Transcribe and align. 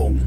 Werbung. 0.00 0.20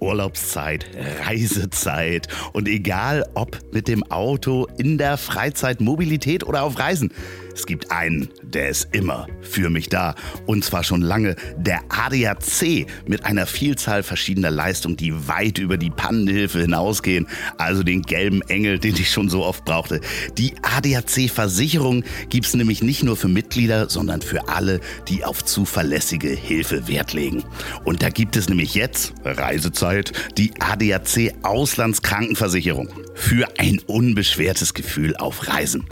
Urlaubszeit, 0.00 0.86
Reisezeit 1.26 2.26
und 2.54 2.66
egal 2.66 3.24
ob 3.34 3.58
mit 3.72 3.86
dem 3.86 4.02
Auto, 4.10 4.66
in 4.78 4.98
der 4.98 5.16
Freizeit, 5.16 5.80
Mobilität 5.80 6.42
oder 6.42 6.62
auf 6.62 6.78
Reisen. 6.78 7.12
Es 7.54 7.66
gibt 7.66 7.90
einen, 7.90 8.28
der 8.42 8.68
ist 8.68 8.88
immer 8.92 9.26
für 9.40 9.70
mich 9.70 9.88
da. 9.88 10.14
Und 10.46 10.64
zwar 10.64 10.84
schon 10.84 11.02
lange, 11.02 11.36
der 11.56 11.80
ADAC 11.88 12.86
mit 13.06 13.24
einer 13.24 13.46
Vielzahl 13.46 14.02
verschiedener 14.02 14.50
Leistungen, 14.50 14.96
die 14.96 15.28
weit 15.28 15.58
über 15.58 15.76
die 15.76 15.90
Pannenhilfe 15.90 16.60
hinausgehen. 16.60 17.26
Also 17.58 17.82
den 17.82 18.02
gelben 18.02 18.42
Engel, 18.42 18.78
den 18.78 18.96
ich 18.96 19.10
schon 19.10 19.28
so 19.28 19.44
oft 19.44 19.64
brauchte. 19.64 20.00
Die 20.38 20.54
ADAC-Versicherung 20.62 22.04
gibt 22.28 22.46
es 22.46 22.54
nämlich 22.54 22.82
nicht 22.82 23.02
nur 23.02 23.16
für 23.16 23.28
Mitglieder, 23.28 23.88
sondern 23.88 24.22
für 24.22 24.48
alle, 24.48 24.80
die 25.08 25.24
auf 25.24 25.44
zuverlässige 25.44 26.28
Hilfe 26.28 26.88
Wert 26.88 27.12
legen. 27.12 27.44
Und 27.84 28.02
da 28.02 28.08
gibt 28.08 28.36
es 28.36 28.48
nämlich 28.48 28.74
jetzt, 28.74 29.12
Reisezeit, 29.24 30.12
die 30.38 30.52
ADAC 30.60 31.34
Auslandskrankenversicherung. 31.42 32.88
Für 33.14 33.46
ein 33.58 33.78
unbeschwertes 33.86 34.74
Gefühl 34.74 35.16
auf 35.16 35.48
Reisen. 35.48 35.84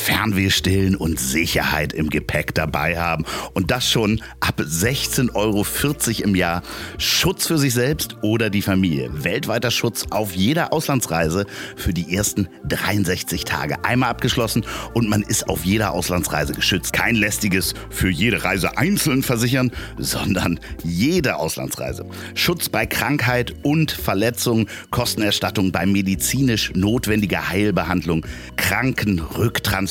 Fernweh 0.00 0.50
stillen 0.50 0.96
und 0.96 1.20
Sicherheit 1.20 1.92
im 1.92 2.08
Gepäck 2.08 2.54
dabei 2.54 2.98
haben. 2.98 3.24
Und 3.52 3.70
das 3.70 3.88
schon 3.88 4.22
ab 4.40 4.58
16,40 4.60 5.34
Euro 5.34 5.64
im 6.24 6.34
Jahr. 6.34 6.62
Schutz 6.98 7.46
für 7.46 7.58
sich 7.58 7.74
selbst 7.74 8.16
oder 8.22 8.48
die 8.50 8.62
Familie. 8.62 9.10
Weltweiter 9.24 9.70
Schutz 9.70 10.06
auf 10.10 10.34
jeder 10.34 10.72
Auslandsreise 10.72 11.46
für 11.76 11.92
die 11.92 12.16
ersten 12.16 12.48
63 12.66 13.44
Tage. 13.44 13.84
Einmal 13.84 14.10
abgeschlossen 14.10 14.64
und 14.94 15.08
man 15.08 15.22
ist 15.22 15.48
auf 15.48 15.64
jeder 15.64 15.92
Auslandsreise 15.92 16.54
geschützt. 16.54 16.94
Kein 16.94 17.14
lästiges 17.14 17.74
für 17.90 18.08
jede 18.08 18.42
Reise 18.42 18.78
einzeln 18.78 19.22
versichern, 19.22 19.70
sondern 19.98 20.58
jede 20.82 21.36
Auslandsreise. 21.36 22.06
Schutz 22.34 22.70
bei 22.70 22.86
Krankheit 22.86 23.54
und 23.62 23.90
Verletzung, 23.90 24.66
Kostenerstattung 24.90 25.72
bei 25.72 25.84
medizinisch 25.84 26.72
notwendiger 26.74 27.50
Heilbehandlung, 27.50 28.26
Krankenrücktransport, 28.56 29.89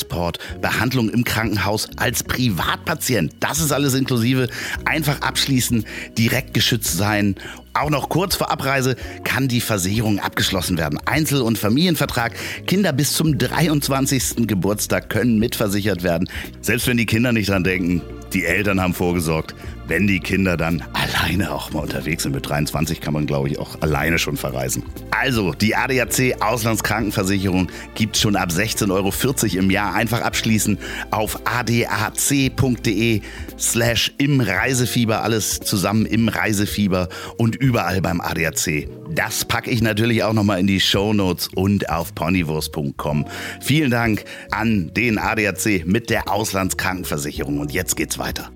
Behandlung 0.61 1.09
im 1.09 1.23
Krankenhaus 1.23 1.89
als 1.97 2.23
Privatpatient. 2.23 3.33
Das 3.39 3.59
ist 3.59 3.71
alles 3.71 3.93
inklusive. 3.93 4.47
Einfach 4.85 5.21
abschließen, 5.21 5.85
direkt 6.17 6.53
geschützt 6.53 6.97
sein. 6.97 7.35
Auch 7.73 7.89
noch 7.89 8.09
kurz 8.09 8.35
vor 8.35 8.51
Abreise 8.51 8.95
kann 9.23 9.47
die 9.47 9.61
Versicherung 9.61 10.19
abgeschlossen 10.19 10.77
werden. 10.77 10.99
Einzel- 11.05 11.41
und 11.41 11.57
Familienvertrag. 11.57 12.33
Kinder 12.65 12.91
bis 12.93 13.13
zum 13.13 13.37
23. 13.37 14.47
Geburtstag 14.47 15.09
können 15.09 15.39
mitversichert 15.39 16.03
werden. 16.03 16.29
Selbst 16.61 16.87
wenn 16.87 16.97
die 16.97 17.05
Kinder 17.05 17.31
nicht 17.31 17.49
dran 17.49 17.63
denken, 17.63 18.01
die 18.33 18.45
Eltern 18.45 18.81
haben 18.81 18.93
vorgesorgt 18.93 19.55
wenn 19.89 20.07
die 20.07 20.19
Kinder 20.19 20.55
dann 20.55 20.83
alleine 20.93 21.51
auch 21.51 21.71
mal 21.71 21.81
unterwegs 21.81 22.23
sind. 22.23 22.33
Mit 22.33 22.47
23 22.47 23.01
kann 23.01 23.13
man, 23.13 23.25
glaube 23.25 23.49
ich, 23.49 23.59
auch 23.59 23.81
alleine 23.81 24.19
schon 24.19 24.37
verreisen. 24.37 24.83
Also, 25.11 25.53
die 25.53 25.75
ADAC 25.75 26.35
Auslandskrankenversicherung 26.39 27.69
gibt 27.95 28.15
schon 28.15 28.35
ab 28.35 28.49
16,40 28.49 28.91
Euro 28.91 29.59
im 29.59 29.71
Jahr. 29.71 29.93
Einfach 29.93 30.21
abschließen 30.21 30.77
auf 31.11 31.39
adac.de 31.45 33.21
slash 33.57 34.13
im 34.17 34.39
Reisefieber. 34.39 35.23
Alles 35.23 35.59
zusammen 35.59 36.05
im 36.05 36.29
Reisefieber 36.29 37.09
und 37.37 37.55
überall 37.55 38.01
beim 38.01 38.21
ADAC. 38.21 38.87
Das 39.09 39.43
packe 39.43 39.71
ich 39.71 39.81
natürlich 39.81 40.23
auch 40.23 40.33
nochmal 40.33 40.59
in 40.59 40.67
die 40.67 40.79
Show 40.79 41.13
Notes 41.13 41.49
und 41.55 41.89
auf 41.89 42.13
ponywurst.com. 42.13 43.25
Vielen 43.59 43.89
Dank 43.89 44.23
an 44.51 44.93
den 44.93 45.17
ADAC 45.17 45.85
mit 45.85 46.09
der 46.09 46.31
Auslandskrankenversicherung. 46.31 47.59
Und 47.59 47.73
jetzt 47.73 47.95
geht's 47.95 48.19
weiter. 48.19 48.51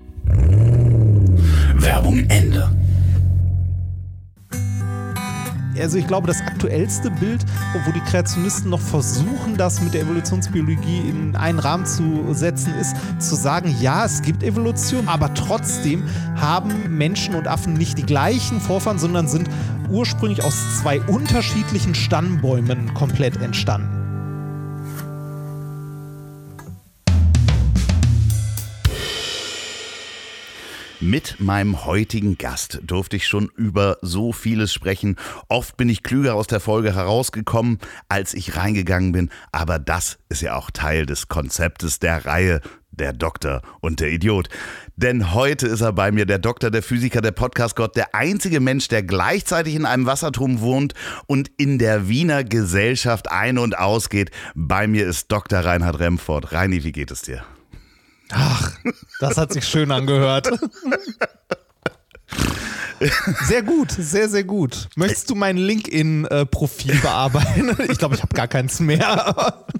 Werbung 1.82 2.18
Ende. 2.28 2.70
Also 5.80 5.98
ich 5.98 6.06
glaube, 6.06 6.28
das 6.28 6.40
aktuellste 6.40 7.10
Bild, 7.10 7.44
wo 7.84 7.90
die 7.90 8.00
Kreationisten 8.00 8.70
noch 8.70 8.80
versuchen, 8.80 9.56
das 9.56 9.80
mit 9.80 9.92
der 9.92 10.02
Evolutionsbiologie 10.02 11.00
in 11.08 11.34
einen 11.34 11.58
Rahmen 11.58 11.84
zu 11.84 12.32
setzen, 12.32 12.72
ist 12.74 12.96
zu 13.18 13.34
sagen, 13.34 13.74
ja, 13.80 14.04
es 14.04 14.22
gibt 14.22 14.42
Evolution, 14.44 15.08
aber 15.08 15.34
trotzdem 15.34 16.04
haben 16.36 16.96
Menschen 16.96 17.34
und 17.34 17.48
Affen 17.48 17.74
nicht 17.74 17.98
die 17.98 18.06
gleichen 18.06 18.60
Vorfahren, 18.60 18.98
sondern 18.98 19.26
sind 19.26 19.48
ursprünglich 19.90 20.44
aus 20.44 20.80
zwei 20.80 21.00
unterschiedlichen 21.00 21.94
Stammbäumen 21.94 22.94
komplett 22.94 23.42
entstanden. 23.42 24.03
Mit 31.04 31.38
meinem 31.38 31.84
heutigen 31.84 32.38
Gast 32.38 32.80
durfte 32.82 33.16
ich 33.16 33.26
schon 33.26 33.50
über 33.56 33.98
so 34.00 34.32
vieles 34.32 34.72
sprechen. 34.72 35.16
Oft 35.50 35.76
bin 35.76 35.90
ich 35.90 36.02
klüger 36.02 36.34
aus 36.34 36.46
der 36.46 36.60
Folge 36.60 36.94
herausgekommen, 36.94 37.78
als 38.08 38.32
ich 38.32 38.56
reingegangen 38.56 39.12
bin. 39.12 39.28
Aber 39.52 39.78
das 39.78 40.16
ist 40.30 40.40
ja 40.40 40.56
auch 40.56 40.70
Teil 40.70 41.04
des 41.04 41.28
Konzeptes 41.28 41.98
der 41.98 42.24
Reihe 42.24 42.62
der 42.90 43.12
Doktor 43.12 43.60
und 43.80 44.00
der 44.00 44.12
Idiot. 44.12 44.48
Denn 44.96 45.34
heute 45.34 45.66
ist 45.66 45.82
er 45.82 45.92
bei 45.92 46.10
mir, 46.10 46.24
der 46.24 46.38
Doktor, 46.38 46.70
der 46.70 46.82
Physiker, 46.82 47.20
der 47.20 47.32
Podcast-Gott, 47.32 47.96
der 47.96 48.14
einzige 48.14 48.60
Mensch, 48.60 48.88
der 48.88 49.02
gleichzeitig 49.02 49.74
in 49.74 49.84
einem 49.84 50.06
Wasserturm 50.06 50.60
wohnt 50.60 50.94
und 51.26 51.50
in 51.58 51.78
der 51.78 52.08
Wiener 52.08 52.44
Gesellschaft 52.44 53.30
ein- 53.30 53.58
und 53.58 53.76
ausgeht. 53.76 54.30
Bei 54.54 54.86
mir 54.86 55.06
ist 55.06 55.30
Dr. 55.30 55.58
Reinhard 55.58 55.98
Remford. 55.98 56.52
Reini, 56.52 56.82
wie 56.82 56.92
geht 56.92 57.10
es 57.10 57.20
dir? 57.20 57.44
Ach, 58.34 58.72
das 59.20 59.38
hat 59.38 59.52
sich 59.52 59.66
schön 59.66 59.90
angehört. 59.92 60.50
Sehr 63.46 63.62
gut, 63.62 63.90
sehr, 63.92 64.28
sehr 64.28 64.44
gut. 64.44 64.88
Möchtest 64.96 65.30
du 65.30 65.34
mein 65.34 65.56
LinkedIn-Profil 65.56 66.96
bearbeiten? 67.00 67.76
Ich 67.90 67.98
glaube, 67.98 68.14
ich 68.14 68.22
habe 68.22 68.34
gar 68.34 68.48
keins 68.48 68.80
mehr. 68.80 69.64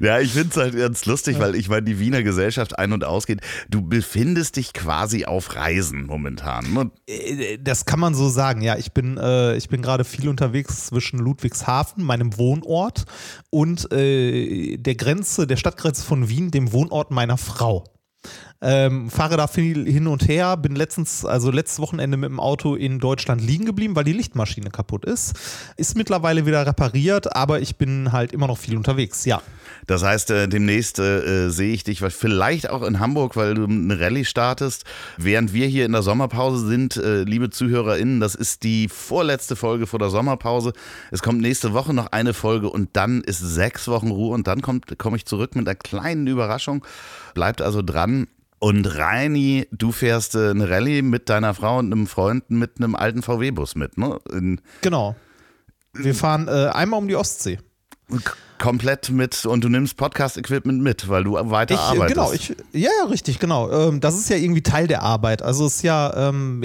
Ja, 0.00 0.20
ich 0.20 0.32
finde 0.32 0.48
es 0.50 0.56
halt 0.56 0.74
ganz 0.74 1.04
lustig, 1.04 1.38
weil 1.38 1.54
ich 1.54 1.68
meine, 1.68 1.82
die 1.82 1.98
Wiener 1.98 2.22
Gesellschaft 2.22 2.78
ein- 2.78 2.92
und 2.92 3.04
ausgeht. 3.04 3.40
Du 3.68 3.82
befindest 3.82 4.56
dich 4.56 4.72
quasi 4.72 5.26
auf 5.26 5.54
Reisen 5.54 6.06
momentan. 6.06 6.72
Ne? 6.72 6.90
Äh, 7.06 7.58
das 7.58 7.84
kann 7.84 8.00
man 8.00 8.14
so 8.14 8.28
sagen, 8.30 8.62
ja. 8.62 8.76
Ich 8.78 8.92
bin, 8.92 9.18
äh, 9.18 9.56
ich 9.56 9.68
bin 9.68 9.82
gerade 9.82 10.04
viel 10.04 10.28
unterwegs 10.28 10.86
zwischen 10.86 11.18
Ludwigshafen, 11.18 12.02
meinem 12.02 12.38
Wohnort, 12.38 13.04
und 13.50 13.92
äh, 13.92 14.78
der 14.78 14.94
Grenze, 14.94 15.46
der 15.46 15.56
Stadtgrenze 15.56 16.04
von 16.04 16.28
Wien, 16.28 16.50
dem 16.50 16.72
Wohnort 16.72 17.10
meiner 17.10 17.36
Frau. 17.36 17.84
Ähm, 18.62 19.10
fahre 19.10 19.38
da 19.38 19.46
viel 19.46 19.90
hin 19.90 20.06
und 20.06 20.28
her, 20.28 20.56
bin 20.56 20.76
letztens, 20.76 21.24
also 21.24 21.50
letztes 21.50 21.78
Wochenende 21.78 22.16
mit 22.18 22.28
dem 22.28 22.40
Auto 22.40 22.74
in 22.74 22.98
Deutschland 22.98 23.40
liegen 23.40 23.64
geblieben, 23.64 23.96
weil 23.96 24.04
die 24.04 24.12
Lichtmaschine 24.12 24.70
kaputt 24.70 25.06
ist. 25.06 25.34
Ist 25.76 25.96
mittlerweile 25.96 26.44
wieder 26.44 26.66
repariert, 26.66 27.34
aber 27.34 27.60
ich 27.60 27.76
bin 27.76 28.12
halt 28.12 28.32
immer 28.32 28.46
noch 28.46 28.58
viel 28.58 28.76
unterwegs, 28.76 29.24
ja. 29.24 29.40
Das 29.90 30.04
heißt, 30.04 30.30
äh, 30.30 30.46
demnächst 30.46 31.00
äh, 31.00 31.48
sehe 31.48 31.72
ich 31.72 31.82
dich 31.82 31.98
vielleicht 31.98 32.70
auch 32.70 32.84
in 32.84 33.00
Hamburg, 33.00 33.34
weil 33.34 33.54
du 33.54 33.64
eine 33.64 33.98
Rallye 33.98 34.24
startest. 34.24 34.84
Während 35.16 35.52
wir 35.52 35.66
hier 35.66 35.84
in 35.84 35.90
der 35.90 36.02
Sommerpause 36.02 36.64
sind, 36.64 36.96
äh, 36.96 37.24
liebe 37.24 37.50
ZuhörerInnen, 37.50 38.20
das 38.20 38.36
ist 38.36 38.62
die 38.62 38.86
vorletzte 38.86 39.56
Folge 39.56 39.88
vor 39.88 39.98
der 39.98 40.10
Sommerpause. 40.10 40.74
Es 41.10 41.22
kommt 41.22 41.40
nächste 41.40 41.72
Woche 41.72 41.92
noch 41.92 42.12
eine 42.12 42.34
Folge 42.34 42.70
und 42.70 42.90
dann 42.92 43.22
ist 43.22 43.40
sechs 43.40 43.88
Wochen 43.88 44.12
Ruhe 44.12 44.32
und 44.32 44.46
dann 44.46 44.62
komme 44.62 44.78
komm 44.96 45.16
ich 45.16 45.26
zurück 45.26 45.56
mit 45.56 45.66
einer 45.66 45.74
kleinen 45.74 46.28
Überraschung. 46.28 46.84
Bleibt 47.34 47.60
also 47.60 47.82
dran. 47.82 48.28
Und 48.60 48.86
Reini, 48.96 49.66
du 49.72 49.90
fährst 49.90 50.36
äh, 50.36 50.50
eine 50.50 50.70
Rallye 50.70 51.02
mit 51.02 51.28
deiner 51.28 51.52
Frau 51.52 51.80
und 51.80 51.86
einem 51.92 52.06
Freund 52.06 52.48
mit 52.48 52.76
einem 52.76 52.94
alten 52.94 53.22
VW-Bus 53.22 53.74
mit, 53.74 53.98
ne? 53.98 54.20
In 54.32 54.60
genau. 54.82 55.16
Wir 55.94 56.14
fahren 56.14 56.46
äh, 56.46 56.68
einmal 56.68 57.00
um 57.00 57.08
die 57.08 57.16
Ostsee 57.16 57.58
komplett 58.60 59.10
mit 59.10 59.46
und 59.46 59.64
du 59.64 59.68
nimmst 59.68 59.96
Podcast-Equipment 59.96 60.82
mit, 60.82 61.08
weil 61.08 61.24
du 61.24 61.32
weiter 61.32 61.74
ich, 61.74 61.80
arbeitest. 61.80 62.14
Genau, 62.14 62.32
ich, 62.32 62.50
ja, 62.72 62.90
ja, 63.02 63.08
richtig, 63.08 63.40
genau. 63.40 63.70
Ähm, 63.70 64.00
das 64.00 64.16
ist 64.16 64.28
ja 64.28 64.36
irgendwie 64.36 64.62
Teil 64.62 64.86
der 64.86 65.02
Arbeit. 65.02 65.42
Also 65.42 65.66
es 65.66 65.76
ist 65.76 65.82
ja, 65.82 66.28
ähm, 66.28 66.62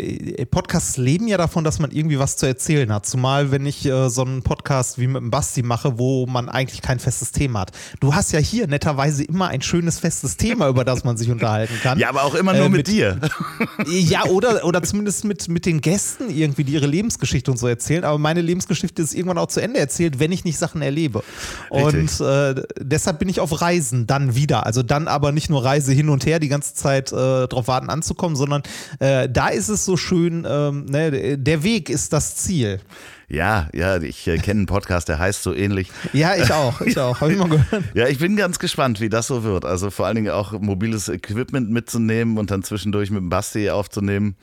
Podcasts 0.52 0.98
leben 0.98 1.28
ja 1.28 1.38
davon, 1.38 1.64
dass 1.64 1.80
man 1.80 1.92
irgendwie 1.92 2.20
was 2.20 2.36
zu 2.36 2.46
erzählen 2.46 2.94
hat. 2.94 3.06
Zumal, 3.06 3.52
wenn 3.52 3.66
ich 3.66 3.86
äh, 3.86 4.10
so 4.10 4.24
einen 4.24 4.44
Podcast 4.44 5.00
wie 5.00 5.08
mit 5.08 5.22
dem 5.22 5.32
Basti 5.32 5.64
mache, 5.64 5.98
wo 5.98 6.26
man 6.28 6.50
eigentlich 6.50 6.82
kein 6.82 7.00
festes 7.00 7.32
Thema 7.32 7.62
hat. 7.62 7.72
Du 8.02 8.14
hast 8.14 8.34
ja 8.34 8.40
hier 8.40 8.68
netterweise 8.68 9.24
immer 9.24 9.48
ein 9.48 9.62
schönes 9.62 10.00
festes 10.00 10.36
Thema, 10.36 10.68
über 10.68 10.84
das 10.84 11.06
man 11.06 11.18
sich 11.18 11.32
unterhalten 11.32 11.74
kann. 11.82 11.96
Ja, 12.06 12.10
aber 12.10 12.24
auch 12.24 12.36
immer 12.36 12.54
nur 12.54 12.66
äh, 12.66 12.70
mit, 12.70 12.78
mit, 12.80 12.88
dir. 12.88 13.22
Ja, 13.88 14.26
oder, 14.26 14.66
oder 14.66 14.84
zumindest 14.84 15.24
mit, 15.24 15.48
mit 15.48 15.66
den 15.66 15.80
Gästen 15.80 16.30
irgendwie, 16.30 16.66
die 16.66 16.74
ihre 16.74 16.88
Lebensgeschichte 16.88 17.50
und 17.50 17.58
so 17.58 17.68
erzählen. 17.68 18.04
Aber 18.04 18.18
meine 18.18 18.42
Lebensgeschichte 18.42 19.02
ist 19.02 19.14
irgendwann 19.14 19.38
auch 19.38 19.48
zu 19.48 19.62
Ende 19.62 19.80
erzählt, 19.80 20.20
wenn 20.20 20.34
ich 20.34 20.44
nicht 20.44 20.58
Sachen 20.58 20.82
erlebe. 20.82 21.24
Und 21.70 21.85
äh, 21.94 22.64
deshalb 22.80 23.20
bin 23.20 23.30
ich 23.30 23.40
auf 23.40 23.62
Reisen 23.62 24.08
dann 24.08 24.36
wieder. 24.36 24.66
Also 24.66 24.84
dann 24.84 25.08
aber 25.08 25.32
nicht 25.32 25.50
nur 25.50 25.64
Reise 25.64 25.92
hin 25.94 26.10
und 26.10 26.26
her, 26.26 26.40
die 26.40 26.48
ganze 26.48 26.74
Zeit 26.74 27.12
äh, 27.12 27.48
drauf 27.48 27.68
warten 27.68 27.90
anzukommen, 27.90 28.36
sondern 28.36 28.64
äh, 29.00 29.30
da 29.30 29.50
ist 29.50 29.70
es 29.70 29.86
so 29.86 29.98
schön, 29.98 30.46
ähm, 30.48 30.86
ne, 30.86 31.38
der 31.38 31.64
Weg 31.64 31.90
ist 31.90 32.14
das 32.14 32.36
Ziel. 32.36 32.80
Ja, 33.28 33.70
ja, 33.74 33.98
ich 34.02 34.28
äh, 34.28 34.38
kenne 34.38 34.60
einen 34.60 34.66
Podcast, 34.68 35.10
der 35.10 35.18
heißt 35.18 35.42
so 35.42 35.54
ähnlich. 35.54 35.92
Ja, 36.14 36.36
ich 36.36 36.52
auch, 36.54 36.82
ich 36.82 36.98
auch, 37.00 37.22
habe 37.22 37.34
ich 37.34 37.40
mal 37.40 37.50
gehört. 37.50 37.84
Ja, 37.96 38.08
ich 38.08 38.20
bin 38.20 38.36
ganz 38.36 38.60
gespannt, 38.60 39.00
wie 39.02 39.10
das 39.10 39.28
so 39.28 39.44
wird. 39.44 39.66
Also 39.66 39.90
vor 39.90 40.06
allen 40.06 40.16
Dingen 40.16 40.30
auch 40.30 40.52
mobiles 40.60 41.10
Equipment 41.10 41.72
mitzunehmen 41.72 42.38
und 42.38 42.52
dann 42.52 42.62
zwischendurch 42.64 43.10
mit 43.10 43.22
dem 43.22 43.30
Basti 43.30 43.70
aufzunehmen. 43.70 44.36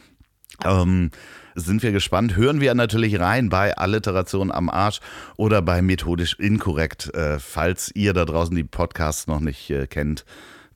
Ähm, 0.64 1.10
sind 1.54 1.82
wir 1.82 1.92
gespannt. 1.92 2.36
Hören 2.36 2.60
wir 2.60 2.74
natürlich 2.74 3.20
rein 3.20 3.48
bei 3.48 3.76
Alliteration 3.76 4.50
am 4.50 4.68
Arsch 4.68 5.00
oder 5.36 5.62
bei 5.62 5.82
Methodisch 5.82 6.34
Inkorrekt, 6.38 7.14
äh, 7.14 7.38
falls 7.38 7.90
ihr 7.94 8.12
da 8.12 8.24
draußen 8.24 8.54
die 8.54 8.64
Podcasts 8.64 9.26
noch 9.26 9.40
nicht 9.40 9.70
äh, 9.70 9.86
kennt 9.86 10.24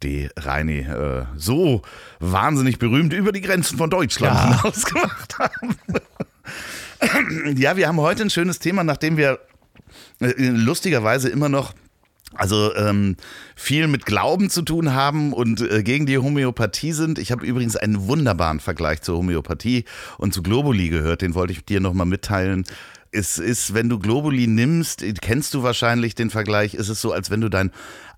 die 0.02 0.28
Reini 0.36 0.80
äh, 0.80 1.24
so 1.36 1.82
wahnsinnig 2.20 2.78
berühmt 2.78 3.12
über 3.12 3.32
die 3.32 3.40
Grenzen 3.40 3.78
von 3.78 3.90
Deutschland 3.90 4.34
ja. 4.34 4.56
hinaus 4.62 4.84
gemacht 4.84 5.38
haben. 5.38 5.76
ja, 7.56 7.76
wir 7.76 7.88
haben 7.88 8.00
heute 8.00 8.22
ein 8.22 8.30
schönes 8.30 8.58
Thema, 8.58 8.84
nachdem 8.84 9.16
wir 9.16 9.38
äh, 10.20 10.32
lustigerweise 10.38 11.28
immer 11.28 11.48
noch 11.48 11.72
also 12.34 12.74
ähm, 12.74 13.16
viel 13.54 13.86
mit 13.86 14.04
Glauben 14.04 14.50
zu 14.50 14.62
tun 14.62 14.94
haben 14.94 15.32
und 15.32 15.60
äh, 15.60 15.82
gegen 15.82 16.06
die 16.06 16.18
Homöopathie 16.18 16.92
sind. 16.92 17.18
Ich 17.18 17.32
habe 17.32 17.46
übrigens 17.46 17.76
einen 17.76 18.08
wunderbaren 18.08 18.60
Vergleich 18.60 19.02
zur 19.02 19.18
Homöopathie 19.18 19.84
und 20.18 20.34
zu 20.34 20.42
Globuli 20.42 20.88
gehört, 20.88 21.22
den 21.22 21.34
wollte 21.34 21.52
ich 21.52 21.64
dir 21.64 21.80
nochmal 21.80 22.06
mitteilen. 22.06 22.64
Es 23.12 23.38
ist, 23.38 23.72
wenn 23.72 23.88
du 23.88 23.98
Globuli 23.98 24.46
nimmst, 24.46 25.04
kennst 25.22 25.54
du 25.54 25.62
wahrscheinlich 25.62 26.14
den 26.14 26.28
Vergleich, 26.28 26.74
ist 26.74 26.88
es 26.88 27.00
so, 27.00 27.12
als 27.12 27.30
wenn 27.30 27.40
du 27.40 27.48
dein 27.48 27.70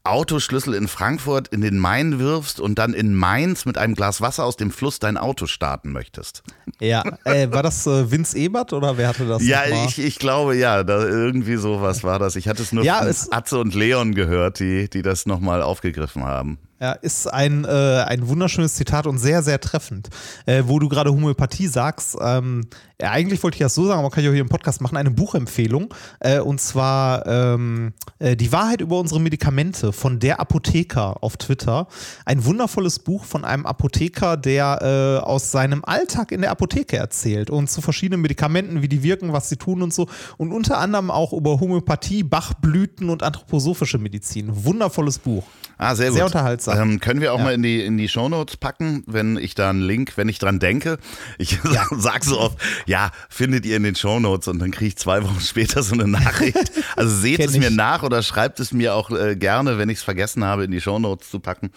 Autoschlüssel 0.04 0.74
in 0.74 0.88
Frankfurt 0.88 1.48
in 1.48 1.60
den 1.60 1.78
Main 1.78 2.18
wirfst 2.18 2.60
und 2.60 2.78
dann 2.78 2.94
in 2.94 3.14
Mainz 3.14 3.64
mit 3.64 3.78
einem 3.78 3.94
Glas 3.94 4.20
Wasser 4.20 4.44
aus 4.44 4.56
dem 4.56 4.70
Fluss 4.70 4.98
dein 4.98 5.16
Auto 5.16 5.46
starten 5.46 5.92
möchtest. 5.92 6.42
Ja, 6.80 7.02
äh, 7.24 7.50
war 7.50 7.62
das 7.62 7.86
äh, 7.86 8.10
Vince 8.10 8.36
Ebert 8.38 8.72
oder 8.72 8.96
wer 8.96 9.08
hatte 9.08 9.26
das? 9.26 9.46
Ja, 9.46 9.62
ich, 9.66 9.98
ich 9.98 10.18
glaube 10.18 10.56
ja, 10.56 10.84
da 10.84 11.06
irgendwie 11.06 11.56
sowas 11.56 12.04
war 12.04 12.18
das. 12.18 12.36
Ich 12.36 12.48
hatte 12.48 12.62
es 12.62 12.72
nur 12.72 12.84
ja, 12.84 13.02
von 13.02 13.32
Atze 13.32 13.58
und 13.58 13.74
Leon 13.74 14.14
gehört, 14.14 14.60
die, 14.60 14.88
die 14.88 15.02
das 15.02 15.26
nochmal 15.26 15.62
aufgegriffen 15.62 16.24
haben. 16.24 16.58
Ja, 16.80 16.92
ist 16.92 17.26
ein, 17.26 17.64
äh, 17.64 18.04
ein 18.06 18.28
wunderschönes 18.28 18.74
Zitat 18.74 19.06
und 19.06 19.18
sehr, 19.18 19.42
sehr 19.42 19.60
treffend. 19.60 20.08
Äh, 20.46 20.62
wo 20.66 20.78
du 20.78 20.88
gerade 20.88 21.10
Homöopathie 21.10 21.66
sagst, 21.66 22.16
ähm, 22.20 22.68
ja, 23.00 23.12
eigentlich 23.12 23.40
wollte 23.44 23.56
ich 23.56 23.60
das 23.60 23.74
so 23.74 23.86
sagen, 23.86 24.00
aber 24.00 24.10
kann 24.10 24.24
ich 24.24 24.28
auch 24.28 24.32
hier 24.32 24.40
im 24.40 24.48
Podcast 24.48 24.80
machen, 24.80 24.96
eine 24.96 25.10
Buchempfehlung. 25.10 25.94
Äh, 26.18 26.40
und 26.40 26.60
zwar 26.60 27.26
ähm, 27.26 27.92
äh, 28.18 28.36
Die 28.36 28.52
Wahrheit 28.52 28.80
über 28.80 28.98
unsere 28.98 29.20
Medikamente 29.20 29.92
von 29.92 30.18
der 30.18 30.40
Apotheker 30.40 31.22
auf 31.22 31.36
Twitter. 31.36 31.86
Ein 32.24 32.44
wundervolles 32.44 32.98
Buch 32.98 33.24
von 33.24 33.44
einem 33.44 33.66
Apotheker, 33.66 34.36
der 34.36 35.20
äh, 35.22 35.24
aus 35.24 35.52
seinem 35.52 35.84
Alltag 35.84 36.32
in 36.32 36.40
der 36.40 36.50
Apotheke 36.50 36.96
erzählt 36.96 37.50
und 37.50 37.70
zu 37.70 37.80
verschiedenen 37.82 38.20
Medikamenten, 38.20 38.82
wie 38.82 38.88
die 38.88 39.02
wirken, 39.02 39.32
was 39.32 39.48
sie 39.48 39.56
tun 39.56 39.82
und 39.82 39.94
so. 39.94 40.08
Und 40.36 40.52
unter 40.52 40.78
anderem 40.78 41.10
auch 41.10 41.32
über 41.32 41.60
Homöopathie, 41.60 42.24
Bachblüten 42.24 43.10
und 43.10 43.22
anthroposophische 43.22 43.98
Medizin. 43.98 44.64
Wundervolles 44.64 45.18
Buch. 45.18 45.44
Ah, 45.76 45.94
sehr 45.94 46.08
gut. 46.08 46.16
Sehr 46.16 46.26
unterhaltsam. 46.26 46.67
Ähm, 46.76 47.00
können 47.00 47.20
wir 47.20 47.32
auch 47.32 47.38
ja. 47.38 47.44
mal 47.44 47.54
in 47.54 47.62
die, 47.62 47.82
in 47.82 47.96
die 47.96 48.08
Shownotes 48.08 48.56
packen, 48.56 49.02
wenn 49.06 49.36
ich 49.36 49.54
da 49.54 49.70
einen 49.70 49.82
Link, 49.82 50.12
wenn 50.16 50.28
ich 50.28 50.38
dran 50.38 50.58
denke. 50.58 50.98
Ich 51.38 51.58
ja. 51.72 51.86
sag 51.90 52.24
so 52.24 52.38
oft, 52.38 52.58
ja, 52.86 53.10
findet 53.28 53.66
ihr 53.66 53.76
in 53.76 53.82
den 53.82 53.94
Shownotes 53.94 54.48
und 54.48 54.58
dann 54.58 54.70
kriege 54.70 54.88
ich 54.88 54.96
zwei 54.96 55.22
Wochen 55.22 55.40
später 55.42 55.82
so 55.82 55.94
eine 55.94 56.06
Nachricht. 56.06 56.72
Also 56.96 57.14
seht 57.20 57.40
es 57.40 57.56
mir 57.56 57.70
nach 57.70 58.02
oder 58.02 58.22
schreibt 58.22 58.60
es 58.60 58.72
mir 58.72 58.94
auch 58.94 59.10
äh, 59.10 59.36
gerne, 59.36 59.78
wenn 59.78 59.88
ich 59.88 59.98
es 59.98 60.04
vergessen 60.04 60.44
habe, 60.44 60.64
in 60.64 60.70
die 60.70 60.80
Shownotes 60.80 61.30
zu 61.30 61.40
packen. 61.40 61.70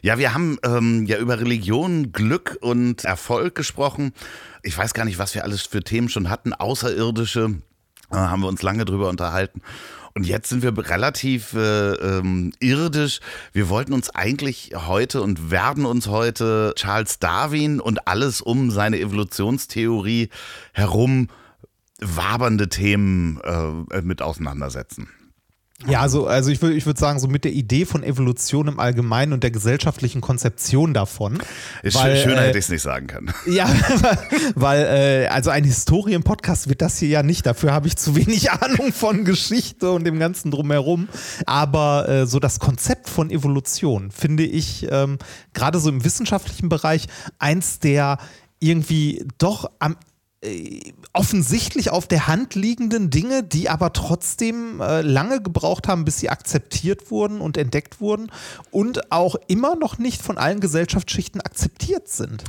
Ja, 0.00 0.18
wir 0.18 0.34
haben 0.34 0.58
ähm, 0.64 1.06
ja 1.06 1.18
über 1.18 1.40
Religion, 1.40 2.12
Glück 2.12 2.58
und 2.60 3.04
Erfolg 3.04 3.54
gesprochen. 3.54 4.12
Ich 4.62 4.76
weiß 4.76 4.94
gar 4.94 5.04
nicht, 5.04 5.18
was 5.18 5.34
wir 5.34 5.44
alles 5.44 5.62
für 5.62 5.82
Themen 5.82 6.08
schon 6.08 6.30
hatten. 6.30 6.52
Außerirdische 6.52 7.56
äh, 8.10 8.16
haben 8.16 8.42
wir 8.42 8.48
uns 8.48 8.62
lange 8.62 8.84
drüber 8.84 9.08
unterhalten. 9.08 9.62
Und 10.14 10.26
jetzt 10.26 10.50
sind 10.50 10.62
wir 10.62 10.76
relativ 10.90 11.54
äh, 11.54 11.92
ähm, 11.92 12.52
irdisch. 12.60 13.20
Wir 13.52 13.68
wollten 13.68 13.92
uns 13.92 14.10
eigentlich 14.10 14.72
heute 14.74 15.22
und 15.22 15.50
werden 15.50 15.86
uns 15.86 16.06
heute 16.06 16.74
Charles 16.76 17.18
Darwin 17.18 17.80
und 17.80 18.06
alles 18.06 18.40
um 18.40 18.70
seine 18.70 19.00
Evolutionstheorie 19.00 20.28
herum 20.72 21.28
wabernde 22.00 22.68
Themen 22.68 23.40
äh, 23.40 24.02
mit 24.02 24.20
auseinandersetzen. 24.22 25.08
Ja, 25.86 26.00
also, 26.00 26.26
also 26.26 26.50
ich 26.50 26.62
würde 26.62 26.76
ich 26.76 26.86
würd 26.86 26.98
sagen, 26.98 27.18
so 27.18 27.28
mit 27.28 27.44
der 27.44 27.52
Idee 27.52 27.84
von 27.84 28.02
Evolution 28.02 28.68
im 28.68 28.78
Allgemeinen 28.78 29.32
und 29.32 29.42
der 29.42 29.50
gesellschaftlichen 29.50 30.20
Konzeption 30.20 30.94
davon. 30.94 31.42
Ist 31.82 31.96
weil, 31.96 32.16
schöner 32.16 32.42
äh, 32.42 32.48
hätte 32.48 32.58
ich 32.58 32.64
es 32.66 32.70
nicht 32.70 32.82
sagen 32.82 33.06
können. 33.06 33.32
Ja, 33.46 33.68
weil, 34.54 34.84
äh, 34.84 35.26
also 35.26 35.50
ein 35.50 35.64
Historien-Podcast 35.64 36.68
wird 36.68 36.80
das 36.80 36.98
hier 36.98 37.08
ja 37.08 37.22
nicht. 37.22 37.44
Dafür 37.44 37.72
habe 37.72 37.88
ich 37.88 37.96
zu 37.96 38.16
wenig 38.16 38.50
Ahnung 38.62 38.92
von 38.92 39.24
Geschichte 39.24 39.90
und 39.90 40.04
dem 40.04 40.18
Ganzen 40.18 40.50
drumherum. 40.50 41.08
Aber 41.46 42.08
äh, 42.08 42.26
so 42.26 42.38
das 42.38 42.60
Konzept 42.60 43.08
von 43.08 43.30
Evolution 43.30 44.10
finde 44.10 44.44
ich 44.44 44.86
ähm, 44.90 45.18
gerade 45.52 45.78
so 45.80 45.88
im 45.88 46.04
wissenschaftlichen 46.04 46.68
Bereich 46.68 47.08
eins 47.38 47.78
der 47.80 48.18
irgendwie 48.60 49.26
doch 49.38 49.70
am 49.80 49.96
offensichtlich 51.12 51.90
auf 51.90 52.08
der 52.08 52.26
Hand 52.26 52.56
liegenden 52.56 53.10
Dinge, 53.10 53.44
die 53.44 53.68
aber 53.68 53.92
trotzdem 53.92 54.80
äh, 54.80 55.00
lange 55.00 55.40
gebraucht 55.40 55.86
haben, 55.86 56.04
bis 56.04 56.18
sie 56.18 56.30
akzeptiert 56.30 57.12
wurden 57.12 57.40
und 57.40 57.56
entdeckt 57.56 58.00
wurden 58.00 58.32
und 58.72 59.12
auch 59.12 59.36
immer 59.46 59.76
noch 59.76 59.98
nicht 59.98 60.20
von 60.20 60.38
allen 60.38 60.58
Gesellschaftsschichten 60.58 61.40
akzeptiert 61.40 62.08
sind. 62.08 62.42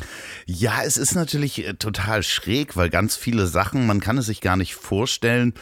Ja, 0.47 0.81
es 0.83 0.97
ist 0.97 1.13
natürlich 1.13 1.67
äh, 1.67 1.75
total 1.75 2.23
schräg, 2.23 2.75
weil 2.75 2.89
ganz 2.89 3.15
viele 3.15 3.45
Sachen, 3.45 3.85
man 3.85 3.99
kann 3.99 4.17
es 4.17 4.25
sich 4.25 4.41
gar 4.41 4.57
nicht 4.57 4.73
vorstellen, 4.73 5.53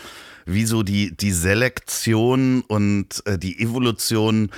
wie 0.45 0.65
so 0.65 0.83
die, 0.83 1.15
die 1.15 1.33
Selektion 1.33 2.61
und 2.61 3.23
äh, 3.25 3.37
die 3.37 3.59
Evolution 3.59 4.51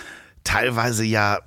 teilweise 0.43 1.03
ja 1.03 1.39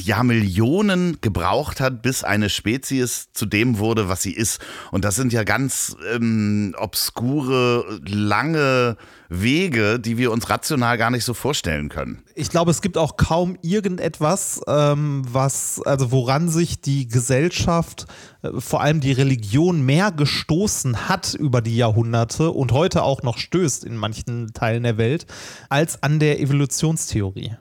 ja 0.00 0.22
Millionen 0.22 1.18
gebraucht 1.20 1.80
hat, 1.80 2.02
bis 2.02 2.24
eine 2.24 2.48
Spezies 2.48 3.32
zu 3.32 3.46
dem 3.46 3.78
wurde, 3.78 4.08
was 4.08 4.22
sie 4.22 4.32
ist. 4.32 4.60
Und 4.90 5.04
das 5.04 5.16
sind 5.16 5.32
ja 5.32 5.44
ganz 5.44 5.96
ähm, 6.12 6.74
obskure, 6.78 8.00
lange 8.06 8.96
Wege, 9.28 9.98
die 9.98 10.18
wir 10.18 10.30
uns 10.30 10.48
rational 10.48 10.98
gar 10.98 11.10
nicht 11.10 11.24
so 11.24 11.34
vorstellen 11.34 11.88
können. 11.88 12.22
Ich 12.34 12.50
glaube, 12.50 12.70
es 12.70 12.80
gibt 12.80 12.96
auch 12.96 13.16
kaum 13.16 13.56
irgendetwas, 13.62 14.60
ähm, 14.66 15.22
was, 15.28 15.80
also 15.84 16.12
woran 16.12 16.48
sich 16.48 16.80
die 16.80 17.08
Gesellschaft, 17.08 18.06
äh, 18.42 18.50
vor 18.58 18.82
allem 18.82 19.00
die 19.00 19.12
Religion, 19.12 19.82
mehr 19.82 20.12
gestoßen 20.12 21.08
hat 21.08 21.34
über 21.34 21.60
die 21.60 21.76
Jahrhunderte 21.76 22.50
und 22.50 22.72
heute 22.72 23.02
auch 23.02 23.22
noch 23.22 23.38
stößt 23.38 23.84
in 23.84 23.96
manchen 23.96 24.52
Teilen 24.54 24.84
der 24.84 24.96
Welt, 24.96 25.26
als 25.68 26.02
an 26.02 26.20
der 26.20 26.40
Evolutionstheorie. 26.40 27.56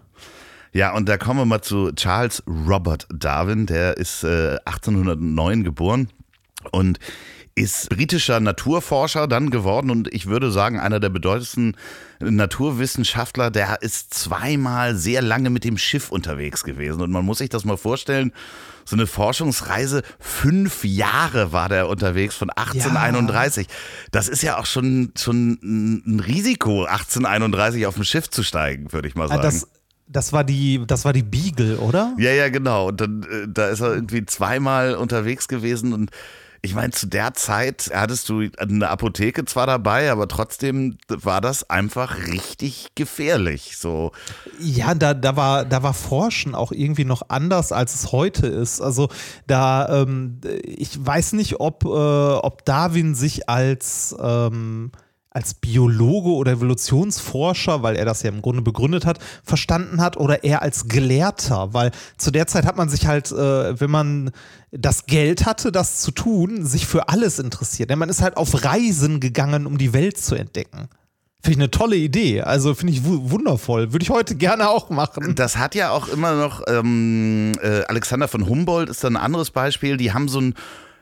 Ja, 0.73 0.93
und 0.93 1.09
da 1.09 1.17
kommen 1.17 1.39
wir 1.39 1.45
mal 1.45 1.61
zu 1.61 1.91
Charles 1.93 2.43
Robert 2.47 3.07
Darwin. 3.13 3.65
Der 3.65 3.97
ist 3.97 4.23
äh, 4.23 4.57
1809 4.65 5.63
geboren 5.63 6.09
und 6.71 6.99
ist 7.55 7.89
britischer 7.89 8.39
Naturforscher 8.39 9.27
dann 9.27 9.49
geworden 9.49 9.89
und 9.89 10.13
ich 10.13 10.27
würde 10.27 10.51
sagen, 10.51 10.79
einer 10.79 11.01
der 11.01 11.09
bedeutendsten 11.09 11.75
Naturwissenschaftler, 12.19 13.51
der 13.51 13.81
ist 13.81 14.13
zweimal 14.13 14.95
sehr 14.95 15.21
lange 15.21 15.49
mit 15.49 15.65
dem 15.65 15.77
Schiff 15.77 16.11
unterwegs 16.11 16.63
gewesen. 16.63 17.01
Und 17.01 17.11
man 17.11 17.25
muss 17.25 17.39
sich 17.39 17.49
das 17.49 17.65
mal 17.65 17.77
vorstellen, 17.77 18.31
so 18.85 18.95
eine 18.95 19.05
Forschungsreise, 19.05 20.01
fünf 20.19 20.83
Jahre 20.83 21.51
war 21.51 21.69
der 21.69 21.89
unterwegs 21.89 22.35
von 22.35 22.49
1831. 22.49 23.67
Ja. 23.67 23.73
Das 24.11 24.27
ist 24.27 24.43
ja 24.43 24.57
auch 24.57 24.65
schon, 24.65 25.11
schon 25.17 25.59
ein 25.61 26.19
Risiko, 26.19 26.85
1831 26.85 27.85
auf 27.85 27.95
dem 27.95 28.03
Schiff 28.05 28.29
zu 28.29 28.43
steigen, 28.43 28.91
würde 28.93 29.07
ich 29.07 29.15
mal 29.15 29.27
sagen. 29.27 29.41
Das 29.41 29.67
das 30.11 30.33
war 30.33 30.43
die, 30.43 30.83
das 30.85 31.05
war 31.05 31.13
die 31.13 31.23
Beagle, 31.23 31.77
oder? 31.77 32.13
Ja, 32.17 32.31
ja, 32.31 32.49
genau. 32.49 32.89
Und 32.89 33.01
dann, 33.01 33.23
äh, 33.23 33.47
da 33.47 33.67
ist 33.69 33.81
er 33.81 33.93
irgendwie 33.93 34.25
zweimal 34.25 34.95
unterwegs 34.95 35.47
gewesen 35.47 35.93
und 35.93 36.11
ich 36.63 36.75
meine, 36.75 36.91
zu 36.91 37.07
der 37.07 37.33
Zeit 37.33 37.89
hattest 37.91 38.29
du 38.29 38.47
eine 38.57 38.89
Apotheke 38.89 39.45
zwar 39.45 39.65
dabei, 39.65 40.11
aber 40.11 40.27
trotzdem 40.27 40.97
war 41.07 41.41
das 41.41 41.67
einfach 41.71 42.27
richtig 42.27 42.89
gefährlich. 42.93 43.77
So. 43.77 44.11
Ja, 44.59 44.93
da, 44.93 45.15
da, 45.15 45.35
war, 45.35 45.65
da 45.65 45.81
war 45.81 45.95
Forschen 45.95 46.53
auch 46.53 46.71
irgendwie 46.71 47.03
noch 47.03 47.23
anders, 47.29 47.71
als 47.71 47.95
es 47.95 48.11
heute 48.11 48.45
ist. 48.45 48.79
Also 48.79 49.09
da, 49.47 50.03
ähm, 50.03 50.39
ich 50.63 51.03
weiß 51.03 51.33
nicht, 51.33 51.59
ob, 51.59 51.83
äh, 51.83 51.87
ob 51.87 52.63
Darwin 52.63 53.15
sich 53.15 53.49
als 53.49 54.15
ähm, 54.21 54.91
als 55.31 55.53
Biologe 55.53 56.29
oder 56.29 56.51
Evolutionsforscher, 56.51 57.81
weil 57.81 57.95
er 57.95 58.03
das 58.05 58.21
ja 58.21 58.29
im 58.29 58.41
Grunde 58.41 58.61
begründet 58.61 59.05
hat, 59.05 59.19
verstanden 59.43 60.01
hat 60.01 60.17
oder 60.17 60.43
eher 60.43 60.61
als 60.61 60.87
Gelehrter, 60.87 61.73
weil 61.73 61.91
zu 62.17 62.31
der 62.31 62.47
Zeit 62.47 62.65
hat 62.65 62.75
man 62.75 62.89
sich 62.89 63.07
halt, 63.07 63.31
äh, 63.31 63.79
wenn 63.79 63.89
man 63.89 64.31
das 64.71 65.05
Geld 65.05 65.45
hatte, 65.45 65.71
das 65.71 66.01
zu 66.01 66.11
tun, 66.11 66.65
sich 66.65 66.85
für 66.85 67.07
alles 67.07 67.39
interessiert. 67.39 67.89
Denn 67.89 67.99
man 67.99 68.09
ist 68.09 68.21
halt 68.21 68.35
auf 68.35 68.63
Reisen 68.63 69.21
gegangen, 69.21 69.65
um 69.65 69.77
die 69.77 69.93
Welt 69.93 70.17
zu 70.17 70.35
entdecken. 70.35 70.89
Finde 71.43 71.51
ich 71.51 71.57
eine 71.57 71.71
tolle 71.71 71.95
Idee. 71.95 72.41
Also 72.41 72.75
finde 72.75 72.93
ich 72.93 73.03
wundervoll. 73.03 73.93
Würde 73.93 74.03
ich 74.03 74.11
heute 74.11 74.35
gerne 74.35 74.69
auch 74.69 74.89
machen. 74.89 75.33
Das 75.35 75.57
hat 75.57 75.75
ja 75.75 75.91
auch 75.91 76.07
immer 76.07 76.35
noch, 76.35 76.61
ähm, 76.67 77.53
äh, 77.63 77.83
Alexander 77.87 78.27
von 78.27 78.47
Humboldt 78.47 78.89
ist 78.89 79.03
da 79.03 79.07
ein 79.07 79.17
anderes 79.17 79.49
Beispiel. 79.49 79.97
Die 79.97 80.13
haben 80.13 80.27
so 80.27 80.39
ein 80.39 80.55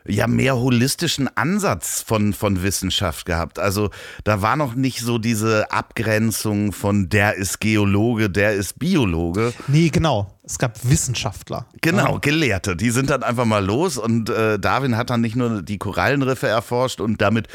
ja 0.07 0.27
mehr 0.27 0.57
holistischen 0.57 1.29
Ansatz 1.35 2.01
von, 2.01 2.33
von 2.33 2.63
Wissenschaft 2.63 3.25
gehabt. 3.25 3.59
Also 3.59 3.89
da 4.23 4.41
war 4.41 4.55
noch 4.55 4.75
nicht 4.75 4.99
so 5.01 5.17
diese 5.17 5.71
Abgrenzung 5.71 6.71
von 6.71 7.09
der 7.09 7.35
ist 7.35 7.59
Geologe, 7.59 8.29
der 8.29 8.53
ist 8.53 8.79
Biologe. 8.79 9.53
Nee, 9.67 9.89
genau. 9.89 10.35
Es 10.43 10.57
gab 10.57 10.79
Wissenschaftler. 10.89 11.67
Genau, 11.81 12.19
Gelehrte. 12.19 12.75
Die 12.75 12.89
sind 12.89 13.09
dann 13.09 13.23
einfach 13.23 13.45
mal 13.45 13.63
los 13.63 13.97
und 13.97 14.29
äh, 14.29 14.57
Darwin 14.57 14.97
hat 14.97 15.09
dann 15.09 15.21
nicht 15.21 15.35
nur 15.35 15.61
die 15.61 15.77
Korallenriffe 15.77 16.47
erforscht 16.47 17.01
und 17.01 17.21
damit 17.21 17.47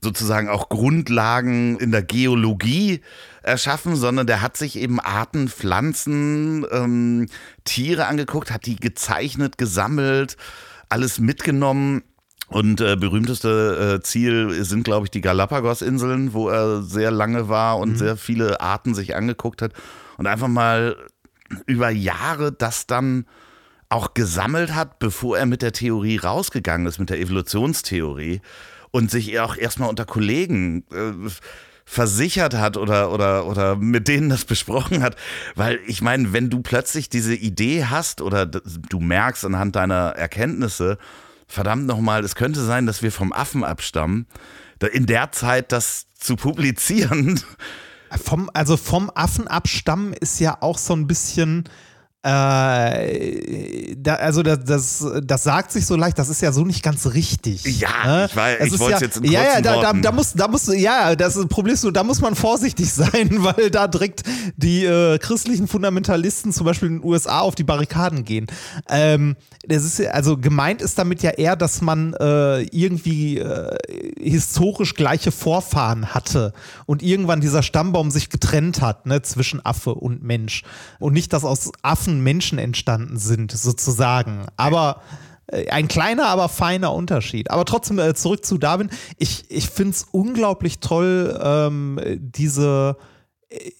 sozusagen 0.00 0.48
auch 0.48 0.68
Grundlagen 0.68 1.78
in 1.78 1.90
der 1.90 2.02
Geologie 2.02 3.00
erschaffen, 3.42 3.96
sondern 3.96 4.26
der 4.26 4.42
hat 4.42 4.56
sich 4.56 4.76
eben 4.76 5.00
Arten, 5.00 5.48
Pflanzen, 5.48 6.64
ähm, 6.70 7.26
Tiere 7.64 8.06
angeguckt, 8.06 8.50
hat 8.50 8.66
die 8.66 8.76
gezeichnet, 8.76 9.58
gesammelt 9.58 10.36
alles 10.88 11.18
mitgenommen. 11.18 12.02
Und 12.48 12.80
äh, 12.80 12.96
berühmteste 12.96 13.98
äh, 13.98 14.02
Ziel 14.02 14.64
sind, 14.64 14.82
glaube 14.82 15.04
ich, 15.04 15.10
die 15.10 15.20
Galapagos-Inseln, 15.20 16.32
wo 16.32 16.48
er 16.48 16.82
sehr 16.82 17.10
lange 17.10 17.50
war 17.50 17.78
und 17.78 17.90
mhm. 17.90 17.96
sehr 17.96 18.16
viele 18.16 18.62
Arten 18.62 18.94
sich 18.94 19.14
angeguckt 19.14 19.60
hat. 19.60 19.74
Und 20.16 20.26
einfach 20.26 20.48
mal 20.48 20.96
über 21.66 21.90
Jahre 21.90 22.50
das 22.50 22.86
dann 22.86 23.26
auch 23.90 24.14
gesammelt 24.14 24.74
hat, 24.74 24.98
bevor 24.98 25.38
er 25.38 25.46
mit 25.46 25.60
der 25.60 25.72
Theorie 25.72 26.16
rausgegangen 26.16 26.86
ist, 26.86 26.98
mit 26.98 27.10
der 27.10 27.20
Evolutionstheorie. 27.20 28.40
Und 28.90 29.10
sich 29.10 29.38
auch 29.40 29.56
erstmal 29.56 29.90
unter 29.90 30.06
Kollegen 30.06 30.84
äh, 30.90 31.30
versichert 31.90 32.52
hat 32.52 32.76
oder, 32.76 33.10
oder, 33.10 33.46
oder 33.46 33.74
mit 33.76 34.08
denen 34.08 34.28
das 34.28 34.44
besprochen 34.44 35.02
hat. 35.02 35.16
Weil 35.54 35.80
ich 35.86 36.02
meine, 36.02 36.34
wenn 36.34 36.50
du 36.50 36.60
plötzlich 36.60 37.08
diese 37.08 37.34
Idee 37.34 37.86
hast 37.86 38.20
oder 38.20 38.44
du 38.44 39.00
merkst 39.00 39.46
anhand 39.46 39.74
deiner 39.74 40.10
Erkenntnisse, 40.10 40.98
verdammt 41.46 41.86
nochmal, 41.86 42.22
es 42.24 42.34
könnte 42.34 42.62
sein, 42.62 42.84
dass 42.84 43.02
wir 43.02 43.10
vom 43.10 43.32
Affen 43.32 43.64
abstammen, 43.64 44.26
in 44.92 45.06
der 45.06 45.32
Zeit 45.32 45.72
das 45.72 46.06
zu 46.14 46.36
publizieren. 46.36 47.40
Vom, 48.22 48.50
also 48.52 48.76
vom 48.76 49.10
Affen 49.14 49.48
abstammen 49.48 50.12
ist 50.12 50.40
ja 50.40 50.58
auch 50.60 50.76
so 50.76 50.94
ein 50.94 51.06
bisschen 51.06 51.64
äh, 52.28 53.96
da, 53.96 54.16
also 54.16 54.42
das, 54.42 54.58
das, 54.64 55.06
das, 55.24 55.42
sagt 55.44 55.72
sich 55.72 55.86
so 55.86 55.96
leicht, 55.96 56.18
das 56.18 56.28
ist 56.28 56.42
ja 56.42 56.52
so 56.52 56.62
nicht 56.62 56.82
ganz 56.82 57.06
richtig. 57.14 57.64
Ja, 57.80 57.88
ne? 58.04 58.26
ich, 58.28 58.36
weiß, 58.36 58.66
ich 58.66 58.78
wollte 58.78 58.92
ja, 58.92 59.00
jetzt 59.00 59.16
in 59.16 59.24
Ja, 59.24 59.42
ja, 59.44 59.60
da, 59.62 59.80
da, 59.80 59.92
da, 59.94 60.12
muss, 60.12 60.34
da 60.34 60.46
muss, 60.46 60.66
ja, 60.74 61.16
das 61.16 61.38
Problem 61.48 61.72
ist 61.72 61.80
so, 61.80 61.90
da 61.90 62.04
muss 62.04 62.20
man 62.20 62.34
vorsichtig 62.34 62.92
sein, 62.92 63.30
weil 63.38 63.70
da 63.70 63.88
direkt 63.88 64.24
die 64.56 64.84
äh, 64.84 65.16
christlichen 65.18 65.68
Fundamentalisten 65.68 66.52
zum 66.52 66.66
Beispiel 66.66 66.88
in 66.88 66.98
den 66.98 67.04
USA 67.04 67.40
auf 67.40 67.54
die 67.54 67.64
Barrikaden 67.64 68.24
gehen. 68.24 68.46
Ähm, 68.90 69.36
das 69.66 69.84
ist 69.84 70.06
also 70.06 70.36
gemeint 70.36 70.82
ist 70.82 70.98
damit 70.98 71.22
ja 71.22 71.30
eher, 71.30 71.56
dass 71.56 71.80
man 71.80 72.14
äh, 72.14 72.62
irgendwie 72.62 73.38
äh, 73.38 73.76
historisch 74.18 74.94
gleiche 74.94 75.32
Vorfahren 75.32 76.14
hatte 76.14 76.52
und 76.86 77.02
irgendwann 77.02 77.40
dieser 77.40 77.62
Stammbaum 77.62 78.10
sich 78.10 78.30
getrennt 78.30 78.80
hat, 78.80 79.06
ne, 79.06 79.22
zwischen 79.22 79.64
Affe 79.64 79.94
und 79.94 80.22
Mensch. 80.22 80.62
Und 80.98 81.12
nicht, 81.12 81.32
dass 81.32 81.44
aus 81.44 81.72
Affen 81.82 82.17
Menschen 82.20 82.58
entstanden 82.58 83.18
sind, 83.18 83.52
sozusagen. 83.52 84.46
Aber 84.56 85.02
äh, 85.48 85.68
ein 85.70 85.88
kleiner, 85.88 86.26
aber 86.26 86.48
feiner 86.48 86.92
Unterschied. 86.92 87.50
Aber 87.50 87.64
trotzdem 87.64 87.98
äh, 87.98 88.14
zurück 88.14 88.44
zu 88.44 88.58
Darwin. 88.58 88.90
Ich, 89.16 89.50
ich 89.50 89.68
finde 89.68 89.92
es 89.92 90.06
unglaublich 90.10 90.78
toll, 90.80 91.38
ähm, 91.42 92.00
diese 92.18 92.96
äh, 93.48 93.70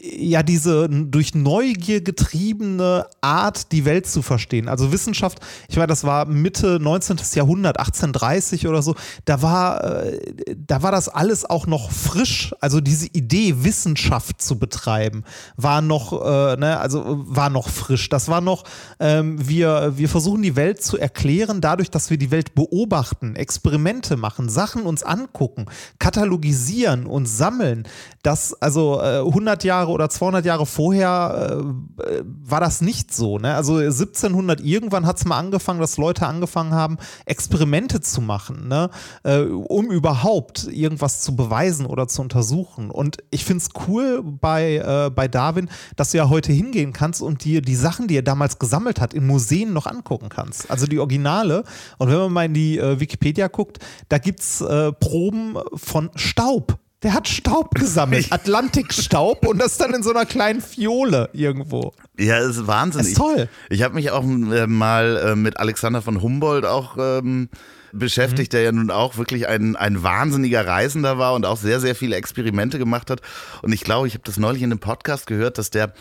ja 0.00 0.44
diese 0.44 0.88
durch 0.88 1.34
Neugier 1.34 2.00
getriebene 2.00 3.06
Art, 3.20 3.72
die 3.72 3.84
Welt 3.84 4.06
zu 4.06 4.22
verstehen. 4.22 4.68
Also 4.68 4.92
Wissenschaft, 4.92 5.40
ich 5.68 5.76
weiß, 5.76 5.88
das 5.88 6.04
war 6.04 6.26
Mitte 6.26 6.78
19. 6.80 7.18
Jahrhundert, 7.34 7.78
1830 7.78 8.68
oder 8.68 8.80
so, 8.80 8.94
da 9.24 9.42
war, 9.42 10.04
äh, 10.04 10.56
da 10.56 10.82
war 10.82 10.92
das 10.92 11.08
alles 11.08 11.44
auch 11.44 11.66
noch 11.66 11.90
frisch. 11.90 12.54
Also 12.60 12.80
diese 12.80 13.06
Idee, 13.08 13.64
Wissenschaft 13.64 14.40
zu 14.40 14.58
betreiben, 14.58 15.24
war 15.56 15.82
noch, 15.82 16.12
äh, 16.12 16.56
ne, 16.56 16.78
also 16.78 17.02
war 17.26 17.50
noch 17.50 17.68
frisch. 17.68 18.08
Das 18.08 18.28
war 18.28 18.40
noch, 18.40 18.64
ähm, 19.00 19.48
wir, 19.48 19.94
wir 19.96 20.08
versuchen 20.08 20.42
die 20.42 20.54
Welt 20.54 20.82
zu 20.82 20.96
erklären, 20.96 21.60
dadurch, 21.60 21.90
dass 21.90 22.10
wir 22.10 22.18
die 22.18 22.30
Welt 22.30 22.54
beobachten, 22.54 23.34
Experimente 23.34 24.16
machen, 24.16 24.48
Sachen 24.48 24.82
uns 24.82 25.02
angucken, 25.02 25.66
katalogisieren 25.98 27.06
und 27.06 27.26
sammeln. 27.26 27.86
Das, 28.22 28.54
also 28.62 29.00
äh, 29.00 29.18
100 29.18 29.64
Jahre 29.64 29.87
oder 29.92 30.08
200 30.08 30.44
Jahre 30.44 30.66
vorher 30.66 31.64
äh, 31.98 32.22
war 32.24 32.60
das 32.60 32.80
nicht 32.80 33.14
so. 33.14 33.38
Ne? 33.38 33.54
Also 33.54 33.76
1700 33.76 34.60
irgendwann 34.60 35.06
hat 35.06 35.18
es 35.18 35.24
mal 35.24 35.38
angefangen, 35.38 35.80
dass 35.80 35.96
Leute 35.96 36.26
angefangen 36.26 36.72
haben, 36.72 36.98
Experimente 37.26 38.00
zu 38.00 38.20
machen, 38.20 38.68
ne? 38.68 38.90
Äh, 39.22 39.40
um 39.40 39.90
überhaupt 39.90 40.68
irgendwas 40.70 41.20
zu 41.20 41.36
beweisen 41.36 41.86
oder 41.86 42.08
zu 42.08 42.22
untersuchen. 42.22 42.90
Und 42.90 43.18
ich 43.30 43.44
finde 43.44 43.62
es 43.62 43.70
cool 43.88 44.22
bei, 44.22 44.76
äh, 44.76 45.10
bei 45.10 45.28
Darwin, 45.28 45.68
dass 45.96 46.12
du 46.12 46.18
ja 46.18 46.28
heute 46.28 46.52
hingehen 46.52 46.92
kannst 46.92 47.22
und 47.22 47.44
dir 47.44 47.62
die 47.62 47.76
Sachen, 47.76 48.08
die 48.08 48.16
er 48.16 48.22
damals 48.22 48.58
gesammelt 48.58 49.00
hat, 49.00 49.14
in 49.14 49.26
Museen 49.26 49.72
noch 49.72 49.86
angucken 49.86 50.28
kannst. 50.28 50.70
Also 50.70 50.86
die 50.86 50.98
Originale. 50.98 51.64
Und 51.98 52.08
wenn 52.08 52.18
man 52.18 52.32
mal 52.32 52.44
in 52.46 52.54
die 52.54 52.78
äh, 52.78 53.00
Wikipedia 53.00 53.48
guckt, 53.48 53.78
da 54.08 54.18
gibt 54.18 54.40
es 54.40 54.60
äh, 54.60 54.92
Proben 54.92 55.56
von 55.74 56.10
Staub 56.14 56.78
der 57.02 57.14
hat 57.14 57.28
Staub 57.28 57.74
gesammelt, 57.74 58.32
Atlantikstaub 58.32 59.46
und 59.46 59.58
das 59.58 59.76
dann 59.76 59.94
in 59.94 60.02
so 60.02 60.10
einer 60.10 60.26
kleinen 60.26 60.60
Fiole 60.60 61.30
irgendwo. 61.32 61.92
Ja, 62.18 62.38
ist 62.38 62.66
Wahnsinn. 62.66 63.02
Ist 63.02 63.16
toll. 63.16 63.48
Ich, 63.68 63.78
ich 63.78 63.82
habe 63.84 63.94
mich 63.94 64.10
auch 64.10 64.24
äh, 64.24 64.66
mal 64.66 65.16
äh, 65.16 65.36
mit 65.36 65.58
Alexander 65.58 66.02
von 66.02 66.20
Humboldt 66.20 66.64
auch 66.64 66.96
ähm, 66.98 67.48
beschäftigt, 67.92 68.52
mhm. 68.52 68.56
der 68.56 68.62
ja 68.62 68.72
nun 68.72 68.90
auch 68.90 69.16
wirklich 69.16 69.46
ein, 69.46 69.76
ein 69.76 70.02
wahnsinniger 70.02 70.66
Reisender 70.66 71.18
war 71.18 71.34
und 71.34 71.46
auch 71.46 71.56
sehr, 71.56 71.80
sehr 71.80 71.94
viele 71.94 72.16
Experimente 72.16 72.78
gemacht 72.78 73.10
hat. 73.10 73.20
Und 73.62 73.72
ich 73.72 73.82
glaube, 73.82 74.08
ich 74.08 74.14
habe 74.14 74.24
das 74.24 74.36
neulich 74.36 74.62
in 74.62 74.72
einem 74.72 74.80
Podcast 74.80 75.26
gehört, 75.26 75.58
dass 75.58 75.70
der 75.70 75.92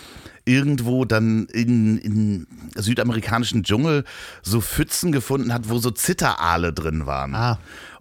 irgendwo 0.45 1.05
dann 1.05 1.45
in, 1.47 1.97
in 1.97 2.47
südamerikanischen 2.75 3.63
Dschungel 3.63 4.03
so 4.41 4.61
Pfützen 4.61 5.11
gefunden 5.11 5.53
hat, 5.53 5.69
wo 5.69 5.77
so 5.77 5.91
Zitteraale 5.91 6.73
drin 6.73 7.05
waren. 7.05 7.35
Ah. 7.35 7.59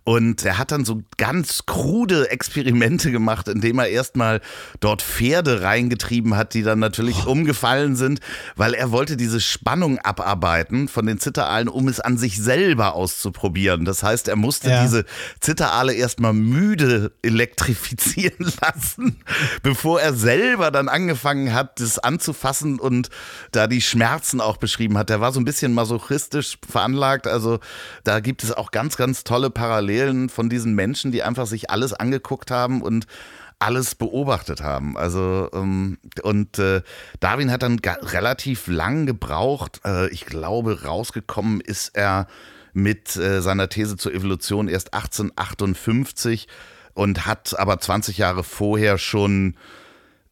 Und 0.09 0.45
er 0.45 0.57
hat 0.57 0.71
dann 0.71 0.85
so 0.85 1.03
ganz 1.17 1.67
krude 1.67 2.31
Experimente 2.31 3.11
gemacht, 3.11 3.49
indem 3.49 3.81
er 3.81 3.89
erstmal 3.89 4.41
dort 4.79 5.03
Pferde 5.03 5.63
reingetrieben 5.63 6.37
hat, 6.37 6.55
die 6.55 6.63
dann 6.63 6.79
natürlich 6.79 7.27
oh. 7.27 7.33
umgefallen 7.33 7.97
sind, 7.97 8.21
weil 8.55 8.73
er 8.75 8.93
wollte 8.93 9.17
diese 9.17 9.41
Spannung 9.41 9.99
abarbeiten 9.99 10.87
von 10.87 11.07
den 11.07 11.19
Zitteralen, 11.19 11.67
um 11.67 11.89
es 11.89 11.99
an 11.99 12.19
sich 12.19 12.41
selber 12.41 12.95
auszuprobieren. 12.95 13.85
Das 13.85 14.05
heißt, 14.05 14.29
er 14.29 14.37
musste 14.37 14.71
ja. 14.71 14.83
diese 14.83 15.07
Zitterale 15.41 15.93
erstmal 15.93 16.35
müde 16.35 17.11
elektrifizieren 17.23 18.53
lassen, 18.61 19.17
bevor 19.65 20.01
er 20.01 20.15
selber 20.15 20.71
dann 20.71 20.89
angefangen 20.89 21.53
hat, 21.53 21.81
das 21.81 21.99
anzufassen 21.99 22.79
und 22.79 23.11
da 23.51 23.67
die 23.67 23.81
Schmerzen 23.81 24.41
auch 24.41 24.59
beschrieben 24.59 24.99
hat. 24.99 25.11
Der 25.11 25.21
war 25.21 25.33
so 25.33 25.41
ein 25.41 25.45
bisschen 25.45 25.75
masochistisch 25.75 26.59
veranlagt. 26.71 27.27
Also 27.27 27.59
da 28.05 28.21
gibt 28.21 28.45
es 28.45 28.53
auch 28.53 28.71
ganz, 28.71 28.97
ganz 28.97 29.25
tolle 29.25 29.51
Parallelen 29.51 29.96
Parallelen 29.97 30.29
von 30.29 30.49
diesen 30.49 30.75
Menschen, 30.75 31.13
die 31.13 31.23
einfach 31.23 31.47
sich 31.47 31.71
alles 31.71 31.93
angeguckt 31.93 32.51
haben 32.51 32.83
und 32.83 33.07
alles 33.59 33.95
beobachtet 33.95 34.63
haben. 34.63 34.97
Also 34.99 35.49
ähm, 35.55 35.99
und 36.23 36.59
äh, 36.59 36.83
Darwin 37.21 37.51
hat 37.51 37.63
dann 37.63 37.79
relativ 37.79 38.67
lang 38.67 39.07
gebraucht. 39.07 39.81
Äh, 39.85 40.09
ich 40.11 40.27
glaube, 40.27 40.85
rausgekommen 40.85 41.61
ist 41.61 41.97
er 41.97 42.27
mit 42.75 43.17
äh, 43.17 43.41
seiner 43.41 43.71
These 43.71 43.97
zur 43.97 44.13
Evolution 44.13 44.69
erst 44.69 44.93
1858 44.93 46.49
und 46.93 47.27
hat 47.27 47.59
aber 47.59 47.81
20 47.81 48.19
Jahre 48.19 48.45
vorher 48.45 48.99
schon 48.99 49.57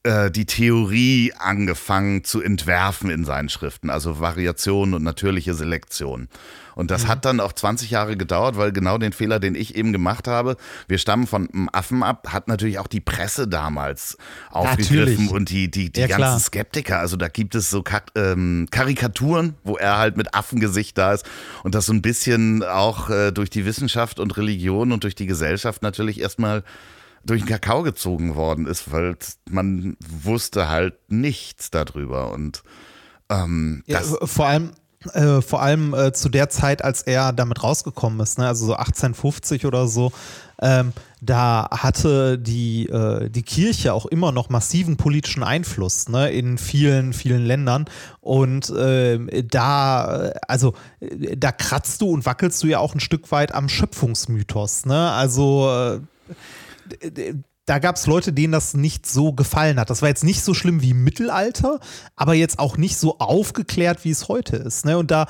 äh, 0.03 0.31
die 0.31 0.45
Theorie 0.45 1.33
angefangen 1.39 2.25
zu 2.25 2.43
entwerfen 2.43 3.09
in 3.09 3.25
seinen 3.25 3.49
Schriften, 3.49 3.89
also 3.89 4.21
Variation 4.21 4.93
und 4.93 5.03
natürliche 5.03 5.55
Selektion. 5.55 6.29
Und 6.75 6.91
das 6.91 7.05
mhm. 7.05 7.09
hat 7.09 7.25
dann 7.25 7.41
auch 7.41 7.53
20 7.53 7.91
Jahre 7.91 8.17
gedauert, 8.17 8.57
weil 8.57 8.73
genau 8.73 8.99
den 8.99 9.13
Fehler, 9.13 9.41
den 9.41 9.55
ich 9.55 9.77
eben 9.77 9.93
gemacht 9.93 10.29
habe, 10.29 10.57
wir 10.89 10.99
stammen 10.99 11.27
von 11.27 11.49
einem 11.51 11.69
Affen 11.73 12.03
ab, 12.03 12.29
hat 12.33 12.49
natürlich 12.49 12.79
auch 12.79 12.87
die 12.87 13.01
Presse 13.01 13.49
damals 13.49 14.17
aufgegriffen 14.51 14.97
natürlich. 14.97 15.31
und 15.31 15.51
die, 15.51 15.71
die, 15.71 15.91
die 15.91 16.01
ja, 16.01 16.07
ganzen 16.07 16.23
klar. 16.23 16.41
Skeptiker. 16.41 16.99
Also 16.99 17.17
da 17.17 17.29
gibt 17.29 17.55
es 17.55 17.71
so 17.71 17.85
ähm, 18.17 18.67
Karikaturen, 18.71 19.55
wo 19.65 19.77
er 19.77 19.99
halt 19.99 20.17
mit 20.17 20.35
Affengesicht 20.35 20.99
da 20.99 21.13
ist 21.13 21.25
und 21.63 21.75
das 21.75 21.87
so 21.87 21.93
ein 21.93 22.03
bisschen 22.03 22.63
auch 22.63 23.11
äh, 23.11 23.31
durch 23.33 23.51
die 23.51 23.65
Wissenschaft 23.65 24.19
und 24.19 24.37
Religion 24.37 24.93
und 24.93 25.05
durch 25.05 25.15
die 25.15 25.27
Gesellschaft 25.27 25.83
natürlich 25.83 26.21
erstmal 26.21 26.65
durch 27.25 27.43
den 27.43 27.49
Kakao 27.49 27.83
gezogen 27.83 28.35
worden 28.35 28.67
ist, 28.67 28.93
weil 28.93 29.17
man 29.49 29.97
wusste 30.07 30.69
halt 30.69 30.95
nichts 31.09 31.71
darüber 31.71 32.33
und 32.33 32.63
ähm, 33.31 33.83
ja, 33.87 34.01
vor 34.01 34.47
allem 34.47 34.73
Äh, 35.13 35.43
vor 35.43 35.63
allem 35.63 35.95
äh, 35.95 36.13
zu 36.13 36.29
der 36.29 36.49
Zeit, 36.49 36.83
als 36.83 37.03
er 37.03 37.33
damit 37.33 37.63
rausgekommen 37.63 38.21
ist, 38.21 38.39
ne? 38.39 38.47
also 38.47 38.67
so 38.67 38.73
1850 38.75 39.67
oder 39.67 39.87
so, 39.87 40.13
ähm, 40.61 40.93
da 41.21 41.69
hatte 41.71 42.39
die, 42.39 42.87
äh, 42.87 43.29
die 43.29 43.43
Kirche 43.43 43.93
auch 43.93 44.07
immer 44.07 44.33
noch 44.33 44.51
massiven 44.51 44.97
politischen 44.97 45.43
Einfluss 45.43 46.09
ne, 46.09 46.31
in 46.31 46.59
vielen, 46.59 47.13
vielen 47.13 47.45
Ländern. 47.45 47.87
Und 48.21 48.71
äh, 48.71 49.43
da, 49.43 50.33
also 50.47 50.75
äh, 51.01 51.37
da 51.37 51.53
kratzt 51.53 52.01
du 52.01 52.11
und 52.11 52.25
wackelst 52.25 52.63
du 52.63 52.67
ja 52.67 52.79
auch 52.79 52.95
ein 52.95 53.01
Stück 53.01 53.31
weit 53.33 53.55
am 53.55 53.69
Schöpfungsmythos. 53.69 54.87
Ne? 54.87 55.11
Also 55.11 56.01
äh, 57.01 57.35
da 57.67 57.79
gab 57.79 57.97
es 57.97 58.07
Leute, 58.07 58.33
denen 58.33 58.53
das 58.53 58.75
nicht 58.75 59.07
so 59.07 59.33
gefallen 59.33 59.81
hat. 59.81 59.91
Das 59.91 60.03
war 60.03 60.09
jetzt 60.09 60.25
nicht 60.25 60.43
so 60.43 60.55
schlimm 60.55 60.83
wie 60.83 60.91
im 60.91 61.03
Mittelalter, 61.03 61.81
aber 62.15 62.35
jetzt 62.35 62.59
auch 62.59 62.77
nicht 62.77 62.97
so 62.97 63.19
aufgeklärt, 63.19 64.05
wie 64.05 64.11
es 64.11 64.29
heute 64.29 64.57
ist. 64.57 64.85
Ne? 64.85 64.99
Und 64.99 65.11
da 65.11 65.27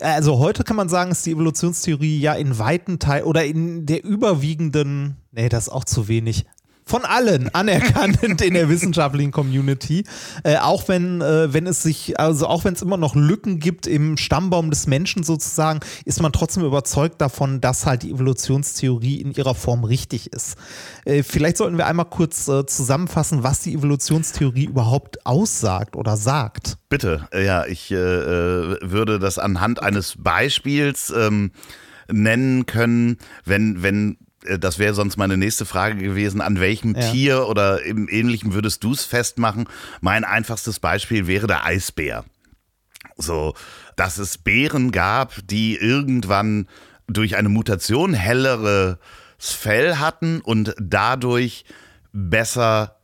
also 0.00 0.38
heute 0.38 0.64
kann 0.64 0.76
man 0.76 0.88
sagen, 0.88 1.12
ist 1.12 1.24
die 1.24 1.32
Evolutionstheorie 1.32 2.18
ja 2.18 2.34
in 2.34 2.58
weiten 2.58 2.98
Teilen 2.98 3.24
oder 3.24 3.44
in 3.44 3.86
der 3.86 4.04
überwiegenden, 4.04 5.16
nee, 5.30 5.48
das 5.48 5.68
ist 5.68 5.72
auch 5.72 5.84
zu 5.84 6.08
wenig, 6.08 6.46
von 6.84 7.04
allen 7.04 7.54
anerkannt 7.54 8.22
in 8.42 8.54
der 8.54 8.68
wissenschaftlichen 8.68 9.30
Community. 9.30 10.04
Äh, 10.42 10.58
auch 10.58 10.88
wenn, 10.88 11.20
äh, 11.20 11.52
wenn 11.52 11.66
es 11.66 11.82
sich, 11.82 12.18
also 12.20 12.46
auch 12.46 12.64
wenn 12.64 12.74
es 12.74 12.82
immer 12.82 12.96
noch 12.96 13.14
Lücken 13.14 13.58
gibt 13.58 13.86
im 13.86 14.16
Stammbaum 14.16 14.70
des 14.70 14.86
Menschen 14.86 15.22
sozusagen, 15.22 15.80
ist 16.04 16.20
man 16.20 16.32
trotzdem 16.32 16.64
überzeugt 16.64 17.20
davon, 17.20 17.60
dass 17.60 17.86
halt 17.86 18.02
die 18.02 18.10
Evolutionstheorie 18.10 19.20
in 19.20 19.32
ihrer 19.32 19.54
Form 19.54 19.84
richtig 19.84 20.32
ist. 20.32 20.56
Äh, 21.04 21.22
vielleicht 21.22 21.56
sollten 21.56 21.78
wir 21.78 21.86
einmal 21.86 22.06
kurz 22.06 22.48
äh, 22.48 22.66
zusammenfassen, 22.66 23.42
was 23.42 23.60
die 23.60 23.74
Evolutionstheorie 23.74 24.64
überhaupt 24.64 25.24
aussagt 25.26 25.96
oder 25.96 26.16
sagt. 26.16 26.76
Bitte, 26.88 27.28
ja, 27.34 27.66
ich 27.66 27.90
äh, 27.90 27.96
äh, 27.96 28.78
würde 28.82 29.18
das 29.18 29.38
anhand 29.38 29.82
eines 29.82 30.16
Beispiels 30.18 31.12
ähm, 31.16 31.50
nennen 32.10 32.66
können, 32.66 33.16
wenn, 33.44 33.82
wenn 33.82 34.12
äh, 34.12 34.23
das 34.58 34.78
wäre 34.78 34.94
sonst 34.94 35.16
meine 35.16 35.36
nächste 35.36 35.64
Frage 35.64 35.96
gewesen, 35.96 36.40
an 36.40 36.60
welchem 36.60 36.94
ja. 36.94 37.10
Tier 37.10 37.48
oder 37.48 37.82
im 37.82 38.08
Ähnlichem 38.08 38.54
würdest 38.54 38.84
du 38.84 38.92
es 38.92 39.04
festmachen? 39.04 39.68
Mein 40.00 40.24
einfachstes 40.24 40.80
Beispiel 40.80 41.26
wäre 41.26 41.46
der 41.46 41.64
Eisbär. 41.64 42.24
So, 43.16 43.54
dass 43.96 44.18
es 44.18 44.38
Bären 44.38 44.90
gab, 44.90 45.34
die 45.46 45.76
irgendwann 45.76 46.68
durch 47.06 47.36
eine 47.36 47.48
Mutation 47.48 48.14
helleres 48.14 48.98
Fell 49.38 49.96
hatten 49.96 50.40
und 50.40 50.74
dadurch 50.80 51.64
besser 52.12 52.96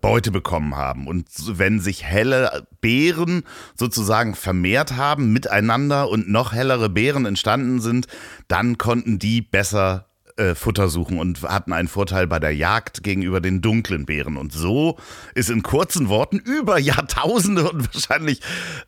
Beute 0.00 0.30
bekommen 0.30 0.76
haben. 0.76 1.08
Und 1.08 1.26
wenn 1.58 1.80
sich 1.80 2.04
helle 2.04 2.66
Beeren 2.80 3.42
sozusagen 3.74 4.34
vermehrt 4.34 4.96
haben 4.96 5.32
miteinander 5.32 6.08
und 6.08 6.28
noch 6.28 6.52
hellere 6.52 6.88
Beeren 6.88 7.26
entstanden 7.26 7.80
sind, 7.80 8.06
dann 8.46 8.78
konnten 8.78 9.18
die 9.18 9.42
besser 9.42 10.07
äh, 10.38 10.54
Futter 10.54 10.88
suchen 10.88 11.18
und 11.18 11.42
hatten 11.42 11.72
einen 11.72 11.88
Vorteil 11.88 12.26
bei 12.26 12.38
der 12.38 12.54
Jagd 12.54 13.02
gegenüber 13.02 13.40
den 13.40 13.60
dunklen 13.60 14.06
Bären. 14.06 14.36
Und 14.36 14.52
so 14.52 14.96
ist 15.34 15.50
in 15.50 15.62
kurzen 15.62 16.08
Worten 16.08 16.38
über 16.38 16.78
Jahrtausende 16.78 17.70
und 17.70 17.92
wahrscheinlich 17.94 18.40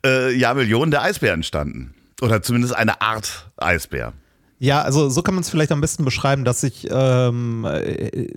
äh, 0.04 0.32
Jahrmillionen 0.34 0.90
der 0.90 1.02
Eisbär 1.02 1.32
entstanden. 1.32 1.94
Oder 2.22 2.42
zumindest 2.42 2.74
eine 2.74 3.00
Art 3.00 3.50
Eisbär. 3.56 4.12
Ja, 4.58 4.82
also 4.82 5.08
so 5.08 5.22
kann 5.22 5.34
man 5.34 5.42
es 5.42 5.50
vielleicht 5.50 5.72
am 5.72 5.80
besten 5.80 6.04
beschreiben, 6.04 6.44
dass 6.44 6.60
sich 6.60 6.86
ähm, 6.90 7.64
äh, 7.64 8.28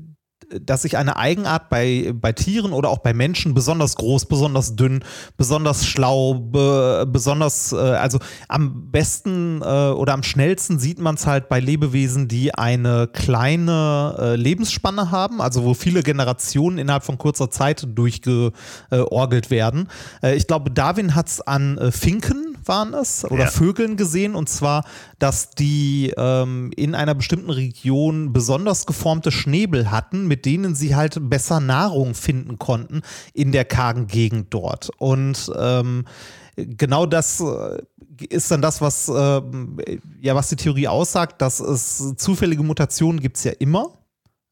dass 0.62 0.84
sich 0.84 0.98
eine 0.98 1.18
Eigenart 1.18 1.70
bei, 1.70 2.14
bei 2.14 2.32
Tieren 2.32 2.74
oder 2.74 2.90
auch 2.90 3.00
bei 3.00 3.14
Menschen 3.14 3.54
besonders 3.54 3.96
groß, 3.96 4.26
besonders 4.26 4.76
dünn, 4.76 5.04
besonders 5.38 5.86
schlau, 5.86 6.36
be, 6.36 7.08
besonders, 7.08 7.72
äh, 7.72 7.78
also 7.78 8.20
am 8.48 8.92
besten 8.92 9.62
äh, 9.62 9.66
oder 9.66 10.14
am 10.14 10.24
schnellsten 10.24 10.80
sieht 10.80 11.00
man 11.00 11.16
es 11.16 11.26
halt 11.26 11.50
bei 11.50 11.60
Lebewesen, 11.60 12.28
die 12.28 12.54
eine 12.54 13.08
kleine 13.08 14.16
äh, 14.20 14.36
Lebensspanne 14.36 15.12
haben, 15.12 15.42
also 15.42 15.64
wo 15.64 15.74
viele 15.74 16.04
Generationen 16.04 16.78
innerhalb 16.78 17.04
von 17.04 17.18
kurzer 17.18 17.50
Zeit 17.50 17.88
durchgeorgelt 17.88 19.50
werden. 19.50 19.90
Äh, 20.22 20.36
ich 20.36 20.48
glaube, 20.48 20.72
Darwin 20.72 21.16
hat 21.16 21.28
es 21.28 21.42
an 21.42 21.78
äh, 21.78 21.92
Finken 21.92 22.53
waren 22.68 22.94
es 22.94 23.26
oder 23.26 23.46
ja. 23.46 23.50
Vögeln 23.50 23.98
gesehen 23.98 24.36
und 24.36 24.50
zwar, 24.50 24.86
dass 25.20 25.52
die 25.52 26.14
ähm, 26.18 26.72
in 26.76 26.96
einer 26.96 27.16
bestimmten 27.16 27.50
Region 27.50 28.34
besonders 28.34 28.86
geformte 28.86 29.32
Schnäbel 29.32 29.92
hatten, 29.92 30.28
mit 30.28 30.46
denen 30.46 30.76
sie 30.76 30.96
halt 30.96 31.30
besser 31.30 31.60
Nahrung 31.60 32.14
finden 32.14 32.60
konnten 32.60 33.02
in 33.34 33.52
der 33.52 33.66
kargen 33.66 34.08
Gegend 34.08 34.54
dort. 34.54 34.90
Und 34.98 35.52
ähm, 35.58 36.06
genau 36.56 37.06
das 37.06 37.42
äh, 37.42 37.82
ist 38.30 38.52
dann 38.52 38.62
das, 38.62 38.82
was, 38.82 39.10
äh, 39.10 39.42
ja, 40.22 40.36
was 40.36 40.50
die 40.50 40.56
Theorie 40.56 40.88
aussagt, 40.88 41.42
dass 41.42 41.60
es 41.60 42.16
zufällige 42.18 42.64
Mutationen 42.64 43.20
gibt 43.20 43.38
es 43.38 43.44
ja 43.44 43.52
immer 43.60 44.03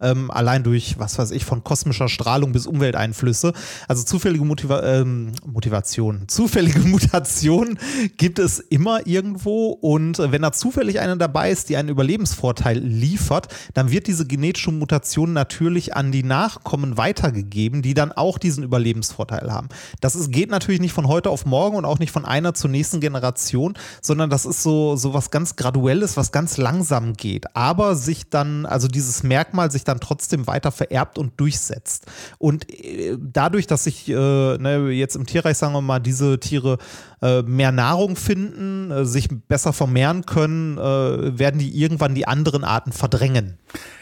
ähm, 0.02 0.32
allein 0.32 0.64
durch, 0.64 1.00
was 1.00 1.18
weiß 1.18 1.32
ich, 1.32 1.46
von 1.46 1.64
kosmischer 1.64 2.10
Strahlung 2.10 2.52
bis 2.52 2.68
Umwelteinflüsse. 2.68 3.54
Also 3.88 4.04
zufällige 4.04 4.44
Motiva 4.44 4.84
ähm, 4.84 5.32
Motivation, 5.46 6.24
zufällige 6.28 6.80
Mutation 6.80 7.78
gibt 8.18 8.40
es 8.40 8.60
immer 8.60 9.06
irgendwo 9.08 9.70
und 9.70 10.18
wenn 10.20 10.42
da 10.42 10.52
zufällig 10.52 11.00
eine 11.00 11.18
dabei 11.18 11.52
ist, 11.52 11.70
die 11.70 11.78
einen 11.78 11.90
Überlebensvorteil 11.90 12.80
liefert, 12.80 13.48
dann 13.74 13.92
wird 13.92 14.08
diese 14.08 14.26
genetische 14.26 14.72
Mutation 14.72 15.34
natürlich 15.34 15.96
an 15.96 16.12
die 16.12 16.24
Nachkommen 16.24 16.98
weitergegeben, 16.98 17.82
die 17.82 17.94
dann 17.94 18.12
auch 18.12 18.38
diesen 18.38 18.64
Überlebensvorteil 18.64 19.52
haben. 19.52 19.70
Das 20.00 20.16
ist, 20.16 20.32
geht 20.32 20.50
natürlich 20.50 20.82
nicht 20.82 20.94
von 20.94 21.08
heute 21.08 21.30
auf 21.30 21.46
morgen 21.46 21.76
und 21.76 21.86
auch 21.86 22.00
nicht 22.00 22.12
von 22.12 22.26
einer 22.26 22.54
zur 22.54 22.70
nächsten 22.70 23.00
Generation, 23.00 23.74
sondern 24.02 24.30
das 24.30 24.46
ist 24.46 24.64
so, 24.64 24.96
so 24.96 25.14
was 25.14 25.32
ganz 25.32 25.56
Graduelles, 25.56 26.18
was 26.18 26.32
ganz 26.32 26.58
langsam 26.58 27.14
geht, 27.14 27.56
aber 27.56 27.96
sich 27.96 28.30
dann, 28.30 28.66
also 28.66 28.88
dieses 28.88 29.24
Merkmal 29.24 29.72
sich 29.72 29.84
dann 29.84 29.91
dann 29.92 30.00
trotzdem 30.00 30.48
weiter 30.48 30.72
vererbt 30.72 31.18
und 31.18 31.40
durchsetzt. 31.40 32.06
Und 32.38 32.70
äh, 32.70 33.18
dadurch, 33.20 33.68
dass 33.68 33.84
sich 33.84 34.08
äh, 34.10 34.14
ne, 34.14 34.90
jetzt 34.90 35.16
im 35.16 35.26
Tierreich, 35.26 35.58
sagen 35.58 35.74
wir 35.74 35.82
mal, 35.82 36.00
diese 36.00 36.40
Tiere 36.40 36.78
äh, 37.22 37.42
mehr 37.44 37.72
Nahrung 37.72 38.16
finden, 38.16 38.92
äh, 38.92 39.06
sich 39.06 39.30
besser 39.48 39.74
vermehren 39.74 40.26
können, 40.26 40.78
äh, 40.78 41.38
werden 41.38 41.60
die 41.60 41.78
irgendwann 41.78 42.16
die 42.16 42.28
anderen 42.28 42.64
Arten 42.64 42.92
verdrängen. 42.92 43.58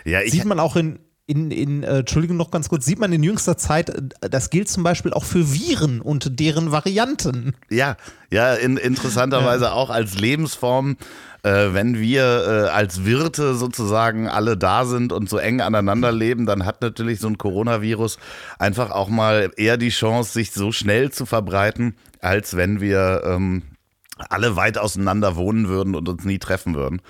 Ja, 0.06 0.22
Sieht 0.26 0.46
man 0.46 0.60
auch 0.60 0.76
in, 0.76 1.00
in, 1.30 1.52
in 1.52 1.84
äh, 1.84 2.00
Entschuldigung 2.00 2.38
noch 2.38 2.50
ganz 2.50 2.70
kurz, 2.70 2.86
sieht 2.86 2.98
man 2.98 3.14
in 3.14 3.22
jüngster 3.22 3.56
Zeit, 3.56 3.90
äh, 3.90 4.30
das 4.30 4.50
gilt 4.50 4.68
zum 4.68 4.82
Beispiel 4.84 5.14
auch 5.14 5.24
für 5.24 5.54
Viren 5.54 6.02
und 6.02 6.40
deren 6.40 6.72
Varianten. 6.72 7.54
Ja, 7.70 7.98
ja, 8.32 8.56
in, 8.56 8.78
interessanterweise 8.78 9.66
ja. 9.66 9.74
auch 9.74 9.92
als 9.92 10.20
Lebensform 10.20 10.98
äh, 11.44 11.74
wenn 11.74 12.00
wir 12.00 12.24
äh, 12.24 12.70
als 12.70 13.06
Wirte 13.06 13.56
sozusagen 13.56 14.28
alle 14.28 14.58
da 14.58 14.86
sind 14.86 15.14
und 15.14 15.30
so 15.30 15.38
eng 15.38 15.62
aneinander 15.62 16.12
leben, 16.12 16.46
dann 16.46 16.66
hat 16.66 16.82
natürlich 16.82 17.20
so 17.20 17.28
ein 17.28 17.38
Coronavirus 17.38 18.18
einfach 18.58 18.92
auch 18.92 19.10
mal 19.10 19.52
eher 19.56 19.78
die 19.78 19.90
Chance, 19.90 20.34
sich 20.34 20.52
so 20.52 20.72
schnell 20.72 21.12
zu 21.12 21.26
verbreiten, 21.26 21.96
als 22.20 22.56
wenn 22.56 22.82
wir 22.82 23.22
ähm, 23.26 23.64
alle 24.30 24.56
weit 24.56 24.78
auseinander 24.78 25.36
wohnen 25.36 25.70
würden 25.70 25.96
und 25.96 26.10
uns 26.10 26.26
nie 26.26 26.40
treffen 26.40 26.76
würden. 26.76 27.02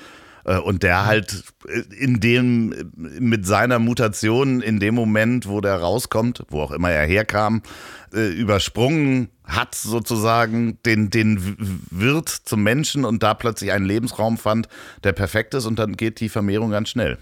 Äh, 0.46 0.58
und 0.58 0.84
der 0.84 1.06
halt 1.06 1.44
äh, 1.68 1.82
in 1.96 2.20
dem, 2.20 2.92
mit 2.96 3.46
seiner 3.46 3.80
Mutation 3.80 4.62
in 4.62 4.80
dem 4.80 4.96
Moment, 4.96 5.48
wo 5.48 5.62
der 5.62 5.76
rauskommt, 5.76 6.44
wo 6.50 6.62
auch 6.62 6.72
immer 6.72 6.92
er 6.92 7.06
herkam, 7.06 7.62
äh, 8.14 8.30
übersprungen 8.30 9.30
hat 9.44 9.76
sozusagen 9.76 10.78
den, 10.86 11.10
den 11.10 11.56
Wirt 11.90 12.30
zum 12.30 12.64
Menschen 12.64 13.06
und 13.06 13.24
da 13.24 13.34
plötzlich 13.34 13.72
einen 13.72 13.86
Lebensraum 13.86 14.38
fand, 14.38 14.68
der 15.04 15.14
perfekt 15.14 15.54
ist 15.54 15.66
und 15.66 15.80
dann 15.80 15.98
geht 15.98 16.20
die 16.20 16.30
Vermehrung 16.30 16.72
ganz 16.72 16.90
schnell. 16.90 17.18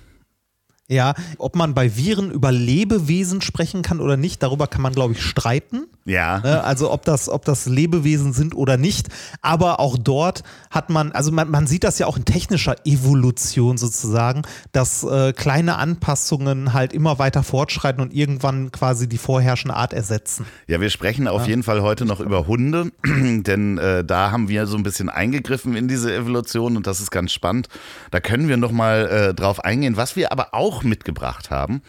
Ja, 0.89 1.15
ob 1.38 1.58
man 1.58 1.73
bei 1.73 1.97
Viren 1.97 2.32
über 2.32 2.50
Lebewesen 2.52 3.41
sprechen 3.41 3.82
kann 3.82 4.00
oder 4.00 4.15
nicht, 4.15 4.41
darüber 4.41 4.67
kann 4.67 4.82
man, 4.82 4.93
glaube 4.93 5.13
ich, 5.13 5.21
streiten. 5.21 5.88
Ja. 6.06 6.39
Ne, 6.39 6.63
also 6.63 6.91
ob 6.91 7.04
das, 7.04 7.28
ob 7.28 7.43
das 7.43 7.65
Lebewesen 7.65 8.32
sind 8.32 8.56
oder 8.56 8.78
nicht. 8.78 9.10
Aber 9.41 9.82
auch 9.82 9.97
dort 9.97 10.43
hat 10.71 10.89
man, 10.89 11.12
also 11.12 11.34
man, 11.34 11.52
man 11.52 11.67
sieht 11.67 11.84
das 11.84 12.00
ja 12.00 12.08
auch 12.08 12.15
in 12.15 12.23
technischer 12.23 12.78
Evolution 12.86 13.78
sozusagen, 13.78 14.43
dass 14.71 15.04
äh, 15.04 15.34
kleine 15.34 15.76
Anpassungen 15.76 16.71
halt 16.71 16.93
immer 16.93 17.19
weiter 17.19 17.43
fortschreiten 17.43 18.02
und 18.02 18.13
irgendwann 18.13 18.71
quasi 18.71 19.10
die 19.10 19.17
vorherrschende 19.17 19.76
Art 19.76 19.91
ersetzen. 19.91 20.45
Ja, 20.67 20.80
wir 20.80 20.89
sprechen 20.89 21.28
auf 21.28 21.41
ja. 21.41 21.50
jeden 21.50 21.63
Fall 21.63 21.82
heute 21.82 22.06
noch 22.06 22.21
über 22.21 22.47
Hunde, 22.47 22.91
denn 23.06 23.78
äh, 23.78 24.06
da 24.06 24.32
haben 24.32 24.47
wir 24.47 24.67
so 24.67 24.78
ein 24.78 24.84
bisschen 24.84 25.10
eingegriffen 25.10 25.76
in 25.76 25.89
diese 25.89 26.15
Evolution 26.15 26.78
und 26.78 26.88
das 26.88 27.02
ist 27.02 27.12
ganz 27.12 27.34
spannend. 27.34 27.67
Da 28.12 28.21
können 28.21 28.47
wir 28.47 28.56
noch 28.56 28.71
mal 28.71 29.08
äh, 29.08 29.34
drauf 29.34 29.65
eingehen. 29.65 29.97
Was 29.97 30.15
wir 30.15 30.32
aber 30.32 30.54
auch 30.54 30.77
mitgebracht 30.84 31.50
haben, 31.50 31.82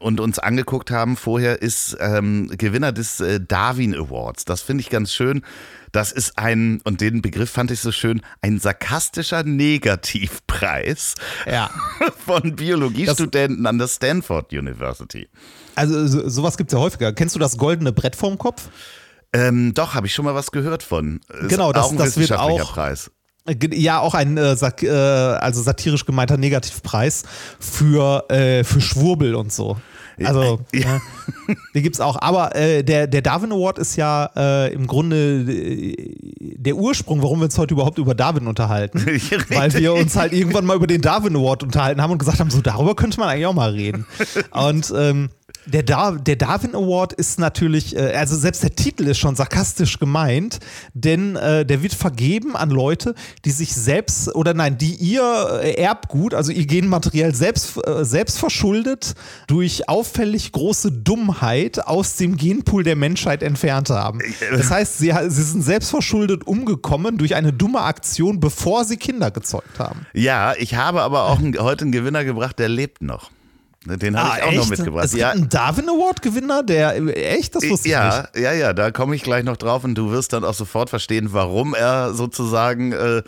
und 0.00 0.18
uns 0.18 0.38
angeguckt 0.38 0.90
haben 0.90 1.16
vorher, 1.16 1.60
ist 1.62 1.96
ähm, 2.00 2.50
Gewinner 2.56 2.90
des 2.90 3.20
äh, 3.20 3.38
Darwin 3.38 3.94
Awards. 3.94 4.46
Das 4.46 4.62
finde 4.62 4.80
ich 4.80 4.88
ganz 4.88 5.12
schön. 5.12 5.42
Das 5.92 6.10
ist 6.10 6.38
ein, 6.38 6.80
und 6.84 7.00
den 7.00 7.20
Begriff 7.20 7.50
fand 7.50 7.70
ich 7.70 7.80
so 7.80 7.92
schön, 7.92 8.22
ein 8.40 8.58
sarkastischer 8.58 9.42
Negativpreis 9.44 11.16
ja. 11.46 11.70
von 12.26 12.56
Biologiestudenten 12.56 13.66
an 13.66 13.78
der 13.78 13.88
Stanford 13.88 14.52
University. 14.52 15.28
Also 15.74 16.06
so, 16.06 16.28
sowas 16.28 16.56
gibt 16.56 16.70
es 16.70 16.74
ja 16.74 16.80
häufiger. 16.80 17.12
Kennst 17.12 17.34
du 17.34 17.38
das 17.38 17.58
goldene 17.58 17.92
Brett 17.92 18.16
vorm 18.16 18.38
Kopf? 18.38 18.70
Ähm, 19.32 19.74
doch, 19.74 19.94
habe 19.94 20.06
ich 20.06 20.14
schon 20.14 20.24
mal 20.24 20.34
was 20.34 20.50
gehört 20.50 20.82
von. 20.82 21.20
Ist 21.40 21.50
genau, 21.50 21.72
das, 21.72 21.94
das 21.94 22.16
wird 22.16 22.32
auch. 22.32 22.72
Preis. 22.72 23.10
Ja, 23.72 24.00
auch 24.00 24.14
ein 24.14 24.36
äh, 24.36 24.52
äh, 24.52 24.88
also 24.88 25.62
satirisch 25.62 26.04
gemeinter 26.06 26.36
Negativpreis 26.36 27.24
für, 27.58 28.30
äh, 28.30 28.64
für 28.64 28.80
Schwurbel 28.80 29.34
und 29.34 29.52
so. 29.52 29.76
Also, 30.26 30.60
ja. 30.72 30.96
äh, 30.96 31.54
den 31.74 31.82
gibt 31.82 31.96
es 31.96 32.00
auch. 32.00 32.20
Aber 32.20 32.54
äh, 32.54 32.82
der, 32.82 33.06
der 33.06 33.22
Darwin 33.22 33.52
Award 33.52 33.78
ist 33.78 33.96
ja 33.96 34.30
äh, 34.36 34.72
im 34.72 34.86
Grunde 34.86 35.16
äh, 35.16 36.14
der 36.56 36.76
Ursprung, 36.76 37.22
warum 37.22 37.40
wir 37.40 37.44
uns 37.44 37.58
heute 37.58 37.74
überhaupt 37.74 37.98
über 37.98 38.14
Darwin 38.14 38.46
unterhalten. 38.46 39.04
weil 39.48 39.72
wir 39.74 39.94
uns 39.94 40.16
halt 40.16 40.32
irgendwann 40.32 40.66
mal 40.66 40.76
über 40.76 40.86
den 40.86 41.00
Darwin 41.00 41.36
Award 41.36 41.62
unterhalten 41.62 42.02
haben 42.02 42.12
und 42.12 42.18
gesagt 42.18 42.40
haben, 42.40 42.50
so 42.50 42.60
darüber 42.60 42.94
könnte 42.94 43.18
man 43.18 43.28
eigentlich 43.28 43.46
auch 43.46 43.54
mal 43.54 43.70
reden. 43.70 44.06
Und 44.50 44.92
ähm, 44.96 45.30
der, 45.66 45.82
Dar 45.82 46.18
der 46.18 46.36
Darwin 46.36 46.74
Award 46.74 47.12
ist 47.12 47.38
natürlich, 47.38 47.96
äh, 47.96 48.14
also 48.14 48.36
selbst 48.36 48.62
der 48.62 48.74
Titel 48.74 49.06
ist 49.06 49.18
schon 49.18 49.36
sarkastisch 49.36 49.98
gemeint, 49.98 50.58
denn 50.94 51.36
äh, 51.36 51.64
der 51.64 51.82
wird 51.82 51.94
vergeben 51.94 52.56
an 52.56 52.70
Leute, 52.70 53.14
die 53.44 53.50
sich 53.50 53.74
selbst 53.74 54.34
oder 54.34 54.54
nein, 54.54 54.78
die 54.78 54.94
ihr 54.94 55.22
Erbgut, 55.22 56.34
also 56.34 56.52
ihr 56.52 56.66
Genmaterial 56.66 57.34
selbst, 57.34 57.76
äh, 57.86 58.04
selbst 58.04 58.38
verschuldet 58.38 59.14
durch 59.46 59.88
auffällig 60.10 60.52
große 60.52 60.92
Dummheit 60.92 61.86
aus 61.86 62.16
dem 62.16 62.36
Genpool 62.36 62.82
der 62.82 62.96
Menschheit 62.96 63.42
entfernt 63.42 63.90
haben. 63.90 64.20
Äh, 64.20 64.56
das 64.56 64.70
heißt, 64.70 64.98
sie, 64.98 65.12
sie 65.28 65.42
sind 65.42 65.62
selbst 65.62 65.90
verschuldet 65.90 66.46
umgekommen 66.46 67.16
durch 67.16 67.34
eine 67.34 67.52
dumme 67.52 67.80
Aktion, 67.80 68.40
bevor 68.40 68.84
sie 68.84 68.96
Kinder 68.96 69.30
gezeugt 69.30 69.78
haben. 69.78 70.06
Ja, 70.12 70.54
ich 70.58 70.74
habe 70.74 71.02
aber 71.02 71.26
auch 71.26 71.40
heute 71.58 71.82
einen 71.82 71.92
Gewinner 71.92 72.24
gebracht, 72.24 72.58
der 72.58 72.68
lebt 72.68 73.02
noch. 73.02 73.30
Den 73.86 74.18
habe 74.18 74.30
ah, 74.30 74.36
ich 74.36 74.42
auch 74.42 74.48
echt? 74.48 74.58
noch 74.58 74.68
mitgebracht. 74.68 75.04
Es 75.06 75.12
ja. 75.14 75.30
gibt 75.30 75.40
einen 75.40 75.48
Darwin 75.48 75.88
Award 75.88 76.20
Gewinner, 76.20 76.62
der 76.62 76.96
echt, 77.16 77.54
das 77.54 77.66
wusste 77.66 77.88
ja, 77.88 78.08
ich 78.08 78.34
nicht. 78.34 78.44
Ja, 78.44 78.52
ja, 78.52 78.72
da 78.74 78.90
komme 78.90 79.16
ich 79.16 79.22
gleich 79.22 79.42
noch 79.42 79.56
drauf 79.56 79.84
und 79.84 79.94
du 79.94 80.10
wirst 80.10 80.34
dann 80.34 80.44
auch 80.44 80.52
sofort 80.52 80.90
verstehen, 80.90 81.28
warum 81.32 81.74
er 81.74 82.12
sozusagen 82.12 82.92
äh, 82.92 83.22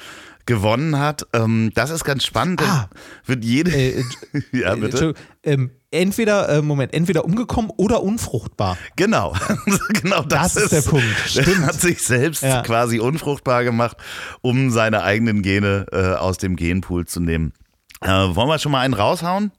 gewonnen 0.46 0.98
hat. 0.98 1.26
Ähm, 1.33 1.70
das 1.74 1.90
ist 1.90 2.05
ganz 2.05 2.24
spannend. 2.24 2.62
Ah, 2.62 2.88
wird 3.26 3.44
jede. 3.44 3.70
Äh, 3.70 4.05
ja, 4.52 4.74
bitte. 4.74 5.14
Ähm, 5.42 5.70
entweder, 5.90 6.48
äh, 6.48 6.62
Moment, 6.62 6.94
entweder 6.94 7.24
umgekommen 7.24 7.70
oder 7.76 8.02
unfruchtbar. 8.02 8.76
Genau, 8.96 9.35
genau 10.02 10.22
das, 10.22 10.55
das 10.55 10.64
ist, 10.64 10.72
der 10.72 10.83
Punkt. 10.83 11.07
Stimmt. 11.26 11.66
Hat 11.66 11.81
sich 11.81 12.02
selbst 12.02 12.42
ja. 12.42 12.62
quasi 12.62 12.98
unfruchtbar 12.98 13.64
gemacht, 13.64 13.96
um 14.40 14.70
seine 14.70 15.02
eigenen 15.02 15.42
Gene 15.42 15.87
äh, 15.92 16.14
aus 16.14 16.38
dem 16.38 16.57
Genpool 16.57 17.07
zu 17.07 17.20
nehmen. 17.20 17.52
Äh, 18.00 18.09
wollen 18.09 18.48
wir 18.48 18.59
schon 18.59 18.72
mal 18.72 18.81
einen 18.81 18.94
raushauen? 18.94 19.52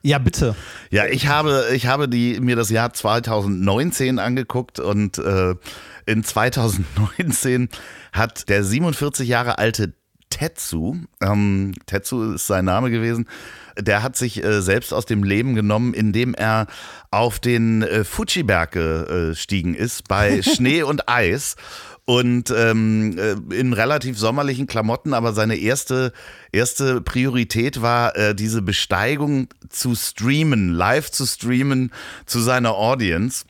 Ja, 0.00 0.18
bitte. 0.18 0.54
Ja, 0.90 1.06
ich 1.06 1.26
habe, 1.26 1.66
ich 1.74 1.86
habe 1.86 2.08
die, 2.08 2.40
mir 2.40 2.56
das 2.56 2.70
Jahr 2.70 2.92
2019 2.92 4.18
angeguckt 4.18 4.80
und 4.80 5.18
äh, 5.18 5.54
in 6.06 6.24
2019 6.24 7.68
hat 8.12 8.48
der 8.48 8.64
47 8.64 9.28
Jahre 9.28 9.58
alte 9.58 9.92
Tetsu, 10.32 10.96
ähm, 11.20 11.74
Tetsu 11.84 12.32
ist 12.32 12.46
sein 12.46 12.64
Name 12.64 12.90
gewesen, 12.90 13.28
der 13.78 14.02
hat 14.02 14.16
sich 14.16 14.42
äh, 14.42 14.62
selbst 14.62 14.94
aus 14.94 15.04
dem 15.04 15.24
Leben 15.24 15.54
genommen, 15.54 15.92
indem 15.92 16.34
er 16.34 16.68
auf 17.10 17.38
den 17.38 17.82
äh, 17.82 18.02
Fuji-Berg 18.02 18.72
gestiegen 18.72 19.74
ist 19.74 20.08
bei 20.08 20.42
Schnee 20.42 20.82
und 20.82 21.08
Eis. 21.08 21.56
Und 22.04 22.50
ähm, 22.50 23.16
äh, 23.16 23.54
in 23.54 23.72
relativ 23.72 24.18
sommerlichen 24.18 24.66
Klamotten, 24.66 25.14
aber 25.14 25.32
seine 25.32 25.56
erste, 25.56 26.12
erste 26.50 27.00
Priorität 27.00 27.80
war, 27.80 28.16
äh, 28.16 28.34
diese 28.34 28.60
Besteigung 28.60 29.48
zu 29.68 29.94
streamen, 29.94 30.70
live 30.70 31.12
zu 31.12 31.26
streamen 31.26 31.92
zu 32.26 32.40
seiner 32.40 32.74
Audience. 32.74 33.44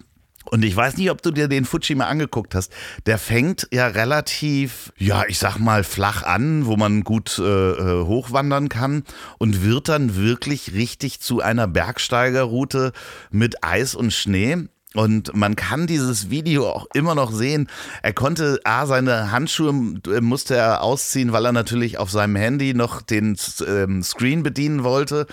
Und 0.53 0.67
ich 0.67 0.77
weiß 0.77 0.99
nicht, 0.99 1.11
ob 1.11 1.23
du 1.23 1.31
dir 1.31 1.49
den 1.49 1.65
Fuji 1.65 1.95
mal 1.95 2.09
angeguckt 2.09 2.55
hast. 2.55 2.71
Der 3.07 3.17
fängt 3.17 3.67
ja 3.73 3.87
relativ, 3.87 4.93
ja, 4.99 5.25
ich 5.27 5.39
sag 5.39 5.57
mal, 5.57 5.83
flach 5.83 6.25
an, 6.25 6.67
wo 6.67 6.77
man 6.77 7.05
gut 7.05 7.39
äh, 7.39 7.43
äh 7.43 8.05
hochwandern 8.05 8.69
kann 8.69 9.05
und 9.39 9.65
wird 9.65 9.89
dann 9.89 10.15
wirklich 10.15 10.75
richtig 10.75 11.21
zu 11.21 11.41
einer 11.41 11.67
Bergsteigerroute 11.67 12.93
mit 13.31 13.65
Eis 13.65 13.95
und 13.95 14.13
Schnee. 14.13 14.69
Und 14.95 15.35
man 15.35 15.57
kann 15.57 15.87
dieses 15.87 16.31
Video 16.31 16.69
auch 16.69 16.87
immer 16.93 17.15
noch 17.15 17.33
sehen. 17.33 17.69
Er 18.03 18.13
konnte, 18.13 18.61
A, 18.65 18.87
seine 18.87 19.31
Handschuhe 19.33 20.01
äh, 20.07 20.21
musste 20.21 20.57
er 20.57 20.83
ausziehen, 20.83 21.33
weil 21.33 21.47
er 21.47 21.53
natürlich 21.53 21.99
auf 21.99 22.11
seinem 22.11 22.37
Handy 22.37 22.75
noch 22.75 23.01
den 23.01 23.37
ähm, 23.67 24.03
Screen 24.03 24.43
bedienen 24.43 24.85
wollte 24.85 25.27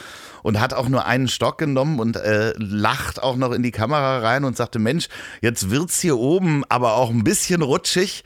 und 0.44 0.60
hat 0.60 0.74
auch 0.74 0.88
nur 0.88 1.06
einen 1.06 1.28
Stock 1.28 1.58
genommen 1.58 2.00
und 2.00 2.16
äh, 2.16 2.54
lacht 2.58 3.22
auch 3.22 3.36
noch 3.36 3.52
in 3.52 3.64
die 3.64 3.72
Kamera 3.72 4.20
rein 4.20 4.46
und 4.46 4.56
sagte, 4.56 4.80
Mensch, 4.80 5.10
jetzt 5.42 5.70
wird's 5.70 6.00
hier 6.00 6.18
oben 6.18 6.64
aber 6.70 6.94
auch 6.94 7.10
ein 7.10 7.24
bisschen 7.24 7.62
rutschig. 7.62 8.24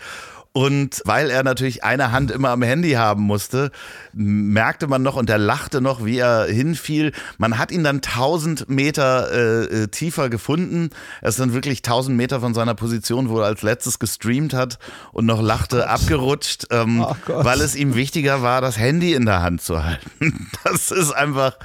Und 0.55 1.01
weil 1.05 1.31
er 1.31 1.43
natürlich 1.43 1.83
eine 1.83 2.11
Hand 2.11 2.29
immer 2.29 2.49
am 2.49 2.61
Handy 2.61 2.91
haben 2.91 3.23
musste, 3.23 3.71
merkte 4.13 4.85
man 4.85 5.01
noch 5.01 5.15
und 5.15 5.27
er 5.27 5.39
lachte 5.39 5.81
noch, 5.81 6.05
wie 6.05 6.19
er 6.19 6.45
hinfiel. 6.45 7.11
Man 7.39 7.57
hat 7.57 7.71
ihn 7.71 7.83
dann 7.83 7.97
1000 7.97 8.69
Meter 8.69 9.31
äh, 9.31 9.63
äh, 9.63 9.87
tiefer 9.87 10.29
gefunden. 10.29 10.91
Er 11.21 11.29
ist 11.29 11.39
dann 11.39 11.53
wirklich 11.53 11.79
1000 11.79 12.15
Meter 12.15 12.39
von 12.39 12.53
seiner 12.53 12.75
Position, 12.75 13.29
wo 13.29 13.39
er 13.39 13.47
als 13.47 13.63
letztes 13.63 13.97
gestreamt 13.97 14.53
hat 14.53 14.77
und 15.11 15.25
noch 15.25 15.41
lachte, 15.41 15.89
abgerutscht, 15.89 16.67
ähm, 16.69 17.03
oh 17.03 17.15
weil 17.25 17.59
es 17.59 17.75
ihm 17.75 17.95
wichtiger 17.95 18.43
war, 18.43 18.61
das 18.61 18.77
Handy 18.77 19.15
in 19.15 19.25
der 19.25 19.41
Hand 19.41 19.61
zu 19.61 19.83
halten. 19.83 20.11
Das 20.63 20.91
ist 20.91 21.11
einfach, 21.11 21.57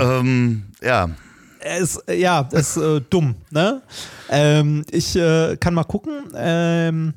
ähm, 0.00 0.64
ja. 0.80 1.10
Es, 1.58 2.00
ja, 2.08 2.48
ist 2.52 2.76
äh, 2.76 3.00
dumm, 3.10 3.34
ne? 3.50 3.82
Ähm, 4.30 4.84
ich 4.90 5.16
äh, 5.16 5.56
kann 5.58 5.74
mal 5.74 5.84
gucken. 5.84 6.32
Ähm, 6.34 7.14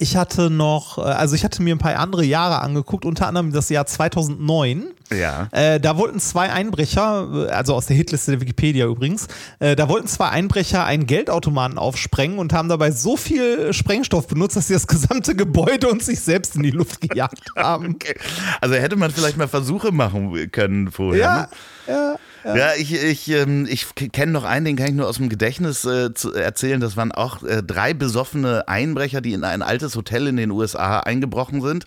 ich 0.00 0.16
hatte 0.16 0.48
noch, 0.48 0.98
äh, 0.98 1.02
also 1.02 1.34
ich 1.34 1.44
hatte 1.44 1.62
mir 1.62 1.74
ein 1.74 1.78
paar 1.78 1.96
andere 1.96 2.24
Jahre 2.24 2.60
angeguckt, 2.62 3.04
unter 3.04 3.28
anderem 3.28 3.52
das 3.52 3.68
Jahr 3.68 3.84
2009. 3.84 4.86
Ja. 5.12 5.48
Äh, 5.50 5.78
da 5.78 5.98
wollten 5.98 6.20
zwei 6.20 6.50
Einbrecher, 6.50 7.48
äh, 7.48 7.50
also 7.50 7.74
aus 7.74 7.86
der 7.86 7.96
Hitliste 7.96 8.30
der 8.30 8.40
Wikipedia 8.40 8.86
übrigens, 8.86 9.28
äh, 9.58 9.76
da 9.76 9.88
wollten 9.88 10.08
zwei 10.08 10.30
Einbrecher 10.30 10.84
einen 10.84 11.06
Geldautomaten 11.06 11.76
aufsprengen 11.76 12.38
und 12.38 12.54
haben 12.54 12.70
dabei 12.70 12.92
so 12.92 13.18
viel 13.18 13.74
Sprengstoff 13.74 14.26
benutzt, 14.26 14.56
dass 14.56 14.68
sie 14.68 14.74
das 14.74 14.86
gesamte 14.86 15.36
Gebäude 15.36 15.88
und 15.88 16.02
sich 16.02 16.20
selbst 16.20 16.56
in 16.56 16.62
die 16.62 16.70
Luft 16.70 17.02
gejagt 17.02 17.42
haben. 17.56 17.96
Okay. 17.96 18.14
Also 18.62 18.76
hätte 18.76 18.96
man 18.96 19.10
vielleicht 19.10 19.36
mal 19.36 19.48
Versuche 19.48 19.92
machen 19.92 20.50
können 20.50 20.90
vorher. 20.90 21.20
Ja, 21.20 21.40
ne? 21.40 21.48
ja. 21.94 22.16
Ja, 22.44 22.56
ja 22.56 22.68
ich, 22.78 22.92
ich, 22.94 23.28
ähm, 23.30 23.66
ich 23.68 23.94
kenne 23.94 24.32
noch 24.32 24.44
einen, 24.44 24.64
den 24.64 24.76
kann 24.76 24.88
ich 24.88 24.94
nur 24.94 25.08
aus 25.08 25.16
dem 25.16 25.28
Gedächtnis 25.28 25.84
äh, 25.84 26.10
erzählen. 26.34 26.80
Das 26.80 26.96
waren 26.96 27.12
auch 27.12 27.42
äh, 27.42 27.62
drei 27.62 27.94
besoffene 27.94 28.68
Einbrecher, 28.68 29.20
die 29.20 29.32
in 29.32 29.44
ein 29.44 29.62
altes 29.62 29.96
Hotel 29.96 30.26
in 30.26 30.36
den 30.36 30.50
USA 30.50 31.00
eingebrochen 31.00 31.60
sind. 31.62 31.86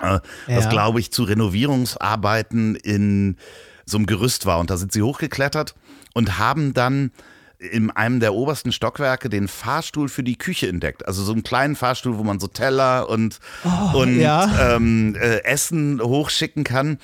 Äh, 0.00 0.20
das, 0.46 0.68
glaube 0.68 1.00
ich, 1.00 1.12
zu 1.12 1.24
Renovierungsarbeiten 1.24 2.76
in 2.76 3.36
so 3.84 3.98
einem 3.98 4.06
Gerüst 4.06 4.46
war. 4.46 4.58
Und 4.60 4.70
da 4.70 4.76
sind 4.76 4.92
sie 4.92 5.02
hochgeklettert 5.02 5.74
und 6.14 6.38
haben 6.38 6.74
dann 6.74 7.10
in 7.60 7.90
einem 7.90 8.20
der 8.20 8.32
obersten 8.34 8.72
Stockwerke 8.72 9.28
den 9.28 9.46
Fahrstuhl 9.46 10.08
für 10.08 10.22
die 10.22 10.38
Küche 10.38 10.66
entdeckt. 10.66 11.06
Also 11.06 11.22
so 11.22 11.32
einen 11.32 11.42
kleinen 11.42 11.76
Fahrstuhl, 11.76 12.16
wo 12.16 12.24
man 12.24 12.40
so 12.40 12.46
Teller 12.46 13.08
und, 13.08 13.38
oh, 13.64 13.98
und 13.98 14.18
ja. 14.18 14.74
ähm, 14.74 15.14
äh, 15.14 15.44
Essen 15.44 16.00
hochschicken 16.00 16.64
kann. 16.64 16.98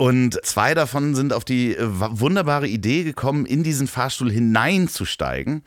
Und 0.00 0.42
zwei 0.46 0.72
davon 0.72 1.14
sind 1.14 1.34
auf 1.34 1.44
die 1.44 1.76
äh, 1.76 1.86
wunderbare 1.86 2.66
Idee 2.66 3.04
gekommen, 3.04 3.44
in 3.44 3.62
diesen 3.62 3.86
Fahrstuhl 3.86 4.32
hineinzusteigen. 4.32 5.62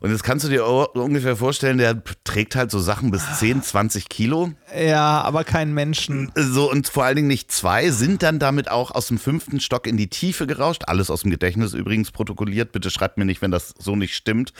Und 0.00 0.10
jetzt 0.10 0.24
kannst 0.24 0.44
du 0.44 0.50
dir 0.50 0.66
ungefähr 0.66 1.36
vorstellen, 1.36 1.78
der 1.78 2.02
trägt 2.24 2.54
halt 2.54 2.70
so 2.70 2.80
Sachen 2.80 3.10
bis 3.12 3.22
10, 3.38 3.62
20 3.62 4.10
Kilo. 4.10 4.52
Ja, 4.76 5.22
aber 5.22 5.44
kein 5.44 5.72
Menschen. 5.72 6.30
So, 6.34 6.70
und 6.70 6.88
vor 6.88 7.04
allen 7.04 7.16
Dingen 7.16 7.28
nicht 7.28 7.52
zwei, 7.52 7.90
sind 7.90 8.22
dann 8.22 8.40
damit 8.40 8.68
auch 8.68 8.90
aus 8.90 9.06
dem 9.06 9.18
fünften 9.18 9.60
Stock 9.60 9.86
in 9.86 9.96
die 9.96 10.08
Tiefe 10.08 10.46
gerauscht. 10.46 10.82
Alles 10.88 11.08
aus 11.08 11.22
dem 11.22 11.30
Gedächtnis 11.30 11.72
übrigens 11.72 12.10
protokolliert. 12.10 12.72
Bitte 12.72 12.90
schreibt 12.90 13.16
mir 13.16 13.24
nicht, 13.24 13.40
wenn 13.42 13.52
das 13.52 13.74
so 13.78 13.96
nicht 13.96 14.16
stimmt. 14.16 14.52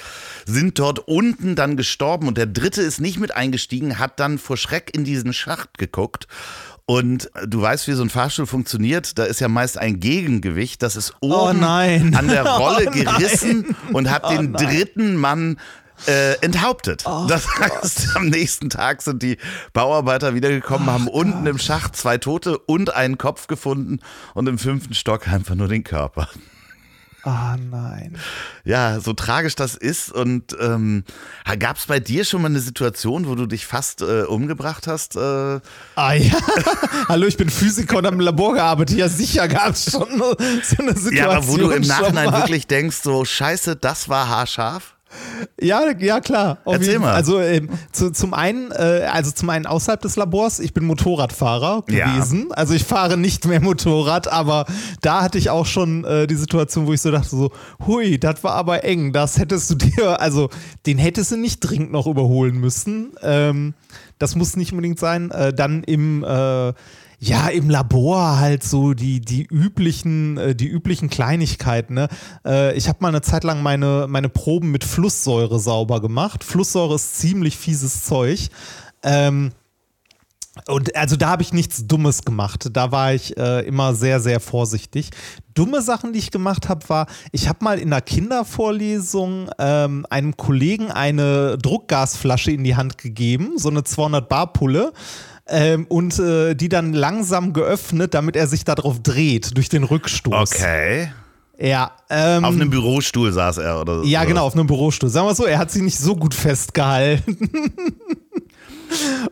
Sind 0.46 0.79
dort 0.79 1.01
unten 1.01 1.55
dann 1.55 1.77
gestorben 1.77 2.29
und 2.29 2.38
der 2.38 2.46
dritte 2.46 2.81
ist 2.81 3.01
nicht 3.01 3.18
mit 3.18 3.35
eingestiegen, 3.35 3.98
hat 3.98 4.20
dann 4.20 4.38
vor 4.38 4.57
Schreck 4.57 4.94
in 4.94 5.05
diesen 5.05 5.35
Schacht 5.35 5.77
geguckt 5.77 6.29
und 6.92 7.31
du 7.46 7.62
weißt, 7.62 7.88
wie 7.88 7.92
so 7.92 8.02
ein 8.02 8.11
Fahrstuhl 8.11 8.44
funktioniert. 8.44 9.16
Da 9.18 9.24
ist 9.24 9.40
ja 9.40 9.48
meist 9.48 9.78
ein 9.78 9.98
Gegengewicht. 9.98 10.83
Das 10.83 10.94
ist 10.94 11.14
oh 11.20 11.48
oben 11.48 11.62
oh 11.62 11.66
an 11.66 12.28
der 12.28 12.44
Rolle 12.46 12.88
oh 12.88 12.90
gerissen 12.90 13.74
und 13.94 14.11
hat 14.11 14.24
oh 14.26 14.28
den 14.28 14.52
dritten 14.52 15.16
Mann 15.16 15.59
äh, 16.07 16.35
enthauptet. 16.42 17.05
Oh 17.07 17.24
das 17.26 17.48
heißt, 17.48 18.09
Gott. 18.09 18.16
am 18.16 18.28
nächsten 18.28 18.68
Tag 18.68 19.00
sind 19.00 19.22
die 19.22 19.38
Bauarbeiter 19.72 20.35
wiedergekommen, 20.35 20.87
oh 20.87 20.92
haben 20.92 21.07
Gott. 21.07 21.14
unten 21.14 21.46
im 21.46 21.57
Schacht 21.57 21.96
zwei 21.96 22.18
Tote 22.18 22.59
und 22.59 22.94
einen 22.94 23.16
Kopf 23.16 23.46
gefunden 23.46 24.00
und 24.35 24.46
im 24.46 24.59
fünften 24.59 24.92
Stock 24.92 25.28
einfach 25.28 25.55
nur 25.55 25.68
den 25.68 25.85
Körper. 25.85 26.28
Ah, 27.24 27.54
oh 27.54 27.61
nein. 27.70 28.18
Ja, 28.64 28.98
so 28.98 29.12
tragisch 29.12 29.54
das 29.54 29.74
ist. 29.76 30.11
Und 30.11 30.56
ähm, 30.58 31.04
gab 31.58 31.76
es 31.76 31.87
bei 31.87 32.00
dir 32.00 32.24
schon 32.24 32.42
mal 32.42 32.48
eine 32.48 32.61
Situation, 32.61 33.28
wo 33.28 33.35
du 33.35 33.46
dich 33.46 33.66
fast 33.66 34.02
äh, 34.02 34.22
umgebracht 34.22 34.87
hast? 34.87 35.16
Äh? 35.16 35.61
Ah 35.94 36.12
ja. 36.14 36.35
Hallo, 37.08 37.26
ich 37.26 37.37
bin 37.37 37.48
Physiker 37.48 37.98
und 37.98 38.06
am 38.06 38.18
Labor 38.18 38.54
gearbeitet. 38.54 38.96
Ja, 38.96 39.08
sicher 39.08 39.46
gab 39.46 39.70
es 39.70 39.90
schon 39.90 40.18
so 40.18 40.37
eine 40.37 40.94
Situation. 40.94 41.14
Ja, 41.14 41.30
aber 41.30 41.46
wo 41.46 41.56
du 41.56 41.70
im 41.70 41.82
Nachhinein 41.82 42.32
wirklich 42.32 42.66
denkst, 42.66 42.98
so 43.02 43.24
scheiße, 43.24 43.76
das 43.76 44.08
war 44.08 44.28
haarscharf? 44.28 44.94
Ja, 45.61 45.83
ja 45.98 46.20
klar. 46.20 46.59
Erzähl 46.64 46.98
mal. 46.98 47.12
Also 47.14 47.40
ähm, 47.40 47.68
zu, 47.92 48.11
zum 48.11 48.35
einen, 48.35 48.70
äh, 48.72 49.09
also 49.12 49.31
zum 49.31 49.51
einen 49.51 49.66
außerhalb 49.66 50.01
des 50.01 50.16
Labors, 50.16 50.61
ich 50.61 50.72
bin 50.75 50.85
Motorradfahrer 50.85 51.85
Ja. 51.90 52.14
gewesen. 52.14 52.48
Also 52.53 52.75
ich 52.75 52.85
fahre 52.85 53.16
nicht 53.16 53.46
mehr 53.46 53.61
Motorrad, 53.61 54.29
aber 54.29 54.66
da 55.01 55.22
hatte 55.22 55.38
ich 55.38 55.51
auch 55.51 55.66
schon 55.66 56.05
äh, 56.05 56.27
die 56.27 56.35
Situation, 56.35 56.87
wo 56.87 56.92
ich 56.92 57.01
so 57.01 57.11
dachte 57.11 57.29
so, 57.31 57.51
hui, 57.87 58.18
das 58.18 58.42
war 58.44 58.53
aber 58.55 58.85
eng. 58.85 59.12
Das 59.12 59.38
hättest 59.38 59.70
du 59.70 59.75
dir, 59.77 60.20
also 60.20 60.48
den 60.87 60.98
hättest 60.98 61.33
du 61.33 61.37
nicht 61.37 61.61
dringend 61.61 61.92
noch 61.92 62.07
überholen 62.07 62.57
müssen. 62.59 63.12
Ähm, 63.22 63.75
das 64.18 64.37
muss 64.37 64.57
nicht 64.57 64.72
unbedingt 64.72 64.98
sein. 64.98 65.31
Äh, 65.31 65.53
dann 65.53 65.83
im 65.85 66.22
äh, 66.25 66.72
ja, 67.24 67.46
im 67.46 67.70
Labor 67.70 68.40
halt 68.40 68.64
so 68.64 68.94
die, 68.94 69.20
die 69.20 69.44
üblichen, 69.44 70.38
äh, 70.38 70.56
die 70.56 70.66
üblichen 70.66 71.08
Kleinigkeiten. 71.08 71.94
Ne? 71.94 72.08
Äh, 72.44 72.76
ich 72.76 72.88
habe 72.88 72.98
mal 73.00 73.08
eine 73.08 73.22
Zeit 73.22 73.44
lang 73.44 73.62
meine, 73.62 74.06
meine 74.08 74.28
Proben 74.28 74.72
mit 74.72 74.82
Flusssäure 74.82 75.61
sauber 75.61 76.00
gemacht. 76.00 76.42
Flusssäure 76.42 76.96
ist 76.96 77.20
ziemlich 77.20 77.56
fieses 77.56 78.02
Zeug. 78.02 78.48
Ähm, 79.04 79.52
und 80.66 80.96
also 80.96 81.14
da 81.14 81.28
habe 81.28 81.42
ich 81.42 81.52
nichts 81.52 81.87
Dummes 81.87 82.22
gemacht. 82.22 82.70
Da 82.72 82.90
war 82.90 83.14
ich 83.14 83.37
äh, 83.37 83.61
immer 83.61 83.94
sehr, 83.94 84.18
sehr 84.18 84.40
vorsichtig. 84.40 85.11
Dumme 85.54 85.80
Sachen, 85.80 86.12
die 86.12 86.18
ich 86.18 86.32
gemacht 86.32 86.68
habe, 86.68 86.88
war, 86.88 87.06
ich 87.30 87.48
habe 87.48 87.64
mal 87.64 87.78
in 87.78 87.92
einer 87.92 88.02
Kindervorlesung 88.02 89.48
ähm, 89.61 90.06
einem 90.11 90.37
Kollegen 90.37 90.90
eine 90.90 91.56
Druckgasflasche 91.56 92.50
in 92.50 92.64
die 92.64 92.74
Hand 92.74 92.98
gegeben, 92.98 93.58
so 93.58 93.70
eine 93.70 93.85
200 93.85 94.28
Bar 94.28 94.52
Pulle. 94.52 94.92
Ähm, 95.48 95.87
und 95.88 96.18
äh, 96.18 96.55
die 96.55 96.68
dann 96.68 96.92
langsam 96.92 97.52
geöffnet, 97.52 98.14
damit 98.14 98.37
er 98.37 98.46
sich 98.46 98.64
darauf 98.64 99.00
dreht, 99.02 99.57
durch 99.57 99.68
den 99.68 99.85
Rückstoß. 99.85 100.52
Okay. 100.55 101.12
Ja. 101.59 101.92
Ähm, 102.11 102.44
Auf 102.44 102.55
einem 102.55 102.70
Bürostuhl 102.70 103.33
saß 103.33 103.59
er 103.59 103.81
oder 103.81 104.02
ja, 104.05 104.20
oder? 104.20 104.28
genau, 104.28 104.46
auf 104.46 104.55
einem 104.55 104.66
Bürostuhl. 104.66 105.09
Sagen 105.11 105.26
wir 105.26 105.35
so, 105.35 105.44
er 105.44 105.59
hat 105.59 105.70
sie 105.70 105.83
nicht 105.83 105.98
so 105.98 106.16
gut 106.16 106.35
festgehalten. 106.35 107.38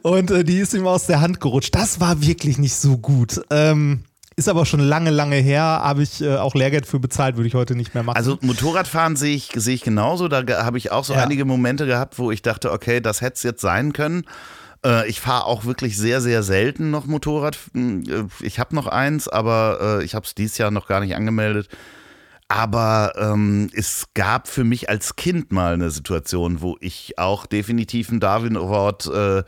Und 0.02 0.30
äh, 0.30 0.44
die 0.44 0.58
ist 0.58 0.74
ihm 0.74 0.86
aus 0.86 1.06
der 1.06 1.20
Hand 1.20 1.40
gerutscht. 1.40 1.74
Das 1.74 2.00
war 2.00 2.22
wirklich 2.22 2.58
nicht 2.58 2.74
so 2.74 2.96
gut. 2.98 3.42
Ähm, 3.50 4.00
ist 4.36 4.48
aber 4.48 4.64
schon 4.64 4.80
lange, 4.80 5.10
lange 5.10 5.36
her. 5.36 5.62
Habe 5.62 6.02
ich 6.02 6.22
äh, 6.22 6.36
auch 6.36 6.54
Lehrgeld 6.54 6.86
für 6.86 6.98
bezahlt, 6.98 7.36
würde 7.36 7.48
ich 7.48 7.54
heute 7.54 7.74
nicht 7.74 7.94
mehr 7.94 8.02
machen. 8.02 8.16
Also 8.16 8.38
Motorradfahren 8.40 9.16
sehe 9.16 9.34
ich, 9.34 9.50
sehe 9.54 9.74
ich 9.74 9.82
genauso. 9.82 10.28
Da 10.28 10.44
habe 10.64 10.78
ich 10.78 10.92
auch 10.92 11.04
so 11.04 11.12
Ja. 11.14 11.22
einige 11.24 11.44
Momente 11.44 11.84
gehabt, 11.86 12.18
wo 12.18 12.30
ich 12.30 12.42
dachte, 12.42 12.72
okay, 12.72 13.00
das 13.00 13.20
hätte 13.20 13.34
es 13.36 13.42
jetzt 13.42 13.60
sein 13.60 13.92
können. 13.92 14.24
Äh, 14.84 15.08
Ich 15.08 15.20
fahre 15.20 15.46
auch 15.46 15.64
wirklich 15.64 15.96
sehr, 15.96 16.20
sehr 16.20 16.42
selten 16.42 16.90
noch 16.90 17.06
Motorrad. 17.06 17.58
Hm, 17.74 18.02
äh, 18.08 18.24
Ich 18.44 18.58
habe 18.58 18.74
noch 18.74 18.86
eins, 18.86 19.28
aber 19.28 19.98
äh, 20.00 20.04
ich 20.04 20.14
habe 20.14 20.26
es 20.26 20.34
dieses 20.34 20.58
Jahr 20.58 20.70
noch 20.70 20.86
gar 20.86 21.00
nicht 21.00 21.14
angemeldet. 21.14 21.68
Aber 22.48 23.12
ähm, 23.16 23.70
es 23.74 24.06
gab 24.14 24.48
für 24.48 24.64
mich 24.64 24.88
als 24.88 25.14
Kind 25.14 25.52
mal 25.52 25.74
eine 25.74 25.90
Situation, 25.90 26.60
wo 26.60 26.76
ich 26.80 27.16
auch 27.16 27.46
definitiv 27.46 28.10
einen 28.10 28.18
Darwin 28.18 28.56
Award 28.56 29.06
äh, 29.06 29.44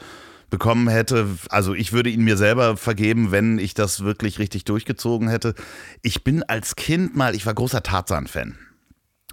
bekommen 0.51 0.87
hätte. 0.89 1.27
Also 1.49 1.75
ich 1.75 1.93
würde 1.93 2.11
ihn 2.11 2.23
mir 2.23 2.37
selber 2.37 2.77
vergeben, 2.77 3.33
wenn 3.33 3.59
ich 3.59 3.75
das 3.75 4.05
wirklich 4.05 4.39
richtig 4.39 4.65
durchgezogen 4.65 5.29
hätte. 5.29 5.55
Ich 6.03 6.23
bin 6.23 6.45
als 6.45 6.77
Kind 6.77 7.17
mal, 7.17 7.35
ich 7.35 7.45
war 7.45 7.55
großer 7.55 7.83
Tarzan-Fan. 7.83 8.57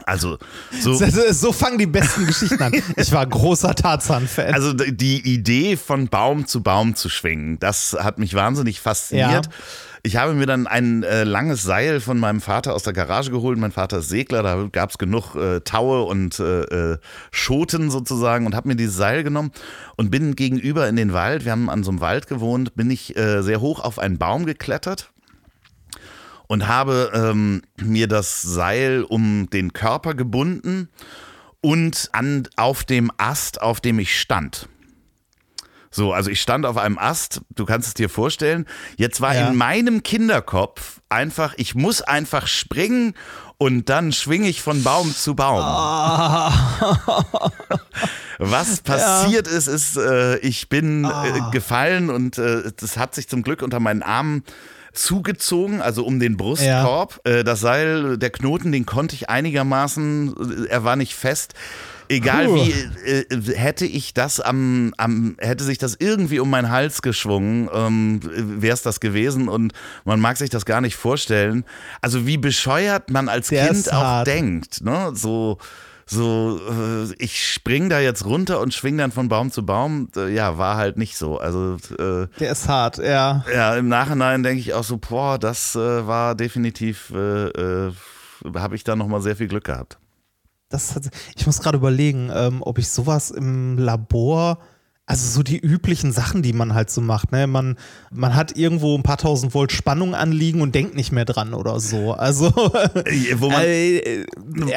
Also 0.06 0.38
so, 0.82 0.94
so, 1.32 1.52
fangen 1.52 1.78
die 1.78 1.86
besten 1.86 2.26
Geschichten 2.26 2.62
an. 2.62 2.74
Ich 2.96 3.12
war 3.12 3.26
großer 3.26 3.76
Tarzan-Fan. 3.76 4.54
also 4.54 4.74
die 4.74 5.22
Idee 5.34 5.78
von 5.78 6.08
Baum 6.08 6.48
zu 6.48 6.62
Baum 6.64 6.96
zu 6.96 7.10
schwingen, 7.10 7.60
das 7.60 7.96
hat 8.00 8.20
mich 8.20 8.34
wahnsinnig 8.34 8.80
fasziniert. 8.80 9.46
Ja. 9.46 9.52
Ich 10.02 10.16
habe 10.16 10.34
mir 10.34 10.46
dann 10.46 10.66
ein 10.66 11.04
äh, 11.04 11.26
langes 11.26 11.64
Seil 11.64 12.00
von 12.00 12.20
meinem 12.20 12.40
Vater 12.40 12.74
aus 12.74 12.84
der 12.84 12.94
Garage 12.94 13.32
geholt. 13.32 13.58
Mein 13.60 13.74
Vater 13.74 13.98
ist 13.98 14.08
Segler, 14.10 14.44
da 14.44 14.68
gab 14.72 14.92
es 14.92 14.98
genug 14.98 15.36
äh, 15.36 15.60
Taue 15.60 16.04
und 16.04 16.40
äh, 16.40 16.94
äh, 16.94 16.98
Schoten 17.32 17.92
sozusagen 17.92 18.46
und 18.46 18.56
habe 18.56 18.70
mir 18.70 18.76
dieses 18.76 18.96
Seil 18.96 19.24
genommen 19.24 19.52
und 19.98 20.10
bin 20.10 20.36
gegenüber 20.36 20.88
in 20.88 20.96
den 20.96 21.12
Wald. 21.12 21.44
Wir 21.44 21.52
haben 21.52 21.70
an 21.70 21.84
so 21.84 21.92
einem 21.92 22.00
Wald 22.00 22.28
gewohnt, 22.28 22.76
bin 22.76 22.90
ich 22.90 23.18
äh, 23.18 23.42
sehr 23.42 23.60
hoch 23.60 23.82
auf 23.82 24.00
einen 24.00 24.18
Baum 24.18 24.46
geklettert 24.46 25.12
und 26.50 26.68
habe 26.68 27.12
ähm, 27.14 27.62
mir 27.78 28.08
das 28.08 28.42
Seil 28.42 29.04
um 29.04 29.50
den 29.52 29.72
Körper 29.72 30.16
gebunden 30.16 30.90
und 31.62 32.10
an, 32.12 32.48
auf 32.58 32.84
dem 32.84 33.12
Ast, 33.18 33.62
auf 33.62 33.80
dem 33.82 34.00
ich 34.00 34.20
stand. 34.20 34.68
So, 35.92 36.12
also 36.12 36.30
ich 36.32 36.42
stand 36.42 36.66
auf 36.66 36.78
einem 36.78 36.98
Ast, 36.98 37.42
du 37.56 37.66
kannst 37.66 37.88
es 37.88 37.94
dir 37.94 38.10
vorstellen. 38.10 38.66
Jetzt 38.98 39.22
war 39.22 39.36
Ja. 39.36 39.50
in 39.50 39.58
meinem 39.58 40.02
Kinderkopf 40.04 41.02
einfach, 41.08 41.54
ich 41.58 41.76
muss 41.76 42.02
einfach 42.02 42.48
springen 42.48 43.14
und 43.58 43.90
dann 43.90 44.12
schwinge 44.12 44.50
ich 44.50 44.62
von 44.64 44.84
Baum 44.84 45.14
zu 45.16 45.36
Baum. 45.36 45.60
Was 48.40 48.82
passiert 48.82 49.48
ist, 49.48 49.68
ist, 49.68 49.98
äh, 49.98 50.38
ich 50.40 50.70
bin 50.70 51.06
äh, 51.06 51.42
gefallen 51.52 52.10
und 52.10 52.38
äh, 52.40 52.72
das 52.76 52.98
hat 52.98 53.14
sich 53.14 53.28
zum 53.30 53.44
Glück 53.44 53.62
unter 53.62 53.80
meinen 53.80 54.02
Armen 54.04 54.44
zugezogen, 54.94 55.82
also 55.82 56.06
um 56.06 56.20
den 56.20 56.38
Brustkorb. 56.38 57.20
Äh, 57.24 57.44
das 57.44 57.60
Seil, 57.60 58.18
der 58.18 58.30
Knoten, 58.30 58.72
den 58.72 58.86
konnte 58.86 59.16
ich 59.16 59.30
einigermaßen, 59.30 60.66
äh, 60.66 60.68
er 60.68 60.84
war 60.84 60.96
nicht 60.96 61.16
fest. 61.16 61.54
Egal 62.12 62.48
Puh. 62.48 62.56
wie, 62.56 62.72
äh, 63.08 63.56
hätte 63.56 63.86
ich 63.86 64.16
das 64.16 64.40
am, 64.40 64.96
am, 64.98 65.36
hätte 65.38 65.64
sich 65.64 65.78
das 65.78 65.96
irgendwie 66.00 66.40
um 66.40 66.50
meinen 66.50 66.72
Hals 66.72 67.04
geschwungen, 67.04 67.70
ähm, 67.72 68.20
wäre 68.24 68.74
es 68.74 68.82
das 68.82 69.00
gewesen 69.00 69.48
und 69.48 69.74
man 70.06 70.20
mag 70.20 70.38
sich 70.38 70.50
das 70.50 70.66
gar 70.66 70.82
nicht 70.82 70.96
vorstellen. 70.96 71.66
Also 72.02 72.26
wie 72.26 72.38
bescheuert 72.38 73.12
man 73.12 73.30
als 73.30 73.50
Der 73.50 73.68
Kind 73.68 73.94
auch 73.94 74.24
denkt, 74.24 74.84
ne? 74.84 75.12
So, 75.14 75.60
so, 76.10 76.60
äh, 76.70 77.14
ich 77.20 77.46
spring 77.46 77.90
da 77.90 78.00
jetzt 78.00 78.26
runter 78.26 78.60
und 78.60 78.74
schwing 78.74 78.98
dann 78.98 79.12
von 79.12 79.30
Baum 79.30 79.52
zu 79.52 79.66
Baum. 79.66 80.10
Äh, 80.16 80.34
ja, 80.34 80.58
war 80.58 80.76
halt 80.76 80.98
nicht 80.98 81.18
so. 81.18 81.38
Also 81.38 81.76
äh, 82.00 82.28
Der 82.40 82.52
ist 82.52 82.68
hart, 82.68 82.98
ja. 82.98 83.46
ja, 83.54 83.76
im 83.76 83.88
Nachhinein 83.88 84.42
denke 84.42 84.60
ich 84.60 84.74
auch 84.74 84.84
so, 84.84 84.98
boah, 84.98 85.38
das 85.38 85.76
äh, 85.76 86.08
war 86.08 86.34
definitiv, 86.36 87.12
äh, 87.14 87.48
äh, 87.50 87.94
habe 88.56 88.76
ich 88.76 88.84
da 88.84 88.96
nochmal 88.96 89.22
sehr 89.22 89.36
viel 89.36 89.48
Glück 89.48 89.66
gehabt. 89.66 90.00
Das 90.70 90.96
hat, 90.96 91.10
ich 91.36 91.46
muss 91.46 91.62
gerade 91.62 91.78
überlegen, 91.78 92.32
ähm, 92.34 92.62
ob 92.62 92.78
ich 92.78 92.90
sowas 92.90 93.32
im 93.32 93.78
Labor, 93.78 94.60
also 95.10 95.28
so 95.28 95.42
die 95.42 95.58
üblichen 95.58 96.12
Sachen, 96.12 96.44
die 96.44 96.54
man 96.54 96.76
halt 96.76 96.92
so 96.92 97.02
macht, 97.02 97.32
ne? 97.32 97.48
Man, 97.48 97.78
man 98.12 98.36
hat 98.36 98.56
irgendwo 98.56 98.96
ein 98.96 99.02
paar 99.02 99.18
tausend 99.18 99.56
Volt 99.56 99.72
Spannung 99.72 100.14
anliegen 100.14 100.62
und 100.62 100.76
denkt 100.76 100.94
nicht 100.94 101.12
mehr 101.12 101.26
dran 101.26 101.56
oder 101.56 101.80
so. 101.80 102.14
Also, 102.14 102.52
Wo 103.38 103.50
man, 103.50 103.64
äh, 103.64 104.26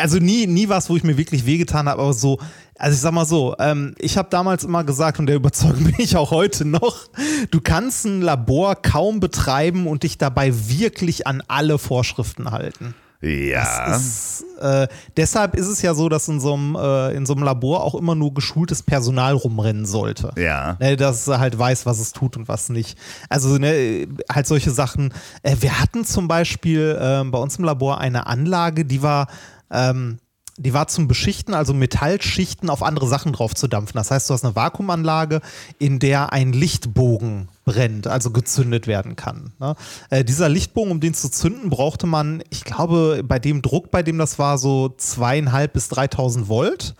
also 0.00 0.18
nie, 0.18 0.46
nie 0.46 0.70
was, 0.70 0.88
wo 0.88 0.96
ich 0.96 1.04
mir 1.04 1.18
wirklich 1.18 1.44
wehgetan 1.44 1.86
habe, 1.86 2.00
aber 2.00 2.14
so, 2.14 2.38
also 2.78 2.94
ich 2.94 3.00
sag 3.00 3.12
mal 3.12 3.26
so, 3.26 3.54
ähm, 3.58 3.94
ich 3.98 4.16
habe 4.16 4.30
damals 4.30 4.64
immer 4.64 4.84
gesagt, 4.84 5.18
und 5.18 5.26
der 5.26 5.36
Überzeugung 5.36 5.84
bin 5.84 5.96
ich 5.98 6.16
auch 6.16 6.30
heute 6.30 6.64
noch, 6.64 7.08
du 7.50 7.60
kannst 7.60 8.06
ein 8.06 8.22
Labor 8.22 8.76
kaum 8.76 9.20
betreiben 9.20 9.86
und 9.86 10.02
dich 10.02 10.16
dabei 10.16 10.50
wirklich 10.54 11.26
an 11.26 11.42
alle 11.46 11.76
Vorschriften 11.76 12.52
halten. 12.52 12.94
Ja. 13.22 13.94
Ist, 13.94 14.44
äh, 14.60 14.88
deshalb 15.16 15.54
ist 15.54 15.68
es 15.68 15.80
ja 15.82 15.94
so, 15.94 16.08
dass 16.08 16.26
in 16.28 16.40
so 16.40 16.54
einem 16.54 16.76
äh, 16.76 17.14
in 17.14 17.24
so 17.24 17.34
einem 17.34 17.44
Labor 17.44 17.84
auch 17.84 17.94
immer 17.94 18.14
nur 18.14 18.34
geschultes 18.34 18.82
Personal 18.82 19.34
rumrennen 19.34 19.86
sollte. 19.86 20.32
Ja. 20.36 20.76
Ne, 20.80 20.96
dass 20.96 21.26
es 21.26 21.38
halt 21.38 21.58
weiß, 21.58 21.86
was 21.86 22.00
es 22.00 22.12
tut 22.12 22.36
und 22.36 22.48
was 22.48 22.68
nicht. 22.68 22.98
Also 23.28 23.58
ne, 23.58 24.08
halt 24.30 24.46
solche 24.46 24.70
Sachen. 24.70 25.14
Äh, 25.42 25.56
wir 25.60 25.78
hatten 25.78 26.04
zum 26.04 26.26
Beispiel 26.26 26.98
ähm, 27.00 27.30
bei 27.30 27.38
uns 27.38 27.56
im 27.56 27.64
Labor 27.64 27.98
eine 27.98 28.26
Anlage, 28.26 28.84
die 28.84 29.02
war 29.02 29.28
ähm, 29.70 30.18
die 30.58 30.74
war 30.74 30.86
zum 30.88 31.08
Beschichten, 31.08 31.54
also 31.54 31.72
Metallschichten 31.72 32.68
auf 32.68 32.82
andere 32.82 33.08
Sachen 33.08 33.32
drauf 33.32 33.54
zu 33.54 33.68
dampfen. 33.68 33.96
Das 33.96 34.10
heißt, 34.10 34.28
du 34.28 34.34
hast 34.34 34.44
eine 34.44 34.54
Vakuumanlage, 34.54 35.40
in 35.78 35.98
der 35.98 36.32
ein 36.32 36.52
Lichtbogen 36.52 37.48
brennt, 37.64 38.06
also 38.06 38.30
gezündet 38.30 38.86
werden 38.86 39.16
kann. 39.16 39.52
Ne? 39.58 39.76
Äh, 40.10 40.24
dieser 40.24 40.48
Lichtbogen, 40.48 40.90
um 40.90 41.00
den 41.00 41.14
zu 41.14 41.30
zünden, 41.30 41.70
brauchte 41.70 42.06
man, 42.06 42.42
ich 42.50 42.64
glaube, 42.64 43.22
bei 43.24 43.38
dem 43.38 43.62
Druck, 43.62 43.90
bei 43.90 44.02
dem 44.02 44.18
das 44.18 44.38
war, 44.38 44.58
so 44.58 44.90
zweieinhalb 44.96 45.72
bis 45.72 45.88
3000 45.88 46.48
Volt. 46.48 46.94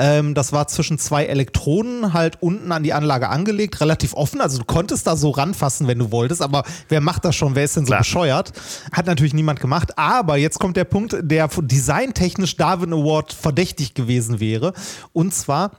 Ähm, 0.00 0.34
das 0.34 0.52
war 0.54 0.66
zwischen 0.66 0.98
zwei 0.98 1.26
Elektroden 1.26 2.14
halt 2.14 2.38
unten 2.40 2.72
an 2.72 2.82
die 2.82 2.94
Anlage 2.94 3.28
angelegt, 3.28 3.82
relativ 3.82 4.14
offen. 4.14 4.40
Also 4.40 4.58
du 4.58 4.64
konntest 4.64 5.06
da 5.06 5.14
so 5.14 5.28
ranfassen, 5.28 5.86
wenn 5.88 5.98
du 5.98 6.10
wolltest, 6.10 6.40
aber 6.40 6.64
wer 6.88 7.02
macht 7.02 7.26
das 7.26 7.36
schon? 7.36 7.54
Wer 7.54 7.64
ist 7.64 7.76
denn 7.76 7.84
so 7.84 7.90
Klar. 7.90 8.00
bescheuert? 8.00 8.52
Hat 8.92 9.06
natürlich 9.06 9.34
niemand 9.34 9.60
gemacht. 9.60 9.98
Aber 9.98 10.38
jetzt 10.38 10.58
kommt 10.58 10.78
der 10.78 10.84
Punkt, 10.84 11.16
der 11.20 11.48
designtechnisch 11.48 12.56
Darwin 12.56 12.94
Award 12.94 13.34
verdächtig 13.34 13.92
gewesen 13.92 14.40
wäre. 14.40 14.72
Und 15.12 15.34
zwar 15.34 15.72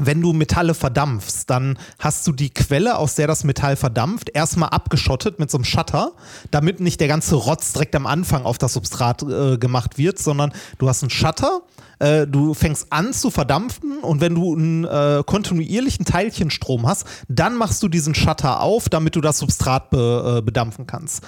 wenn 0.00 0.20
du 0.20 0.32
Metalle 0.32 0.74
verdampfst, 0.74 1.46
dann 1.48 1.76
hast 1.98 2.24
du 2.28 2.32
die 2.32 2.50
Quelle, 2.50 2.98
aus 2.98 3.16
der 3.16 3.26
das 3.26 3.42
Metall 3.42 3.74
verdampft, 3.74 4.30
erstmal 4.32 4.68
abgeschottet 4.68 5.40
mit 5.40 5.50
so 5.50 5.58
einem 5.58 5.64
Shutter, 5.64 6.12
damit 6.52 6.78
nicht 6.78 7.00
der 7.00 7.08
ganze 7.08 7.34
Rotz 7.34 7.72
direkt 7.72 7.96
am 7.96 8.06
Anfang 8.06 8.44
auf 8.44 8.58
das 8.58 8.74
Substrat 8.74 9.24
äh, 9.24 9.58
gemacht 9.58 9.98
wird, 9.98 10.20
sondern 10.20 10.52
du 10.78 10.88
hast 10.88 11.02
einen 11.02 11.10
Shutter, 11.10 11.62
äh, 11.98 12.26
du 12.26 12.54
fängst 12.54 12.86
an 12.90 13.12
zu 13.12 13.30
verdampfen 13.30 13.98
und 13.98 14.20
wenn 14.20 14.34
du 14.34 14.54
einen 14.54 14.84
äh, 14.84 15.22
kontinuierlichen 15.24 16.04
Teilchenstrom 16.04 16.86
hast, 16.86 17.06
dann 17.28 17.56
machst 17.56 17.82
du 17.82 17.88
diesen 17.88 18.14
Shutter 18.14 18.60
auf, 18.60 18.88
damit 18.88 19.16
du 19.16 19.20
das 19.20 19.38
Substrat 19.38 19.90
be, 19.90 20.38
äh, 20.38 20.42
bedampfen 20.42 20.86
kannst. 20.86 21.22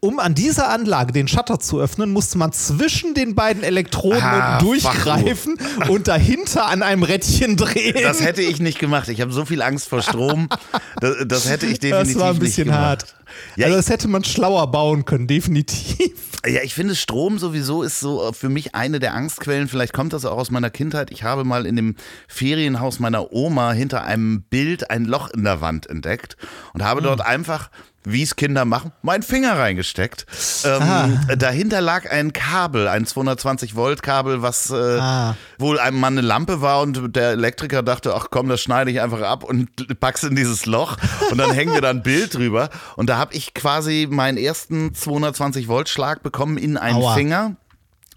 Um 0.00 0.18
an 0.18 0.34
dieser 0.34 0.68
Anlage 0.70 1.12
den 1.12 1.28
Shutter 1.28 1.58
zu 1.60 1.80
öffnen, 1.80 2.12
musste 2.12 2.38
man 2.38 2.52
zwischen 2.52 3.14
den 3.14 3.34
beiden 3.34 3.62
Elektroden 3.62 4.22
Ah, 4.22 4.58
durchgreifen 4.58 5.56
und 5.88 6.08
dahinter 6.08 6.66
an 6.66 6.82
einem 6.82 7.02
Rädchen 7.02 7.56
drehen. 7.56 7.96
Das 8.02 8.22
hätte 8.22 8.42
ich 8.42 8.60
nicht 8.60 8.78
gemacht. 8.78 9.08
Ich 9.08 9.20
habe 9.20 9.32
so 9.32 9.44
viel 9.44 9.62
Angst 9.62 9.88
vor 9.88 10.02
Strom. 10.02 10.48
Das, 11.00 11.16
das 11.26 11.48
hätte 11.48 11.66
ich 11.66 11.80
definitiv 11.80 12.14
Das 12.14 12.22
war 12.22 12.30
ein 12.30 12.38
bisschen 12.38 12.68
nicht 12.68 12.76
gemacht. 12.76 13.14
hart. 13.14 13.14
Ja, 13.56 13.66
also 13.66 13.76
das 13.76 13.88
hätte 13.88 14.08
man 14.08 14.24
schlauer 14.24 14.70
bauen 14.70 15.04
können, 15.04 15.26
definitiv. 15.26 16.12
Ja, 16.46 16.62
ich 16.62 16.74
finde, 16.74 16.94
Strom 16.94 17.38
sowieso 17.38 17.82
ist 17.82 18.00
so 18.00 18.32
für 18.32 18.48
mich 18.48 18.74
eine 18.74 19.00
der 19.00 19.14
Angstquellen. 19.14 19.68
Vielleicht 19.68 19.92
kommt 19.92 20.12
das 20.12 20.24
auch 20.24 20.36
aus 20.36 20.50
meiner 20.50 20.70
Kindheit. 20.70 21.10
Ich 21.10 21.22
habe 21.22 21.44
mal 21.44 21.64
in 21.64 21.76
dem 21.76 21.96
Ferienhaus 22.28 22.98
meiner 22.98 23.32
Oma 23.32 23.72
hinter 23.72 24.04
einem 24.04 24.42
Bild 24.42 24.90
ein 24.90 25.06
Loch 25.06 25.30
in 25.30 25.44
der 25.44 25.60
Wand 25.60 25.88
entdeckt 25.88 26.36
und 26.74 26.84
habe 26.84 27.00
dort 27.00 27.22
einfach, 27.22 27.70
wie 28.06 28.22
es 28.22 28.36
Kinder 28.36 28.64
machen, 28.66 28.92
meinen 29.02 29.22
Finger 29.22 29.58
reingesteckt. 29.58 30.26
Ähm, 30.64 31.20
dahinter 31.38 31.80
lag 31.80 32.10
ein 32.10 32.32
Kabel, 32.34 32.86
ein 32.86 33.06
220 33.06 33.74
Volt 33.76 34.02
Kabel, 34.02 34.42
was 34.42 34.70
äh, 34.70 34.74
Ah. 35.00 35.36
wohl 35.58 35.78
einem 35.78 35.98
Mann 36.00 36.18
eine 36.18 36.26
Lampe 36.26 36.60
war 36.60 36.82
und 36.82 37.16
der 37.16 37.30
Elektriker 37.30 37.82
dachte, 37.82 38.14
ach 38.14 38.26
komm, 38.30 38.48
das 38.48 38.60
schneide 38.60 38.90
ich 38.90 39.00
einfach 39.00 39.22
ab 39.22 39.42
und 39.44 39.70
pack's 40.00 40.22
in 40.22 40.36
dieses 40.36 40.66
Loch 40.66 40.96
und 41.30 41.38
dann 41.38 41.50
hängen 41.52 41.72
wir 41.72 41.80
da 41.80 41.90
ein 41.90 42.02
Bild 42.02 42.34
drüber. 42.34 42.68
Und 42.96 43.08
da 43.08 43.16
habe 43.16 43.34
ich 43.34 43.54
quasi 43.54 44.06
meinen 44.10 44.36
ersten 44.36 44.94
220 44.94 45.68
Volt 45.68 45.88
Schlag 45.88 46.22
bekommen 46.22 46.58
in 46.58 46.76
einen 46.76 46.98
Aua. 46.98 47.14
Finger. 47.14 47.56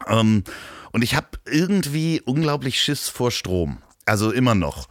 Ähm, 0.08 0.44
und 0.92 1.02
ich 1.04 1.16
habe 1.16 1.28
irgendwie 1.46 2.22
unglaublich 2.26 2.80
Schiss 2.82 3.08
vor 3.10 3.32
Strom. 3.32 3.78
Also 4.06 4.32
immer 4.32 4.56
noch. 4.56 4.88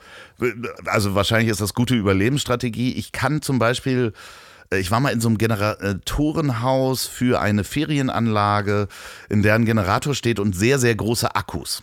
Also 0.85 1.15
wahrscheinlich 1.15 1.49
ist 1.51 1.61
das 1.63 1.73
gute 1.73 1.95
Überlebensstrategie. 1.95 2.93
Ich 2.93 3.13
kann 3.13 3.41
zum 3.41 3.59
Beispiel, 3.59 4.13
ich 4.73 4.91
war 4.91 5.01
mal 5.01 5.11
in 5.11 5.21
so 5.21 5.29
einem 5.29 5.39
Generatorenhaus 5.39 7.07
für 7.07 7.41
eine 7.41 7.65
Ferienanlage, 7.65 8.89
in 9.29 9.43
deren 9.43 9.65
Generator 9.65 10.15
steht 10.15 10.39
und 10.39 10.55
sehr, 10.57 10.79
sehr 10.79 10.95
große 10.95 11.35
Akkus. 11.35 11.83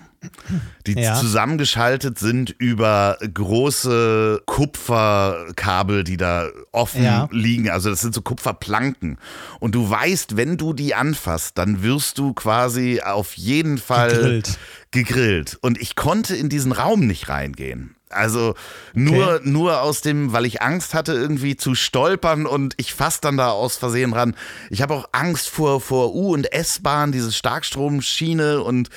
Die 0.87 0.93
Ja. 0.93 1.15
zusammengeschaltet 1.19 2.17
sind 2.17 2.49
über 2.57 3.17
große 3.33 4.41
Kupferkabel, 4.45 6.03
die 6.03 6.17
da 6.17 6.47
offen 6.71 7.03
Ja. 7.03 7.27
liegen. 7.31 7.69
Also 7.69 7.89
das 7.89 8.01
sind 8.01 8.13
so 8.15 8.21
Kupferplanken. 8.21 9.17
Und 9.59 9.75
du 9.75 9.89
weißt, 9.89 10.37
wenn 10.37 10.57
du 10.57 10.73
die 10.73 10.95
anfasst, 10.95 11.57
dann 11.57 11.83
wirst 11.83 12.17
du 12.19 12.33
quasi 12.33 13.01
auf 13.01 13.33
jeden 13.33 13.77
Fall 13.77 14.09
Gegrillt. 14.11 14.57
gegrillt. 14.91 15.57
Und 15.61 15.77
ich 15.81 15.95
konnte 15.95 16.35
in 16.35 16.47
diesen 16.49 16.71
Raum 16.71 17.05
nicht 17.05 17.27
reingehen. 17.29 17.95
Also 18.15 18.55
nur, 18.93 19.41
nur 19.43 19.81
aus 19.81 20.01
dem, 20.01 20.33
weil 20.33 20.45
ich 20.45 20.61
Angst 20.61 20.93
hatte, 20.93 21.13
irgendwie 21.13 21.55
zu 21.55 21.75
stolpern 21.75 22.45
und 22.45 22.73
ich 22.77 22.93
fass 22.93 23.21
dann 23.21 23.37
da 23.37 23.49
aus 23.49 23.77
Versehen 23.77 24.13
ran. 24.13 24.35
Ich 24.69 24.81
habe 24.81 24.93
auch 24.93 25.09
Angst 25.11 25.49
vor, 25.49 25.81
vor 25.81 26.13
U- 26.15 26.33
und 26.33 26.51
S-Bahn, 26.51 27.11
diese 27.11 27.31
Starkstromschiene 27.31 28.61
und 28.61 28.89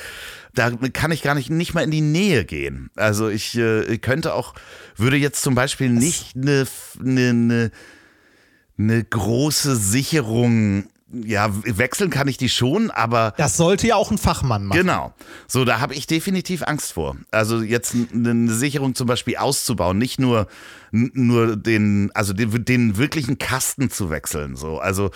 da 0.56 0.70
kann 0.70 1.12
ich 1.12 1.22
gar 1.22 1.34
nicht, 1.34 1.50
nicht 1.50 1.74
mal 1.74 1.84
in 1.84 1.90
die 1.90 2.00
Nähe 2.00 2.44
gehen. 2.44 2.90
Also 2.96 3.28
ich 3.28 3.56
äh, 3.56 3.98
könnte 3.98 4.34
auch, 4.34 4.54
würde 4.96 5.16
jetzt 5.16 5.42
zum 5.42 5.54
Beispiel 5.54 5.90
nicht 5.90 6.34
eine, 6.34 6.66
eine, 6.98 7.28
eine, 7.28 7.70
eine 8.78 9.04
große 9.04 9.76
Sicherung, 9.76 10.86
ja, 11.24 11.50
wechseln 11.64 12.10
kann 12.10 12.28
ich 12.28 12.36
die 12.36 12.48
schon, 12.48 12.90
aber 12.90 13.34
Das 13.36 13.56
sollte 13.56 13.86
ja 13.86 13.96
auch 13.96 14.10
ein 14.10 14.18
Fachmann 14.18 14.64
machen. 14.66 14.78
Genau. 14.78 15.14
So, 15.46 15.64
da 15.64 15.80
habe 15.80 15.94
ich 15.94 16.06
definitiv 16.06 16.62
Angst 16.62 16.92
vor. 16.92 17.16
Also 17.30 17.62
jetzt 17.62 17.94
eine 18.12 18.52
Sicherung 18.52 18.94
zum 18.94 19.06
Beispiel 19.06 19.36
auszubauen, 19.36 19.98
nicht 19.98 20.18
nur, 20.18 20.46
nur 20.90 21.56
den, 21.56 22.10
also 22.14 22.32
den, 22.32 22.64
den 22.64 22.96
wirklichen 22.96 23.38
Kasten 23.38 23.90
zu 23.90 24.10
wechseln. 24.10 24.56
So, 24.56 24.78
also 24.78 25.10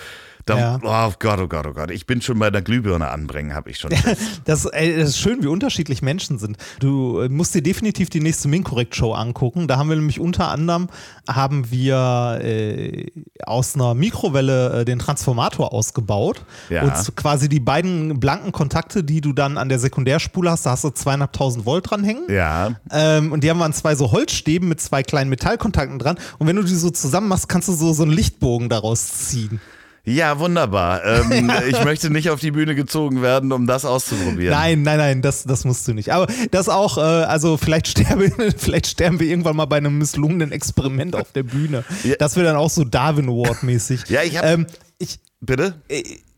da, 0.45 0.57
Ja. 0.57 0.79
oh 1.09 1.13
Gott, 1.19 1.39
oh 1.39 1.47
Gott, 1.47 1.65
oh 1.67 1.73
Gott. 1.73 1.91
Ich 1.91 2.05
bin 2.05 2.21
schon 2.21 2.39
bei 2.39 2.49
der 2.49 2.61
Glühbirne 2.61 3.09
anbringen, 3.09 3.53
habe 3.53 3.69
ich 3.69 3.77
schon. 3.77 3.91
Das, 4.45 4.65
ey, 4.65 4.97
das 4.97 5.09
ist 5.09 5.19
schön, 5.19 5.43
wie 5.43 5.47
unterschiedlich 5.47 6.01
Menschen 6.01 6.39
sind. 6.39 6.57
Du 6.79 7.19
äh, 7.21 7.29
musst 7.29 7.53
dir 7.53 7.61
definitiv 7.61 8.09
die 8.09 8.19
nächste 8.19 8.47
Minkorrekt-Show 8.47 9.13
angucken. 9.13 9.67
Da 9.67 9.77
haben 9.77 9.89
wir 9.89 9.95
nämlich 9.95 10.19
unter 10.19 10.49
anderem 10.49 10.89
haben 11.29 11.69
wir 11.71 12.39
äh, 12.43 13.07
aus 13.45 13.75
einer 13.75 13.93
Mikrowelle 13.93 14.81
äh, 14.81 14.85
den 14.85 14.99
Transformator 14.99 15.73
ausgebaut. 15.73 16.43
Ja. 16.69 16.83
Und 16.83 17.15
quasi 17.15 17.49
die 17.49 17.59
beiden 17.59 18.19
blanken 18.19 18.51
Kontakte, 18.51 19.03
die 19.03 19.21
du 19.21 19.33
dann 19.33 19.57
an 19.57 19.69
der 19.69 19.79
Sekundärspule 19.79 20.49
hast, 20.51 20.65
da 20.65 20.71
hast 20.71 20.83
du 20.83 20.89
zweieinhalbtausend 20.89 21.65
Volt 21.65 21.89
dranhängen. 21.89 22.23
ja. 22.29 22.71
Ähm, 22.91 23.31
und 23.31 23.43
die 23.43 23.49
haben 23.49 23.59
wir 23.59 23.65
an 23.65 23.73
zwei 23.73 23.95
so 23.95 24.11
Holzstäben 24.11 24.67
mit 24.67 24.81
zwei 24.81 25.03
kleinen 25.03 25.29
Metallkontakten 25.29 25.99
dran. 25.99 26.17
Und 26.39 26.47
wenn 26.47 26.55
du 26.55 26.63
die 26.63 26.75
so 26.75 26.89
zusammen 26.89 27.27
machst, 27.27 27.47
kannst 27.47 27.67
du 27.67 27.73
so, 27.73 27.93
so 27.93 28.03
einen 28.03 28.11
Lichtbogen 28.11 28.69
daraus 28.69 29.07
ziehen. 29.29 29.61
Ja, 30.03 30.39
wunderbar. 30.39 31.05
Ähm, 31.05 31.51
ich 31.69 31.83
möchte 31.83 32.09
nicht 32.09 32.29
auf 32.31 32.39
die 32.39 32.51
Bühne 32.51 32.73
gezogen 32.75 33.21
werden, 33.21 33.51
um 33.51 33.67
das 33.67 33.85
auszuprobieren. 33.85 34.51
Nein, 34.53 34.81
nein, 34.83 34.97
nein, 34.97 35.21
das, 35.21 35.43
das 35.43 35.63
musst 35.63 35.87
du 35.87 35.93
nicht. 35.93 36.11
Aber 36.11 36.27
das 36.49 36.69
auch, 36.69 36.97
äh, 36.97 37.01
also 37.01 37.57
vielleicht 37.57 37.87
sterben, 37.87 38.31
vielleicht 38.57 38.87
sterben 38.87 39.19
wir 39.19 39.27
irgendwann 39.27 39.55
mal 39.55 39.65
bei 39.65 39.77
einem 39.77 39.97
misslungenen 39.97 40.51
Experiment 40.51 41.15
auf 41.15 41.31
der 41.33 41.43
Bühne. 41.43 41.83
Ja. 42.03 42.15
Das 42.17 42.35
wäre 42.35 42.45
dann 42.47 42.55
auch 42.55 42.69
so 42.69 42.83
Darwin 42.83 43.27
Award-mäßig. 43.29 44.05
Ja, 44.09 44.23
ich 44.23 44.37
hab- 44.37 44.45
Ähm, 44.45 44.65
ich, 44.97 45.19
Bitte? 45.39 45.75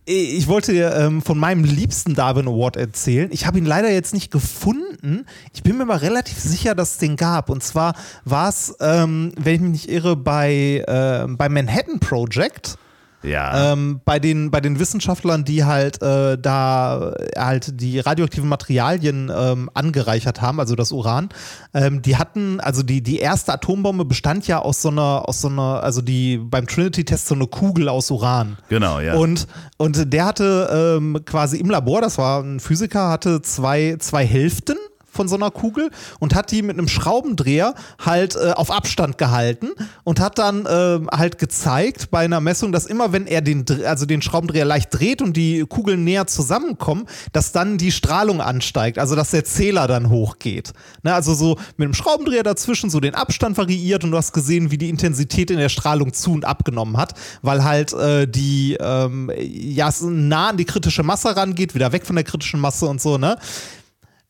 ich 0.06 0.47
wollte 0.47 0.73
dir 0.73 0.93
ähm, 0.95 1.21
von 1.21 1.38
meinem 1.38 1.63
liebsten 1.63 2.13
Darwin 2.15 2.47
Award 2.47 2.76
erzählen. 2.76 3.30
Ich 3.32 3.45
habe 3.45 3.58
ihn 3.58 3.65
leider 3.65 3.89
jetzt 3.89 4.13
nicht 4.13 4.32
gefunden. 4.32 5.26
Ich 5.54 5.63
bin 5.63 5.78
mir 5.78 5.86
mal 5.86 5.97
relativ 5.97 6.38
sicher, 6.39 6.76
dass 6.76 6.91
es 6.93 6.97
den 6.97 7.15
gab. 7.15 7.49
Und 7.49 7.63
zwar 7.63 7.95
war 8.26 8.49
es, 8.49 8.76
ähm, 8.82 9.32
wenn 9.38 9.56
ich 9.56 9.62
mich 9.62 9.71
nicht 9.71 9.89
irre, 9.89 10.17
bei, 10.17 10.84
äh, 10.86 11.28
bei 11.30 11.47
Manhattan 11.47 11.99
Project. 11.99 12.78
Ja. 13.24 13.74
Ähm, 13.74 14.02
bei, 14.06 14.20
den, 14.20 14.52
bei 14.52 14.62
den 14.62 14.80
Wissenschaftlern, 14.80 15.46
die 15.46 15.64
halt 15.64 16.02
äh, 16.02 16.38
da 16.38 17.14
halt 17.38 17.82
die 17.82 18.00
radioaktiven 18.00 18.48
Materialien 18.48 19.32
ähm, 19.36 19.70
angereichert 19.74 20.42
haben, 20.42 20.60
also 20.60 20.76
das 20.76 20.92
Uran, 20.92 21.30
ähm, 21.74 22.02
die 22.02 22.18
hatten, 22.18 22.60
also 22.60 22.84
die, 22.84 23.02
die 23.02 23.20
erste 23.20 23.54
Atombombe 23.54 24.06
bestand 24.06 24.48
ja 24.48 24.60
aus 24.60 24.82
so 24.82 24.90
einer, 24.90 25.28
aus 25.28 25.42
so 25.42 25.48
einer, 25.48 25.84
also 25.84 26.02
die 26.02 26.38
beim 26.38 26.68
Trinity-Test 26.68 27.28
so 27.28 27.36
eine 27.36 27.48
Kugel 27.48 27.90
aus 27.90 28.12
Uran. 28.12 28.58
Genau, 28.70 29.00
ja. 29.00 29.16
Und, 29.16 29.48
und 29.78 30.14
der 30.14 30.26
hatte 30.26 30.98
ähm, 30.98 31.20
quasi 31.26 31.58
im 31.58 31.70
Labor, 31.70 32.02
das 32.02 32.18
war 32.18 32.42
ein 32.42 32.60
Physiker, 32.60 33.10
hatte 33.10 33.42
zwei, 33.42 33.96
zwei 34.00 34.26
Hälften 34.26 34.78
von 35.13 35.28
so 35.28 35.36
einer 35.36 35.52
Kugel 35.52 35.91
und 36.19 36.36
hat 36.36 36.52
die 36.52 36.62
mit 36.62 36.78
einem 36.78 36.88
Schraubendreher 36.88 37.76
halt 38.04 38.36
äh, 38.36 38.52
auf 38.52 38.71
Abstand 38.71 39.17
gehalten 39.17 39.69
und 40.04 40.19
hat 40.19 40.39
dann 40.39 40.67
ähm, 40.69 41.10
halt 41.12 41.38
gezeigt 41.38 42.10
bei 42.12 42.26
einer 42.26 42.41
Messung, 42.41 42.71
dass 42.71 42.86
immer 42.86 43.13
wenn 43.13 43.28
er 43.28 43.41
den, 43.41 43.65
also 43.86 44.06
den 44.06 44.21
Schraubendreher 44.21 44.65
leicht 44.65 44.89
dreht 44.91 45.21
und 45.21 45.38
die 45.38 45.65
Kugeln 45.67 46.04
näher 46.04 46.28
zusammenkommen, 46.28 47.06
dass 47.32 47.52
dann 47.52 47.78
die 47.78 47.91
Strahlung 47.91 48.41
ansteigt, 48.41 48.97
also 48.97 49.15
dass 49.15 49.32
der 49.32 49.45
Zähler 49.45 49.88
dann 49.88 50.10
hochgeht. 50.10 50.73
Ne, 51.04 51.13
also 51.13 51.34
so 51.34 51.58
mit 51.78 51.86
einem 51.86 51.93
Schraubendreher 51.93 52.43
dazwischen 52.43 52.89
so 52.89 52.99
den 52.99 53.15
Abstand 53.15 53.58
variiert 53.58 54.04
und 54.04 54.12
du 54.12 54.17
hast 54.17 54.34
gesehen, 54.34 54.71
wie 54.71 54.78
die 54.78 54.89
Intensität 54.89 55.52
in 55.52 55.58
der 55.58 55.69
Strahlung 55.69 56.13
zu 56.13 56.34
und 56.34 56.45
abgenommen 56.45 56.97
hat, 56.97 57.13
weil 57.41 57.63
halt 57.63 57.93
äh, 57.93 58.28
die 58.28 58.78
ähm, 58.80 59.32
ja 59.38 59.89
nah 60.02 60.49
an 60.49 60.58
die 60.58 60.65
kritische 60.65 61.04
Masse 61.04 61.36
rangeht, 61.36 61.76
wieder 61.76 61.91
weg 61.91 62.06
von 62.06 62.15
der 62.15 62.26
kritischen 62.26 62.60
Masse 62.60 62.86
und 62.86 63.02
so, 63.02 63.17
ne? 63.17 63.38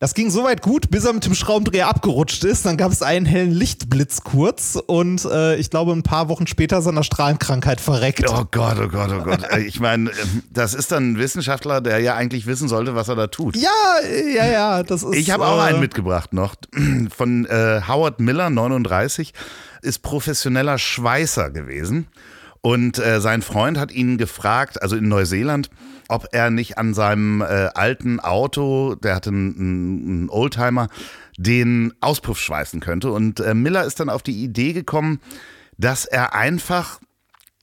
Das 0.04 0.16
ging 0.16 0.30
soweit 0.30 0.62
gut, 0.62 0.92
bis 0.92 1.06
er 1.06 1.14
mit 1.14 1.26
dem 1.26 1.34
Schraubendreher 1.34 1.88
abgerutscht 1.88 2.44
ist. 2.44 2.66
Dann 2.66 2.76
gab 2.76 2.92
es 2.92 3.02
einen 3.02 3.26
hellen 3.26 3.52
Lichtblitz 3.52 4.26
kurz 4.26 4.78
und 4.86 5.24
äh, 5.24 5.56
ich 5.56 5.70
glaube, 5.70 5.94
ein 5.94 6.04
paar 6.04 6.28
Wochen 6.28 6.46
später 6.46 6.80
ist 6.80 6.88
er 6.88 6.90
an 6.90 6.96
einer 6.96 7.06
Strahlenkrankheit 7.06 7.80
verreckt. 7.80 8.26
Oh 8.28 8.44
Gott, 8.52 8.76
oh 8.84 8.90
Gott, 8.90 9.12
oh 9.18 9.24
Gott. 9.24 9.44
Äh, 9.50 9.62
Ich 9.62 9.80
meine, 9.80 10.10
ähm, 10.10 10.44
das 10.52 10.74
ist 10.74 10.92
dann 10.92 11.14
ein 11.14 11.18
Wissenschaftler, 11.20 11.80
der 11.80 12.00
ja 12.00 12.16
eigentlich 12.16 12.48
wissen 12.48 12.68
sollte, 12.68 12.96
was 12.96 13.08
er 13.08 13.16
da 13.16 13.28
tut. 13.28 13.56
Ja, 13.56 13.70
äh, 14.06 14.36
ja, 14.36 14.46
ja, 14.46 14.84
das 14.84 15.04
ist. 15.04 15.16
Ich 15.16 15.32
habe 15.32 15.48
auch 15.48 15.60
äh, 15.60 15.68
einen 15.70 15.80
mitgebracht 15.80 16.34
noch 16.34 16.56
von 17.16 17.46
äh, 17.46 17.80
Howard 17.88 18.20
Miller, 18.20 18.50
39, 18.50 19.34
ist 19.84 20.00
professioneller 20.02 20.80
Schweißer 20.80 21.50
gewesen. 21.50 22.08
Und 22.66 22.98
äh, 22.98 23.20
sein 23.20 23.42
Freund 23.42 23.78
hat 23.78 23.92
ihn 23.92 24.18
gefragt, 24.18 24.82
also 24.82 24.96
in 24.96 25.10
Neuseeland, 25.10 25.70
ob 26.08 26.28
er 26.32 26.50
nicht 26.50 26.78
an 26.78 26.94
seinem 26.94 27.42
äh, 27.42 27.70
alten 27.76 28.22
Auto, 28.22 28.96
der 28.96 29.16
hatte 29.16 29.32
einen, 29.32 30.08
einen 30.08 30.30
Oldtimer, 30.30 30.88
den 31.38 31.94
Auspuff 32.00 32.40
schweißen 32.40 32.80
könnte. 32.80 33.12
Und 33.12 33.42
äh, 33.42 33.54
Miller 33.54 33.84
ist 33.84 34.00
dann 34.00 34.10
auf 34.10 34.24
die 34.24 34.42
Idee 34.42 34.72
gekommen, 34.72 35.20
dass 35.78 36.06
er 36.06 36.36
einfach 36.36 37.02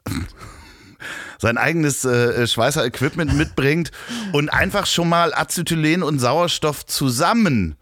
sein 1.39 1.57
eigenes 1.57 2.05
äh, 2.05 2.47
Schweißer-Equipment 2.47 3.35
mitbringt 3.35 3.93
und 4.33 4.51
einfach 4.51 4.85
schon 4.85 5.09
mal 5.09 5.33
Acetylen 5.33 6.03
und 6.03 6.19
Sauerstoff 6.19 6.85
zusammen 6.85 7.77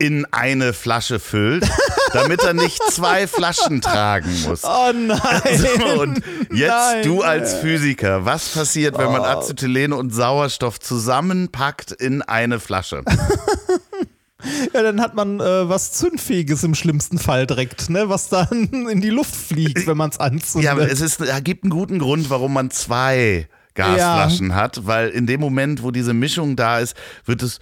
in 0.00 0.24
eine 0.32 0.72
Flasche 0.72 1.20
füllt, 1.20 1.68
damit 2.14 2.42
er 2.42 2.54
nicht 2.54 2.80
zwei 2.90 3.26
Flaschen 3.26 3.82
tragen 3.82 4.34
muss. 4.46 4.64
Oh 4.64 4.92
nein. 4.94 5.20
So, 5.60 6.00
und 6.00 6.22
jetzt 6.52 6.68
Nein. 6.70 7.02
du 7.04 7.22
als 7.22 7.54
Physiker, 7.54 8.24
was 8.24 8.48
passiert, 8.48 8.96
wenn 8.96 9.08
Oh. 9.08 9.12
man 9.12 9.22
Acetylen 9.22 9.92
und 9.92 10.10
Sauerstoff 10.10 10.80
zusammenpackt 10.80 11.92
in 11.92 12.22
eine 12.22 12.60
Flasche? 12.60 13.04
Ja, 14.72 14.82
dann 14.82 15.02
hat 15.02 15.14
man 15.14 15.38
äh, 15.38 15.68
was 15.68 15.92
Zündfähiges 15.92 16.64
im 16.64 16.74
schlimmsten 16.74 17.18
Fall 17.18 17.46
direkt, 17.46 17.90
ne? 17.90 18.08
was 18.08 18.30
dann 18.30 18.48
in 18.90 19.02
die 19.02 19.10
Luft 19.10 19.36
fliegt, 19.36 19.86
wenn 19.86 19.98
man 19.98 20.08
es 20.08 20.18
anzündet. 20.18 20.64
Ja, 20.64 20.72
aber 20.72 20.90
es 20.90 21.02
ist, 21.02 21.22
gibt 21.44 21.64
einen 21.64 21.70
guten 21.70 21.98
Grund, 21.98 22.30
warum 22.30 22.54
man 22.54 22.70
zwei 22.70 23.48
Gasflaschen 23.74 24.48
ja. 24.48 24.54
hat, 24.54 24.86
weil 24.86 25.10
in 25.10 25.26
dem 25.26 25.40
Moment, 25.40 25.82
wo 25.82 25.90
diese 25.90 26.14
Mischung 26.14 26.56
da 26.56 26.78
ist, 26.78 26.96
wird 27.26 27.42
es 27.42 27.58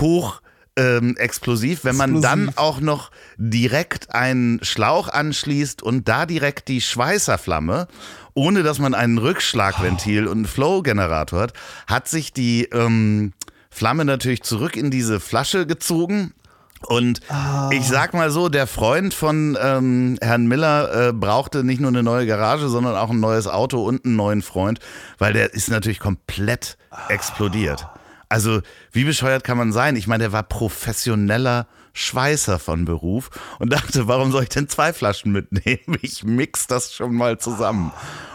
hoch 0.00 0.40
ähm, 0.76 1.16
explosiv. 1.16 1.84
Wenn 1.84 1.96
man 1.96 2.22
dann 2.22 2.52
auch 2.56 2.80
noch 2.80 3.10
direkt 3.36 4.14
einen 4.14 4.62
Schlauch 4.62 5.08
anschließt 5.08 5.82
und 5.82 6.08
da 6.08 6.26
direkt 6.26 6.68
die 6.68 6.80
Schweißerflamme, 6.80 7.88
ohne 8.34 8.62
dass 8.62 8.78
man 8.78 8.94
einen 8.94 9.18
Rückschlagventil 9.18 10.26
oh. 10.26 10.30
und 10.30 10.38
einen 10.38 10.46
Flow-Generator 10.46 11.40
hat, 11.40 11.52
hat 11.86 12.08
sich 12.08 12.32
die 12.32 12.64
ähm, 12.64 13.32
Flamme 13.70 14.04
natürlich 14.04 14.42
zurück 14.42 14.76
in 14.76 14.90
diese 14.90 15.20
Flasche 15.20 15.66
gezogen. 15.66 16.32
Und 16.86 17.20
oh. 17.30 17.70
ich 17.70 17.86
sag 17.86 18.12
mal 18.12 18.30
so, 18.30 18.48
der 18.48 18.66
Freund 18.66 19.14
von 19.14 19.56
ähm, 19.60 20.18
Herrn 20.20 20.46
Miller 20.46 21.08
äh, 21.08 21.12
brauchte 21.12 21.62
nicht 21.62 21.80
nur 21.80 21.90
eine 21.90 22.02
neue 22.02 22.26
Garage, 22.26 22.68
sondern 22.68 22.96
auch 22.96 23.10
ein 23.10 23.20
neues 23.20 23.46
Auto 23.46 23.84
und 23.84 24.04
einen 24.04 24.16
neuen 24.16 24.42
Freund, 24.42 24.80
weil 25.18 25.32
der 25.32 25.54
ist 25.54 25.70
natürlich 25.70 26.00
komplett 26.00 26.76
explodiert. 27.08 27.86
Also, 28.32 28.62
wie 28.92 29.04
bescheuert 29.04 29.44
kann 29.44 29.58
man 29.58 29.72
sein? 29.72 29.94
Ich 29.94 30.06
meine, 30.06 30.24
der 30.24 30.32
war 30.32 30.42
professioneller 30.42 31.66
Schweißer 31.92 32.58
von 32.58 32.86
Beruf 32.86 33.28
und 33.58 33.70
dachte, 33.74 34.08
warum 34.08 34.32
soll 34.32 34.44
ich 34.44 34.48
denn 34.48 34.70
zwei 34.70 34.94
Flaschen 34.94 35.32
mitnehmen? 35.32 35.98
Ich 36.00 36.24
mix 36.24 36.66
das 36.66 36.94
schon 36.94 37.14
mal 37.14 37.38
zusammen. 37.38 37.92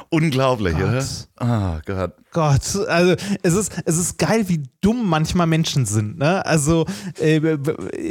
Unglaublich, 0.09 0.77
Gott. 0.77 0.83
oder? 0.83 1.05
Oh 1.41 1.79
Gott. 1.85 2.13
Gott, 2.31 2.87
also 2.87 3.15
es 3.41 3.55
ist, 3.55 3.71
es 3.85 3.97
ist 3.97 4.19
geil, 4.19 4.47
wie 4.47 4.61
dumm 4.81 5.09
manchmal 5.09 5.47
Menschen 5.47 5.87
sind. 5.87 6.19
Ne? 6.19 6.45
Also 6.45 6.85
äh, 7.19 7.57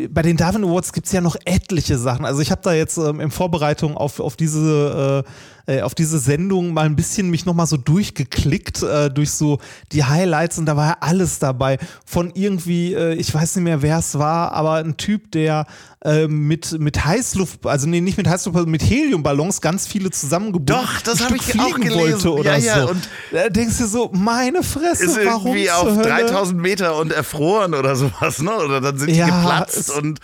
bei 0.08 0.22
den 0.22 0.36
Darwin 0.36 0.64
Awards 0.64 0.92
gibt 0.92 1.06
es 1.06 1.12
ja 1.12 1.20
noch 1.20 1.36
etliche 1.44 1.96
Sachen. 1.96 2.24
Also 2.24 2.40
ich 2.40 2.50
habe 2.50 2.60
da 2.62 2.74
jetzt 2.74 2.98
ähm, 2.98 3.20
in 3.20 3.30
Vorbereitung 3.30 3.96
auf, 3.96 4.18
auf 4.18 4.36
diese 4.36 5.24
äh, 5.24 5.30
äh, 5.66 5.82
auf 5.82 5.94
diese 5.94 6.18
Sendung 6.18 6.72
mal 6.72 6.86
ein 6.86 6.96
bisschen 6.96 7.30
mich 7.30 7.44
nochmal 7.44 7.66
so 7.66 7.76
durchgeklickt 7.76 8.82
äh, 8.82 9.10
durch 9.10 9.30
so 9.30 9.58
die 9.92 10.04
Highlights 10.04 10.58
und 10.58 10.66
da 10.66 10.76
war 10.76 10.86
ja 10.86 10.96
alles 11.00 11.38
dabei. 11.38 11.78
Von 12.04 12.30
irgendwie, 12.34 12.94
äh, 12.94 13.14
ich 13.14 13.32
weiß 13.34 13.56
nicht 13.56 13.64
mehr, 13.64 13.82
wer 13.82 13.98
es 13.98 14.18
war, 14.18 14.52
aber 14.52 14.74
ein 14.74 14.96
Typ, 14.96 15.32
der 15.32 15.66
äh, 16.04 16.28
mit, 16.28 16.78
mit 16.78 17.04
Heißluft, 17.04 17.66
also 17.66 17.88
nee, 17.88 18.00
nicht 18.00 18.16
mit 18.16 18.28
Heißluft, 18.28 18.66
mit 18.66 18.82
Heliumballons 18.82 19.60
ganz 19.60 19.86
viele 19.86 20.10
zusammengebunden 20.10 20.84
Doch, 20.84 21.00
das 21.00 21.24
habe 21.24 21.36
ich 21.36 21.58
auch 21.58 21.74
gelesen. 21.74 21.98
Wollte 21.98 22.32
oder 22.32 22.56
ja, 22.58 22.76
ja, 22.76 22.82
so. 22.82 22.90
Und 22.90 23.08
da 23.32 23.48
denkst 23.48 23.78
du 23.78 23.86
so, 23.86 24.10
meine 24.12 24.62
Fresse, 24.62 25.04
ist 25.04 25.16
irgendwie 25.16 25.70
auf 25.70 26.00
3000 26.00 26.60
Meter 26.60 26.96
und 26.96 27.12
erfroren 27.12 27.74
oder 27.74 27.96
sowas, 27.96 28.40
ne? 28.40 28.54
Oder 28.54 28.80
dann 28.80 28.98
sind 28.98 29.10
die 29.10 29.16
ja, 29.16 29.26
geplatzt 29.26 29.90
und 29.90 30.20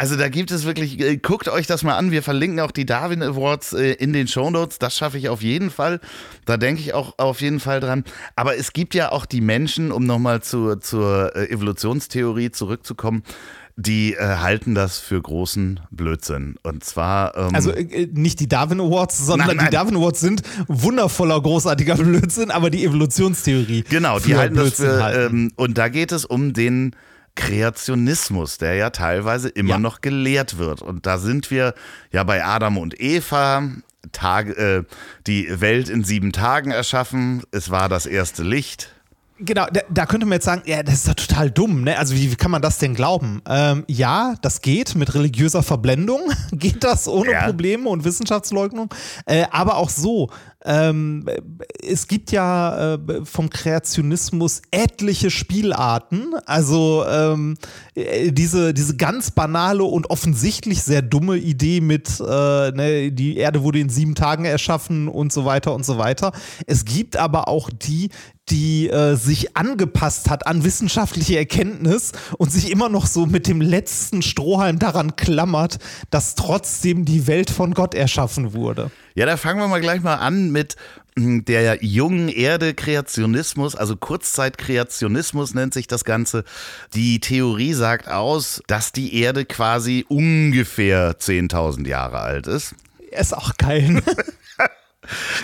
also 0.00 0.16
da 0.16 0.30
gibt 0.30 0.50
es 0.50 0.64
wirklich, 0.64 0.98
äh, 0.98 1.18
guckt 1.18 1.46
euch 1.48 1.66
das 1.66 1.82
mal 1.82 1.94
an. 1.94 2.10
Wir 2.10 2.22
verlinken 2.22 2.58
auch 2.60 2.70
die 2.70 2.86
Darwin 2.86 3.22
Awards 3.22 3.74
äh, 3.74 3.92
in 3.92 4.14
den 4.14 4.28
Shownotes. 4.28 4.78
Das 4.78 4.96
schaffe 4.96 5.18
ich 5.18 5.28
auf 5.28 5.42
jeden 5.42 5.70
Fall. 5.70 6.00
Da 6.46 6.56
denke 6.56 6.80
ich 6.80 6.94
auch 6.94 7.18
auf 7.18 7.42
jeden 7.42 7.60
Fall 7.60 7.80
dran. 7.80 8.04
Aber 8.34 8.56
es 8.56 8.72
gibt 8.72 8.94
ja 8.94 9.12
auch 9.12 9.26
die 9.26 9.42
Menschen, 9.42 9.92
um 9.92 10.06
nochmal 10.06 10.40
zur, 10.40 10.80
zur 10.80 11.36
äh, 11.36 11.50
Evolutionstheorie 11.50 12.50
zurückzukommen, 12.50 13.24
die 13.76 14.14
äh, 14.14 14.36
halten 14.36 14.74
das 14.74 14.98
für 14.98 15.20
großen 15.20 15.80
Blödsinn. 15.90 16.54
Und 16.62 16.82
zwar. 16.82 17.36
Ähm 17.36 17.54
also 17.54 17.70
äh, 17.70 18.08
nicht 18.10 18.40
die 18.40 18.48
Darwin 18.48 18.80
Awards, 18.80 19.18
sondern 19.18 19.48
nein, 19.48 19.56
nein. 19.58 19.66
die 19.66 19.70
Darwin 19.70 19.96
Awards 19.96 20.20
sind 20.20 20.40
wundervoller, 20.66 21.38
großartiger 21.42 21.94
Blödsinn, 21.96 22.50
aber 22.50 22.70
die 22.70 22.86
Evolutionstheorie. 22.86 23.84
Genau, 23.90 24.18
die 24.18 24.34
halten 24.34 24.54
Blödsinn 24.54 24.86
das 24.86 24.96
für. 24.96 25.04
Halten. 25.04 25.36
Ähm, 25.36 25.52
und 25.56 25.76
da 25.76 25.88
geht 25.88 26.10
es 26.10 26.24
um 26.24 26.54
den 26.54 26.96
Kreationismus, 27.34 28.58
der 28.58 28.74
ja 28.74 28.90
teilweise 28.90 29.48
immer 29.48 29.70
ja. 29.70 29.78
noch 29.78 30.00
gelehrt 30.00 30.58
wird. 30.58 30.82
Und 30.82 31.06
da 31.06 31.18
sind 31.18 31.50
wir 31.50 31.74
ja 32.12 32.24
bei 32.24 32.44
Adam 32.44 32.78
und 32.78 33.00
Eva, 33.00 33.68
Tag, 34.12 34.48
äh, 34.56 34.84
die 35.26 35.60
Welt 35.60 35.88
in 35.88 36.04
sieben 36.04 36.32
Tagen 36.32 36.70
erschaffen. 36.70 37.42
Es 37.50 37.70
war 37.70 37.88
das 37.88 38.06
erste 38.06 38.42
Licht. 38.42 38.94
Genau, 39.42 39.66
da, 39.72 39.80
da, 39.88 40.04
könnte 40.04 40.26
man 40.26 40.34
jetzt 40.36 40.44
sagen, 40.44 40.62
ja, 40.66 40.82
das 40.82 40.94
ist 40.96 41.08
doch 41.08 41.14
total 41.14 41.50
dumm, 41.50 41.82
ne? 41.82 41.98
Also 41.98 42.14
wie, 42.14 42.30
wie 42.30 42.36
kann 42.36 42.50
man 42.50 42.60
das 42.60 42.76
denn 42.76 42.94
glauben? 42.94 43.40
Ähm, 43.48 43.84
ja, 43.88 44.34
das 44.42 44.60
geht 44.60 44.94
mit 44.94 45.14
religiöser 45.14 45.62
Verblendung, 45.62 46.20
geht 46.52 46.84
das 46.84 47.08
ohne 47.08 47.32
ja. 47.32 47.46
Probleme 47.46 47.88
und 47.88 48.04
Wissenschaftsleugnung, 48.04 48.92
äh, 49.24 49.46
aber 49.50 49.76
auch 49.76 49.88
so. 49.88 50.28
Ähm, 50.62 51.24
es 51.82 52.06
gibt 52.06 52.32
ja 52.32 52.94
äh, 52.94 53.24
vom 53.24 53.48
Kreationismus 53.48 54.60
etliche 54.70 55.30
Spielarten. 55.30 56.34
Also 56.44 57.04
ähm, 57.08 57.56
äh, 57.94 58.30
diese, 58.30 58.74
diese 58.74 58.96
ganz 58.96 59.30
banale 59.30 59.84
und 59.84 60.10
offensichtlich 60.10 60.82
sehr 60.82 61.00
dumme 61.00 61.38
Idee 61.38 61.80
mit, 61.80 62.20
äh, 62.20 62.72
ne, 62.72 63.10
die 63.10 63.38
Erde 63.38 63.62
wurde 63.62 63.80
in 63.80 63.88
sieben 63.88 64.14
Tagen 64.14 64.44
erschaffen 64.44 65.08
und 65.08 65.32
so 65.32 65.46
weiter 65.46 65.74
und 65.74 65.86
so 65.86 65.96
weiter. 65.96 66.32
Es 66.66 66.84
gibt 66.84 67.16
aber 67.16 67.48
auch 67.48 67.70
die, 67.70 68.10
die 68.50 68.88
äh, 68.90 69.14
sich 69.16 69.56
angepasst 69.56 70.28
hat 70.28 70.46
an 70.46 70.64
wissenschaftliche 70.64 71.38
Erkenntnis 71.38 72.12
und 72.38 72.52
sich 72.52 72.70
immer 72.70 72.88
noch 72.88 73.06
so 73.06 73.26
mit 73.26 73.46
dem 73.46 73.60
letzten 73.60 74.22
Strohhalm 74.22 74.78
daran 74.78 75.16
klammert, 75.16 75.78
dass 76.10 76.34
trotzdem 76.34 77.04
die 77.04 77.26
Welt 77.26 77.50
von 77.50 77.74
Gott 77.74 77.94
erschaffen 77.94 78.52
wurde. 78.52 78.90
Ja, 79.14 79.26
da 79.26 79.36
fangen 79.36 79.60
wir 79.60 79.68
mal 79.68 79.80
gleich 79.80 80.02
mal 80.02 80.16
an 80.16 80.50
mit 80.50 80.76
hm, 81.16 81.44
der 81.44 81.84
jungen 81.84 82.28
Erde 82.28 82.74
Kreationismus, 82.74 83.76
also 83.76 83.96
Kurzzeitkreationismus 83.96 85.54
nennt 85.54 85.74
sich 85.74 85.86
das 85.86 86.04
Ganze. 86.04 86.44
Die 86.94 87.20
Theorie 87.20 87.74
sagt 87.74 88.08
aus, 88.08 88.62
dass 88.66 88.92
die 88.92 89.20
Erde 89.20 89.44
quasi 89.44 90.04
ungefähr 90.08 91.18
10.000 91.18 91.86
Jahre 91.86 92.20
alt 92.20 92.46
ist. 92.46 92.74
Ist 93.10 93.36
auch 93.36 93.56
geil. 93.56 94.02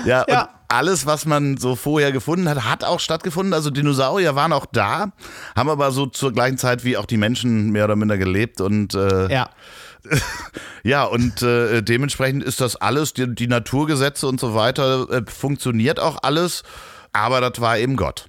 ja, 0.04 0.24
ja. 0.28 0.42
Und 0.42 0.48
alles, 0.68 1.06
was 1.06 1.26
man 1.26 1.56
so 1.56 1.76
vorher 1.76 2.12
gefunden 2.12 2.48
hat, 2.48 2.64
hat 2.64 2.84
auch 2.84 3.00
stattgefunden. 3.00 3.54
Also 3.54 3.70
Dinosaurier 3.70 4.34
waren 4.34 4.52
auch 4.52 4.66
da, 4.66 5.12
haben 5.54 5.70
aber 5.70 5.92
so 5.92 6.06
zur 6.06 6.32
gleichen 6.32 6.58
Zeit 6.58 6.84
wie 6.84 6.96
auch 6.96 7.06
die 7.06 7.16
Menschen 7.16 7.70
mehr 7.70 7.84
oder 7.84 7.96
minder 7.96 8.18
gelebt 8.18 8.60
und 8.60 8.94
äh, 8.94 9.32
ja. 9.32 9.50
ja, 10.84 11.04
und 11.04 11.42
äh, 11.42 11.82
dementsprechend 11.82 12.44
ist 12.44 12.60
das 12.60 12.76
alles, 12.76 13.12
die, 13.12 13.34
die 13.34 13.48
Naturgesetze 13.48 14.26
und 14.26 14.40
so 14.40 14.54
weiter, 14.54 15.10
äh, 15.10 15.22
funktioniert 15.26 15.98
auch 16.00 16.18
alles, 16.22 16.62
aber 17.12 17.40
das 17.40 17.60
war 17.60 17.78
eben 17.78 17.96
Gott. 17.96 18.28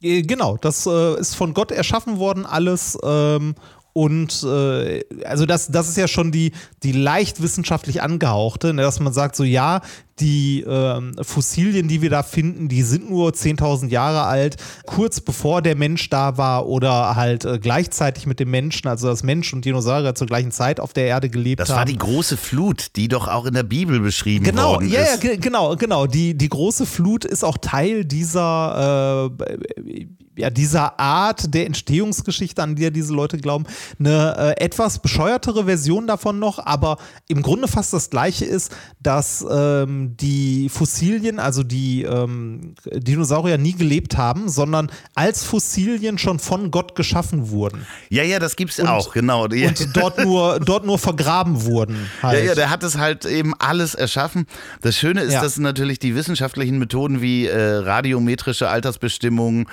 Äh, 0.00 0.22
genau, 0.22 0.56
das 0.56 0.86
äh, 0.86 1.18
ist 1.18 1.34
von 1.34 1.54
Gott 1.54 1.70
erschaffen 1.70 2.18
worden, 2.18 2.46
alles. 2.46 2.98
Ähm, 3.02 3.54
und 3.92 4.44
äh, 4.44 5.02
also 5.24 5.44
das, 5.44 5.68
das 5.68 5.88
ist 5.88 5.96
ja 5.96 6.06
schon 6.06 6.30
die, 6.30 6.52
die 6.82 6.92
leicht 6.92 7.42
wissenschaftlich 7.42 8.00
angehauchte, 8.00 8.72
ne, 8.72 8.82
dass 8.82 9.00
man 9.00 9.12
sagt, 9.12 9.34
so 9.34 9.44
ja, 9.44 9.80
die 10.20 10.64
ähm, 10.66 11.12
Fossilien, 11.22 11.88
die 11.88 12.02
wir 12.02 12.10
da 12.10 12.22
finden, 12.22 12.68
die 12.68 12.82
sind 12.82 13.10
nur 13.10 13.30
10.000 13.30 13.88
Jahre 13.88 14.22
alt, 14.22 14.56
kurz 14.86 15.20
bevor 15.20 15.62
der 15.62 15.76
Mensch 15.76 16.08
da 16.10 16.36
war 16.36 16.66
oder 16.66 17.16
halt 17.16 17.44
äh, 17.44 17.58
gleichzeitig 17.58 18.26
mit 18.26 18.40
dem 18.40 18.50
Menschen, 18.50 18.88
also 18.88 19.08
das 19.08 19.22
Mensch 19.22 19.52
und 19.52 19.64
Dinosaurier 19.64 20.14
zur 20.14 20.26
gleichen 20.26 20.50
Zeit 20.50 20.80
auf 20.80 20.92
der 20.92 21.06
Erde 21.06 21.28
gelebt 21.28 21.60
das 21.60 21.70
haben. 21.70 21.74
Das 21.74 21.80
war 21.80 21.86
die 21.86 21.98
große 21.98 22.36
Flut, 22.36 22.96
die 22.96 23.08
doch 23.08 23.28
auch 23.28 23.46
in 23.46 23.54
der 23.54 23.62
Bibel 23.62 24.00
beschrieben 24.00 24.44
genau, 24.44 24.72
worden 24.72 24.90
ja, 24.90 25.02
ist. 25.02 25.22
Ja, 25.22 25.36
genau, 25.36 25.76
genau. 25.76 26.06
Die, 26.06 26.36
die 26.36 26.48
große 26.48 26.86
Flut 26.86 27.24
ist 27.24 27.44
auch 27.44 27.58
Teil 27.58 28.04
dieser 28.04 29.30
äh, 29.38 30.06
ja, 30.38 30.50
dieser 30.50 30.98
Art 31.00 31.52
der 31.52 31.66
Entstehungsgeschichte, 31.66 32.62
an 32.62 32.76
die 32.76 32.90
diese 32.92 33.12
Leute 33.12 33.38
glauben, 33.38 33.64
eine 33.98 34.54
äh, 34.56 34.64
etwas 34.64 35.00
bescheuertere 35.00 35.64
Version 35.64 36.06
davon 36.06 36.38
noch, 36.38 36.64
aber 36.64 36.98
im 37.26 37.42
Grunde 37.42 37.68
fast 37.68 37.92
das 37.92 38.08
gleiche 38.08 38.44
ist, 38.44 38.74
dass 39.00 39.44
ähm, 39.50 40.07
die 40.16 40.68
Fossilien, 40.68 41.38
also 41.38 41.62
die 41.62 42.02
ähm, 42.02 42.74
Dinosaurier 42.92 43.58
nie 43.58 43.74
gelebt 43.74 44.16
haben, 44.16 44.48
sondern 44.48 44.90
als 45.14 45.44
Fossilien 45.44 46.18
schon 46.18 46.38
von 46.38 46.70
Gott 46.70 46.94
geschaffen 46.94 47.50
wurden. 47.50 47.86
Ja, 48.08 48.22
ja, 48.22 48.38
das 48.38 48.56
gibt 48.56 48.72
es 48.72 48.80
auch, 48.80 49.12
genau. 49.12 49.44
Und 49.44 49.88
dort 49.96 50.24
nur, 50.24 50.60
dort 50.60 50.86
nur 50.86 50.98
vergraben 50.98 51.64
wurden. 51.64 51.96
Halt. 52.22 52.38
Ja, 52.38 52.44
ja, 52.46 52.54
der 52.54 52.70
hat 52.70 52.82
es 52.82 52.96
halt 52.98 53.24
eben 53.24 53.54
alles 53.58 53.94
erschaffen. 53.94 54.46
Das 54.80 54.96
Schöne 54.96 55.22
ist, 55.22 55.34
ja. 55.34 55.42
dass 55.42 55.58
natürlich 55.58 55.98
die 55.98 56.14
wissenschaftlichen 56.14 56.78
Methoden 56.78 57.20
wie 57.20 57.46
äh, 57.46 57.58
radiometrische 57.58 58.68
Altersbestimmung, 58.68 59.68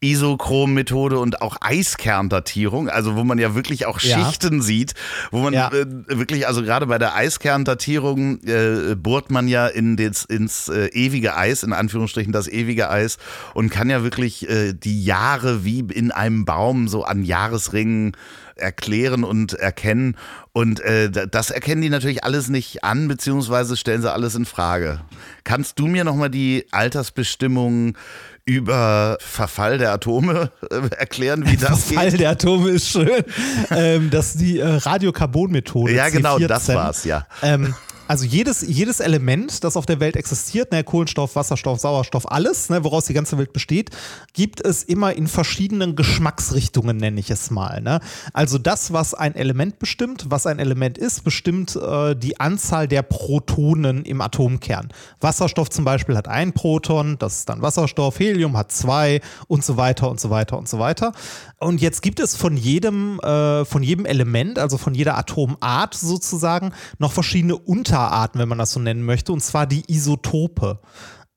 Isochrom-Methode 0.00 1.18
und 1.18 1.42
auch 1.42 1.56
Eiskerndatierung, 1.60 2.88
also 2.88 3.16
wo 3.16 3.24
man 3.24 3.38
ja 3.38 3.54
wirklich 3.54 3.86
auch 3.86 4.00
Schichten 4.00 4.58
ja. 4.58 4.62
sieht, 4.62 4.94
wo 5.30 5.40
man 5.40 5.52
ja. 5.52 5.68
äh, 5.68 5.86
wirklich, 6.08 6.46
also 6.46 6.62
gerade 6.62 6.86
bei 6.86 6.98
der 6.98 7.14
Eiskerndatierung 7.14 8.40
äh, 8.44 8.94
bohrt 8.96 9.30
man 9.30 9.46
ja 9.46 9.66
in 9.80 9.96
des, 9.96 10.26
ins 10.26 10.68
äh, 10.68 10.88
ewige 10.88 11.36
Eis, 11.36 11.62
in 11.62 11.72
Anführungsstrichen 11.72 12.32
das 12.32 12.48
ewige 12.48 12.90
Eis 12.90 13.16
und 13.54 13.70
kann 13.70 13.88
ja 13.88 14.02
wirklich 14.02 14.48
äh, 14.48 14.74
die 14.74 15.02
Jahre 15.02 15.64
wie 15.64 15.80
in 15.80 16.12
einem 16.12 16.44
Baum 16.44 16.86
so 16.86 17.04
an 17.04 17.24
Jahresringen 17.24 18.12
erklären 18.56 19.24
und 19.24 19.54
erkennen. 19.54 20.16
Und 20.52 20.80
äh, 20.80 21.10
das 21.10 21.50
erkennen 21.50 21.80
die 21.80 21.88
natürlich 21.88 22.24
alles 22.24 22.50
nicht 22.50 22.84
an, 22.84 23.08
beziehungsweise 23.08 23.78
stellen 23.78 24.02
sie 24.02 24.12
alles 24.12 24.34
in 24.34 24.44
Frage. 24.44 25.00
Kannst 25.44 25.78
du 25.78 25.86
mir 25.86 26.04
nochmal 26.04 26.28
die 26.28 26.66
Altersbestimmung 26.70 27.96
über 28.44 29.16
Verfall 29.20 29.78
der 29.78 29.92
Atome 29.92 30.50
äh, 30.70 30.94
erklären, 30.94 31.46
wie 31.46 31.56
das 31.56 31.84
Verfall 31.84 32.10
geht? 32.10 32.20
der 32.20 32.30
Atome 32.30 32.70
ist 32.70 32.88
schön. 32.88 33.24
ähm, 33.70 34.10
das 34.10 34.34
ist 34.34 34.40
die 34.40 34.58
äh, 34.58 34.66
Radiokarbon-Methode. 34.66 35.94
Ja, 35.94 36.10
genau, 36.10 36.36
C14. 36.36 36.46
das 36.48 36.68
war's, 36.68 37.04
ja. 37.04 37.26
Ähm, 37.42 37.74
also 38.10 38.24
jedes, 38.24 38.62
jedes 38.62 38.98
Element, 38.98 39.62
das 39.62 39.76
auf 39.76 39.86
der 39.86 40.00
Welt 40.00 40.16
existiert, 40.16 40.72
ne, 40.72 40.82
Kohlenstoff, 40.82 41.36
Wasserstoff, 41.36 41.78
Sauerstoff, 41.78 42.28
alles, 42.28 42.68
ne, 42.68 42.82
woraus 42.82 43.04
die 43.04 43.12
ganze 43.12 43.38
Welt 43.38 43.52
besteht, 43.52 43.90
gibt 44.32 44.60
es 44.60 44.82
immer 44.82 45.12
in 45.12 45.28
verschiedenen 45.28 45.94
Geschmacksrichtungen, 45.94 46.96
nenne 46.96 47.20
ich 47.20 47.30
es 47.30 47.52
mal. 47.52 47.80
Ne? 47.80 48.00
Also 48.32 48.58
das, 48.58 48.92
was 48.92 49.14
ein 49.14 49.36
Element 49.36 49.78
bestimmt, 49.78 50.26
was 50.28 50.48
ein 50.48 50.58
Element 50.58 50.98
ist, 50.98 51.22
bestimmt 51.22 51.76
äh, 51.76 52.16
die 52.16 52.40
Anzahl 52.40 52.88
der 52.88 53.02
Protonen 53.02 54.04
im 54.04 54.20
Atomkern. 54.22 54.88
Wasserstoff 55.20 55.70
zum 55.70 55.84
Beispiel 55.84 56.16
hat 56.16 56.26
ein 56.26 56.52
Proton, 56.52 57.16
das 57.16 57.36
ist 57.36 57.48
dann 57.48 57.62
Wasserstoff, 57.62 58.18
Helium 58.18 58.56
hat 58.56 58.72
zwei 58.72 59.20
und 59.46 59.64
so 59.64 59.76
weiter 59.76 60.10
und 60.10 60.18
so 60.18 60.30
weiter 60.30 60.58
und 60.58 60.68
so 60.68 60.80
weiter. 60.80 61.12
Und 61.60 61.80
jetzt 61.80 62.02
gibt 62.02 62.18
es 62.18 62.34
von 62.34 62.56
jedem, 62.56 63.20
äh, 63.20 63.64
von 63.64 63.84
jedem 63.84 64.04
Element, 64.04 64.58
also 64.58 64.78
von 64.78 64.94
jeder 64.94 65.16
Atomart 65.16 65.94
sozusagen, 65.94 66.72
noch 66.98 67.12
verschiedene 67.12 67.54
Unterarten, 68.00 68.40
wenn 68.40 68.48
man 68.48 68.58
das 68.58 68.72
so 68.72 68.80
nennen 68.80 69.02
möchte, 69.02 69.32
und 69.32 69.40
zwar 69.40 69.66
die 69.66 69.84
Isotope. 69.86 70.78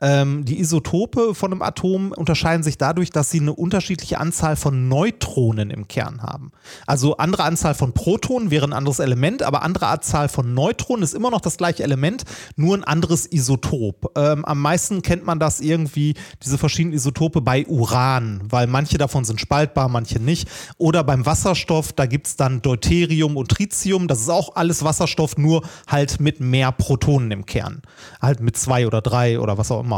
Ähm, 0.03 0.43
die 0.43 0.59
Isotope 0.59 1.33
von 1.33 1.53
einem 1.53 1.61
Atom 1.61 2.11
unterscheiden 2.11 2.61
sich 2.61 2.77
dadurch, 2.77 3.09
dass 3.09 3.31
sie 3.31 3.39
eine 3.39 3.53
unterschiedliche 3.53 4.19
Anzahl 4.19 4.57
von 4.57 4.89
Neutronen 4.89 5.69
im 5.69 5.87
Kern 5.87 6.21
haben. 6.21 6.51
Also 6.85 7.15
andere 7.15 7.43
Anzahl 7.43 7.73
von 7.73 7.93
Protonen 7.93 8.51
wäre 8.51 8.67
ein 8.67 8.73
anderes 8.73 8.99
Element, 8.99 9.43
aber 9.43 9.63
andere 9.63 9.87
Anzahl 9.87 10.27
von 10.27 10.53
Neutronen 10.53 11.03
ist 11.03 11.13
immer 11.13 11.31
noch 11.31 11.39
das 11.39 11.55
gleiche 11.55 11.83
Element, 11.83 12.25
nur 12.57 12.75
ein 12.75 12.83
anderes 12.83 13.25
Isotop. 13.31 14.11
Ähm, 14.17 14.43
am 14.43 14.59
meisten 14.59 15.03
kennt 15.03 15.25
man 15.25 15.39
das 15.39 15.61
irgendwie, 15.61 16.15
diese 16.43 16.57
verschiedenen 16.57 16.95
Isotope 16.95 17.39
bei 17.39 17.65
Uran, 17.65 18.41
weil 18.49 18.67
manche 18.67 18.97
davon 18.97 19.23
sind 19.23 19.39
spaltbar, 19.39 19.87
manche 19.87 20.19
nicht. 20.19 20.49
Oder 20.77 21.05
beim 21.05 21.25
Wasserstoff, 21.25 21.93
da 21.93 22.07
gibt 22.07 22.27
es 22.27 22.35
dann 22.35 22.61
Deuterium 22.61 23.37
und 23.37 23.49
Tritium, 23.49 24.09
das 24.09 24.19
ist 24.19 24.29
auch 24.29 24.57
alles 24.57 24.83
Wasserstoff, 24.83 25.37
nur 25.37 25.63
halt 25.87 26.19
mit 26.19 26.41
mehr 26.41 26.73
Protonen 26.73 27.31
im 27.31 27.45
Kern. 27.45 27.81
Halt 28.21 28.41
mit 28.41 28.57
zwei 28.57 28.85
oder 28.85 29.01
drei 29.01 29.39
oder 29.39 29.57
was 29.57 29.71
auch 29.71 29.79
immer. 29.79 29.92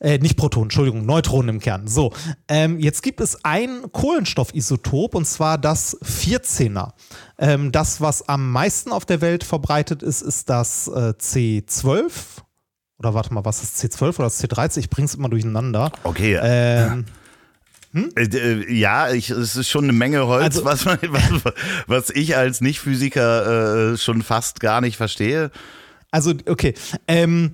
Äh, 0.00 0.18
nicht 0.18 0.36
Protonen, 0.36 0.64
Entschuldigung, 0.66 1.06
Neutronen 1.06 1.48
im 1.56 1.60
Kern. 1.60 1.86
So, 1.86 2.12
ähm, 2.48 2.78
jetzt 2.80 3.02
gibt 3.02 3.20
es 3.20 3.44
ein 3.44 3.82
Kohlenstoffisotop 3.92 5.14
und 5.14 5.24
zwar 5.26 5.56
das 5.58 5.96
14er. 6.02 6.90
Ähm, 7.38 7.72
das, 7.72 8.00
was 8.00 8.28
am 8.28 8.50
meisten 8.52 8.92
auf 8.92 9.04
der 9.06 9.20
Welt 9.20 9.44
verbreitet 9.44 10.02
ist, 10.02 10.20
ist 10.22 10.50
das 10.50 10.88
äh, 10.88 11.14
C12. 11.18 12.10
Oder 12.98 13.14
warte 13.14 13.32
mal, 13.32 13.44
was 13.44 13.62
ist 13.62 13.78
C12 13.78 14.02
oder 14.16 14.24
das 14.24 14.42
C13? 14.44 14.78
Ich 14.78 14.90
bring's 14.90 15.14
immer 15.14 15.28
durcheinander. 15.30 15.90
Okay. 16.04 16.38
Ähm, 16.42 17.06
Äh, 18.14 18.22
äh, 18.24 18.72
Ja, 18.72 19.10
ich, 19.10 19.30
es 19.30 19.56
ist 19.56 19.68
schon 19.68 19.84
eine 19.84 19.92
Menge 19.92 20.26
Holz, 20.26 20.44
Also- 20.58 20.64
was, 20.64 20.84
man, 20.84 20.98
was, 21.08 21.54
was 21.86 22.10
ich 22.10 22.36
als 22.36 22.60
Nicht-Physiker 22.60 23.92
äh, 23.92 23.96
schon 23.96 24.22
fast 24.22 24.60
gar 24.60 24.80
nicht 24.80 24.96
verstehe. 24.96 25.50
also, 26.12 26.32
okay. 26.46 26.74
Ähm, 27.08 27.52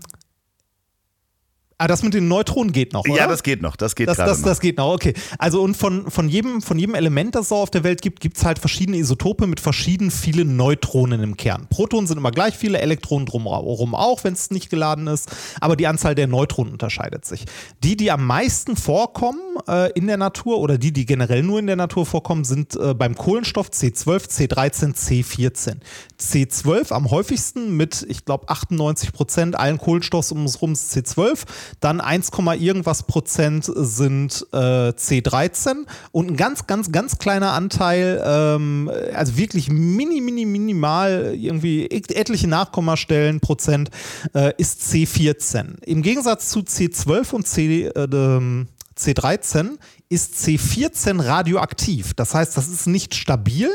ah, 1.78 1.86
das 1.86 2.02
mit 2.02 2.14
den 2.14 2.28
Neutronen 2.28 2.72
geht 2.72 2.92
noch, 2.92 3.04
oder? 3.06 3.16
Ja, 3.16 3.26
das 3.26 3.42
geht 3.42 3.62
noch. 3.62 3.76
Das 3.76 3.94
geht 3.94 4.08
Das, 4.08 4.16
das, 4.16 4.38
noch. 4.38 4.46
das 4.46 4.60
geht 4.60 4.78
noch, 4.78 4.92
okay. 4.92 5.14
Also 5.38 5.62
und 5.62 5.76
von, 5.76 6.10
von, 6.10 6.28
jedem, 6.28 6.62
von 6.62 6.78
jedem 6.78 6.94
Element, 6.94 7.34
das 7.34 7.46
es 7.46 7.52
auf 7.52 7.70
der 7.70 7.84
Welt 7.84 8.02
gibt, 8.02 8.20
gibt 8.20 8.38
es 8.38 8.44
halt 8.44 8.58
verschiedene 8.58 8.96
Isotope 8.96 9.46
mit 9.46 9.60
verschieden 9.60 10.10
vielen 10.10 10.56
Neutronen 10.56 11.22
im 11.22 11.36
Kern. 11.36 11.66
Protonen 11.68 12.06
sind 12.06 12.18
immer 12.18 12.30
gleich 12.30 12.56
viele, 12.56 12.80
Elektronen 12.80 13.26
drumherum 13.26 13.94
auch, 13.94 14.24
wenn 14.24 14.32
es 14.32 14.50
nicht 14.50 14.70
geladen 14.70 15.06
ist, 15.06 15.30
aber 15.60 15.76
die 15.76 15.86
Anzahl 15.86 16.14
der 16.14 16.26
Neutronen 16.26 16.72
unterscheidet 16.72 17.24
sich. 17.24 17.44
Die, 17.82 17.96
die 17.96 18.10
am 18.10 18.26
meisten 18.26 18.76
vorkommen 18.76 19.40
äh, 19.68 19.92
in 19.92 20.06
der 20.06 20.16
Natur 20.16 20.58
oder 20.58 20.78
die, 20.78 20.92
die 20.92 21.06
generell 21.06 21.42
nur 21.42 21.58
in 21.58 21.66
der 21.66 21.76
Natur 21.76 22.06
vorkommen, 22.06 22.44
sind 22.44 22.76
äh, 22.76 22.94
beim 22.94 23.14
Kohlenstoff 23.14 23.68
C12, 23.68 24.28
C13, 24.28 24.94
C14. 24.94 25.76
C12 26.20 26.92
am 26.92 27.10
häufigsten 27.10 27.76
mit, 27.76 28.06
ich 28.08 28.24
glaube, 28.24 28.48
98 28.48 29.12
Prozent 29.12 29.56
allen 29.56 29.78
Kohlenstoffs 29.78 30.32
um 30.32 30.42
uns 30.42 30.60
rum 30.62 30.72
ist 30.72 30.92
C12, 30.92 31.44
dann 31.80 32.00
1, 32.00 32.30
irgendwas 32.58 33.04
Prozent 33.04 33.70
sind 33.74 34.46
äh, 34.52 34.56
C13 34.90 35.86
und 36.12 36.30
ein 36.30 36.36
ganz, 36.36 36.66
ganz, 36.66 36.92
ganz 36.92 37.18
kleiner 37.18 37.52
Anteil, 37.52 38.22
ähm, 38.24 38.90
also 39.14 39.36
wirklich 39.36 39.68
mini, 39.70 40.20
mini, 40.20 40.44
minimal, 40.44 41.34
irgendwie 41.36 41.86
et- 41.86 42.12
etliche 42.14 42.48
Nachkommastellen 42.48 43.40
Prozent, 43.40 43.90
äh, 44.34 44.52
ist 44.58 44.82
C14. 44.82 45.82
Im 45.84 46.02
Gegensatz 46.02 46.50
zu 46.50 46.60
C12 46.60 47.32
und 47.32 47.46
C, 47.46 47.86
äh, 47.86 47.90
ähm, 48.12 48.68
C13 48.98 49.76
ist 50.08 50.34
C14 50.36 51.22
radioaktiv. 51.22 52.14
Das 52.14 52.34
heißt, 52.34 52.56
das 52.56 52.68
ist 52.68 52.86
nicht 52.86 53.14
stabil, 53.14 53.70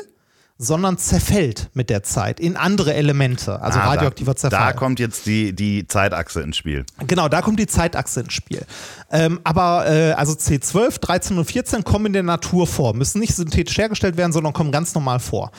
sondern 0.63 0.99
zerfällt 0.99 1.71
mit 1.73 1.89
der 1.89 2.03
Zeit 2.03 2.39
in 2.39 2.55
andere 2.55 2.93
Elemente, 2.93 3.59
also 3.63 3.79
Ah, 3.79 3.87
radioaktiver 3.87 4.33
da, 4.33 4.37
Zerfall. 4.37 4.59
Da 4.59 4.73
kommt 4.73 4.99
jetzt 4.99 5.25
die, 5.25 5.53
die 5.53 5.87
Zeitachse 5.87 6.41
ins 6.41 6.55
Spiel. 6.55 6.85
Genau, 7.07 7.27
da 7.29 7.41
kommt 7.41 7.59
die 7.59 7.65
Zeitachse 7.65 8.19
ins 8.19 8.33
Spiel. 8.33 8.63
Ähm, 9.11 9.39
aber 9.43 9.87
äh, 9.89 10.11
also 10.11 10.33
C12, 10.33 10.99
13 11.01 11.37
und 11.39 11.45
14 11.45 11.83
kommen 11.83 12.05
in 12.07 12.13
der 12.13 12.21
Natur 12.21 12.67
vor, 12.67 12.93
müssen 12.93 13.19
nicht 13.19 13.35
synthetisch 13.35 13.75
hergestellt 13.79 14.17
werden, 14.17 14.33
sondern 14.33 14.53
kommen 14.53 14.71
ganz 14.71 14.93
normal 14.93 15.19
vor. 15.19 15.51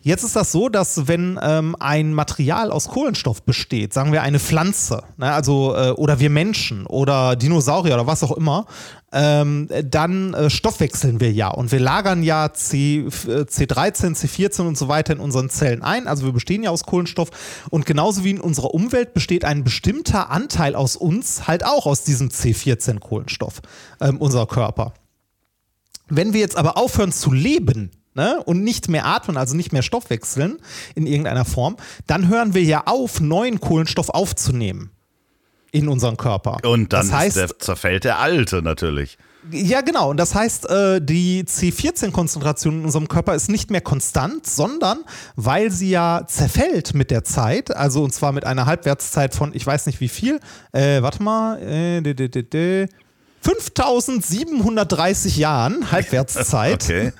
Jetzt 0.00 0.22
ist 0.22 0.36
das 0.36 0.52
so, 0.52 0.68
dass 0.68 1.08
wenn 1.08 1.38
ähm, 1.42 1.74
ein 1.80 2.14
Material 2.14 2.70
aus 2.70 2.88
Kohlenstoff 2.88 3.42
besteht, 3.42 3.92
sagen 3.92 4.12
wir 4.12 4.22
eine 4.22 4.38
Pflanze, 4.38 5.02
ne, 5.16 5.32
also 5.32 5.74
äh, 5.74 5.90
oder 5.90 6.20
wir 6.20 6.30
Menschen 6.30 6.86
oder 6.86 7.34
Dinosaurier 7.34 7.94
oder 7.94 8.06
was 8.06 8.22
auch 8.22 8.36
immer, 8.36 8.66
ähm, 9.10 9.68
dann 9.84 10.34
äh, 10.34 10.50
stoffwechseln 10.50 11.20
wir 11.20 11.32
ja 11.32 11.48
und 11.48 11.72
wir 11.72 11.80
lagern 11.80 12.22
ja 12.22 12.52
C, 12.52 12.98
äh, 12.98 13.08
C13, 13.08 14.14
C14 14.14 14.62
und 14.62 14.78
so 14.78 14.88
weiter 14.88 15.14
in 15.14 15.20
unseren 15.20 15.50
Zellen 15.50 15.82
ein. 15.82 16.06
Also 16.06 16.24
wir 16.24 16.32
bestehen 16.32 16.62
ja 16.62 16.70
aus 16.70 16.84
Kohlenstoff 16.84 17.30
und 17.70 17.84
genauso 17.84 18.22
wie 18.22 18.30
in 18.30 18.40
unserer 18.40 18.74
Umwelt 18.74 19.14
besteht 19.14 19.44
ein 19.44 19.64
bestimmter 19.64 20.30
Anteil 20.30 20.76
aus 20.76 20.94
uns 20.94 21.48
halt 21.48 21.64
auch 21.64 21.86
aus 21.86 22.04
diesem 22.04 22.28
C14 22.28 23.00
Kohlenstoff, 23.00 23.62
ähm, 24.00 24.18
unser 24.18 24.46
Körper. 24.46 24.94
Wenn 26.08 26.32
wir 26.32 26.40
jetzt 26.40 26.56
aber 26.56 26.76
aufhören 26.78 27.12
zu 27.12 27.32
leben, 27.32 27.90
ne, 28.18 28.42
und 28.44 28.62
nicht 28.64 28.88
mehr 28.88 29.06
atmen, 29.06 29.38
also 29.38 29.56
nicht 29.56 29.72
mehr 29.72 29.82
Stoff 29.82 30.10
wechseln 30.10 30.58
in 30.94 31.06
irgendeiner 31.06 31.46
Form, 31.46 31.76
dann 32.06 32.28
hören 32.28 32.52
wir 32.52 32.64
ja 32.64 32.82
auf, 32.84 33.20
neuen 33.20 33.60
Kohlenstoff 33.60 34.10
aufzunehmen 34.10 34.90
in 35.70 35.88
unseren 35.88 36.16
Körper. 36.16 36.58
Und 36.64 36.92
dann 36.92 37.06
das 37.06 37.16
heißt, 37.16 37.36
der, 37.36 37.58
zerfällt 37.58 38.04
der 38.04 38.18
alte 38.18 38.60
natürlich. 38.60 39.18
ja, 39.52 39.82
genau. 39.82 40.10
Und 40.10 40.16
das 40.16 40.34
heißt, 40.34 40.68
äh, 40.68 41.00
die 41.00 41.44
C14-Konzentration 41.44 42.80
in 42.80 42.84
unserem 42.84 43.06
Körper 43.06 43.34
ist 43.34 43.48
nicht 43.48 43.70
mehr 43.70 43.82
konstant, 43.82 44.46
sondern 44.46 44.98
weil 45.36 45.70
sie 45.70 45.90
ja 45.90 46.24
zerfällt 46.26 46.94
mit 46.94 47.12
der 47.12 47.22
Zeit, 47.22 47.74
also 47.74 48.02
und 48.02 48.12
zwar 48.12 48.32
mit 48.32 48.44
einer 48.44 48.66
Halbwertszeit 48.66 49.34
von, 49.34 49.54
ich 49.54 49.64
weiß 49.64 49.86
nicht 49.86 50.00
wie 50.00 50.08
viel, 50.08 50.40
äh, 50.72 51.02
warte 51.02 51.22
mal, 51.22 51.62
äh, 51.62 52.00
de, 52.00 52.14
de, 52.14 52.28
de, 52.28 52.42
de, 52.42 52.88
5730 53.42 55.36
Jahren 55.36 55.92
Halbwertszeit. 55.92 56.84
Okay. 56.84 57.12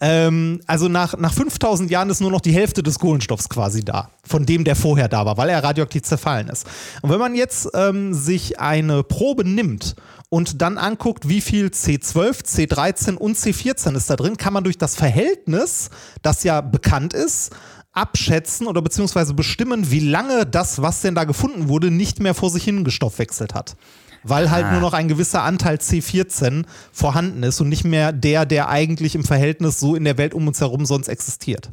Ähm, 0.00 0.60
also 0.66 0.88
nach, 0.88 1.16
nach 1.16 1.32
5000 1.32 1.90
Jahren 1.90 2.10
ist 2.10 2.20
nur 2.20 2.30
noch 2.30 2.40
die 2.40 2.52
Hälfte 2.52 2.82
des 2.82 2.98
Kohlenstoffs 2.98 3.48
quasi 3.48 3.84
da, 3.84 4.10
von 4.24 4.46
dem 4.46 4.64
der 4.64 4.76
vorher 4.76 5.08
da 5.08 5.26
war, 5.26 5.36
weil 5.36 5.48
er 5.48 5.62
radioaktiv 5.62 6.02
zerfallen 6.02 6.48
ist. 6.48 6.66
Und 7.02 7.10
wenn 7.10 7.18
man 7.18 7.34
jetzt 7.34 7.68
ähm, 7.74 8.14
sich 8.14 8.60
eine 8.60 9.02
Probe 9.02 9.44
nimmt 9.44 9.96
und 10.28 10.62
dann 10.62 10.78
anguckt, 10.78 11.28
wie 11.28 11.40
viel 11.40 11.66
C12, 11.66 12.44
C13 12.44 13.14
und 13.16 13.36
C14 13.36 13.96
ist 13.96 14.10
da 14.10 14.16
drin, 14.16 14.36
kann 14.36 14.52
man 14.52 14.64
durch 14.64 14.78
das 14.78 14.94
Verhältnis, 14.94 15.90
das 16.22 16.44
ja 16.44 16.60
bekannt 16.60 17.12
ist, 17.14 17.50
abschätzen 17.92 18.66
oder 18.66 18.82
beziehungsweise 18.82 19.34
bestimmen, 19.34 19.90
wie 19.90 20.00
lange 20.00 20.46
das, 20.46 20.80
was 20.82 21.00
denn 21.00 21.16
da 21.16 21.24
gefunden 21.24 21.68
wurde, 21.68 21.90
nicht 21.90 22.20
mehr 22.20 22.34
vor 22.34 22.50
sich 22.50 22.62
hin 22.62 22.84
gestoffwechselt 22.84 23.54
hat. 23.54 23.76
Weil 24.22 24.50
halt 24.50 24.66
Ah. 24.66 24.72
nur 24.72 24.80
noch 24.80 24.92
ein 24.92 25.08
gewisser 25.08 25.42
Anteil 25.42 25.76
C14 25.78 26.64
vorhanden 26.92 27.42
ist 27.42 27.60
und 27.60 27.68
nicht 27.68 27.84
mehr 27.84 28.12
der, 28.12 28.46
der 28.46 28.68
eigentlich 28.68 29.14
im 29.14 29.24
Verhältnis 29.24 29.78
so 29.80 29.94
in 29.94 30.04
der 30.04 30.18
Welt 30.18 30.34
um 30.34 30.46
uns 30.48 30.60
herum 30.60 30.86
sonst 30.86 31.08
existiert. 31.08 31.70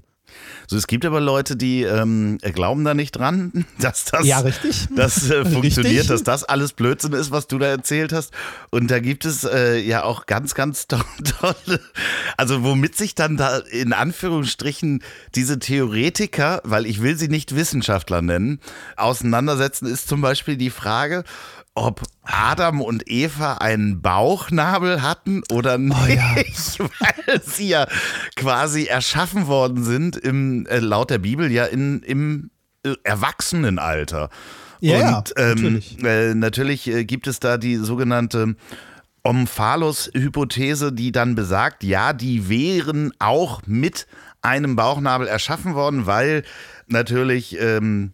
So, 0.68 0.76
es 0.76 0.88
gibt 0.88 1.06
aber 1.06 1.22
Leute, 1.22 1.56
die 1.56 1.84
ähm, 1.84 2.40
glauben 2.42 2.84
da 2.84 2.94
nicht 2.94 3.12
dran, 3.14 3.66
dass 3.80 4.04
das, 4.06 4.26
Ja, 4.26 4.40
richtig. 4.40 4.88
das 4.96 5.30
äh, 5.30 5.46
funktioniert, 5.46 5.86
Richtig. 6.02 6.08
dass 6.08 6.24
das 6.24 6.44
alles 6.44 6.74
Blödsinn 6.74 7.14
ist, 7.14 7.32
was 7.32 7.48
du 7.48 7.58
da 7.58 7.68
erzählt 7.68 8.12
hast. 8.12 8.32
Und 8.70 8.92
da 8.92 9.00
gibt 9.00 9.24
es 9.26 9.44
äh, 9.46 9.78
ja 9.80 10.04
auch 10.04 10.26
ganz, 10.26 10.54
ganz 10.56 10.88
to 10.90 10.98
tolle, 11.40 11.80
also 12.36 12.64
womit 12.64 12.98
sich 12.98 13.16
dann 13.16 13.38
da 13.38 13.58
in 13.60 13.94
Anführungsstrichen 13.94 15.02
diese 15.36 15.58
Theoretiker, 15.60 16.62
weil 16.66 16.86
ich 16.86 17.02
will 17.02 17.18
sie 17.18 17.30
nicht 17.30 17.56
Wissenschaftler 17.56 18.22
nennen, 18.22 18.60
auseinandersetzen, 18.98 19.86
ist 19.86 20.10
zum 20.10 20.20
Beispiel 20.22 20.58
die 20.58 20.70
Frage, 20.72 21.24
ob 21.76 22.04
Adam 22.24 22.82
und 22.82 23.04
Eva 23.08 23.56
einen 23.56 24.02
Bauchnabel 24.02 25.02
hatten 25.02 25.44
oder 25.52 25.78
nicht, 25.78 25.96
Oh 25.96 26.08
ja. 26.08 26.36
weil 27.00 27.44
sie 27.44 27.68
ja 27.68 27.88
quasi 28.36 28.86
erschaffen 28.86 29.48
worden 29.48 29.84
sind, 29.84 30.16
im, 30.16 30.66
äh, 30.68 30.80
laut 30.80 31.10
der 31.10 31.20
Bibel 31.20 31.52
ja 31.52 31.66
in, 31.66 32.02
im 32.02 32.50
äh, 32.84 32.94
Erwachsenenalter. 33.04 34.30
Ja, 34.80 35.00
ja, 35.00 35.18
und 35.18 35.34
ähm, 35.38 35.50
natürlich. 35.50 36.04
Äh, 36.04 36.34
natürlich 36.36 36.88
äh, 36.88 37.06
gibt 37.06 37.28
es 37.28 37.40
da 37.40 37.58
die 37.58 37.76
sogenannte 37.76 38.56
Omphalos-Hypothese, 39.24 40.94
die 40.94 41.12
dann 41.12 41.36
besagt, 41.36 41.84
ja, 41.84 42.14
die 42.14 42.48
wären 42.48 43.12
auch 43.20 43.62
mit 43.66 44.08
einem 44.42 44.76
Bauchnabel 44.76 45.28
erschaffen 45.28 45.74
worden, 45.74 46.06
weil 46.06 46.44
natürlich 46.88 47.60
ähm, 47.60 48.14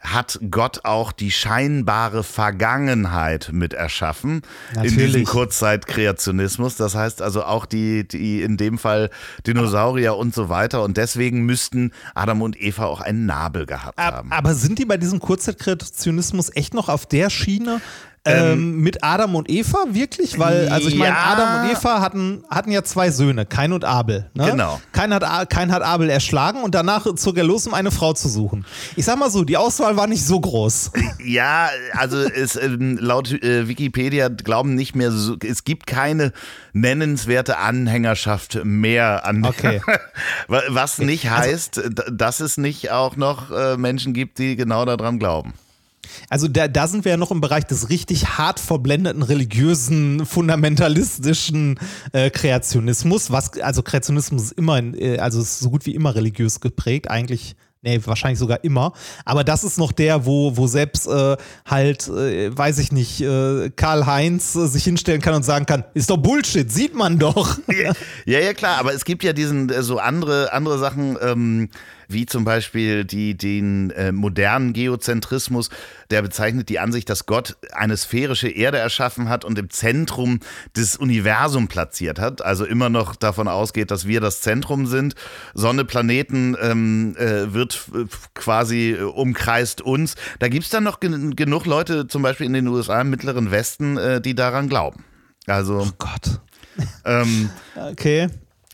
hat 0.00 0.40
Gott 0.50 0.80
auch 0.84 1.12
die 1.12 1.30
scheinbare 1.30 2.24
Vergangenheit 2.24 3.50
mit 3.52 3.74
erschaffen 3.74 4.42
Natürlich. 4.74 4.92
in 4.92 4.98
diesem 4.98 5.24
Kurzzeitkreationismus. 5.24 6.76
Das 6.76 6.94
heißt 6.94 7.20
also 7.20 7.44
auch 7.44 7.66
die, 7.66 8.08
die 8.08 8.42
in 8.42 8.56
dem 8.56 8.78
Fall 8.78 9.10
Dinosaurier 9.46 10.16
und 10.16 10.34
so 10.34 10.48
weiter. 10.48 10.82
Und 10.82 10.96
deswegen 10.96 11.44
müssten 11.44 11.92
Adam 12.14 12.40
und 12.40 12.60
Eva 12.60 12.86
auch 12.86 13.02
einen 13.02 13.26
Nabel 13.26 13.66
gehabt 13.66 13.98
haben. 13.98 14.32
Aber 14.32 14.54
sind 14.54 14.78
die 14.78 14.86
bei 14.86 14.96
diesem 14.96 15.20
Kurzzeitkreationismus 15.20 16.50
echt 16.54 16.72
noch 16.72 16.88
auf 16.88 17.04
der 17.04 17.28
Schiene? 17.28 17.80
Ähm, 18.26 18.80
mit 18.80 19.02
Adam 19.02 19.34
und 19.34 19.48
Eva 19.50 19.78
wirklich? 19.92 20.38
Weil, 20.38 20.68
also 20.68 20.88
ich 20.88 20.94
meine, 20.96 21.14
Ja. 21.14 21.24
Adam 21.32 21.64
und 21.64 21.72
Eva 21.74 22.00
hatten, 22.02 22.44
hatten 22.50 22.70
ja 22.70 22.82
zwei 22.84 23.10
Söhne, 23.10 23.46
Kain 23.46 23.72
und 23.72 23.84
Abel. 23.84 24.28
Ne? 24.34 24.50
Genau. 24.50 24.78
Kain 24.92 25.14
hat, 25.14 25.48
Kain 25.48 25.72
hat 25.72 25.80
Abel 25.82 26.10
erschlagen 26.10 26.62
und 26.62 26.74
danach 26.74 27.06
zog 27.14 27.38
er 27.38 27.44
los, 27.44 27.66
um 27.66 27.72
eine 27.72 27.90
Frau 27.90 28.12
zu 28.12 28.28
suchen. 28.28 28.66
Ich 28.94 29.06
sag 29.06 29.18
mal 29.18 29.30
so, 29.30 29.42
die 29.44 29.56
Auswahl 29.56 29.96
war 29.96 30.06
nicht 30.06 30.22
so 30.24 30.38
groß. 30.38 30.90
Ja, 31.24 31.70
also 31.94 32.18
es, 32.18 32.56
ähm, 32.56 32.98
laut 33.00 33.32
äh, 33.42 33.68
Wikipedia 33.68 34.28
glauben 34.28 34.74
nicht 34.74 34.94
mehr 34.94 35.10
so, 35.12 35.36
es 35.42 35.64
gibt 35.64 35.86
keine 35.86 36.32
nennenswerte 36.74 37.56
Anhängerschaft 37.58 38.60
mehr 38.64 39.24
an 39.24 39.44
Okay. 39.46 39.80
Wa- 40.48 40.62
was 40.68 40.98
nicht 40.98 41.30
heißt, 41.30 41.76
d- 41.78 42.02
dass 42.12 42.40
es 42.40 42.58
nicht 42.58 42.90
auch 42.90 43.16
noch 43.16 43.50
äh, 43.50 43.76
Menschen 43.78 44.12
gibt, 44.12 44.38
die 44.38 44.56
genau 44.56 44.84
daran 44.84 45.18
glauben. 45.18 45.54
Also 46.28 46.48
da, 46.48 46.68
da 46.68 46.86
sind 46.88 47.04
wir 47.04 47.12
ja 47.12 47.16
noch 47.16 47.30
im 47.30 47.40
Bereich 47.40 47.64
des 47.64 47.88
richtig 47.88 48.38
hart 48.38 48.60
verblendeten 48.60 49.22
religiösen, 49.22 50.26
fundamentalistischen 50.26 51.78
äh, 52.12 52.30
Kreationismus. 52.30 53.30
Was, 53.30 53.58
also 53.60 53.82
Kreationismus 53.82 54.44
ist 54.44 54.52
immer, 54.52 54.78
äh, 54.78 55.18
also 55.18 55.40
ist 55.40 55.60
so 55.60 55.70
gut 55.70 55.86
wie 55.86 55.94
immer 55.94 56.14
religiös 56.14 56.60
geprägt, 56.60 57.10
eigentlich. 57.10 57.56
Nee, 57.82 57.98
wahrscheinlich 58.04 58.38
sogar 58.38 58.62
immer. 58.62 58.92
Aber 59.24 59.42
das 59.42 59.64
ist 59.64 59.78
noch 59.78 59.92
der, 59.92 60.26
wo, 60.26 60.54
wo 60.54 60.66
selbst 60.66 61.06
äh, 61.06 61.36
halt, 61.64 62.08
äh, 62.08 62.54
weiß 62.56 62.78
ich 62.78 62.92
nicht, 62.92 63.22
äh, 63.22 63.70
Karl-Heinz 63.70 64.54
äh, 64.54 64.66
sich 64.66 64.84
hinstellen 64.84 65.22
kann 65.22 65.32
und 65.32 65.44
sagen 65.44 65.64
kann, 65.64 65.84
ist 65.94 66.10
doch 66.10 66.18
Bullshit, 66.18 66.70
sieht 66.70 66.94
man 66.94 67.18
doch. 67.18 67.58
Ja, 68.26 68.38
ja, 68.38 68.52
klar, 68.52 68.78
aber 68.78 68.92
es 68.92 69.04
gibt 69.04 69.24
ja 69.24 69.32
diesen 69.32 69.70
äh, 69.70 69.82
so 69.82 69.98
andere, 69.98 70.52
andere 70.52 70.78
Sachen, 70.78 71.16
ähm, 71.22 71.70
wie 72.12 72.26
zum 72.26 72.44
Beispiel 72.44 73.04
die, 73.04 73.36
den 73.36 73.90
äh, 73.90 74.12
modernen 74.12 74.72
Geozentrismus, 74.72 75.70
der 76.10 76.22
bezeichnet 76.22 76.68
die 76.68 76.78
Ansicht, 76.78 77.08
dass 77.08 77.26
Gott 77.26 77.56
eine 77.72 77.96
sphärische 77.96 78.48
Erde 78.48 78.78
erschaffen 78.78 79.28
hat 79.28 79.44
und 79.44 79.58
im 79.58 79.70
Zentrum 79.70 80.40
des 80.76 80.96
Universums 80.96 81.68
platziert 81.68 82.18
hat. 82.18 82.42
Also 82.42 82.64
immer 82.64 82.88
noch 82.88 83.16
davon 83.16 83.48
ausgeht, 83.48 83.90
dass 83.90 84.06
wir 84.06 84.20
das 84.20 84.40
Zentrum 84.40 84.86
sind. 84.86 85.14
Sonne, 85.54 85.84
Planeten 85.84 86.56
ähm, 86.60 87.16
äh, 87.16 87.52
wird 87.52 87.88
äh, 87.94 88.04
quasi 88.34 88.96
äh, 88.98 89.02
umkreist 89.02 89.80
uns. 89.80 90.14
Da 90.38 90.48
gibt 90.48 90.64
es 90.64 90.70
dann 90.70 90.84
noch 90.84 91.00
gen 91.00 91.36
genug 91.36 91.66
Leute, 91.66 92.06
zum 92.06 92.22
Beispiel 92.22 92.46
in 92.46 92.52
den 92.52 92.68
USA 92.68 93.00
im 93.00 93.10
Mittleren 93.10 93.50
Westen, 93.50 93.96
äh, 93.96 94.20
die 94.20 94.34
daran 94.34 94.68
glauben. 94.68 95.04
Also 95.46 95.88
Gott. 95.98 96.40
ähm, 97.04 97.50
Okay. 97.74 98.28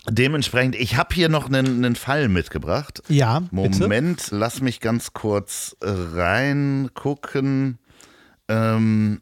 Dementsprechend, 0.09 0.77
ich 0.77 0.97
habe 0.97 1.15
hier 1.15 1.29
noch 1.29 1.47
einen, 1.47 1.85
einen 1.85 1.97
Fall 1.97 2.29
mitgebracht. 2.29 3.03
Ja, 3.09 3.41
bitte. 3.51 3.81
Moment, 3.81 4.29
lass 4.31 4.61
mich 4.61 4.81
ganz 4.81 5.13
kurz 5.13 5.77
äh, 5.81 5.89
reingucken. 5.89 7.79
Ähm, 8.49 9.21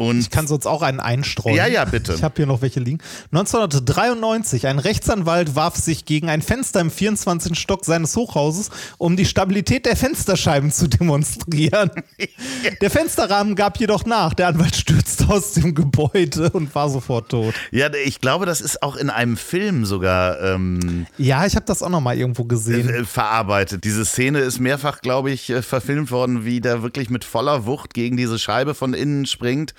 und 0.00 0.18
Ich 0.20 0.30
kann 0.30 0.46
sonst 0.46 0.66
auch 0.66 0.80
einen 0.80 0.98
einstreuen. 0.98 1.54
Ja, 1.56 1.66
ja, 1.66 1.84
bitte. 1.84 2.14
Ich 2.14 2.22
habe 2.22 2.34
hier 2.36 2.46
noch 2.46 2.62
welche 2.62 2.80
liegen. 2.80 3.00
1993, 3.32 4.66
ein 4.66 4.78
Rechtsanwalt 4.78 5.54
warf 5.56 5.76
sich 5.76 6.06
gegen 6.06 6.30
ein 6.30 6.40
Fenster 6.40 6.80
im 6.80 6.90
24. 6.90 7.58
Stock 7.58 7.84
seines 7.84 8.16
Hochhauses, 8.16 8.70
um 8.96 9.16
die 9.16 9.26
Stabilität 9.26 9.84
der 9.84 9.96
Fensterscheiben 9.96 10.70
zu 10.72 10.88
demonstrieren. 10.88 11.90
Der 12.80 12.90
Fensterrahmen 12.90 13.54
gab 13.56 13.78
jedoch 13.78 14.04
nach. 14.06 14.34
Der 14.34 14.48
Anwalt 14.48 14.74
stürzte 14.76 15.28
aus 15.28 15.52
dem 15.52 15.74
Gebäude 15.74 16.50
und 16.50 16.74
war 16.74 16.88
sofort 16.88 17.30
tot. 17.30 17.54
ja, 17.70 17.92
ich 17.92 18.20
glaube, 18.20 18.46
das 18.46 18.60
ist 18.60 18.82
auch 18.82 18.96
in 18.96 19.10
einem 19.10 19.36
Film 19.36 19.84
sogar 19.84 20.40
ähm, 20.40 21.06
Ja, 21.18 21.44
ich 21.46 21.56
habe 21.56 21.66
das 21.66 21.82
auch 21.82 21.88
noch 21.88 22.00
mal 22.00 22.16
irgendwo 22.16 22.44
gesehen. 22.44 22.88
äh, 22.88 23.04
verarbeitet. 23.04 23.84
Diese 23.84 24.04
Szene 24.04 24.38
ist 24.40 24.60
mehrfach, 24.60 25.00
glaube 25.00 25.30
ich, 25.30 25.50
äh, 25.50 25.62
verfilmt 25.62 26.10
worden, 26.10 26.44
wie 26.44 26.60
der 26.60 26.82
wirklich 26.82 27.10
mit 27.10 27.24
voller 27.24 27.66
Wucht 27.66 27.92
gegen 27.94 28.16
diese 28.16 28.38
Scheibe 28.38 28.74
von 28.74 28.94
innen 28.94 29.26
springt. 29.26 29.74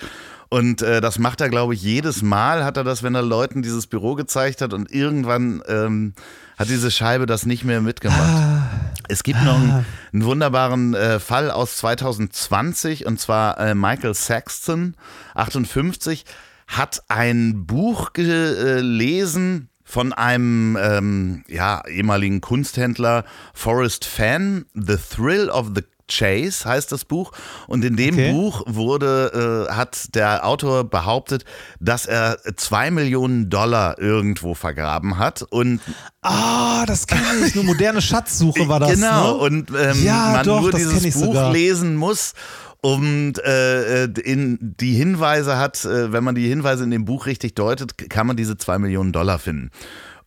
Und 0.54 0.82
äh, 0.82 1.00
das 1.00 1.18
macht 1.18 1.40
er, 1.40 1.48
glaube 1.48 1.74
ich, 1.74 1.82
jedes 1.82 2.24
Mal 2.24 2.66
hat 2.66 2.76
er 2.76 2.84
das, 2.84 3.04
wenn 3.04 3.16
er 3.16 3.22
Leuten 3.22 3.62
dieses 3.62 3.88
Büro 3.88 4.16
gezeigt 4.16 4.62
hat 4.62 4.74
und 4.74 4.92
irgendwann 4.92 5.64
ähm, 5.66 6.14
hat 6.58 6.68
diese 6.68 6.92
Scheibe 6.92 7.26
das 7.26 7.46
nicht 7.46 7.64
mehr 7.64 7.80
mitgemacht. 7.80 8.68
Es 9.08 9.24
gibt 9.24 9.42
noch 9.46 9.56
einen, 9.56 9.86
einen 10.12 10.26
wunderbaren 10.26 10.94
äh, 10.94 11.22
Fall 11.22 11.52
aus 11.52 11.78
2020 11.78 13.06
und 13.06 13.18
zwar 13.18 13.62
äh, 13.62 13.76
Michael 13.76 14.14
Saxton, 14.14 14.96
58, 15.36 16.26
hat 16.68 17.02
ein 17.08 17.66
Buch 17.66 18.12
gelesen 18.12 19.70
von 19.86 20.12
einem 20.12 20.78
ähm, 20.78 21.46
ja, 21.48 21.82
ehemaligen 21.88 22.42
Kunsthändler, 22.42 23.24
Forrest 23.54 24.04
Fan, 24.04 24.66
The 24.74 24.98
Thrill 24.98 25.50
of 25.50 25.72
the 25.74 25.84
Chase 26.12 26.66
heißt 26.66 26.92
das 26.92 27.06
Buch. 27.06 27.32
Und 27.68 27.86
in 27.86 27.96
dem 27.96 28.16
Okay. 28.16 28.32
Buch 28.34 28.64
wurde, 28.68 29.68
äh, 29.70 29.74
hat 29.74 30.14
der 30.16 30.46
Autor 30.46 30.84
behauptet, 30.84 31.46
dass 31.80 32.06
er 32.06 32.38
zwei 32.58 32.92
Millionen 32.92 33.50
Dollar 33.50 33.98
irgendwo 34.00 34.54
vergraben 34.54 35.18
hat. 35.18 35.42
Und 35.50 35.80
Ah, 36.22 36.86
das 36.86 37.08
kenne 37.08 37.22
ich. 37.48 37.56
Eine 37.56 37.64
moderne 37.64 38.02
Schatzsuche 38.02 38.68
war 38.68 38.80
das. 38.80 38.92
Genau, 38.92 39.34
Ne? 39.34 39.38
und 39.40 39.72
ähm, 39.72 40.04
Ja, 40.04 40.32
man 40.34 40.46
doch, 40.46 40.62
nur 40.62 40.72
dieses 40.72 41.02
Buch 41.16 41.26
sogar. 41.26 41.52
lesen 41.52 41.96
muss. 41.96 42.34
Und 42.84 43.38
äh, 43.46 44.06
in 44.06 44.58
die 44.80 44.94
Hinweise 44.94 45.58
hat, 45.58 45.86
äh, 45.86 46.12
wenn 46.12 46.24
man 46.24 46.34
die 46.36 46.48
Hinweise 46.48 46.84
in 46.84 46.90
dem 46.92 47.06
Buch 47.06 47.28
richtig 47.28 47.54
deutet, 47.56 48.10
kann 48.10 48.26
man 48.26 48.38
diese 48.38 48.58
zwei 48.58 48.80
Millionen 48.80 49.12
Dollar 49.12 49.38
finden. 49.40 49.70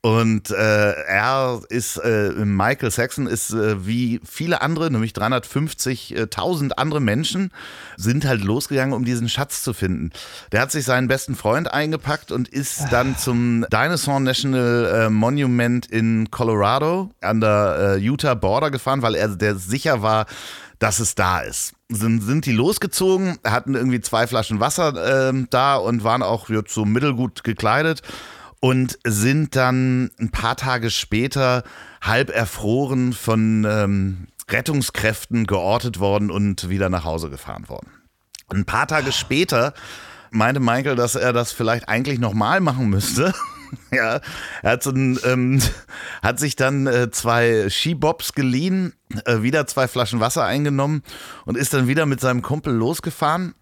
Und 0.05 0.51
äh, 0.51 0.91
er 1.07 1.63
ist, 1.71 1.97
äh, 1.97 2.33
Michael 2.45 2.91
Saxon 2.91 3.27
ist 3.27 3.55
äh, 3.55 3.87
wie 3.87 4.21
viele 4.23 4.61
andere, 4.61 4.91
nämlich 4.91 5.13
350.000 5.13 6.73
andere 6.73 7.01
Menschen, 7.01 7.51
sind 7.97 8.27
halt 8.27 8.45
losgegangen, 8.45 8.93
um 8.93 9.07
diesen 9.07 9.31
Schatz 9.31 9.63
zu 9.63 9.73
finden. 9.73 10.11
Der 10.53 10.61
hat 10.61 10.73
sich 10.73 10.85
seinen 10.85 11.09
besten 11.09 11.35
Freund 11.35 11.73
eingepackt 11.73 12.33
und 12.33 12.49
ist 12.49 12.89
dann 12.91 13.17
zum 13.17 13.65
Dinosaur 13.73 14.21
National 14.21 15.07
äh, 15.07 15.09
Monument 15.09 15.87
in 15.87 16.31
Colorado 16.31 17.11
an 17.23 17.41
der 17.41 17.95
äh, 17.97 17.99
Utah 17.99 18.35
Border 18.35 18.71
gefahren, 18.71 19.01
weil 19.01 19.15
er 19.15 19.29
der 19.29 19.57
sicher 19.57 20.03
war, 20.03 20.27
dass 20.79 20.99
es 20.99 21.15
da 21.15 21.39
ist. 21.39 21.73
Sind, 21.89 22.21
sind 22.21 22.45
die 22.45 22.53
losgezogen, 22.53 23.39
hatten 23.43 23.75
irgendwie 23.75 24.03
zwei 24.03 24.27
Flaschen 24.27 24.61
Wasser 24.61 25.31
ähm, 25.31 25.47
da 25.49 25.77
und 25.77 26.05
waren 26.05 26.23
auch 26.23 26.51
jetzt 26.51 26.75
so 26.75 26.85
mittelgut 26.85 27.43
gekleidet 27.43 28.03
und 28.65 28.99
sind 29.05 29.57
dann 29.57 30.11
ein 30.19 30.31
paar 30.31 30.57
Tage 30.57 30.89
später 30.89 31.65
halb 32.01 32.31
erfroren 32.31 33.13
von 33.13 33.67
ähm, 33.69 34.27
Rettungskräften 34.49 35.47
geortet 35.47 36.01
worden 36.01 36.31
und 36.31 36.71
wieder 36.71 36.89
nach 36.89 37.05
Hause 37.05 37.29
gefahren 37.29 37.69
worden. 37.69 37.91
Ein 38.49 38.65
paar 38.65 38.87
Tage 38.87 39.13
später 39.13 39.75
meinte 40.31 40.63
Michael, 40.63 40.97
dass 40.97 41.15
er 41.15 41.35
das 41.35 41.53
vielleicht 41.53 41.91
eigentlich 41.91 42.19
nochmal 42.19 42.63
machen 42.63 42.89
müsste. 42.89 43.35
ja, 43.93 44.21
er 44.63 44.71
hat, 44.71 44.83
so 44.83 44.93
ein, 44.93 45.19
ähm, 45.27 45.61
hat 46.23 46.39
sich 46.39 46.57
dann 46.57 46.87
äh, 46.87 47.11
zwei 47.11 47.69
Skibobs 47.69 48.33
geliehen, 48.33 48.95
äh, 49.27 49.43
wieder 49.43 49.67
zwei 49.67 49.89
Flaschen 49.89 50.21
Wasser 50.21 50.47
eingenommen 50.47 51.03
und 51.45 51.59
ist 51.59 51.75
dann 51.75 51.87
wieder 51.87 52.07
mit 52.07 52.19
seinem 52.19 52.41
Kumpel 52.41 52.73
losgefahren 52.73 53.55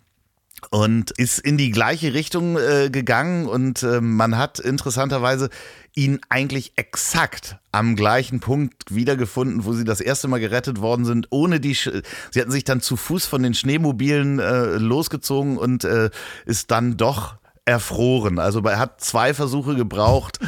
und 0.71 1.11
ist 1.13 1.39
in 1.39 1.59
die 1.59 1.71
gleiche 1.71 2.15
Richtung 2.15 2.57
äh, 2.57 2.91
gegangen 2.91 3.47
und 3.47 3.83
äh, 3.83 4.01
man 4.01 4.39
hat 4.39 4.59
interessanterweise 4.59 5.51
ihn 5.95 6.21
eigentlich 6.29 6.73
exakt 6.77 7.59
am 7.71 7.97
gleichen 7.97 8.41
Punkt 8.41 8.95
wiedergefunden, 8.95 9.65
wo 9.65 9.73
sie 9.73 9.85
das 9.85 10.01
erste 10.01 10.29
Mal 10.29 10.41
gerettet 10.41 10.81
worden 10.81 11.05
sind, 11.05 11.27
ohne 11.31 11.61
die, 11.61 11.75
Sch 11.75 11.91
sie 12.31 12.41
hatten 12.41 12.51
sich 12.51 12.65
dann 12.65 12.81
zu 12.81 12.97
Fuß 12.97 13.27
von 13.27 13.43
den 13.43 13.55
Schneemobilen 13.55 14.39
äh, 14.39 14.77
losgezogen 14.77 15.59
und 15.59 15.85
äh, 15.85 16.11
ist 16.47 16.71
dann 16.71 16.97
doch 16.97 17.37
erfroren. 17.65 18.39
Also 18.39 18.61
er 18.63 18.79
hat 18.79 19.01
zwei 19.01 19.35
Versuche 19.35 19.75
gebraucht, 19.77 20.41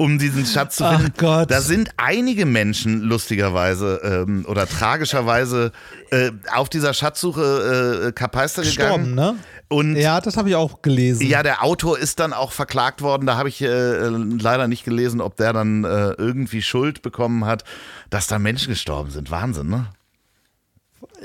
um 0.00 0.16
diesen 0.16 0.46
Schatz 0.46 0.76
zu 0.76 0.84
Ach 0.84 0.96
finden. 1.00 1.12
Gott. 1.18 1.50
Da 1.50 1.60
sind 1.60 1.90
einige 1.96 2.46
Menschen 2.46 3.02
lustigerweise 3.02 4.00
ähm, 4.04 4.46
oder 4.48 4.66
tragischerweise 4.66 5.72
äh, 6.10 6.30
auf 6.54 6.68
dieser 6.68 6.94
Schatzsuche 6.94 8.06
äh, 8.06 8.12
Kapeister 8.12 8.62
gegangen. 8.62 9.14
Gestorben, 9.14 9.14
ne? 9.14 9.34
Und 9.68 9.96
Ja, 9.96 10.20
das 10.20 10.36
habe 10.36 10.48
ich 10.48 10.54
auch 10.54 10.82
gelesen. 10.82 11.26
ja, 11.26 11.42
der 11.42 11.64
Autor 11.64 11.98
ist 11.98 12.20
dann 12.20 12.32
auch 12.32 12.52
verklagt 12.52 13.02
worden. 13.02 13.26
Da 13.26 13.36
habe 13.36 13.48
ich 13.48 13.60
äh, 13.60 14.06
leider 14.06 14.68
nicht 14.68 14.84
gelesen, 14.84 15.20
ob 15.20 15.36
der 15.36 15.52
dann 15.52 15.82
äh, 15.84 16.12
irgendwie 16.12 16.62
Schuld 16.62 17.02
bekommen 17.02 17.44
hat, 17.44 17.64
dass 18.08 18.28
da 18.28 18.38
Menschen 18.38 18.70
gestorben 18.70 19.10
sind. 19.10 19.30
Wahnsinn, 19.32 19.68
ne? 19.68 19.86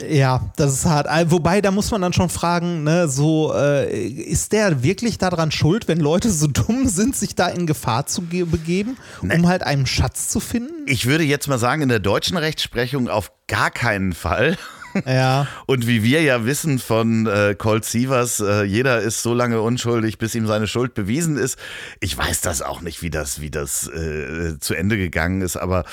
Ja, 0.09 0.51
das 0.55 0.74
ist 0.74 0.86
hart. 0.86 1.07
Äh, 1.07 1.30
wobei, 1.30 1.61
da 1.61 1.71
muss 1.71 1.91
man 1.91 2.01
dann 2.01 2.13
schon 2.13 2.30
fragen, 2.30 2.84
ne, 2.84 3.07
so, 3.07 3.53
äh, 3.55 4.07
ist 4.07 4.51
der 4.51 4.82
wirklich 4.84 5.17
daran 5.17 5.51
schuld, 5.51 5.88
wenn 5.88 5.99
Leute 5.99 6.32
so 6.32 6.47
dumm 6.51 6.88
sind, 6.88 7.15
sich 7.15 7.36
da 7.36 7.47
in 7.47 7.67
Gefahr 7.67 8.05
zu 8.05 8.24
begeben, 8.24 8.97
nee. 9.21 9.36
um 9.36 9.47
halt 9.47 9.63
einen 9.63 9.86
Schatz 9.86 10.30
zu 10.30 10.39
finden? 10.39 10.86
Ich 10.88 11.05
würde 11.05 11.24
jetzt 11.24 11.47
mal 11.47 11.59
sagen, 11.59 11.82
in 11.82 11.89
der 11.89 11.99
deutschen 11.99 12.38
Rechtsprechung 12.38 13.07
auf 13.07 13.32
gar 13.47 13.71
keinen 13.71 14.13
Fall. 14.13 14.57
Ja. 15.07 15.47
Und 15.65 15.88
wie 15.88 16.03
wir 16.03 16.21
ja 16.21 16.45
wissen 16.45 16.78
von 16.78 17.26
äh, 17.26 17.55
Colt 17.57 17.84
Sievers, 17.84 18.39
äh, 18.39 18.61
jeder 18.63 19.01
ist 19.01 19.24
so 19.24 19.34
lange 19.34 19.59
unschuldig, 19.59 20.19
bis 20.19 20.36
ihm 20.36 20.45
seine 20.45 20.67
Schuld 20.67 20.93
bewiesen 20.93 21.36
ist. 21.36 21.57
Ich 21.99 22.15
weiß 22.15 22.41
das 22.41 22.61
auch 22.61 22.82
nicht, 22.82 23.01
wie 23.01 23.09
das, 23.09 23.41
wie 23.41 23.49
das 23.49 23.88
äh, 23.88 24.59
zu 24.59 24.76
Ende 24.76 24.97
gegangen 24.97 25.41
ist, 25.41 25.57
aber 25.57 25.84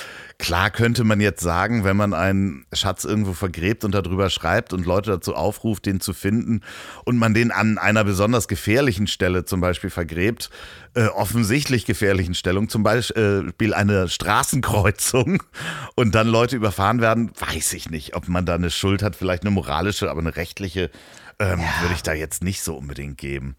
Klar 0.41 0.70
könnte 0.70 1.05
man 1.05 1.20
jetzt 1.20 1.43
sagen, 1.43 1.84
wenn 1.84 1.99
man 1.99 2.14
einen 2.14 2.64
Schatz 2.72 3.05
irgendwo 3.05 3.34
vergräbt 3.34 3.84
und 3.84 3.93
darüber 3.93 4.30
schreibt 4.30 4.72
und 4.72 4.86
Leute 4.86 5.11
dazu 5.11 5.34
aufruft, 5.34 5.84
den 5.84 6.01
zu 6.01 6.14
finden 6.14 6.62
und 7.05 7.18
man 7.18 7.34
den 7.34 7.51
an 7.51 7.76
einer 7.76 8.05
besonders 8.05 8.49
gefährlichen 8.49 9.07
Stelle 9.07 9.45
zum 9.45 9.61
Beispiel 9.61 9.91
vergräbt, 9.91 10.49
äh, 10.95 11.09
offensichtlich 11.09 11.84
gefährlichen 11.84 12.32
Stellung, 12.34 12.70
zum 12.70 12.82
Beispiel 12.82 13.74
eine 13.74 14.09
Straßenkreuzung 14.09 15.43
und 15.95 16.14
dann 16.14 16.26
Leute 16.26 16.57
überfahren 16.57 17.03
werden, 17.03 17.32
weiß 17.38 17.74
ich 17.74 17.91
nicht, 17.91 18.16
ob 18.16 18.26
man 18.26 18.47
da 18.47 18.55
eine 18.55 18.70
Schuld 18.70 19.03
hat, 19.03 19.16
vielleicht 19.16 19.43
eine 19.43 19.51
moralische, 19.51 20.11
aber 20.11 20.20
eine 20.20 20.36
rechtliche 20.36 20.91
ähm, 21.38 21.61
ja. 21.61 21.82
würde 21.82 21.95
ich 21.95 22.03
da 22.03 22.14
jetzt 22.14 22.43
nicht 22.43 22.62
so 22.62 22.76
unbedingt 22.76 23.18
geben. 23.18 23.57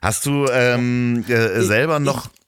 Hast 0.00 0.24
du 0.24 0.46
ähm, 0.50 1.22
äh, 1.28 1.60
selber 1.60 2.00
noch 2.00 2.28
ich, 2.28 2.43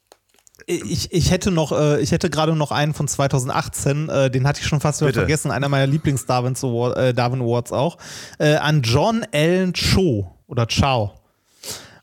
ich 0.67 1.31
hätte 1.31 1.51
noch, 1.51 1.73
äh, 1.73 2.01
ich 2.01 2.11
hätte 2.11 2.29
gerade 2.29 2.55
noch 2.57 2.73
einen 2.73 2.93
von 2.93 3.07
2018, 3.07 4.09
äh, 4.09 4.31
den 4.31 4.47
hatte 4.47 4.61
ich 4.61 4.67
schon 4.67 4.81
fast 4.81 5.01
wieder 5.01 5.13
vergessen, 5.13 5.51
einer 5.51 5.69
meiner 5.69 5.87
Lieblings-Darwin 5.87 6.57
Award, 6.57 6.97
äh, 6.97 7.15
Darwin 7.15 7.41
Awards 7.41 7.73
auch, 7.73 7.99
äh, 8.39 8.57
an 8.57 8.83
John 8.83 9.25
Allen 9.33 9.73
Cho 9.73 10.35
oder 10.49 10.67
Chow. 10.67 11.13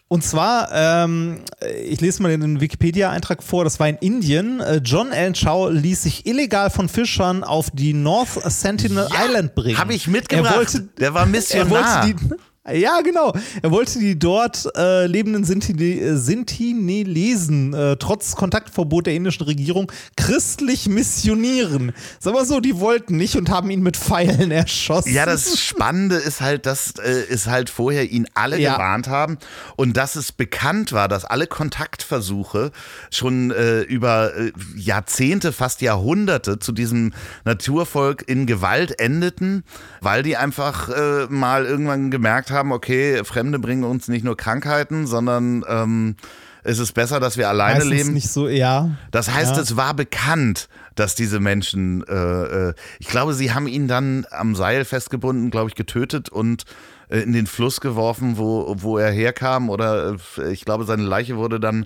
Und 0.07 0.23
zwar, 0.23 0.69
ähm, 0.71 1.39
ich 1.83 1.99
lese 1.99 2.21
mal 2.21 2.37
den 2.37 2.61
Wikipedia-Eintrag 2.61 3.41
vor, 3.41 3.63
das 3.63 3.79
war 3.79 3.89
in 3.89 3.95
Indien. 3.95 4.59
Äh, 4.59 4.79
John 4.83 5.11
Allen 5.11 5.33
Chow 5.33 5.71
ließ 5.71 6.03
sich 6.03 6.27
illegal 6.27 6.69
von 6.69 6.87
Fischern 6.87 7.43
auf 7.43 7.71
die 7.71 7.93
North 7.93 8.29
Sentinel 8.43 9.07
ja, 9.11 9.25
Island 9.25 9.55
bringen. 9.55 9.79
Habe 9.79 9.95
ich 9.95 10.07
mitgebracht. 10.07 10.55
Wollte, 10.55 10.81
Der 10.99 11.15
war 11.15 11.25
Missionar. 11.25 11.65
Er 11.73 12.03
wollte 12.03 12.15
die, 12.15 12.35
ja, 12.71 13.01
genau. 13.01 13.33
Er 13.61 13.71
wollte 13.71 13.99
die 13.99 14.17
dort 14.17 14.69
äh, 14.77 15.05
lebenden 15.05 15.43
Sintinelesen 15.43 17.73
äh, 17.73 17.97
trotz 17.97 18.37
Kontaktverbot 18.37 19.05
der 19.05 19.15
indischen 19.15 19.43
Regierung 19.43 19.91
christlich 20.15 20.87
missionieren. 20.87 21.91
Sag 22.19 22.33
mal 22.33 22.45
so, 22.45 22.61
die 22.61 22.79
wollten 22.79 23.17
nicht 23.17 23.35
und 23.35 23.49
haben 23.49 23.69
ihn 23.69 23.83
mit 23.83 23.97
Pfeilen 23.97 24.51
erschossen. 24.51 25.13
Ja, 25.13 25.25
das 25.25 25.59
Spannende 25.59 26.15
ist 26.15 26.39
halt, 26.39 26.65
dass 26.65 26.93
äh, 26.99 27.25
es 27.29 27.47
halt 27.47 27.69
vorher 27.69 28.09
ihn 28.09 28.27
alle 28.33 28.57
ja. 28.57 28.75
gewarnt 28.75 29.09
haben 29.09 29.39
und 29.75 29.97
dass 29.97 30.15
es 30.15 30.31
bekannt 30.31 30.93
war, 30.93 31.09
dass 31.09 31.25
alle 31.25 31.47
Kontaktversuche 31.47 32.71
schon 33.11 33.51
äh, 33.51 33.81
über 33.81 34.37
äh, 34.37 34.53
Jahrzehnte, 34.77 35.51
fast 35.51 35.81
Jahrhunderte 35.81 36.59
zu 36.59 36.71
diesem 36.71 37.11
Naturvolk 37.43 38.23
in 38.25 38.45
Gewalt 38.45 39.01
endeten, 39.01 39.65
weil 39.99 40.23
die 40.23 40.37
einfach 40.37 40.87
äh, 40.87 41.25
mal 41.27 41.65
irgendwann 41.65 42.09
gemerkt 42.09 42.51
haben, 42.51 42.52
haben, 42.53 42.71
okay, 42.71 43.23
Fremde 43.23 43.59
bringen 43.59 43.83
uns 43.83 44.07
nicht 44.07 44.23
nur 44.23 44.37
Krankheiten, 44.37 45.07
sondern 45.07 45.65
ähm, 45.67 46.15
es 46.63 46.79
ist 46.79 46.93
besser, 46.93 47.19
dass 47.19 47.37
wir 47.37 47.49
alleine 47.49 47.79
Meistens 47.79 47.97
leben. 47.97 48.13
nicht 48.13 48.29
so, 48.29 48.47
ja. 48.47 48.91
Das 49.11 49.31
heißt, 49.31 49.55
ja. 49.55 49.61
es 49.61 49.75
war 49.75 49.93
bekannt, 49.93 50.69
dass 50.95 51.15
diese 51.15 51.39
Menschen, 51.39 52.03
äh, 52.07 52.69
äh, 52.69 52.73
ich 52.99 53.07
glaube, 53.07 53.33
sie 53.33 53.53
haben 53.53 53.67
ihn 53.67 53.87
dann 53.87 54.25
am 54.31 54.55
Seil 54.55 54.85
festgebunden, 54.85 55.51
glaube 55.51 55.69
ich, 55.69 55.75
getötet 55.75 56.29
und 56.29 56.63
äh, 57.09 57.19
in 57.19 57.33
den 57.33 57.47
Fluss 57.47 57.81
geworfen, 57.81 58.37
wo, 58.37 58.75
wo 58.77 58.97
er 58.97 59.11
herkam. 59.11 59.69
Oder 59.69 60.15
äh, 60.37 60.51
ich 60.51 60.63
glaube, 60.63 60.85
seine 60.85 61.03
Leiche 61.03 61.35
wurde 61.35 61.59
dann, 61.59 61.85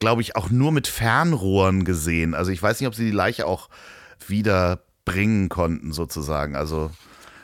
glaube 0.00 0.20
ich, 0.20 0.36
auch 0.36 0.50
nur 0.50 0.72
mit 0.72 0.86
Fernrohren 0.86 1.84
gesehen. 1.84 2.34
Also 2.34 2.50
ich 2.50 2.62
weiß 2.62 2.80
nicht, 2.80 2.88
ob 2.88 2.94
sie 2.94 3.06
die 3.06 3.16
Leiche 3.16 3.46
auch 3.46 3.70
wieder 4.26 4.80
bringen 5.06 5.48
konnten, 5.48 5.92
sozusagen. 5.92 6.56
Also 6.56 6.90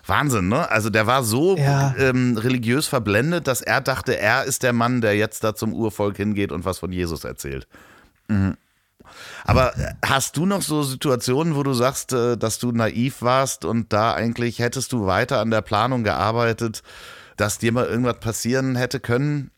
Wahnsinn, 0.06 0.48
ne? 0.48 0.70
Also 0.70 0.90
der 0.90 1.06
war 1.06 1.24
so 1.24 1.56
ja. 1.56 1.94
ähm, 1.98 2.36
religiös 2.38 2.86
verblendet, 2.86 3.46
dass 3.46 3.62
er 3.62 3.80
dachte, 3.80 4.18
er 4.18 4.44
ist 4.44 4.62
der 4.62 4.72
Mann, 4.72 5.00
der 5.00 5.16
jetzt 5.16 5.42
da 5.44 5.54
zum 5.54 5.72
Urvolk 5.72 6.16
hingeht 6.16 6.52
und 6.52 6.64
was 6.64 6.78
von 6.78 6.92
Jesus 6.92 7.24
erzählt. 7.24 7.66
Mhm. 8.28 8.56
Aber 9.44 9.72
hast 10.04 10.36
du 10.36 10.46
noch 10.46 10.62
so 10.62 10.82
Situationen, 10.82 11.54
wo 11.54 11.62
du 11.62 11.72
sagst, 11.72 12.12
äh, 12.12 12.36
dass 12.36 12.58
du 12.58 12.72
naiv 12.72 13.22
warst 13.22 13.64
und 13.64 13.92
da 13.92 14.14
eigentlich 14.14 14.58
hättest 14.58 14.92
du 14.92 15.06
weiter 15.06 15.40
an 15.40 15.50
der 15.50 15.62
Planung 15.62 16.04
gearbeitet, 16.04 16.82
dass 17.36 17.58
dir 17.58 17.72
mal 17.72 17.86
irgendwas 17.86 18.20
passieren 18.20 18.76
hätte 18.76 19.00
können? 19.00 19.50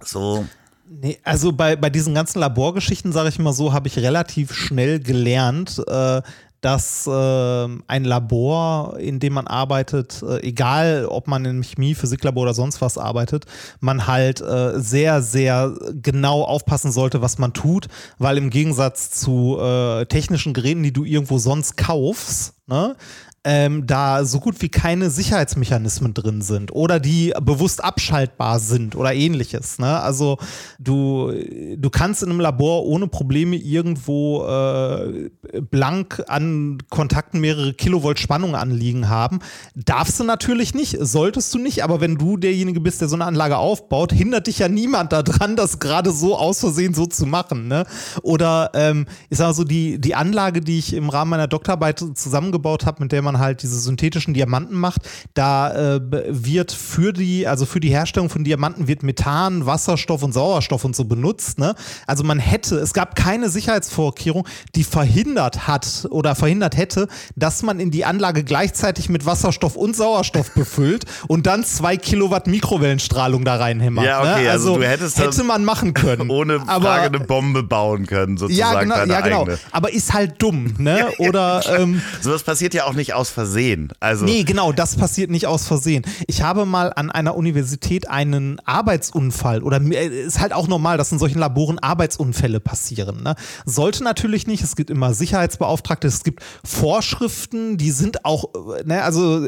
So. 0.00 0.46
Nee, 0.88 1.18
also 1.24 1.52
bei, 1.52 1.76
bei 1.76 1.88
diesen 1.88 2.14
ganzen 2.14 2.40
Laborgeschichten, 2.40 3.12
sage 3.12 3.30
ich 3.30 3.38
mal 3.38 3.54
so, 3.54 3.72
habe 3.72 3.88
ich 3.88 3.98
relativ 3.98 4.52
schnell 4.52 5.00
gelernt, 5.00 5.82
äh, 5.86 6.20
dass 6.62 7.06
äh, 7.08 7.68
ein 7.88 8.04
Labor, 8.04 8.96
in 8.98 9.18
dem 9.18 9.34
man 9.34 9.46
arbeitet, 9.46 10.22
äh, 10.22 10.40
egal 10.46 11.06
ob 11.06 11.26
man 11.26 11.44
im 11.44 11.62
Chemie, 11.62 11.94
Physiklabor 11.94 12.44
oder 12.44 12.54
sonst 12.54 12.80
was 12.80 12.96
arbeitet, 12.96 13.44
man 13.80 14.06
halt 14.06 14.40
äh, 14.40 14.80
sehr, 14.80 15.22
sehr 15.22 15.74
genau 16.00 16.42
aufpassen 16.42 16.92
sollte, 16.92 17.20
was 17.20 17.36
man 17.38 17.52
tut, 17.52 17.88
weil 18.18 18.38
im 18.38 18.48
Gegensatz 18.48 19.10
zu 19.10 19.58
äh, 19.60 20.06
technischen 20.06 20.54
Geräten, 20.54 20.84
die 20.84 20.92
du 20.92 21.04
irgendwo 21.04 21.38
sonst 21.38 21.76
kaufst, 21.76 22.54
ne, 22.66 22.96
ähm, 23.44 23.86
da 23.86 24.24
so 24.24 24.38
gut 24.38 24.62
wie 24.62 24.68
keine 24.68 25.10
Sicherheitsmechanismen 25.10 26.14
drin 26.14 26.42
sind 26.42 26.72
oder 26.72 27.00
die 27.00 27.32
bewusst 27.42 27.82
abschaltbar 27.82 28.60
sind 28.60 28.94
oder 28.94 29.12
ähnliches. 29.14 29.78
Ne? 29.78 30.00
Also 30.00 30.38
du, 30.78 31.32
du 31.76 31.90
kannst 31.90 32.22
in 32.22 32.30
einem 32.30 32.40
Labor 32.40 32.84
ohne 32.84 33.08
Probleme 33.08 33.56
irgendwo 33.56 34.44
äh, 34.46 35.30
blank 35.70 36.22
an 36.28 36.78
Kontakten 36.88 37.40
mehrere 37.40 37.74
Kilovolt 37.74 38.20
Spannung 38.20 38.54
anliegen 38.54 39.08
haben. 39.08 39.40
Darfst 39.74 40.20
du 40.20 40.24
natürlich 40.24 40.74
nicht, 40.74 40.96
solltest 41.00 41.52
du 41.52 41.58
nicht, 41.58 41.82
aber 41.82 42.00
wenn 42.00 42.16
du 42.16 42.36
derjenige 42.36 42.80
bist, 42.80 43.00
der 43.00 43.08
so 43.08 43.16
eine 43.16 43.24
Anlage 43.24 43.56
aufbaut, 43.56 44.12
hindert 44.12 44.46
dich 44.46 44.60
ja 44.60 44.68
niemand 44.68 45.12
daran, 45.12 45.56
das 45.56 45.80
gerade 45.80 46.12
so 46.12 46.36
aus 46.36 46.60
Versehen 46.60 46.94
so 46.94 47.06
zu 47.06 47.26
machen. 47.26 47.66
Ne? 47.66 47.86
Oder 48.22 48.70
ähm, 48.74 49.06
ich 49.30 49.38
sage 49.38 49.54
so, 49.54 49.64
die, 49.64 50.00
die 50.00 50.14
Anlage, 50.14 50.60
die 50.60 50.78
ich 50.78 50.94
im 50.94 51.08
Rahmen 51.08 51.30
meiner 51.30 51.48
Doktorarbeit 51.48 51.98
zusammengebaut 51.98 52.86
habe, 52.86 53.02
mit 53.02 53.10
der 53.10 53.22
man 53.22 53.31
man 53.32 53.40
halt 53.40 53.62
diese 53.62 53.78
synthetischen 53.78 54.34
Diamanten 54.34 54.76
macht, 54.76 55.02
da 55.34 55.96
äh, 55.96 56.00
wird 56.28 56.72
für 56.72 57.12
die, 57.12 57.46
also 57.46 57.66
für 57.66 57.80
die 57.80 57.90
Herstellung 57.90 58.30
von 58.30 58.44
Diamanten 58.44 58.88
wird 58.88 59.02
Methan, 59.02 59.66
Wasserstoff 59.66 60.22
und 60.22 60.32
Sauerstoff 60.32 60.84
und 60.84 60.94
so 60.94 61.04
benutzt. 61.04 61.58
Ne? 61.58 61.74
Also 62.06 62.24
man 62.24 62.38
hätte, 62.38 62.76
es 62.76 62.92
gab 62.92 63.16
keine 63.16 63.48
Sicherheitsvorkehrung, 63.48 64.46
die 64.74 64.84
verhindert 64.84 65.66
hat 65.66 66.06
oder 66.10 66.34
verhindert 66.34 66.76
hätte, 66.76 67.08
dass 67.36 67.62
man 67.62 67.80
in 67.80 67.90
die 67.90 68.04
Anlage 68.04 68.44
gleichzeitig 68.44 69.08
mit 69.08 69.26
Wasserstoff 69.26 69.76
und 69.76 69.96
Sauerstoff 69.96 70.52
befüllt 70.54 71.04
und 71.28 71.46
dann 71.46 71.64
zwei 71.64 71.96
Kilowatt 71.96 72.46
Mikrowellenstrahlung 72.46 73.44
da 73.44 73.56
reinhämmert. 73.56 74.04
Ja, 74.04 74.20
okay, 74.20 74.44
ne? 74.44 74.50
also, 74.50 74.72
also, 74.72 74.76
du 74.80 74.86
hättest 74.88 75.18
hätte 75.18 75.44
man 75.44 75.64
machen 75.64 75.94
können. 75.94 76.30
Ohne 76.30 76.60
Frage 76.60 76.70
aber, 76.70 76.92
eine 76.92 77.20
Bombe 77.20 77.62
bauen 77.62 78.06
können, 78.06 78.36
sozusagen. 78.36 78.90
Ja, 78.90 79.02
genau, 79.02 79.12
ja, 79.12 79.20
genau. 79.20 79.46
Aber 79.70 79.92
ist 79.92 80.12
halt 80.12 80.40
dumm, 80.42 80.74
ne? 80.78 81.10
Oder 81.18 81.62
ähm, 81.78 82.02
sowas 82.20 82.42
passiert 82.42 82.74
ja 82.74 82.84
auch 82.84 82.94
nicht 82.94 83.14
aus 83.14 83.21
aus 83.22 83.30
Versehen. 83.30 83.92
Also 84.00 84.24
nee, 84.24 84.42
genau, 84.42 84.72
das 84.72 84.96
passiert 84.96 85.30
nicht 85.30 85.46
aus 85.46 85.64
Versehen. 85.64 86.04
Ich 86.26 86.42
habe 86.42 86.66
mal 86.66 86.92
an 86.92 87.08
einer 87.08 87.36
Universität 87.36 88.10
einen 88.10 88.58
Arbeitsunfall 88.64 89.62
oder 89.62 89.80
äh, 89.80 90.08
ist 90.08 90.40
halt 90.40 90.52
auch 90.52 90.66
normal, 90.66 90.98
dass 90.98 91.12
in 91.12 91.20
solchen 91.20 91.38
Laboren 91.38 91.78
Arbeitsunfälle 91.78 92.58
passieren. 92.58 93.22
Ne? 93.22 93.36
Sollte 93.64 94.02
natürlich 94.02 94.48
nicht. 94.48 94.64
Es 94.64 94.74
gibt 94.74 94.90
immer 94.90 95.14
Sicherheitsbeauftragte, 95.14 96.08
es 96.08 96.24
gibt 96.24 96.42
Vorschriften, 96.64 97.76
die 97.76 97.92
sind 97.92 98.24
auch, 98.24 98.46
äh, 98.76 98.82
ne, 98.84 99.04
also 99.04 99.46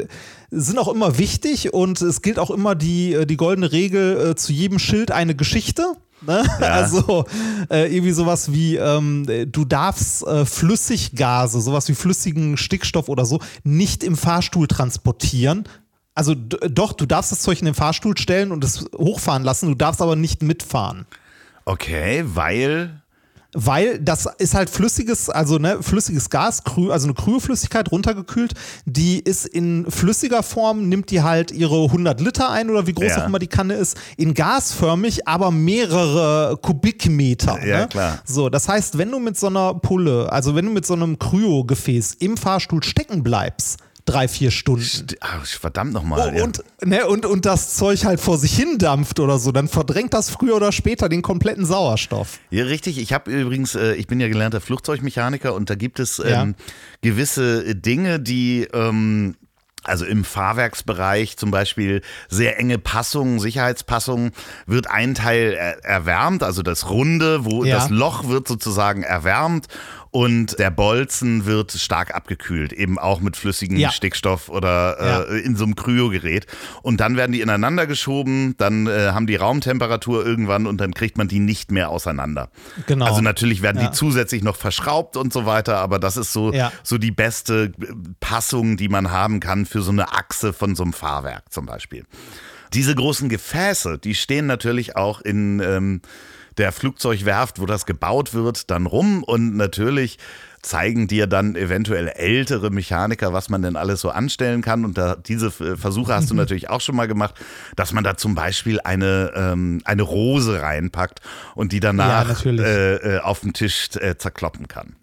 sind 0.51 0.79
auch 0.79 0.87
immer 0.87 1.17
wichtig 1.17 1.73
und 1.73 2.01
es 2.01 2.21
gilt 2.21 2.39
auch 2.39 2.51
immer 2.51 2.75
die, 2.75 3.13
äh, 3.13 3.25
die 3.25 3.35
goldene 3.35 3.73
Regel, 3.73 4.35
zu 4.37 4.53
jedem 4.53 4.79
Schild 4.79 5.11
eine 5.11 5.35
Geschichte. 5.35 5.95
Ne? 6.21 6.43
Ja. 6.59 6.65
Also 6.85 7.25
äh, 7.69 7.93
irgendwie 7.93 8.11
sowas 8.11 8.51
wie, 8.51 8.75
ähm, 8.75 9.25
du 9.51 9.65
darfst 9.65 10.25
äh, 10.25 10.45
Flüssiggase, 10.45 11.61
sowas 11.61 11.87
wie 11.87 11.95
flüssigen 11.95 12.57
Stickstoff 12.57 13.09
oder 13.09 13.25
so, 13.25 13.39
nicht 13.63 14.03
im 14.03 14.15
Fahrstuhl 14.15 14.67
transportieren. 14.67 15.67
Also 16.13 16.33
doch, 16.33 16.93
du 16.93 17.05
darfst 17.05 17.31
das 17.31 17.41
Zeug 17.41 17.59
in 17.59 17.65
den 17.65 17.73
Fahrstuhl 17.73 18.17
stellen 18.17 18.51
und 18.51 18.63
es 18.63 18.85
hochfahren 18.97 19.43
lassen, 19.43 19.67
du 19.67 19.75
darfst 19.75 20.01
aber 20.01 20.15
nicht 20.15 20.43
mitfahren. 20.43 21.05
Okay, 21.65 22.23
weil 22.25 23.01
weil 23.55 23.99
das 23.99 24.27
ist 24.37 24.53
halt 24.53 24.69
flüssiges, 24.69 25.29
also 25.29 25.57
ne, 25.57 25.81
flüssiges 25.81 26.29
Gas, 26.29 26.61
also 26.65 27.07
eine 27.07 27.13
Krüheflüssigkeit 27.13 27.91
runtergekühlt, 27.91 28.53
die 28.85 29.19
ist 29.19 29.45
in 29.45 29.89
flüssiger 29.89 30.43
Form, 30.43 30.89
nimmt 30.89 31.09
die 31.09 31.21
halt 31.21 31.51
ihre 31.51 31.85
100 31.85 32.19
Liter 32.19 32.51
ein 32.51 32.69
oder 32.69 32.85
wie 32.85 32.93
groß 32.93 33.07
ja. 33.07 33.23
auch 33.23 33.27
immer 33.27 33.39
die 33.39 33.47
Kanne 33.47 33.75
ist, 33.75 33.97
in 34.17 34.33
gasförmig, 34.33 35.27
aber 35.27 35.51
mehrere 35.51 36.57
Kubikmeter. 36.61 37.65
Ja, 37.65 37.81
ne? 37.81 37.87
klar. 37.87 38.19
So, 38.25 38.49
das 38.49 38.67
heißt, 38.67 38.97
wenn 38.97 39.09
du 39.09 39.19
mit 39.19 39.37
so 39.37 39.47
einer 39.47 39.73
Pulle, 39.75 40.31
also 40.31 40.55
wenn 40.55 40.65
du 40.65 40.71
mit 40.71 40.85
so 40.85 40.93
einem 40.93 41.17
Kryogefäß 41.17 42.15
im 42.15 42.37
Fahrstuhl 42.37 42.83
stecken 42.83 43.23
bleibst, 43.23 43.77
drei, 44.05 44.27
vier 44.27 44.51
Stunden. 44.51 44.83
St 44.83 45.17
Ach, 45.19 45.45
verdammt 45.45 45.93
nochmal. 45.93 46.35
Oh, 46.37 46.43
und, 46.43 46.63
ne, 46.83 47.07
und, 47.07 47.25
und 47.25 47.45
das 47.45 47.75
Zeug 47.75 48.05
halt 48.05 48.19
vor 48.19 48.37
sich 48.37 48.55
hin 48.55 48.77
dampft 48.77 49.19
oder 49.19 49.39
so, 49.39 49.51
dann 49.51 49.67
verdrängt 49.67 50.13
das 50.13 50.29
früher 50.29 50.55
oder 50.55 50.71
später 50.71 51.09
den 51.09 51.21
kompletten 51.21 51.65
Sauerstoff. 51.65 52.39
Ja, 52.51 52.65
richtig. 52.65 52.97
Ich 52.99 53.13
habe 53.13 53.31
übrigens, 53.31 53.75
äh, 53.75 53.93
ich 53.95 54.07
bin 54.07 54.19
ja 54.19 54.27
gelernter 54.27 54.61
Flugzeugmechaniker 54.61 55.53
und 55.53 55.69
da 55.69 55.75
gibt 55.75 55.99
es 55.99 56.19
ähm, 56.19 56.25
ja. 56.25 56.47
gewisse 57.01 57.75
Dinge, 57.75 58.19
die 58.19 58.67
ähm, 58.73 59.35
also 59.85 60.05
im 60.05 60.23
Fahrwerksbereich 60.23 61.37
zum 61.37 61.51
Beispiel 61.51 62.01
sehr 62.27 62.59
enge 62.59 62.79
Passungen, 62.79 63.39
Sicherheitspassungen, 63.39 64.31
wird 64.65 64.89
ein 64.89 65.13
Teil 65.13 65.53
erwärmt, 65.83 66.43
also 66.43 66.63
das 66.63 66.89
Runde, 66.89 67.45
wo 67.45 67.63
ja. 67.63 67.75
das 67.75 67.89
Loch 67.89 68.27
wird 68.27 68.47
sozusagen 68.47 69.03
erwärmt 69.03 69.67
und 70.15 70.57
der 70.59 70.71
Bolzen 70.71 71.45
wird 71.45 71.73
stark 71.73 72.15
abgekühlt, 72.15 72.71
eben 72.71 72.97
auch 72.97 73.19
mit 73.19 73.35
flüssigem 73.35 73.75
ja. 73.75 73.91
Stickstoff 73.91 74.47
oder 74.47 74.97
äh, 74.97 75.05
ja. 75.05 75.43
in 75.43 75.57
so 75.57 75.65
einem 75.65 75.75
Kryogerät. 75.75 76.47
Und 76.83 77.01
dann 77.01 77.17
werden 77.17 77.33
die 77.33 77.41
ineinander 77.41 77.85
geschoben, 77.85 78.55
dann 78.57 78.87
äh, 78.87 79.09
haben 79.11 79.27
die 79.27 79.35
Raumtemperatur 79.35 80.25
irgendwann 80.25 80.67
und 80.67 80.79
dann 80.79 80.93
kriegt 80.93 81.17
man 81.17 81.27
die 81.27 81.39
nicht 81.39 81.69
mehr 81.69 81.89
auseinander. 81.89 82.49
Genau. 82.87 83.07
Also 83.07 83.19
natürlich 83.19 83.61
werden 83.61 83.81
ja. 83.81 83.89
die 83.89 83.93
zusätzlich 83.93 84.41
noch 84.41 84.55
verschraubt 84.55 85.17
und 85.17 85.33
so 85.33 85.45
weiter, 85.45 85.79
aber 85.79 85.99
das 85.99 86.15
ist 86.15 86.31
so, 86.31 86.53
so 86.81 86.97
die 86.97 87.11
beste 87.11 87.73
Passung, 88.21 88.77
die 88.77 88.87
man 88.87 89.11
haben 89.11 89.41
kann 89.41 89.65
für 89.65 89.81
so 89.81 89.91
eine 89.91 90.13
Achse 90.13 90.53
von 90.53 90.77
so 90.77 90.83
einem 90.83 90.93
Fahrwerk 90.93 91.51
zum 91.51 91.65
Beispiel. 91.65 92.05
Diese 92.73 92.95
großen 92.95 93.27
Gefäße, 93.27 93.97
die 93.97 94.15
stehen 94.15 94.45
natürlich 94.45 94.95
auch 94.95 95.19
in 95.19 95.59
ähm, 95.59 96.01
der 96.57 96.71
Flugzeugwerft, 96.71 97.59
wo 97.59 97.65
das 97.65 97.85
gebaut 97.85 98.33
wird, 98.33 98.69
dann 98.71 98.85
rum 98.85 99.23
und 99.23 99.55
natürlich 99.55 100.17
zeigen 100.65 101.07
dir 101.07 101.27
dann 101.27 101.55
eventuell 101.55 102.07
ältere 102.07 102.71
Mechaniker, 102.71 103.33
was 103.33 103.49
man 103.49 103.61
denn 103.61 103.75
alles 103.75 104.01
so 104.01 104.09
anstellen 104.09 104.61
kann. 104.61 104.83
Und 104.83 104.97
da, 104.97 105.15
diese 105.15 105.51
Versuche 105.51 106.13
hast 106.13 106.29
du 106.29 106.33
mhm. 106.33 106.39
natürlich 106.39 106.69
auch 106.69 106.81
schon 106.81 106.95
mal 106.95 107.07
gemacht, 107.07 107.35
dass 107.75 107.93
man 107.93 108.03
da 108.03 108.17
zum 108.17 108.35
Beispiel 108.35 108.79
eine, 108.81 109.31
ähm, 109.35 109.81
eine 109.85 110.01
Rose 110.01 110.61
reinpackt 110.61 111.21
und 111.53 111.71
die 111.71 111.79
danach 111.79 112.43
ja, 112.43 112.51
äh, 112.51 112.95
äh, 112.95 113.19
auf 113.19 113.41
dem 113.41 113.53
Tisch 113.53 113.89
äh, 113.99 114.17
zerkloppen 114.17 114.67
kann. 114.67 114.95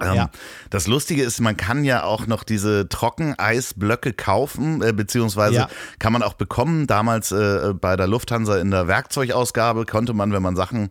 Ähm, 0.00 0.14
ja. 0.14 0.30
Das 0.70 0.86
Lustige 0.86 1.22
ist, 1.22 1.40
man 1.40 1.56
kann 1.56 1.84
ja 1.84 2.02
auch 2.02 2.26
noch 2.26 2.42
diese 2.42 2.88
Trockeneisblöcke 2.88 4.12
kaufen, 4.12 4.82
äh, 4.82 4.92
beziehungsweise 4.92 5.54
ja. 5.54 5.68
kann 5.98 6.12
man 6.12 6.22
auch 6.22 6.34
bekommen. 6.34 6.86
Damals 6.86 7.30
äh, 7.30 7.72
bei 7.74 7.96
der 7.96 8.08
Lufthansa 8.08 8.58
in 8.58 8.70
der 8.70 8.88
Werkzeugausgabe 8.88 9.86
konnte 9.86 10.12
man, 10.12 10.32
wenn 10.32 10.42
man 10.42 10.56
Sachen 10.56 10.90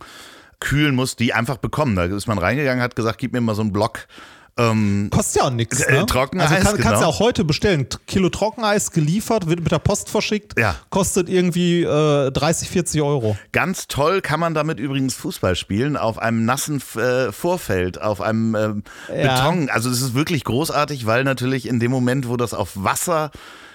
kühlen 0.60 0.96
muss, 0.96 1.18
die 1.18 1.34
einfach 1.34 1.58
bekommen. 1.58 1.96
Da 1.98 2.06
ist 2.06 2.28
man 2.28 2.38
reingegangen, 2.38 2.82
hat 2.82 2.96
gesagt, 2.96 3.18
gib 3.18 3.34
mir 3.34 3.42
mal 3.42 3.56
so 3.56 3.62
einen 3.62 3.74
Block 3.74 4.08
ähm, 4.56 5.10
Kostet 5.10 5.42
ja 5.42 5.48
auch 5.48 5.52
nichts. 5.52 5.82
Äh, 5.82 5.94
ne? 5.94 6.06
Trockeneis. 6.06 6.52
Also 6.52 6.64
kann, 6.64 6.76
genau. 6.76 6.88
kannst 6.88 7.02
du 7.02 7.08
auch 7.08 7.20
heute 7.20 7.44
bestellen. 7.44 7.88
Kilo 8.06 8.30
Trockeneis 8.30 8.92
geliefert, 8.92 9.48
wird 9.48 9.62
mit 9.62 9.72
der 9.72 9.80
Post 9.80 10.10
verschickt, 10.10 10.60
ja. 10.60 10.76
kostet 10.92 11.28
irgendwie 11.28 11.84
äh, 11.84 12.32
30, 12.32 12.70
40 12.70 13.02
Euro. 13.02 13.36
Ganz 13.52 13.88
toll 13.88 14.22
kann 14.22 14.40
man 14.40 14.54
damit 14.54 14.80
übrigens 14.80 15.16
Fußball 15.16 15.56
spielen, 15.56 15.98
auf 15.98 16.20
einem 16.20 16.46
nassen 16.46 16.82
äh, 16.96 17.32
Vorfeld, 17.32 18.00
auf 18.00 18.22
einem 18.22 18.56
ähm, 18.56 18.84
ja. 19.10 19.36
Beton. 19.36 19.70
Also 19.70 19.90
es 19.90 20.02
ist 20.02 20.14
wirklich 20.14 20.44
großartig, 20.44 21.08
weil 21.08 21.24
natürlich 21.24 21.68
in 21.68 21.80
dem 21.80 21.92
Moment, 21.92 22.28
wo 22.28 22.38
das 22.38 22.54
auf 22.54 22.72
Wasser 22.76 23.32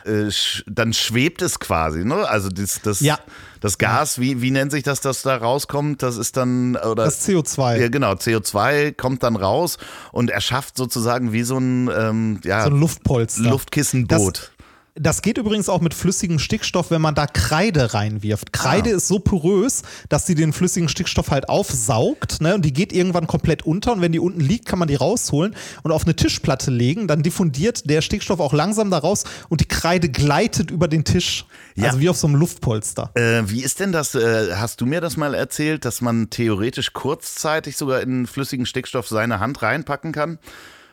äh, 0.09 0.31
dann 0.67 0.93
schwebt 0.93 1.43
es 1.43 1.59
quasi, 1.59 2.05
ne? 2.05 2.29
Also 2.29 2.49
das, 2.49 2.81
das, 2.83 3.01
ja. 3.01 3.19
das 3.61 3.79
Gas, 3.79 4.19
wie, 4.19 4.41
wie 4.43 4.51
nennt 4.51 4.73
sich 4.73 4.83
das, 4.83 5.01
das 5.01 5.23
da 5.23 5.37
rauskommt? 5.37 6.03
Das 6.03 6.17
ist 6.17 6.37
dann, 6.37 6.77
oder? 6.77 7.05
Das 7.05 7.27
CO2. 7.29 7.77
Ja, 7.79 7.89
genau, 7.89 8.13
CO2 8.13 8.93
kommt 8.93 9.23
dann 9.23 9.37
raus 9.37 9.79
und 10.13 10.31
erschafft 10.31 10.77
sozusagen 10.77 11.33
wie 11.33 11.43
so 11.43 11.59
ein, 11.59 11.89
ähm, 11.89 12.41
ja, 12.45 12.65
so 12.65 12.71
ein 12.71 12.81
Luftpolster. 12.81 13.43
Luftkissenboot. 13.43 14.39
Das, 14.39 14.51
das 15.01 15.23
geht 15.23 15.39
übrigens 15.39 15.69
auch 15.69 15.81
mit 15.81 15.95
flüssigem 15.95 16.39
Stickstoff, 16.39 16.91
wenn 16.91 17.01
man 17.01 17.15
da 17.15 17.27
Kreide 17.27 17.95
reinwirft. 17.95 18.53
Kreide 18.53 18.91
ah. 18.91 18.97
ist 18.97 19.09
so 19.09 19.19
porös, 19.19 19.83
dass 20.09 20.27
sie 20.27 20.35
den 20.35 20.53
flüssigen 20.53 20.89
Stickstoff 20.89 21.31
halt 21.31 21.49
aufsaugt 21.49 22.41
ne? 22.41 22.55
und 22.55 22.65
die 22.65 22.73
geht 22.73 22.93
irgendwann 22.93 23.27
komplett 23.27 23.63
unter 23.65 23.93
und 23.93 24.01
wenn 24.01 24.13
die 24.13 24.19
unten 24.19 24.41
liegt, 24.41 24.67
kann 24.67 24.79
man 24.79 24.89
die 24.89 24.95
rausholen 24.95 25.55
und 25.83 25.93
auf 25.93 26.05
eine 26.05 26.17
Tischplatte 26.17 26.71
legen. 26.71 27.09
Dann 27.09 27.23
diffundiert 27.23 27.89
der 27.89 28.03
Stickstoff 28.03 28.41
auch 28.41 28.53
langsam 28.53 28.91
daraus 28.91 29.25
und 29.49 29.61
die 29.61 29.69
Kreide 29.69 30.09
gleitet 30.09 30.71
über 30.71 30.89
den 30.89 31.05
Tisch. 31.05 31.47
Ja. 31.75 31.87
Also 31.87 32.01
wie 32.01 32.09
auf 32.09 32.17
so 32.17 32.27
einem 32.27 32.37
Luftpolster. 32.37 33.11
Äh, 33.15 33.43
wie 33.47 33.63
ist 33.63 33.81
denn 33.81 33.93
das? 33.93 34.15
Äh, 34.15 34.55
hast 34.57 34.81
du 34.81 34.87
mir 34.87 35.01
das 35.01 35.17
mal 35.17 35.35
erzählt, 35.35 35.85
dass 35.85 36.01
man 36.01 36.31
theoretisch 36.31 36.93
kurzzeitig 36.93 37.77
sogar 37.77 38.01
in 38.01 38.27
flüssigen 38.27 38.67
Stickstoff 38.67 39.09
seine 39.09 39.41
Hand 39.41 39.63
reinpacken 39.63 40.13
kann? 40.13 40.39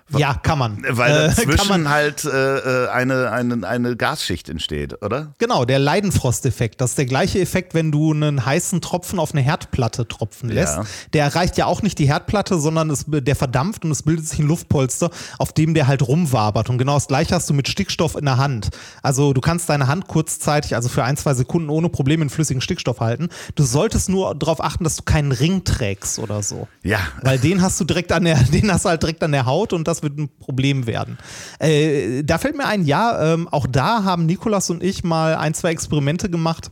Ja, 0.10 0.36
kann 0.36 0.60
man. 0.60 0.84
Weil 0.88 1.12
äh, 1.12 1.28
dazwischen 1.36 1.68
man, 1.68 1.90
halt 1.90 2.26
äh, 2.26 2.86
äh, 2.86 2.90
eine, 2.90 3.32
eine, 3.32 3.68
eine 3.68 3.96
Gasschicht 3.96 4.50
entsteht, 4.50 5.02
oder? 5.04 5.34
Genau, 5.40 5.66
der 5.66 5.80
Leidenfrosteffekt. 5.80 6.80
Das 6.80 6.92
ist 6.92 6.98
der 7.00 7.08
gleiche 7.08 7.40
Effekt, 7.40 7.74
wenn 7.74 7.92
du 7.92 8.14
einen 8.14 8.46
heißen 8.46 8.82
Tropfen 8.82 9.18
auf 9.18 9.34
eine 9.34 9.42
Herdplatte 9.42 10.08
tropfen 10.08 10.50
lässt. 10.50 10.78
Ja. 10.78 10.84
Der 11.14 11.24
erreicht 11.24 11.58
ja 11.58 11.66
auch 11.66 11.82
nicht 11.82 11.98
die 11.98 12.08
Herdplatte, 12.08 12.60
sondern 12.60 12.92
es, 12.92 13.06
der 13.08 13.36
verdampft 13.36 13.84
und 13.84 13.92
es 13.92 14.04
bildet 14.04 14.28
sich 14.28 14.38
ein 14.40 14.48
Luftpolster, 14.48 15.10
auf 15.40 15.54
dem 15.54 15.74
der 15.74 15.88
halt 15.88 16.08
rumwabert. 16.08 16.70
Und 16.70 16.78
genau 16.78 16.94
das 16.94 17.08
gleiche 17.08 17.34
hast 17.34 17.50
du 17.50 17.56
mit 17.56 17.68
Stickstoff 17.68 18.16
in 18.16 18.26
der 18.26 18.38
Hand. 18.38 18.70
Also 19.02 19.34
du 19.34 19.42
kannst 19.42 19.70
deine 19.70 19.88
Hand 19.88 20.08
kurzzeitig, 20.08 20.76
also 20.76 20.88
für 20.88 21.04
ein, 21.04 21.18
zwei 21.18 21.34
Sekunden 21.34 21.70
ohne 21.70 21.90
Probleme 21.90 22.24
in 22.24 22.30
flüssigen 22.30 22.62
Stickstoff 22.62 23.00
halten. 23.00 23.30
Du 23.56 23.64
solltest 23.64 24.10
nur 24.10 24.36
darauf 24.36 24.64
achten, 24.64 24.84
dass 24.84 24.98
du 24.98 25.04
keinen 25.04 25.32
Ring 25.32 25.64
trägst 25.64 26.20
oder 26.20 26.44
so. 26.44 26.68
Ja. 26.84 27.00
Weil 27.24 27.40
den 27.40 27.64
hast 27.64 27.80
du 27.80 27.86
direkt 27.86 28.12
an 28.12 28.26
der, 28.26 28.36
den 28.54 28.72
hast 28.72 28.86
du 28.86 28.90
halt 28.90 29.02
direkt 29.02 29.24
an 29.24 29.32
der 29.32 29.48
Haut 29.48 29.74
und 29.74 29.88
das 29.88 29.95
das 29.96 30.04
wird 30.04 30.18
ein 30.18 30.30
Problem 30.40 30.88
werden. 30.88 31.18
Äh, 31.60 32.24
da 32.24 32.38
fällt 32.38 32.58
mir 32.58 32.66
ein, 32.66 32.86
ja, 32.86 33.34
ähm, 33.34 33.48
auch 33.48 33.68
da 33.68 34.04
haben 34.04 34.26
Nikolas 34.26 34.70
und 34.70 34.84
ich 34.84 35.04
mal 35.04 35.36
ein, 35.36 35.54
zwei 35.54 35.72
Experimente 35.72 36.30
gemacht 36.30 36.72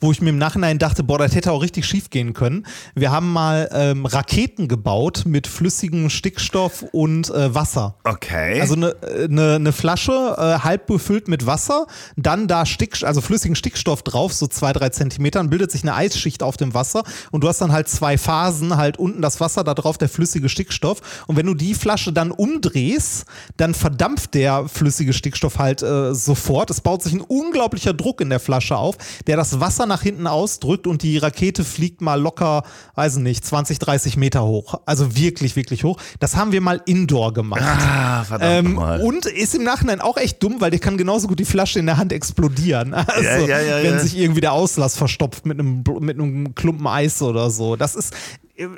wo 0.00 0.12
ich 0.12 0.20
mir 0.20 0.30
im 0.30 0.38
Nachhinein 0.38 0.78
dachte, 0.78 1.02
boah, 1.02 1.18
das 1.18 1.34
hätte 1.34 1.50
auch 1.50 1.62
richtig 1.62 1.84
schief 1.84 2.10
gehen 2.10 2.32
können. 2.32 2.66
Wir 2.94 3.10
haben 3.10 3.32
mal 3.32 3.68
ähm, 3.72 4.06
Raketen 4.06 4.68
gebaut 4.68 5.24
mit 5.26 5.46
flüssigem 5.48 6.08
Stickstoff 6.08 6.84
und 6.92 7.30
äh, 7.30 7.54
Wasser. 7.54 7.96
Okay. 8.04 8.60
Also 8.60 8.74
eine 8.74 8.94
ne, 9.28 9.58
ne 9.58 9.72
Flasche 9.72 10.12
äh, 10.38 10.64
halb 10.64 10.86
befüllt 10.86 11.26
mit 11.26 11.46
Wasser, 11.46 11.86
dann 12.16 12.46
da 12.46 12.64
Stick, 12.64 13.02
also 13.02 13.20
flüssigen 13.20 13.56
Stickstoff 13.56 14.02
drauf, 14.02 14.32
so 14.32 14.46
zwei, 14.46 14.72
drei 14.72 14.90
Zentimetern, 14.90 15.50
bildet 15.50 15.72
sich 15.72 15.82
eine 15.82 15.94
Eisschicht 15.94 16.42
auf 16.44 16.56
dem 16.56 16.74
Wasser 16.74 17.02
und 17.32 17.42
du 17.42 17.48
hast 17.48 17.60
dann 17.60 17.72
halt 17.72 17.88
zwei 17.88 18.18
Phasen, 18.18 18.76
halt 18.76 18.98
unten 18.98 19.20
das 19.20 19.40
Wasser, 19.40 19.64
da 19.64 19.74
drauf 19.74 19.98
der 19.98 20.08
flüssige 20.08 20.48
Stickstoff. 20.48 21.24
Und 21.26 21.36
wenn 21.36 21.46
du 21.46 21.54
die 21.54 21.74
Flasche 21.74 22.12
dann 22.12 22.30
umdrehst, 22.30 23.24
dann 23.56 23.74
verdampft 23.74 24.34
der 24.34 24.68
flüssige 24.68 25.12
Stickstoff 25.12 25.58
halt 25.58 25.82
äh, 25.82 26.14
sofort. 26.14 26.70
Es 26.70 26.80
baut 26.80 27.02
sich 27.02 27.14
ein 27.14 27.20
unglaublicher 27.20 27.94
Druck 27.94 28.20
in 28.20 28.30
der 28.30 28.40
Flasche 28.40 28.76
auf, 28.76 28.96
der 29.26 29.36
das 29.36 29.58
Wasser 29.58 29.87
nach 29.88 30.02
hinten 30.02 30.26
ausdrückt 30.26 30.86
und 30.86 31.02
die 31.02 31.18
Rakete 31.18 31.64
fliegt 31.64 32.00
mal 32.00 32.20
locker, 32.20 32.62
weiß 32.94 33.16
nicht, 33.16 33.44
20, 33.44 33.78
30 33.78 34.16
Meter 34.16 34.44
hoch. 34.44 34.80
Also 34.86 35.16
wirklich, 35.16 35.56
wirklich 35.56 35.84
hoch. 35.84 36.00
Das 36.20 36.36
haben 36.36 36.52
wir 36.52 36.60
mal 36.60 36.80
indoor 36.86 37.32
gemacht. 37.32 37.62
Ah, 37.62 38.24
verdammt 38.24 38.68
ähm, 38.68 38.74
mal. 38.74 39.00
Und 39.00 39.26
ist 39.26 39.54
im 39.54 39.64
Nachhinein 39.64 40.00
auch 40.00 40.16
echt 40.16 40.42
dumm, 40.42 40.60
weil 40.60 40.70
der 40.70 40.80
kann 40.80 40.96
genauso 40.96 41.26
gut 41.26 41.38
die 41.38 41.44
Flasche 41.44 41.78
in 41.78 41.86
der 41.86 41.96
Hand 41.96 42.12
explodieren. 42.12 42.94
Also, 43.08 43.48
ja, 43.48 43.60
ja, 43.60 43.78
ja, 43.78 43.82
wenn 43.82 43.98
sich 43.98 44.16
irgendwie 44.16 44.42
der 44.42 44.52
Auslass 44.52 44.96
verstopft 44.96 45.46
mit 45.46 45.58
einem, 45.58 45.82
mit 46.00 46.18
einem 46.18 46.54
Klumpen 46.54 46.86
Eis 46.86 47.22
oder 47.22 47.50
so. 47.50 47.74
Das 47.74 47.94
ist, 47.94 48.14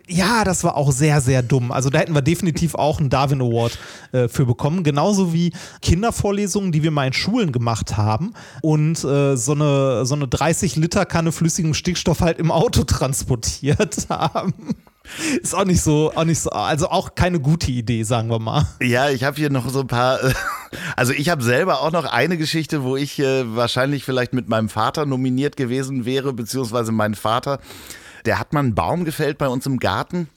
ja, 0.08 0.44
das 0.44 0.62
war 0.64 0.76
auch 0.76 0.92
sehr, 0.92 1.20
sehr 1.20 1.42
dumm. 1.42 1.72
Also 1.72 1.88
da 1.90 2.00
hätten 2.00 2.14
wir 2.14 2.22
definitiv 2.22 2.74
auch 2.74 3.00
einen 3.00 3.08
Darwin 3.08 3.40
Award 3.40 3.78
äh, 4.12 4.28
für 4.28 4.44
bekommen. 4.44 4.84
Genauso 4.84 5.32
wie 5.32 5.52
Kindervorlesungen, 5.80 6.72
die 6.72 6.82
wir 6.82 6.90
mal 6.90 7.06
in 7.06 7.12
Schulen 7.12 7.50
gemacht 7.52 7.96
haben 7.96 8.34
und 8.62 9.02
äh, 9.04 9.36
so, 9.36 9.52
eine, 9.52 10.04
so 10.04 10.14
eine 10.14 10.28
30 10.28 10.76
Liter 10.76 11.06
Kanne 11.06 11.32
flüssigem 11.32 11.74
Stickstoff 11.74 12.20
halt 12.20 12.38
im 12.38 12.50
Auto 12.50 12.84
transportiert 12.86 14.06
haben. 14.10 14.54
Ist 15.42 15.54
auch 15.54 15.64
nicht 15.64 15.80
so, 15.80 16.12
auch 16.14 16.24
nicht 16.24 16.38
so, 16.38 16.50
also 16.50 16.88
auch 16.88 17.14
keine 17.14 17.40
gute 17.40 17.70
Idee, 17.70 18.02
sagen 18.02 18.28
wir 18.28 18.38
mal. 18.38 18.66
Ja, 18.80 19.08
ich 19.08 19.24
habe 19.24 19.36
hier 19.36 19.50
noch 19.50 19.68
so 19.68 19.80
ein 19.80 19.86
paar, 19.86 20.20
also 20.96 21.12
ich 21.12 21.30
habe 21.30 21.42
selber 21.42 21.80
auch 21.80 21.90
noch 21.90 22.04
eine 22.04 22.36
Geschichte, 22.36 22.82
wo 22.84 22.96
ich 22.96 23.18
äh, 23.18 23.56
wahrscheinlich 23.56 24.04
vielleicht 24.04 24.34
mit 24.34 24.48
meinem 24.48 24.68
Vater 24.68 25.06
nominiert 25.06 25.56
gewesen 25.56 26.04
wäre, 26.04 26.32
beziehungsweise 26.32 26.92
mein 26.92 27.14
Vater 27.14 27.60
der 28.24 28.38
hat 28.38 28.52
mal 28.52 28.60
einen 28.60 28.74
Baum 28.74 29.04
gefällt 29.04 29.38
bei 29.38 29.48
uns 29.48 29.66
im 29.66 29.78
Garten 29.78 30.28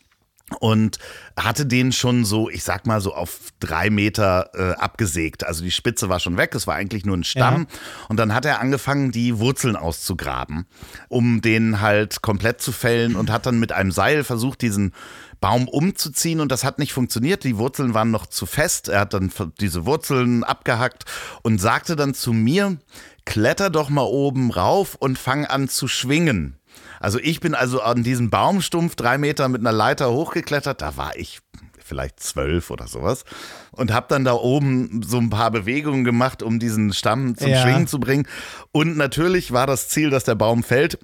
und 0.60 1.00
hatte 1.38 1.66
den 1.66 1.92
schon 1.92 2.26
so, 2.26 2.50
ich 2.50 2.64
sag 2.64 2.86
mal 2.86 3.02
so 3.02 3.14
auf 3.14 3.40
drei 3.60 3.90
Meter 3.90 4.50
äh, 4.54 4.74
abgesägt. 4.74 5.46
Also 5.46 5.64
die 5.64 5.72
Spitze 5.72 6.10
war 6.10 6.20
schon 6.20 6.38
weg, 6.38 6.54
es 6.56 6.68
war 6.68 6.76
eigentlich 6.76 7.06
nur 7.06 7.18
ein 7.18 7.24
Stamm. 7.24 7.68
Ja. 7.70 7.78
Und 8.10 8.18
dann 8.18 8.34
hat 8.34 8.46
er 8.46 8.60
angefangen, 8.60 9.12
die 9.12 9.40
Wurzeln 9.40 9.76
auszugraben, 9.76 10.66
um 11.08 11.42
den 11.42 11.82
halt 11.82 12.22
komplett 12.22 12.62
zu 12.62 12.72
fällen 12.72 13.16
und 13.16 13.32
hat 13.32 13.46
dann 13.46 13.60
mit 13.60 13.72
einem 13.72 13.92
Seil 13.92 14.24
versucht, 14.24 14.62
diesen 14.62 14.94
Baum 15.40 15.68
umzuziehen 15.68 16.40
und 16.40 16.52
das 16.52 16.64
hat 16.64 16.80
nicht 16.80 16.94
funktioniert. 16.94 17.44
Die 17.44 17.58
Wurzeln 17.58 17.94
waren 17.94 18.12
noch 18.12 18.28
zu 18.28 18.46
fest. 18.46 18.88
Er 18.88 19.02
hat 19.02 19.14
dann 19.14 19.32
diese 19.60 19.86
Wurzeln 19.86 20.44
abgehackt 20.44 21.04
und 21.42 21.60
sagte 21.60 21.96
dann 21.96 22.14
zu 22.14 22.32
mir, 22.32 22.78
kletter 23.26 23.70
doch 23.70 23.90
mal 23.90 24.04
oben 24.04 24.52
rauf 24.52 24.96
und 24.96 25.20
fang 25.20 25.46
an 25.46 25.68
zu 25.68 25.88
schwingen. 25.88 26.58
Also 27.04 27.20
ich 27.22 27.42
bin 27.42 27.54
also 27.54 27.82
an 27.82 28.02
diesem 28.02 28.30
Baumstumpf 28.30 28.96
drei 28.96 29.18
Meter 29.18 29.50
mit 29.50 29.60
einer 29.60 29.74
Leiter 29.74 30.10
hochgeklettert. 30.12 30.82
Da 30.82 30.96
war 30.96 31.18
ich 31.18 31.42
vielleicht 31.84 32.22
zwölf 32.22 32.72
oder 32.72 32.88
sowas. 32.88 33.26
Und 33.72 33.92
habe 33.92 34.06
dann 34.08 34.24
da 34.24 34.32
oben 34.32 35.04
so 35.04 35.18
ein 35.18 35.30
paar 35.30 35.52
Bewegungen 35.52 36.06
gemacht, 36.06 36.42
um 36.42 36.60
diesen 36.60 36.94
Stamm 36.94 37.38
zum 37.38 37.50
Ja. 37.50 37.62
Schwingen 37.62 37.88
zu 37.88 38.00
bringen. 38.00 38.26
Und 38.72 38.96
natürlich 38.96 39.52
war 39.52 39.68
das 39.68 39.90
Ziel, 39.90 40.12
dass 40.12 40.24
der 40.24 40.36
Baum 40.36 40.64
fällt. 40.64 40.98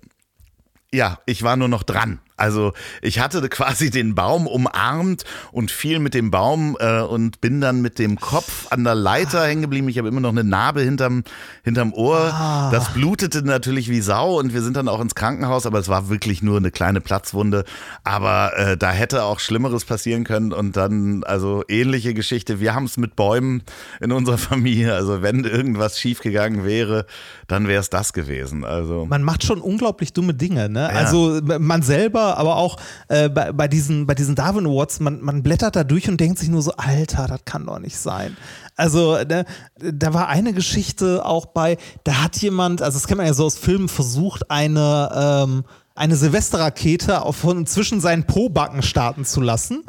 Ja, 0.93 1.19
ich 1.25 1.43
war 1.43 1.57
nur 1.57 1.67
noch 1.67 1.83
dran. 1.83 2.19
Also 2.39 2.73
ich 3.01 3.19
hatte 3.19 3.47
quasi 3.49 3.89
den 3.89 4.15
Baum 4.15 4.47
umarmt 4.47 5.23
und 5.51 5.71
fiel 5.71 5.99
mit 5.99 6.13
dem 6.13 6.31
Baum 6.31 6.77
äh, 6.79 7.01
und 7.01 7.41
bin 7.41 7.61
dann 7.61 7.81
mit 7.81 7.99
dem 7.99 8.19
Kopf 8.19 8.67
an 8.69 8.83
der 8.83 8.95
Leiter 8.95 9.45
hängen 9.45 9.61
geblieben. 9.61 9.89
Ich 9.89 9.97
habe 9.97 10.07
immer 10.07 10.21
noch 10.21 10.29
eine 10.29 10.43
Narbe 10.43 10.81
hinterm, 10.81 11.23
hinterm 11.63 11.93
Ohr. 11.93 12.33
Ah. 12.33 12.69
Das 12.71 12.93
blutete 12.93 13.43
natürlich 13.43 13.89
wie 13.89 14.01
Sau 14.01 14.39
und 14.39 14.53
wir 14.53 14.61
sind 14.61 14.77
dann 14.77 14.87
auch 14.87 15.01
ins 15.01 15.15
Krankenhaus, 15.15 15.65
aber 15.65 15.79
es 15.79 15.87
war 15.89 16.09
wirklich 16.09 16.41
nur 16.41 16.57
eine 16.57 16.71
kleine 16.71 17.01
Platzwunde. 17.01 17.65
Aber 18.03 18.57
äh, 18.57 18.77
da 18.77 18.91
hätte 18.91 19.23
auch 19.23 19.39
Schlimmeres 19.39 19.85
passieren 19.85 20.23
können 20.23 20.53
und 20.53 20.77
dann, 20.77 21.23
also 21.23 21.63
ähnliche 21.67 22.13
Geschichte. 22.13 22.59
Wir 22.59 22.73
haben 22.75 22.85
es 22.85 22.97
mit 22.97 23.15
Bäumen 23.15 23.63
in 23.99 24.11
unserer 24.11 24.37
Familie. 24.49 24.93
Also 24.93 25.21
wenn 25.21 25.43
irgendwas 25.43 25.99
schiefgegangen 25.99 26.65
wäre, 26.65 27.05
dann 27.47 27.67
wäre 27.67 27.81
es 27.81 27.89
das 27.89 28.13
gewesen. 28.13 28.63
Also 28.63 29.05
Man 29.05 29.23
macht 29.23 29.43
schon 29.43 29.61
unglaublich 29.61 30.13
dumme 30.13 30.33
Dinge, 30.33 30.69
ne? 30.69 30.89
Also 30.89 31.39
man 31.59 31.81
selber, 31.81 32.28
aber 32.37 32.57
auch 32.57 32.77
äh, 33.07 33.29
bei, 33.29 33.51
bei, 33.51 33.67
diesen, 33.67 34.05
bei 34.05 34.15
diesen 34.15 34.35
Darwin 34.35 34.65
Awards, 34.65 34.99
man, 34.99 35.21
man 35.21 35.43
blättert 35.43 35.75
da 35.75 35.83
durch 35.83 36.09
und 36.09 36.19
denkt 36.19 36.39
sich 36.39 36.49
nur 36.49 36.61
so, 36.61 36.73
Alter, 36.77 37.27
das 37.27 37.41
kann 37.45 37.65
doch 37.65 37.79
nicht 37.79 37.97
sein. 37.97 38.37
Also 38.75 39.17
ne, 39.23 39.45
da 39.77 40.13
war 40.13 40.29
eine 40.29 40.53
Geschichte 40.53 41.25
auch 41.25 41.47
bei, 41.47 41.77
da 42.03 42.23
hat 42.23 42.37
jemand, 42.37 42.81
also 42.81 42.97
das 42.97 43.07
kennt 43.07 43.17
man 43.17 43.27
ja 43.27 43.33
so 43.33 43.45
aus 43.45 43.57
Filmen, 43.57 43.89
versucht 43.89 44.49
eine 44.49 45.09
ähm, 45.43 45.63
eine 45.99 46.15
Silvesterrakete 46.15 47.21
auf, 47.23 47.35
von 47.35 47.67
zwischen 47.67 47.99
seinen 47.99 48.23
Pobacken 48.23 48.81
starten 48.81 49.25
zu 49.25 49.41
lassen. 49.41 49.83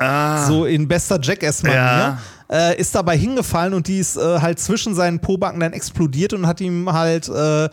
So 0.49 0.65
in 0.65 0.89
bester 0.89 1.21
Jackass-Manier. 1.23 1.77
Ja. 1.77 2.19
Äh, 2.51 2.81
ist 2.81 2.97
dabei 2.97 3.17
hingefallen 3.17 3.75
und 3.75 3.87
die 3.87 4.01
ist 4.01 4.17
äh, 4.17 4.41
halt 4.41 4.59
zwischen 4.59 4.97
seinen 4.97 5.21
Pobacken 5.21 5.61
dann 5.61 5.73
explodiert 5.73 6.33
und 6.33 6.49
hat 6.49 6.61
ihm 6.61 6.93
halt 6.93 7.29
äh, 7.29 7.69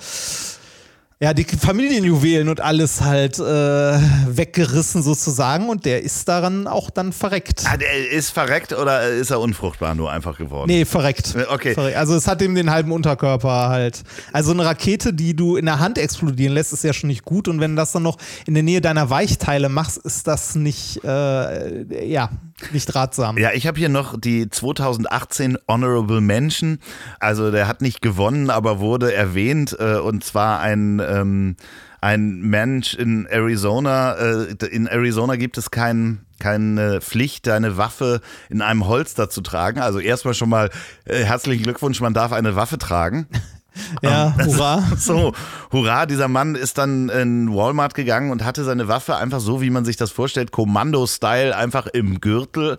ja, 1.20 1.34
die 1.34 1.46
Familienjuwelen 1.46 2.48
und 2.48 2.62
alles 2.62 3.02
halt 3.02 3.40
äh, 3.40 3.42
weggerissen 3.42 5.02
sozusagen 5.02 5.68
und 5.68 5.86
der 5.86 6.04
ist 6.04 6.28
daran 6.28 6.68
auch 6.68 6.92
dann 6.92 7.12
verreckt. 7.12 7.64
Ah, 7.66 7.76
der 7.76 8.12
ist 8.12 8.30
verreckt 8.30 8.72
oder 8.74 9.08
ist 9.10 9.32
er 9.32 9.40
unfruchtbar 9.40 9.96
nur 9.96 10.12
einfach 10.12 10.38
geworden? 10.38 10.68
Nee, 10.70 10.86
verreckt. 10.86 11.34
Äh, 11.36 11.46
okay. 11.50 11.74
Verreckt. 11.74 11.98
Also 11.98 12.16
es 12.16 12.28
hat 12.28 12.42
ihm 12.44 12.54
den 12.54 12.70
halben 12.70 12.92
Unterkörper 12.92 13.70
halt. 13.70 14.04
Also 14.32 14.52
eine 14.52 14.64
Rakete, 14.64 15.12
die 15.12 15.36
du 15.36 15.56
in 15.56 15.66
der 15.66 15.80
Hand 15.80 15.98
explodieren 15.98 16.54
lässt, 16.54 16.72
ist 16.72 16.84
ja 16.84 16.94
schon 16.94 17.08
nicht 17.08 17.26
gut. 17.26 17.48
Und 17.48 17.60
wenn 17.62 17.72
du 17.72 17.78
das 17.78 17.94
dann 17.94 18.04
noch 18.04 18.18
in 18.46 18.54
der 18.54 18.62
Nähe 18.62 18.82
deiner 18.82 19.10
Weichteile 19.10 19.70
machst, 19.70 19.98
ist 19.98 20.28
das 20.28 20.54
nicht, 20.54 21.04
äh, 21.04 22.06
ja, 22.06 22.30
nicht 22.72 22.94
ratsam. 22.96 23.38
Ja, 23.38 23.52
ich 23.54 23.68
habe 23.68 23.78
hier 23.78 23.90
noch 23.90 24.20
die 24.20 24.50
2018 24.50 25.58
Honorable 25.68 26.22
Mention. 26.22 26.80
Also 27.20 27.52
der 27.52 27.68
hat 27.68 27.82
nicht 27.82 28.02
gewonnen, 28.02 28.50
aber 28.50 28.80
wurde 28.80 29.14
erwähnt. 29.14 29.76
Äh, 29.80 29.98
und 29.98 30.24
zwar 30.24 30.60
ein, 30.60 31.00
ähm, 31.00 31.56
ein 32.02 32.42
Mensch 32.42 32.94
in 32.94 33.26
Arizona. 33.26 34.14
Äh, 34.14 34.66
in 34.72 34.88
Arizona 34.88 35.36
gibt 35.36 35.58
es 35.58 35.72
kein, 35.72 36.26
keine 36.40 37.02
Pflicht, 37.02 37.48
deine 37.48 37.78
Waffe 37.78 38.22
in 38.50 38.62
einem 38.62 38.88
Holster 38.88 39.30
zu 39.30 39.42
tragen. 39.42 39.80
Also 39.80 40.00
erstmal 40.00 40.34
schon 40.34 40.50
mal 40.50 40.70
äh, 41.06 41.24
herzlichen 41.24 41.64
Glückwunsch, 41.64 42.02
man 42.02 42.14
darf 42.14 42.32
eine 42.32 42.56
Waffe 42.56 42.78
tragen. 42.78 43.28
Ja, 44.02 44.36
hurra. 44.44 44.84
So, 44.98 45.34
hurra, 45.72 46.06
dieser 46.06 46.28
Mann 46.28 46.56
ist 46.56 46.78
dann 46.78 47.10
in 47.10 47.54
Walmart 47.54 47.94
gegangen 47.94 48.32
und 48.32 48.44
hatte 48.44 48.64
seine 48.64 48.88
Waffe 48.88 49.16
einfach 49.16 49.40
so, 49.40 49.62
wie 49.62 49.70
man 49.70 49.86
sich 49.86 49.96
das 49.96 50.12
vorstellt, 50.12 50.52
Kommando-Style, 50.52 51.56
einfach 51.56 51.88
im 51.88 52.20
Gürtel 52.20 52.78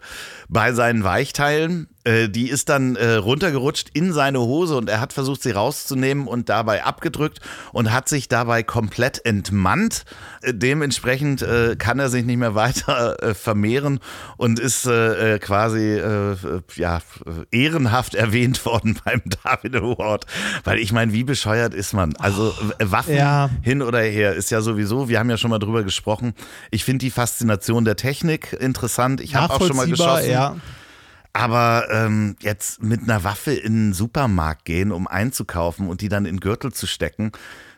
bei 0.49 0.73
seinen 0.73 1.05
Weichteilen. 1.05 1.89
Äh, 2.09 2.29
Die 2.29 2.49
ist 2.49 2.69
dann 2.69 2.97
äh, 2.97 3.15
runtergerutscht 3.15 3.89
in 3.93 4.13
seine 4.13 4.41
Hose 4.41 4.77
und 4.77 4.89
er 4.89 5.01
hat 5.01 5.13
versucht, 5.13 5.43
sie 5.43 5.51
rauszunehmen 5.51 6.27
und 6.27 6.49
dabei 6.49 6.85
abgedrückt 6.85 7.41
und 7.73 7.93
hat 7.93 8.09
sich 8.09 8.29
dabei 8.29 8.63
komplett 8.63 9.25
entmannt. 9.25 10.05
Äh, 10.43 10.55
Dementsprechend 10.55 11.43
äh, 11.43 11.77
kann 11.77 11.99
er 11.99 12.09
sich 12.09 12.25
nicht 12.25 12.39
mehr 12.39 12.55
weiter 12.65 13.23
äh, 13.23 13.35
vermehren 13.35 14.01
und 14.37 14.59
ist 14.59 14.89
quasi 15.41 16.01
ja, 16.77 17.01
ehrenhaft 17.51 18.15
erwähnt 18.15 18.65
worden 18.65 18.99
beim 19.05 19.23
David 19.45 19.77
Award. 19.77 20.27
Weil 20.65 20.79
ich 20.79 20.93
meine, 20.93 21.13
wie 21.13 21.25
bescheuert 21.25 21.75
ist 21.75 21.93
man? 21.93 22.15
Also 22.17 22.55
Waffen 22.79 23.15
Ja. 23.17 23.51
hin 23.63 23.83
oder 23.83 24.01
her 24.01 24.35
ist 24.35 24.51
ja 24.51 24.61
sowieso, 24.61 25.09
wir 25.09 25.19
haben 25.19 25.29
ja 25.31 25.37
schon 25.37 25.51
mal 25.51 25.59
drüber 25.59 25.83
gesprochen. 25.83 26.35
Ich 26.71 26.85
finde 26.85 26.99
die 27.05 27.11
Faszination 27.11 27.85
der 27.85 27.97
Technik 27.97 28.53
interessant. 28.55 29.21
Ich 29.21 29.35
habe 29.35 29.53
auch 29.55 29.67
schon 29.67 29.77
mal 29.77 29.87
geschossen. 29.89 30.31
ja. 30.31 30.57
Aber 31.33 31.89
ähm, 31.91 32.37
jetzt 32.41 32.83
mit 32.83 33.03
einer 33.03 33.23
Waffe 33.23 33.53
in 33.53 33.89
den 33.89 33.93
Supermarkt 33.93 34.65
gehen, 34.65 34.93
um 34.93 35.07
einzukaufen 35.07 35.89
und 35.89 36.01
die 36.01 36.09
dann 36.09 36.27
in 36.27 36.41
Gürtel 36.41 36.73
zu 36.73 36.87
stecken, 36.87 37.33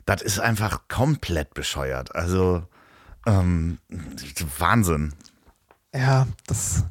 das 0.07 0.23
ist 0.23 0.41
einfach 0.41 0.89
komplett 0.89 1.55
bescheuert. 1.55 2.15
Also 2.15 2.63
ähm, 3.27 3.79
Wahnsinn. 4.59 5.15
Ja, 5.95 6.27
das. 6.47 6.85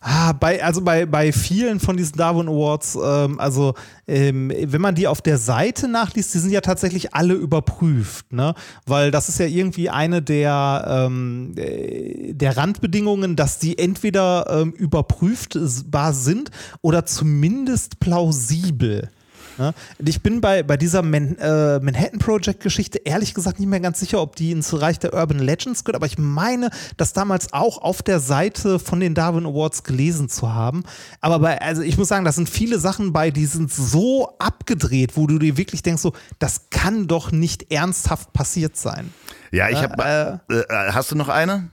Ah, 0.00 0.32
bei, 0.32 0.62
also 0.64 0.80
bei, 0.80 1.04
bei 1.04 1.32
vielen 1.32 1.78
von 1.80 1.96
diesen 1.96 2.16
Darwin 2.16 2.48
Awards, 2.48 2.96
ähm, 3.02 3.38
also 3.38 3.74
ähm, 4.06 4.50
wenn 4.50 4.80
man 4.80 4.94
die 4.94 5.06
auf 5.08 5.20
der 5.20 5.36
Seite 5.36 5.88
nachliest, 5.88 6.32
die 6.32 6.38
sind 6.38 6.52
ja 6.52 6.60
tatsächlich 6.62 7.12
alle 7.12 7.34
überprüft, 7.34 8.32
ne? 8.32 8.54
Weil 8.86 9.10
das 9.10 9.28
ist 9.28 9.40
ja 9.40 9.46
irgendwie 9.46 9.90
eine 9.90 10.22
der, 10.22 10.84
ähm, 10.88 11.54
äh, 11.56 12.32
der 12.32 12.56
Randbedingungen, 12.56 13.36
dass 13.36 13.58
die 13.58 13.78
entweder 13.78 14.46
ähm, 14.48 14.72
überprüftbar 14.72 16.14
sind 16.14 16.50
oder 16.80 17.04
zumindest 17.04 18.00
plausibel. 18.00 19.10
Ne? 19.58 19.74
Ich 19.98 20.22
bin 20.22 20.40
bei, 20.40 20.62
bei 20.62 20.76
dieser 20.76 21.02
Man, 21.02 21.36
äh, 21.38 21.80
Manhattan 21.80 22.18
Project-Geschichte 22.18 22.98
ehrlich 23.04 23.34
gesagt 23.34 23.58
nicht 23.58 23.68
mehr 23.68 23.80
ganz 23.80 24.00
sicher, 24.00 24.20
ob 24.20 24.36
die 24.36 24.52
ins 24.52 24.80
Reich 24.80 24.98
der 24.98 25.14
Urban 25.14 25.38
Legends 25.38 25.84
gehört, 25.84 25.96
aber 25.96 26.06
ich 26.06 26.18
meine, 26.18 26.70
das 26.96 27.12
damals 27.12 27.52
auch 27.52 27.78
auf 27.78 28.02
der 28.02 28.20
Seite 28.20 28.78
von 28.78 29.00
den 29.00 29.14
Darwin 29.14 29.46
Awards 29.46 29.84
gelesen 29.84 30.28
zu 30.28 30.52
haben. 30.52 30.84
Aber 31.20 31.38
bei, 31.38 31.60
also 31.60 31.82
ich 31.82 31.98
muss 31.98 32.08
sagen, 32.08 32.24
da 32.24 32.32
sind 32.32 32.48
viele 32.48 32.78
Sachen 32.78 33.12
bei, 33.12 33.30
die 33.30 33.46
sind 33.46 33.72
so 33.72 34.36
abgedreht, 34.38 35.16
wo 35.16 35.26
du 35.26 35.38
dir 35.38 35.56
wirklich 35.56 35.82
denkst, 35.82 36.02
so, 36.02 36.12
das 36.38 36.70
kann 36.70 37.06
doch 37.06 37.32
nicht 37.32 37.72
ernsthaft 37.72 38.32
passiert 38.32 38.76
sein. 38.76 39.12
Ja, 39.50 39.68
ich 39.68 39.82
habe. 39.82 40.40
Äh, 40.48 40.54
äh, 40.54 40.92
hast 40.92 41.10
du 41.10 41.16
noch 41.16 41.28
eine? 41.28 41.70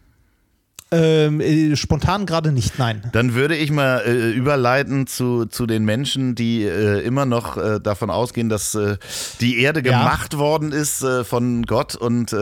Ähm, 0.89 1.41
äh, 1.41 1.75
spontan 1.75 2.25
gerade 2.25 2.53
nicht, 2.53 2.79
nein. 2.79 3.01
Dann 3.11 3.33
würde 3.33 3.57
ich 3.57 3.71
mal 3.71 4.03
äh, 4.05 4.31
überleiten 4.31 5.05
zu, 5.05 5.45
zu 5.45 5.65
den 5.65 5.83
Menschen, 5.83 6.33
die 6.33 6.63
äh, 6.63 7.01
immer 7.01 7.25
noch 7.25 7.57
äh, 7.57 7.79
davon 7.81 8.09
ausgehen, 8.09 8.47
dass 8.47 8.73
äh, 8.73 8.95
die 9.41 9.59
Erde 9.59 9.81
Ja. 9.83 9.99
gemacht 9.99 10.37
worden 10.37 10.71
ist 10.71 11.01
äh, 11.03 11.25
von 11.25 11.63
Gott 11.63 11.95
und 11.95 12.33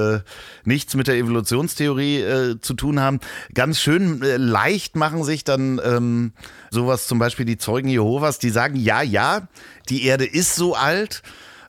nichts 0.63 0.95
mit 0.95 1.07
der 1.07 1.15
Evolutionstheorie 1.15 2.55
zu 2.61 2.73
tun 2.75 2.99
haben. 2.99 3.19
Ganz 3.53 3.79
schön 3.79 4.19
leicht 4.37 4.95
machen 4.95 5.23
sich 5.23 5.43
dann 5.43 5.81
ähm, 5.83 6.33
sowas 6.69 7.07
zum 7.07 7.19
Beispiel 7.19 7.45
die 7.45 7.57
Zeugen 7.57 7.87
Jehovas, 7.87 8.39
die 8.39 8.49
sagen, 8.49 8.75
ja, 8.75 9.01
ja, 9.01 9.47
die 9.89 10.05
Erde 10.05 10.25
ist 10.25 10.55
so 10.55 10.75
alt, 10.75 11.23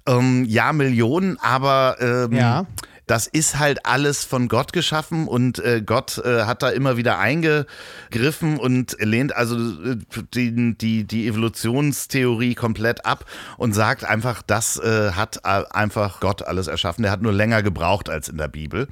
ähm, 0.07 0.45
ja, 0.47 0.72
Millionen, 0.72 1.39
aber 1.41 1.97
ähm, 2.01 2.33
Ja. 2.33 2.66
Das 3.07 3.28
ist 3.28 3.59
halt 3.59 3.86
alles 3.86 4.24
von 4.24 4.48
Gott 4.48 4.72
geschaffen 4.72 5.28
und 5.28 5.61
äh, 5.61 5.80
Gott 5.84 6.18
äh, 6.18 6.42
hat 6.42 6.62
da 6.62 6.70
immer 6.70 6.96
wieder 6.96 7.18
eingegriffen 7.18 8.59
und 8.59 8.96
lehnt 8.98 9.34
also 9.34 9.57
äh, 9.57 9.96
die, 10.34 10.76
die, 10.76 11.04
die 11.04 11.28
Evolutionstheorie 11.28 12.54
komplett 12.54 13.07
ab 13.07 13.24
und 13.59 13.74
sagt 13.74 14.04
einfach, 14.04 14.42
das 14.42 14.76
äh, 14.78 15.12
hat 15.12 15.38
äh, 15.44 15.62
einfach 15.70 16.20
Gott 16.20 16.42
alles 16.42 16.66
erschaffen. 16.66 17.02
Der 17.02 17.12
hat 17.12 17.22
nur 17.22 17.32
länger 17.32 17.62
gebraucht 17.62 18.09
als 18.09 18.28
in 18.28 18.38
der 18.38 18.48
Bibel. 18.48 18.88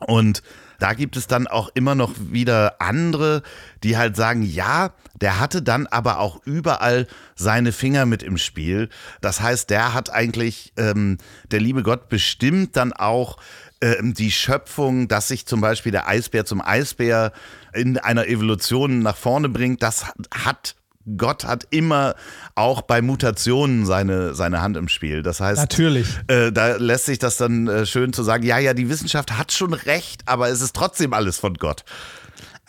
Und 0.00 0.42
da 0.80 0.94
gibt 0.94 1.16
es 1.16 1.26
dann 1.26 1.46
auch 1.46 1.70
immer 1.74 1.94
noch 1.94 2.14
wieder 2.18 2.80
andere, 2.80 3.42
die 3.84 3.96
halt 3.96 4.16
sagen, 4.16 4.42
ja, 4.42 4.92
der 5.20 5.38
hatte 5.38 5.62
dann 5.62 5.86
aber 5.86 6.18
auch 6.18 6.40
überall 6.44 7.06
seine 7.36 7.72
Finger 7.72 8.06
mit 8.06 8.22
im 8.22 8.38
Spiel. 8.38 8.88
Das 9.20 9.40
heißt, 9.40 9.70
der 9.70 9.94
hat 9.94 10.10
eigentlich, 10.10 10.72
ähm, 10.76 11.18
der 11.50 11.60
liebe 11.60 11.82
Gott 11.82 12.08
bestimmt 12.08 12.76
dann 12.76 12.92
auch 12.92 13.36
ähm, 13.82 14.14
die 14.14 14.32
Schöpfung, 14.32 15.06
dass 15.08 15.28
sich 15.28 15.46
zum 15.46 15.60
Beispiel 15.60 15.92
der 15.92 16.08
Eisbär 16.08 16.44
zum 16.44 16.60
Eisbär 16.60 17.32
in 17.72 17.98
einer 17.98 18.26
Evolution 18.26 19.00
nach 19.00 19.16
vorne 19.16 19.48
bringt. 19.48 19.82
Das 19.82 20.06
hat 20.30 20.74
Gott 21.16 21.44
hat 21.44 21.66
immer 21.70 22.14
auch 22.54 22.82
bei 22.82 23.00
Mutationen 23.00 23.86
seine, 23.86 24.34
seine 24.34 24.60
Hand 24.60 24.76
im 24.76 24.88
Spiel. 24.88 25.22
Das 25.22 25.40
heißt, 25.40 25.60
Natürlich. 25.60 26.06
äh, 26.28 26.52
da 26.52 26.76
lässt 26.76 27.06
sich 27.06 27.18
das 27.18 27.36
dann 27.36 27.68
äh, 27.68 27.86
schön 27.86 28.12
zu 28.12 28.22
sagen, 28.22 28.44
ja, 28.44 28.58
ja, 28.58 28.74
die 28.74 28.88
Wissenschaft 28.88 29.38
hat 29.38 29.50
schon 29.52 29.72
recht, 29.72 30.22
aber 30.26 30.48
es 30.48 30.60
ist 30.60 30.76
trotzdem 30.76 31.14
alles 31.14 31.38
von 31.38 31.54
Gott. 31.54 31.84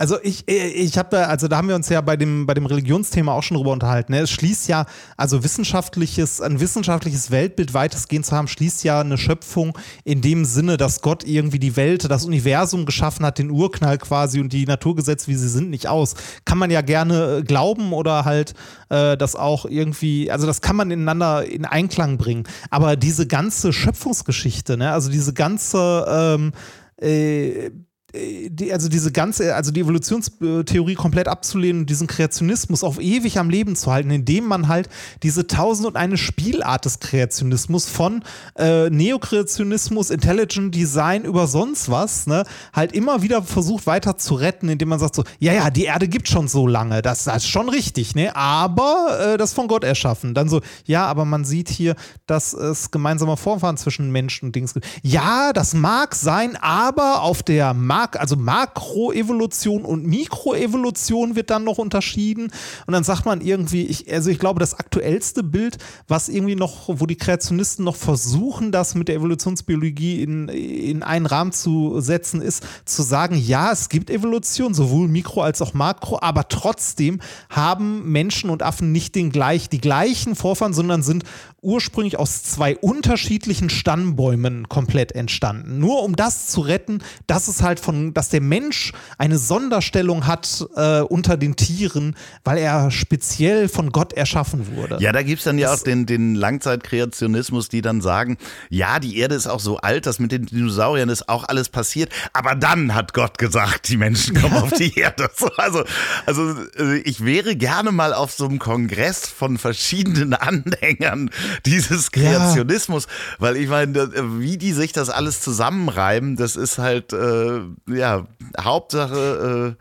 Also 0.01 0.17
ich, 0.23 0.47
ich 0.47 0.97
habe, 0.97 1.27
also 1.27 1.47
da 1.47 1.57
haben 1.57 1.67
wir 1.67 1.75
uns 1.75 1.87
ja 1.87 2.01
bei 2.01 2.17
dem, 2.17 2.47
bei 2.47 2.55
dem 2.55 2.65
Religionsthema 2.65 3.33
auch 3.33 3.43
schon 3.43 3.57
drüber 3.57 3.69
unterhalten. 3.69 4.13
Ne? 4.13 4.21
Es 4.21 4.31
schließt 4.31 4.67
ja, 4.67 4.87
also 5.15 5.43
wissenschaftliches, 5.43 6.41
ein 6.41 6.59
wissenschaftliches 6.59 7.29
Weltbild 7.29 7.75
weitestgehend 7.75 8.25
zu 8.25 8.35
haben, 8.35 8.47
schließt 8.47 8.83
ja 8.83 9.01
eine 9.01 9.19
Schöpfung 9.19 9.77
in 10.03 10.21
dem 10.21 10.43
Sinne, 10.43 10.77
dass 10.77 11.01
Gott 11.01 11.23
irgendwie 11.23 11.59
die 11.59 11.75
Welt, 11.75 12.09
das 12.09 12.25
Universum 12.25 12.87
geschaffen 12.87 13.23
hat, 13.27 13.37
den 13.37 13.51
Urknall 13.51 13.99
quasi 13.99 14.39
und 14.39 14.51
die 14.51 14.65
Naturgesetze, 14.65 15.27
wie 15.27 15.35
sie 15.35 15.49
sind, 15.49 15.69
nicht 15.69 15.87
aus. 15.87 16.15
Kann 16.45 16.57
man 16.57 16.71
ja 16.71 16.81
gerne 16.81 17.37
äh, 17.37 17.43
glauben 17.43 17.93
oder 17.93 18.25
halt 18.25 18.55
äh, 18.89 19.15
das 19.17 19.35
auch 19.35 19.65
irgendwie, 19.65 20.31
also 20.31 20.47
das 20.47 20.61
kann 20.61 20.77
man 20.77 20.89
ineinander 20.89 21.45
in 21.45 21.63
Einklang 21.63 22.17
bringen. 22.17 22.45
Aber 22.71 22.95
diese 22.95 23.27
ganze 23.27 23.71
Schöpfungsgeschichte, 23.71 24.77
ne? 24.77 24.93
also 24.93 25.11
diese 25.11 25.35
ganze 25.35 26.07
ähm, 26.09 26.53
äh, 26.99 27.67
äh, 27.67 27.71
die, 28.13 28.73
also 28.73 28.89
diese 28.89 29.11
ganze, 29.11 29.55
also 29.55 29.71
die 29.71 29.81
Evolutionstheorie 29.81 30.95
komplett 30.95 31.27
abzulehnen 31.27 31.83
und 31.83 31.89
diesen 31.89 32.07
Kreationismus 32.07 32.83
auf 32.83 32.99
ewig 32.99 33.39
am 33.39 33.49
Leben 33.49 33.75
zu 33.75 33.91
halten, 33.91 34.11
indem 34.11 34.45
man 34.45 34.67
halt 34.67 34.89
diese 35.23 35.47
tausend 35.47 35.87
und 35.87 35.95
eine 35.95 36.17
Spielart 36.17 36.85
des 36.85 36.99
Kreationismus 36.99 37.87
von 37.87 38.23
äh, 38.57 38.89
Neokreationismus, 38.89 40.09
Intelligent 40.09 40.75
Design 40.75 41.23
über 41.23 41.47
sonst 41.47 41.89
was, 41.89 42.27
ne, 42.27 42.43
halt 42.73 42.91
immer 42.91 43.21
wieder 43.21 43.43
versucht 43.43 43.87
weiter 43.87 44.17
zu 44.17 44.35
retten, 44.35 44.67
indem 44.67 44.89
man 44.89 44.99
sagt 44.99 45.15
so, 45.15 45.23
ja, 45.39 45.53
ja, 45.53 45.69
die 45.69 45.85
Erde 45.85 46.07
gibt 46.07 46.27
schon 46.27 46.47
so 46.47 46.67
lange, 46.67 47.01
das, 47.01 47.23
das 47.23 47.37
ist 47.37 47.47
schon 47.47 47.69
richtig, 47.69 48.15
ne, 48.15 48.35
aber 48.35 49.19
äh, 49.21 49.37
das 49.37 49.53
von 49.53 49.67
Gott 49.67 49.83
erschaffen. 49.83 50.33
Dann 50.33 50.49
so, 50.49 50.61
ja, 50.85 51.05
aber 51.05 51.23
man 51.23 51.45
sieht 51.45 51.69
hier, 51.69 51.95
dass 52.27 52.53
es 52.53 52.91
gemeinsame 52.91 53.37
Vorfahren 53.37 53.77
zwischen 53.77 54.11
Menschen 54.11 54.47
und 54.47 54.55
Dings 54.55 54.73
gibt. 54.73 54.85
Ja, 55.01 55.53
das 55.53 55.73
mag 55.73 56.13
sein, 56.15 56.57
aber 56.59 57.21
auf 57.21 57.41
der 57.43 57.73
Markt 57.73 58.00
Mak 58.01 58.19
also 58.19 58.35
Makroevolution 58.35 59.85
und 59.85 60.07
Mikroevolution 60.07 61.35
wird 61.35 61.51
dann 61.51 61.63
noch 61.63 61.77
unterschieden. 61.77 62.51
Und 62.87 62.93
dann 62.93 63.03
sagt 63.03 63.25
man 63.25 63.41
irgendwie, 63.41 63.83
ich, 63.83 64.11
also 64.11 64.31
ich 64.31 64.39
glaube, 64.39 64.59
das 64.59 64.73
aktuellste 64.73 65.43
Bild, 65.43 65.77
was 66.07 66.29
irgendwie 66.29 66.55
noch, 66.55 66.87
wo 66.87 67.05
die 67.05 67.15
Kreationisten 67.15 67.85
noch 67.85 67.95
versuchen, 67.95 68.71
das 68.71 68.95
mit 68.95 69.07
der 69.07 69.15
Evolutionsbiologie 69.15 70.23
in, 70.23 70.47
in 70.47 71.03
einen 71.03 71.27
Rahmen 71.27 71.51
zu 71.51 71.99
setzen, 72.01 72.41
ist 72.41 72.63
zu 72.85 73.03
sagen, 73.03 73.35
ja, 73.35 73.71
es 73.71 73.89
gibt 73.89 74.09
Evolution, 74.09 74.73
sowohl 74.73 75.07
Mikro 75.07 75.43
als 75.43 75.61
auch 75.61 75.73
Makro, 75.73 76.19
aber 76.21 76.47
trotzdem 76.47 77.19
haben 77.49 78.11
Menschen 78.11 78.49
und 78.49 78.63
Affen 78.63 78.91
nicht 78.91 79.13
den 79.13 79.31
gleich, 79.31 79.69
die 79.69 79.81
gleichen 79.81 80.35
Vorfahren, 80.35 80.73
sondern 80.73 81.03
sind 81.03 81.23
ursprünglich 81.61 82.17
aus 82.17 82.41
zwei 82.41 82.75
unterschiedlichen 82.77 83.69
Stammbäumen 83.69 84.67
komplett 84.67 85.11
entstanden. 85.11 85.77
Nur 85.77 86.03
um 86.03 86.15
das 86.15 86.47
zu 86.47 86.61
retten, 86.61 87.03
dass 87.27 87.47
es 87.47 87.61
halt 87.61 87.79
von, 87.79 87.90
dass 88.13 88.29
der 88.29 88.41
Mensch 88.41 88.93
eine 89.17 89.37
Sonderstellung 89.37 90.27
hat 90.27 90.65
äh, 90.75 91.01
unter 91.01 91.37
den 91.37 91.55
Tieren, 91.55 92.15
weil 92.43 92.57
er 92.57 92.91
speziell 92.91 93.69
von 93.69 93.91
Gott 93.91 94.13
erschaffen 94.13 94.75
wurde. 94.75 94.97
Ja, 94.99 95.11
da 95.11 95.23
gibt 95.23 95.39
es 95.39 95.45
dann 95.45 95.57
ja 95.57 95.69
das 95.69 95.81
auch 95.81 95.83
den, 95.83 96.05
den 96.05 96.35
Langzeitkreationismus, 96.35 97.69
die 97.69 97.81
dann 97.81 98.01
sagen, 98.01 98.37
ja, 98.69 98.99
die 98.99 99.17
Erde 99.17 99.35
ist 99.35 99.47
auch 99.47 99.59
so 99.59 99.77
alt, 99.77 100.05
dass 100.05 100.19
mit 100.19 100.31
den 100.31 100.45
Dinosauriern 100.45 101.09
ist 101.09 101.29
auch 101.29 101.43
alles 101.47 101.69
passiert, 101.69 102.11
aber 102.33 102.55
dann 102.55 102.95
hat 102.95 103.13
Gott 103.13 103.37
gesagt, 103.37 103.89
die 103.89 103.97
Menschen 103.97 104.35
kommen 104.39 104.55
auf 104.55 104.73
die 104.73 104.95
Erde. 104.99 105.29
Also, 105.57 105.83
also 106.25 106.55
äh, 106.77 106.99
ich 106.99 107.23
wäre 107.25 107.55
gerne 107.55 107.91
mal 107.91 108.13
auf 108.13 108.31
so 108.31 108.45
einem 108.45 108.59
Kongress 108.59 109.27
von 109.27 109.57
verschiedenen 109.57 110.33
Anhängern 110.41 111.29
dieses 111.65 112.11
Kreationismus, 112.11 113.05
ja. 113.05 113.35
weil 113.39 113.57
ich 113.57 113.67
meine, 113.67 114.39
wie 114.39 114.57
die 114.57 114.73
sich 114.73 114.91
das 114.91 115.09
alles 115.09 115.41
zusammenreiben, 115.41 116.35
das 116.35 116.55
ist 116.55 116.77
halt, 116.77 117.13
äh, 117.13 117.61
ja, 117.87 118.27
Hauptsache, 118.59 119.75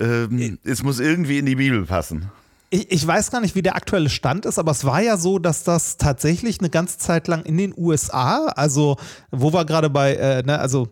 äh, 0.00 0.04
äh, 0.04 0.56
es 0.64 0.82
muss 0.82 1.00
irgendwie 1.00 1.38
in 1.38 1.46
die 1.46 1.56
Bibel 1.56 1.84
passen. 1.84 2.30
Ich, 2.70 2.90
ich, 2.90 3.06
weiß 3.06 3.30
gar 3.30 3.40
nicht, 3.40 3.54
wie 3.56 3.62
der 3.62 3.74
aktuelle 3.74 4.08
Stand 4.08 4.46
ist, 4.46 4.58
aber 4.58 4.70
es 4.70 4.84
war 4.84 5.02
ja 5.02 5.16
so, 5.16 5.38
dass 5.38 5.64
das 5.64 5.96
tatsächlich 5.96 6.60
eine 6.60 6.70
ganze 6.70 6.98
Zeit 6.98 7.26
lang 7.26 7.42
in 7.42 7.58
den 7.58 7.74
USA, 7.76 8.46
also 8.46 8.96
wo 9.30 9.52
wir 9.52 9.64
gerade 9.64 9.90
bei, 9.90 10.14
äh, 10.14 10.42
ne, 10.44 10.58
also 10.58 10.88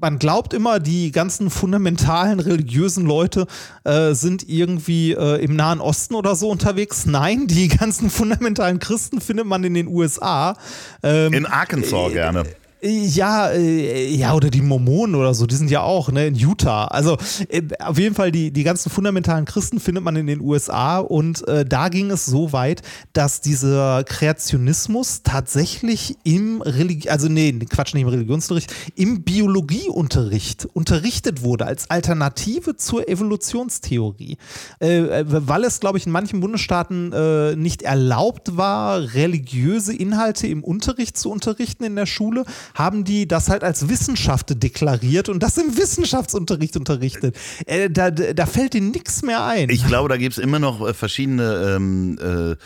man 0.00 0.18
glaubt 0.18 0.54
immer, 0.54 0.80
die 0.80 1.10
ganzen 1.10 1.50
fundamentalen 1.50 2.40
religiösen 2.40 3.06
Leute 3.06 3.46
äh, 3.84 4.12
sind 4.12 4.48
irgendwie 4.48 5.12
äh, 5.12 5.42
im 5.42 5.56
Nahen 5.56 5.80
Osten 5.80 6.14
oder 6.14 6.34
so 6.34 6.50
unterwegs. 6.50 7.06
Nein, 7.06 7.46
die 7.46 7.68
ganzen 7.78 8.10
fundamentalen 8.10 8.78
Christen 8.78 9.20
findet 9.20 9.46
man 9.46 9.64
in 9.64 9.74
den 9.74 9.88
USA. 9.88 10.56
Ähm, 11.02 11.32
in 11.32 11.46
Arkansas 11.46 12.10
äh, 12.10 12.14
gerne. 12.14 12.44
Ja, 12.82 13.48
äh, 13.48 14.14
ja, 14.14 14.34
oder 14.34 14.50
die 14.50 14.60
Mormonen 14.60 15.14
oder 15.14 15.32
so, 15.32 15.46
die 15.46 15.54
sind 15.54 15.70
ja 15.70 15.80
auch 15.80 16.12
ne, 16.12 16.26
in 16.26 16.34
Utah. 16.34 16.84
Also 16.84 17.16
äh, 17.48 17.62
auf 17.78 17.98
jeden 17.98 18.14
Fall, 18.14 18.30
die, 18.30 18.50
die 18.50 18.64
ganzen 18.64 18.90
fundamentalen 18.90 19.46
Christen 19.46 19.80
findet 19.80 20.04
man 20.04 20.14
in 20.16 20.26
den 20.26 20.42
USA 20.42 20.98
und 20.98 21.46
äh, 21.48 21.64
da 21.64 21.88
ging 21.88 22.10
es 22.10 22.26
so 22.26 22.52
weit, 22.52 22.82
dass 23.14 23.40
dieser 23.40 24.04
Kreationismus 24.04 25.22
tatsächlich 25.22 26.18
im 26.24 26.60
Religi 26.60 27.08
also 27.08 27.28
nee, 27.28 27.50
Quatsch, 27.52 27.94
nicht 27.94 28.02
im 28.02 28.08
Religionsunterricht, 28.08 28.74
im 28.94 29.22
Biologieunterricht 29.22 30.66
unterrichtet 30.66 31.42
wurde 31.42 31.64
als 31.64 31.88
Alternative 31.88 32.76
zur 32.76 33.08
Evolutionstheorie. 33.08 34.36
Äh, 34.80 35.24
weil 35.26 35.64
es, 35.64 35.80
glaube 35.80 35.96
ich, 35.96 36.04
in 36.04 36.12
manchen 36.12 36.40
Bundesstaaten 36.40 37.10
äh, 37.12 37.56
nicht 37.56 37.82
erlaubt 37.82 38.58
war, 38.58 39.14
religiöse 39.14 39.94
Inhalte 39.94 40.46
im 40.46 40.62
Unterricht 40.62 41.16
zu 41.16 41.30
unterrichten 41.30 41.84
in 41.84 41.96
der 41.96 42.06
Schule 42.06 42.44
haben 42.74 43.04
die 43.04 43.28
das 43.28 43.48
halt 43.48 43.64
als 43.64 43.88
Wissenschaft 43.88 44.62
deklariert 44.62 45.28
und 45.28 45.42
das 45.42 45.58
im 45.58 45.76
Wissenschaftsunterricht 45.76 46.76
unterrichtet. 46.76 47.36
Äh, 47.66 47.90
da, 47.90 48.10
da 48.10 48.46
fällt 48.46 48.74
ihnen 48.74 48.90
nichts 48.90 49.22
mehr 49.22 49.44
ein. 49.44 49.70
Ich 49.70 49.86
glaube, 49.86 50.08
da 50.08 50.16
gibt 50.16 50.32
es 50.36 50.38
immer 50.38 50.58
noch 50.58 50.86
äh, 50.86 50.94
verschiedene 50.94 51.74
ähm, 51.76 52.18
äh, 52.20 52.56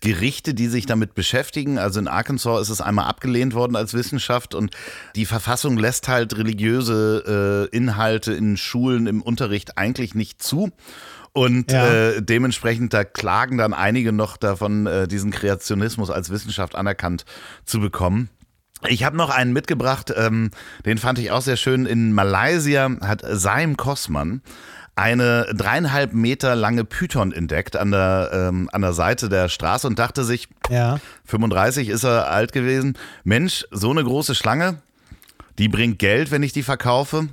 Gerichte, 0.00 0.54
die 0.54 0.68
sich 0.68 0.86
damit 0.86 1.14
beschäftigen. 1.14 1.78
Also 1.78 2.00
in 2.00 2.08
Arkansas 2.08 2.62
ist 2.62 2.70
es 2.70 2.80
einmal 2.80 3.06
abgelehnt 3.06 3.54
worden 3.54 3.76
als 3.76 3.94
Wissenschaft 3.94 4.54
und 4.54 4.74
die 5.16 5.26
Verfassung 5.26 5.76
lässt 5.76 6.08
halt 6.08 6.36
religiöse 6.36 7.68
äh, 7.72 7.76
Inhalte 7.76 8.32
in 8.32 8.56
Schulen 8.56 9.06
im 9.06 9.22
Unterricht 9.22 9.78
eigentlich 9.78 10.14
nicht 10.14 10.42
zu. 10.42 10.70
Und 11.32 11.70
ja. 11.70 11.86
äh, 11.86 12.22
dementsprechend, 12.22 12.94
da 12.94 13.04
klagen 13.04 13.58
dann 13.58 13.72
einige 13.72 14.12
noch 14.12 14.36
davon, 14.36 14.86
äh, 14.86 15.06
diesen 15.06 15.30
Kreationismus 15.30 16.10
als 16.10 16.30
Wissenschaft 16.30 16.74
anerkannt 16.74 17.24
zu 17.64 17.80
bekommen. 17.80 18.28
Ich 18.86 19.04
habe 19.04 19.16
noch 19.16 19.30
einen 19.30 19.52
mitgebracht, 19.52 20.12
ähm, 20.16 20.50
den 20.86 20.98
fand 20.98 21.18
ich 21.18 21.30
auch 21.30 21.42
sehr 21.42 21.56
schön. 21.56 21.86
In 21.86 22.12
Malaysia 22.12 22.90
hat 23.00 23.22
Saim 23.26 23.76
Kosman 23.76 24.40
eine 24.94 25.46
dreieinhalb 25.54 26.12
Meter 26.12 26.56
lange 26.56 26.84
Python 26.84 27.32
entdeckt 27.32 27.76
an 27.76 27.92
der, 27.92 28.30
ähm, 28.32 28.68
an 28.72 28.82
der 28.82 28.92
Seite 28.92 29.28
der 29.28 29.48
Straße 29.48 29.86
und 29.86 29.98
dachte 29.98 30.24
sich, 30.24 30.48
ja. 30.68 30.98
35 31.24 31.88
ist 31.88 32.04
er 32.04 32.30
alt 32.30 32.52
gewesen, 32.52 32.98
Mensch, 33.22 33.64
so 33.70 33.90
eine 33.90 34.02
große 34.02 34.34
Schlange, 34.34 34.82
die 35.58 35.68
bringt 35.68 35.98
Geld, 35.98 36.30
wenn 36.30 36.42
ich 36.42 36.52
die 36.52 36.62
verkaufe. 36.62 37.28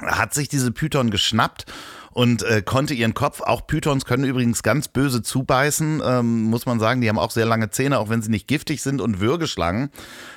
Hat 0.00 0.32
sich 0.32 0.48
diese 0.48 0.72
Python 0.72 1.10
geschnappt 1.10 1.66
und 2.12 2.42
äh, 2.42 2.62
konnte 2.62 2.94
ihren 2.94 3.14
Kopf, 3.14 3.40
auch 3.40 3.66
Pythons 3.66 4.04
können 4.04 4.24
übrigens 4.24 4.62
ganz 4.62 4.88
böse 4.88 5.22
zubeißen, 5.22 6.02
ähm, 6.04 6.42
muss 6.42 6.66
man 6.66 6.80
sagen, 6.80 7.00
die 7.00 7.08
haben 7.08 7.18
auch 7.18 7.30
sehr 7.30 7.46
lange 7.46 7.70
Zähne, 7.70 7.98
auch 7.98 8.08
wenn 8.08 8.22
sie 8.22 8.30
nicht 8.30 8.48
giftig 8.48 8.82
sind 8.82 9.00
und 9.00 9.20
Würgeschlangen, 9.20 9.90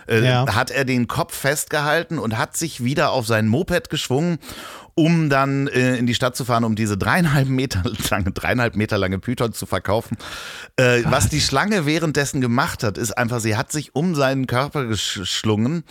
äh, 0.08 0.24
ja. 0.24 0.56
hat 0.56 0.72
er 0.72 0.86
den 0.86 1.08
Kopf 1.08 1.36
festgehalten 1.36 2.20
und 2.20 2.38
hat 2.38 2.58
sich 2.58 2.84
wieder 2.84 3.12
auf 3.12 3.28
sein 3.28 3.48
Moped 3.48 3.90
geschwungen 3.90 4.40
um 4.98 5.30
dann 5.30 5.68
äh, 5.68 5.98
in 5.98 6.08
die 6.08 6.16
Stadt 6.16 6.38
zu 6.38 6.46
fahren, 6.46 6.64
um 6.64 6.76
diese 6.76 6.98
dreieinhalb 6.98 7.50
Meter 7.50 7.84
lange, 8.10 8.32
dreieinhalb 8.32 8.76
Meter 8.76 8.98
lange 8.98 9.20
Python 9.20 9.52
zu 9.52 9.66
verkaufen. 9.66 10.18
Äh, 10.78 11.04
was 11.06 11.28
die 11.28 11.42
Schlange 11.42 11.86
währenddessen 11.86 12.40
gemacht 12.40 12.82
hat, 12.82 12.98
ist 12.98 13.12
einfach, 13.12 13.42
sie 13.42 13.58
hat 13.58 13.74
sich 13.74 13.94
um 13.94 14.16
seinen 14.16 14.48
Körper 14.48 14.86
geschlungen 14.86 15.84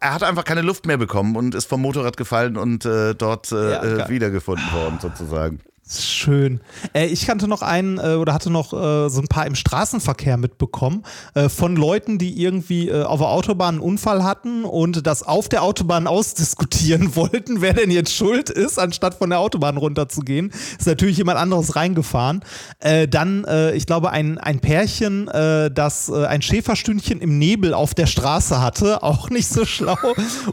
er 0.00 0.14
hat 0.14 0.22
einfach 0.22 0.44
keine 0.44 0.62
Luft 0.62 0.86
mehr 0.86 0.96
bekommen 0.96 1.36
und 1.36 1.54
ist 1.54 1.66
vom 1.66 1.82
Motorrad 1.82 2.16
gefallen 2.16 2.56
und 2.56 2.84
äh, 2.84 3.14
dort 3.14 3.52
äh, 3.52 3.72
ja, 3.72 3.82
äh, 3.82 4.08
wiedergefunden 4.08 4.72
worden, 4.72 4.98
sozusagen. 5.00 5.60
Schön. 5.90 6.60
Äh, 6.92 7.06
ich 7.06 7.26
kannte 7.26 7.48
noch 7.48 7.62
einen 7.62 7.96
äh, 7.96 8.16
oder 8.16 8.34
hatte 8.34 8.50
noch 8.50 8.74
äh, 8.74 9.08
so 9.08 9.22
ein 9.22 9.28
paar 9.28 9.46
im 9.46 9.54
Straßenverkehr 9.54 10.36
mitbekommen 10.36 11.02
äh, 11.32 11.48
von 11.48 11.76
Leuten, 11.76 12.18
die 12.18 12.42
irgendwie 12.42 12.90
äh, 12.90 13.04
auf 13.04 13.20
der 13.20 13.28
Autobahn 13.28 13.76
einen 13.76 13.80
Unfall 13.80 14.22
hatten 14.22 14.64
und 14.64 15.06
das 15.06 15.22
auf 15.22 15.48
der 15.48 15.62
Autobahn 15.62 16.06
ausdiskutieren 16.06 17.16
wollten, 17.16 17.62
wer 17.62 17.72
denn 17.72 17.90
jetzt 17.90 18.14
schuld 18.14 18.50
ist, 18.50 18.78
anstatt 18.78 19.14
von 19.14 19.30
der 19.30 19.38
Autobahn 19.38 19.78
runterzugehen. 19.78 20.52
Ist 20.78 20.86
natürlich 20.86 21.16
jemand 21.16 21.38
anderes 21.38 21.74
reingefahren. 21.74 22.44
Äh, 22.80 23.08
dann, 23.08 23.46
ich 23.74 23.86
glaube, 23.86 24.10
ein, 24.10 24.38
ein 24.38 24.60
Pärchen, 24.60 25.26
das 25.26 26.10
ein 26.10 26.42
Schäferstündchen 26.42 27.20
im 27.20 27.38
Nebel 27.38 27.72
auf 27.72 27.94
der 27.94 28.06
Straße 28.06 28.60
hatte, 28.60 29.02
auch 29.08 29.30
nicht 29.30 29.48
so 29.48 29.64
schlau. 29.64 29.96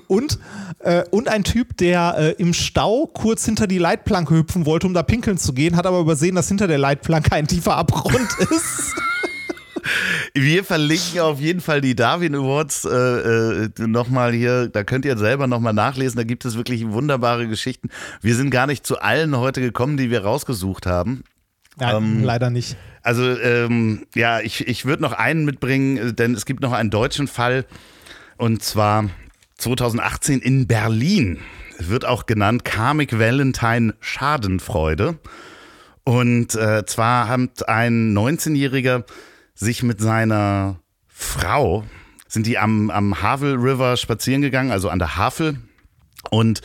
Und, 0.08 0.40
und 1.12 1.28
ein 1.28 1.44
Typ, 1.44 1.78
der 1.78 2.40
im 2.40 2.54
Stau 2.54 3.08
kurz 3.08 3.46
hinter 3.46 3.68
die 3.68 3.78
Leitplanke 3.78 4.36
hüpfen 4.36 4.66
wollte, 4.66 4.88
um 4.88 4.94
da 4.94 5.04
pinkeln 5.04 5.25
pinkeln 5.26 5.38
zu 5.38 5.54
gehen, 5.54 5.76
hat 5.76 5.88
aber 5.88 6.00
übersehen, 6.00 6.36
dass 6.36 6.48
hinter 6.48 6.68
der 6.68 6.78
Leitplanke 6.78 7.32
ein 7.32 7.48
tiefer 7.48 7.76
Abgrund 7.76 8.30
ist. 8.40 8.94
Wir 10.34 10.64
verlinken 10.64 11.20
auf 11.20 11.40
jeden 11.40 11.62
Fall 11.62 11.82
die 11.82 11.96
Darwin 11.96 12.36
Awards 12.36 12.86
äh, 12.86 13.66
äh, 13.66 13.70
nochmal 13.80 14.34
hier. 14.34 14.68
Da 14.68 14.84
könnt 14.84 15.06
ihr 15.06 15.18
selber 15.18 15.48
nochmal 15.48 15.74
nachlesen. 15.74 16.18
Da 16.18 16.24
gibt 16.24 16.46
es 16.46 16.58
wirklich 16.58 16.88
wunderbare 16.88 17.48
Geschichten. 17.48 17.90
Wir 18.22 18.36
sind 18.36 18.52
gar 18.52 18.68
nicht 18.68 18.86
zu 18.86 19.00
allen 19.00 19.36
heute 19.38 19.62
gekommen, 19.62 19.98
die 19.98 20.12
wir 20.12 20.24
rausgesucht 20.24 20.86
haben. 20.86 21.24
Nein, 21.78 21.96
ähm, 21.96 22.24
leider 22.24 22.50
nicht. 22.50 22.78
Also 23.02 23.24
ähm, 23.40 24.06
ja, 24.14 24.42
ich, 24.42 24.68
ich 24.68 24.86
würde 24.86 25.02
noch 25.02 25.14
einen 25.14 25.46
mitbringen, 25.46 26.16
denn 26.16 26.34
es 26.34 26.46
gibt 26.46 26.62
noch 26.62 26.72
einen 26.72 26.90
deutschen 26.90 27.28
Fall. 27.28 27.66
Und 28.38 28.64
zwar 28.64 29.10
2018 29.58 30.40
in 30.40 30.68
Berlin. 30.68 31.40
Wird 31.80 32.06
auch 32.06 32.26
genannt 32.26 32.66
Karmic 32.66 33.18
Valentine 33.18 33.96
Schadenfreude. 34.00 35.20
Und 36.04 36.56
äh, 36.56 36.86
zwar 36.86 37.28
hat 37.28 37.68
ein 37.68 38.16
19-Jähriger 38.16 39.04
sich 39.56 39.84
mit 39.84 40.00
seiner 40.00 40.80
Frau, 41.08 41.84
sind 42.28 42.46
die 42.46 42.58
am, 42.58 42.90
am 42.90 43.22
Havel 43.22 43.56
River 43.56 43.98
spazieren 43.98 44.42
gegangen, 44.42 44.72
also 44.72 44.90
an 44.90 45.00
der 45.00 45.16
Havel, 45.16 45.58
und 46.30 46.62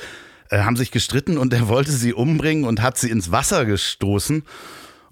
äh, 0.50 0.60
haben 0.60 0.76
sich 0.76 0.90
gestritten 0.90 1.38
und 1.38 1.52
er 1.54 1.68
wollte 1.68 1.92
sie 1.92 2.12
umbringen 2.12 2.64
und 2.64 2.82
hat 2.82 2.98
sie 2.98 3.10
ins 3.10 3.30
Wasser 3.30 3.64
gestoßen 3.64 4.42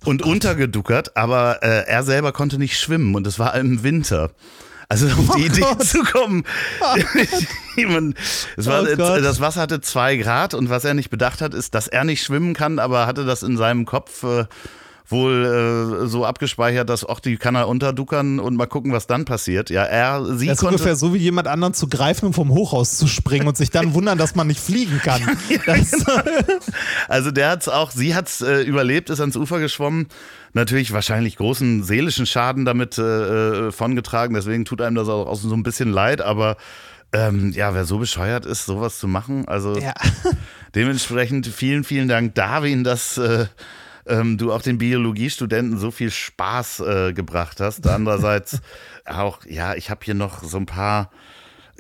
und 0.05 0.25
oh 0.25 0.31
untergeduckert, 0.31 1.17
aber 1.17 1.63
äh, 1.63 1.87
er 1.87 2.03
selber 2.03 2.33
konnte 2.33 2.59
nicht 2.59 2.79
schwimmen 2.79 3.15
und 3.15 3.27
es 3.27 3.39
war 3.39 3.55
im 3.55 3.83
Winter. 3.83 4.33
Also 4.91 5.07
auf 5.07 5.37
die 5.37 5.43
oh 5.43 5.47
Idee 5.47 5.61
Gott. 5.61 5.85
zu 5.85 6.03
kommen. 6.03 6.45
es 8.57 8.67
war, 8.67 8.83
oh 8.83 9.21
das 9.21 9.41
Wasser 9.41 9.61
hatte 9.61 9.83
zwei 9.83 10.17
Grad 10.17 10.55
und 10.55 10.71
was 10.71 10.85
er 10.85 10.95
nicht 10.95 11.11
bedacht 11.11 11.43
hat, 11.43 11.53
ist, 11.53 11.75
dass 11.75 11.89
er 11.89 12.05
nicht 12.05 12.23
schwimmen 12.23 12.55
kann, 12.55 12.79
aber 12.79 13.07
hatte 13.07 13.27
das 13.27 13.43
in 13.43 13.59
seinem 13.59 13.85
Kopf 13.85 14.23
äh, 14.23 14.47
wohl 15.11 16.03
äh, 16.05 16.07
so 16.07 16.25
abgespeichert, 16.25 16.89
dass 16.89 17.05
auch 17.05 17.21
die 17.21 17.37
kann 17.37 17.55
er 17.55 17.69
unterduckern 17.69 18.39
und 18.39 18.57
mal 18.57 18.67
gucken, 18.67 18.93
was 18.93 19.07
dann 19.07 19.25
passiert. 19.25 19.71
Ja, 19.71 19.85
er, 19.85 20.25
sie 20.37 20.47
das 20.47 20.59
ist 20.59 20.65
ungefähr 20.65 20.97
so 20.97 21.15
wie 21.15 21.19
jemand 21.19 21.49
anderen 21.49 21.75
zu 21.75 21.89
greifen 21.89 22.27
und 22.27 22.35
vom 22.35 22.51
Hochhaus 22.51 22.99
zu 22.99 23.07
springen 23.07 23.49
und 23.49 23.57
sich 23.57 23.71
dann 23.71 23.95
wundern, 23.95 24.19
dass 24.19 24.35
man 24.35 24.47
nicht 24.47 24.61
fliegen 24.61 24.99
kann. 24.99 25.23
ja, 25.49 25.75
genau. 25.75 26.39
also 27.09 27.31
der 27.31 27.51
hat's 27.51 27.69
auch, 27.69 27.91
sie 27.91 28.15
hat's 28.15 28.43
äh, 28.43 28.61
überlebt, 28.63 29.09
ist 29.09 29.21
ans 29.21 29.37
Ufer 29.37 29.61
geschwommen. 29.61 30.09
Natürlich 30.53 30.93
wahrscheinlich 30.93 31.37
großen 31.37 31.85
seelischen 31.85 32.27
Schaden 32.27 32.65
damit 32.65 32.99
äh, 32.99 33.69
äh 33.69 33.73
von 33.73 33.97
getragen, 33.97 34.35
deswegen 34.35 34.65
tut 34.65 34.81
einem 34.81 34.97
das 34.97 35.09
auch, 35.09 35.27
auch 35.27 35.37
so 35.37 35.55
ein 35.55 35.63
bisschen 35.63 35.91
leid, 35.91 36.21
aber 36.21 36.57
ähm, 37.13 37.53
ja, 37.53 37.73
wer 37.75 37.87
so 37.87 37.99
bescheuert 37.99 38.45
ist, 38.45 38.67
sowas 38.67 38.99
zu 38.99 39.09
machen, 39.09 39.49
also 39.49 39.79
ja. 39.79 39.95
dementsprechend 40.75 41.47
vielen, 41.47 41.85
vielen 41.85 42.09
Dank, 42.09 42.35
Darwin, 42.35 42.85
dass 42.85 43.17
äh, 43.17 43.47
ähm, 44.09 44.39
du 44.39 44.53
auch 44.53 44.63
den 44.63 44.79
Biologiestudenten 44.79 45.79
so 45.79 45.91
viel 45.91 46.11
Spaß 46.11 46.81
äh, 46.81 47.13
gebracht 47.13 47.61
hast. 47.61 47.87
Andererseits 47.87 48.61
auch, 49.05 49.45
ja, 49.47 49.75
ich 49.75 49.91
habe 49.91 50.05
hier 50.05 50.15
noch 50.15 50.43
so 50.43 50.57
ein 50.57 50.67
paar 50.67 51.11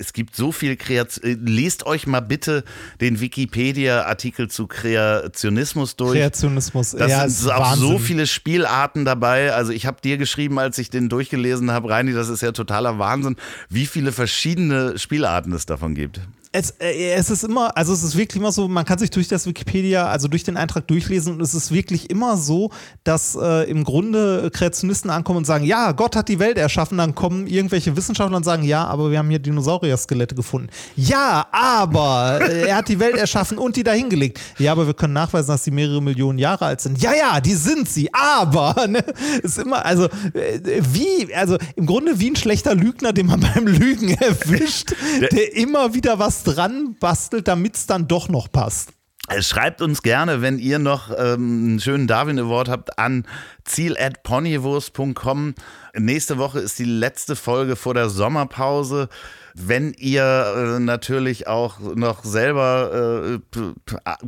es 0.00 0.12
gibt 0.12 0.36
so 0.36 0.52
viel 0.52 0.76
Kreation. 0.76 1.24
Äh, 1.24 1.36
lest 1.40 1.84
euch 1.84 2.06
mal 2.06 2.20
bitte 2.20 2.64
den 3.00 3.20
Wikipedia-Artikel 3.20 4.48
zu 4.48 4.66
Kreationismus 4.66 5.96
durch. 5.96 6.12
Kreationismus, 6.12 6.92
das 6.92 7.10
ja, 7.10 7.28
sind 7.28 7.50
auch 7.50 7.72
Wahnsinn. 7.72 7.88
so 7.88 7.98
viele 7.98 8.26
Spielarten 8.26 9.04
dabei. 9.04 9.52
Also 9.52 9.72
ich 9.72 9.86
habe 9.86 10.00
dir 10.00 10.16
geschrieben, 10.16 10.58
als 10.58 10.78
ich 10.78 10.88
den 10.90 11.08
durchgelesen 11.08 11.70
habe, 11.72 11.90
Reini, 11.90 12.12
das 12.12 12.28
ist 12.28 12.42
ja 12.42 12.52
totaler 12.52 12.98
Wahnsinn, 12.98 13.36
wie 13.68 13.86
viele 13.86 14.12
verschiedene 14.12 14.98
Spielarten 14.98 15.52
es 15.52 15.66
davon 15.66 15.94
gibt 15.94 16.20
es, 16.58 16.70
äh, 16.80 17.12
es 17.12 17.30
ist 17.30 17.44
immer, 17.44 17.76
also 17.76 17.92
es 17.92 18.02
ist 18.02 18.16
wirklich 18.16 18.40
immer 18.40 18.52
so, 18.52 18.68
man 18.68 18.84
kann 18.84 18.98
sich 18.98 19.10
durch 19.10 19.28
das 19.28 19.46
Wikipedia, 19.46 20.08
also 20.08 20.28
durch 20.28 20.44
den 20.44 20.56
Eintrag 20.56 20.86
durchlesen 20.88 21.34
und 21.34 21.40
es 21.40 21.54
ist 21.54 21.72
wirklich 21.72 22.10
immer 22.10 22.36
so, 22.36 22.70
dass 23.04 23.36
äh, 23.40 23.70
im 23.70 23.84
Grunde 23.84 24.50
Kreationisten 24.52 25.10
ankommen 25.10 25.38
und 25.38 25.44
sagen, 25.44 25.64
ja, 25.64 25.92
Gott 25.92 26.16
hat 26.16 26.28
die 26.28 26.38
Welt 26.38 26.58
erschaffen, 26.58 26.98
dann 26.98 27.14
kommen 27.14 27.46
irgendwelche 27.46 27.96
Wissenschaftler 27.96 28.36
und 28.36 28.44
sagen, 28.44 28.64
ja, 28.64 28.84
aber 28.84 29.10
wir 29.10 29.18
haben 29.18 29.30
hier 29.30 29.38
Dinosaurier-Skelette 29.38 30.34
gefunden. 30.34 30.68
Ja, 30.96 31.46
aber 31.52 32.40
äh, 32.42 32.68
er 32.68 32.76
hat 32.76 32.88
die 32.88 32.98
Welt 32.98 33.16
erschaffen 33.16 33.58
und 33.58 33.76
die 33.76 33.84
dahingelegt. 33.84 34.40
Ja, 34.58 34.72
aber 34.72 34.86
wir 34.86 34.94
können 34.94 35.14
nachweisen, 35.14 35.48
dass 35.48 35.64
sie 35.64 35.70
mehrere 35.70 36.02
Millionen 36.02 36.38
Jahre 36.38 36.66
alt 36.66 36.80
sind. 36.80 37.00
Ja, 37.00 37.12
ja, 37.14 37.40
die 37.40 37.54
sind 37.54 37.88
sie, 37.88 38.12
aber 38.12 38.86
ne, 38.88 39.04
ist 39.42 39.58
immer, 39.58 39.84
also 39.84 40.06
äh, 40.34 40.82
wie, 40.92 41.32
also 41.34 41.56
im 41.76 41.86
Grunde 41.86 42.18
wie 42.18 42.30
ein 42.30 42.36
schlechter 42.36 42.74
Lügner, 42.74 43.12
den 43.12 43.26
man 43.26 43.40
beim 43.54 43.66
Lügen 43.66 44.10
erwischt, 44.10 44.94
der 45.30 45.56
immer 45.56 45.94
wieder 45.94 46.18
was 46.18 46.47
dran 46.48 46.96
bastelt, 46.98 47.48
damit 47.48 47.76
es 47.76 47.86
dann 47.86 48.08
doch 48.08 48.28
noch 48.28 48.50
passt. 48.50 48.92
Schreibt 49.40 49.82
uns 49.82 50.00
gerne, 50.02 50.40
wenn 50.40 50.58
ihr 50.58 50.78
noch 50.78 51.10
ähm, 51.10 51.66
einen 51.68 51.80
schönen 51.80 52.06
Darwin 52.06 52.38
Award 52.38 52.70
habt, 52.70 52.98
an 52.98 53.26
ziel.ponywurst.com. 53.64 55.54
Nächste 55.94 56.38
Woche 56.38 56.60
ist 56.60 56.78
die 56.78 56.84
letzte 56.84 57.36
Folge 57.36 57.76
vor 57.76 57.92
der 57.92 58.08
Sommerpause. 58.08 59.10
Wenn 59.54 59.92
ihr 59.92 60.22
äh, 60.24 60.80
natürlich 60.80 61.46
auch 61.46 61.78
noch 61.80 62.24
selber 62.24 63.38
äh, 63.52 63.60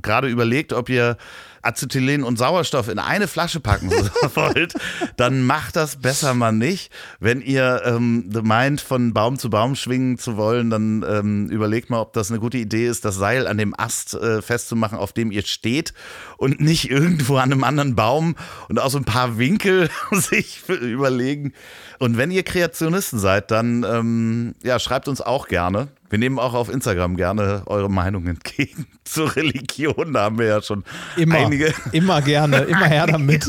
gerade 0.02 0.28
überlegt, 0.28 0.74
ob 0.74 0.90
ihr 0.90 1.16
Acetylen 1.62 2.22
und 2.22 2.38
Sauerstoff 2.38 2.88
in 2.88 2.98
eine 2.98 3.28
Flasche 3.28 3.60
packen 3.60 3.90
wollt, 4.34 4.74
dann 5.16 5.44
macht 5.44 5.76
das 5.76 5.96
besser 5.96 6.34
mal 6.34 6.52
nicht. 6.52 6.92
Wenn 7.18 7.40
ihr 7.40 7.82
ähm, 7.84 8.30
meint, 8.42 8.80
von 8.80 9.12
Baum 9.12 9.38
zu 9.38 9.50
Baum 9.50 9.76
schwingen 9.76 10.18
zu 10.18 10.36
wollen, 10.36 10.70
dann 10.70 11.04
ähm, 11.08 11.48
überlegt 11.50 11.90
mal, 11.90 12.00
ob 12.00 12.12
das 12.12 12.30
eine 12.30 12.40
gute 12.40 12.58
Idee 12.58 12.86
ist, 12.86 13.04
das 13.04 13.16
Seil 13.16 13.46
an 13.46 13.58
dem 13.58 13.74
Ast 13.78 14.14
äh, 14.14 14.42
festzumachen, 14.42 14.98
auf 14.98 15.12
dem 15.12 15.30
ihr 15.30 15.44
steht 15.44 15.92
und 16.36 16.60
nicht 16.60 16.90
irgendwo 16.90 17.36
an 17.36 17.52
einem 17.52 17.64
anderen 17.64 17.94
Baum 17.94 18.36
und 18.68 18.78
auch 18.78 18.90
so 18.90 18.98
ein 18.98 19.04
paar 19.04 19.38
Winkel 19.38 19.90
sich 20.12 20.62
überlegen. 20.68 21.52
Und 21.98 22.16
wenn 22.16 22.30
ihr 22.30 22.42
Kreationisten 22.42 23.18
seid, 23.18 23.50
dann 23.50 23.84
ähm, 23.84 24.54
ja, 24.62 24.78
schreibt 24.78 25.08
uns 25.08 25.20
auch 25.20 25.48
gerne. 25.48 25.88
Wir 26.10 26.18
nehmen 26.18 26.40
auch 26.40 26.54
auf 26.54 26.68
Instagram 26.68 27.16
gerne 27.16 27.62
eure 27.66 27.88
Meinung 27.88 28.26
entgegen 28.26 28.86
zur 29.04 29.34
Religion. 29.36 30.12
Da 30.12 30.22
haben 30.22 30.38
wir 30.38 30.46
ja 30.46 30.60
schon 30.62 30.84
immer, 31.16 31.36
einige. 31.36 31.72
Immer 31.92 32.20
gerne, 32.20 32.58
immer 32.68 32.86
her 32.86 33.06
damit. 33.06 33.48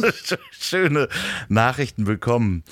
Schöne 0.52 1.08
Nachrichten 1.50 2.04
bekommen. 2.04 2.64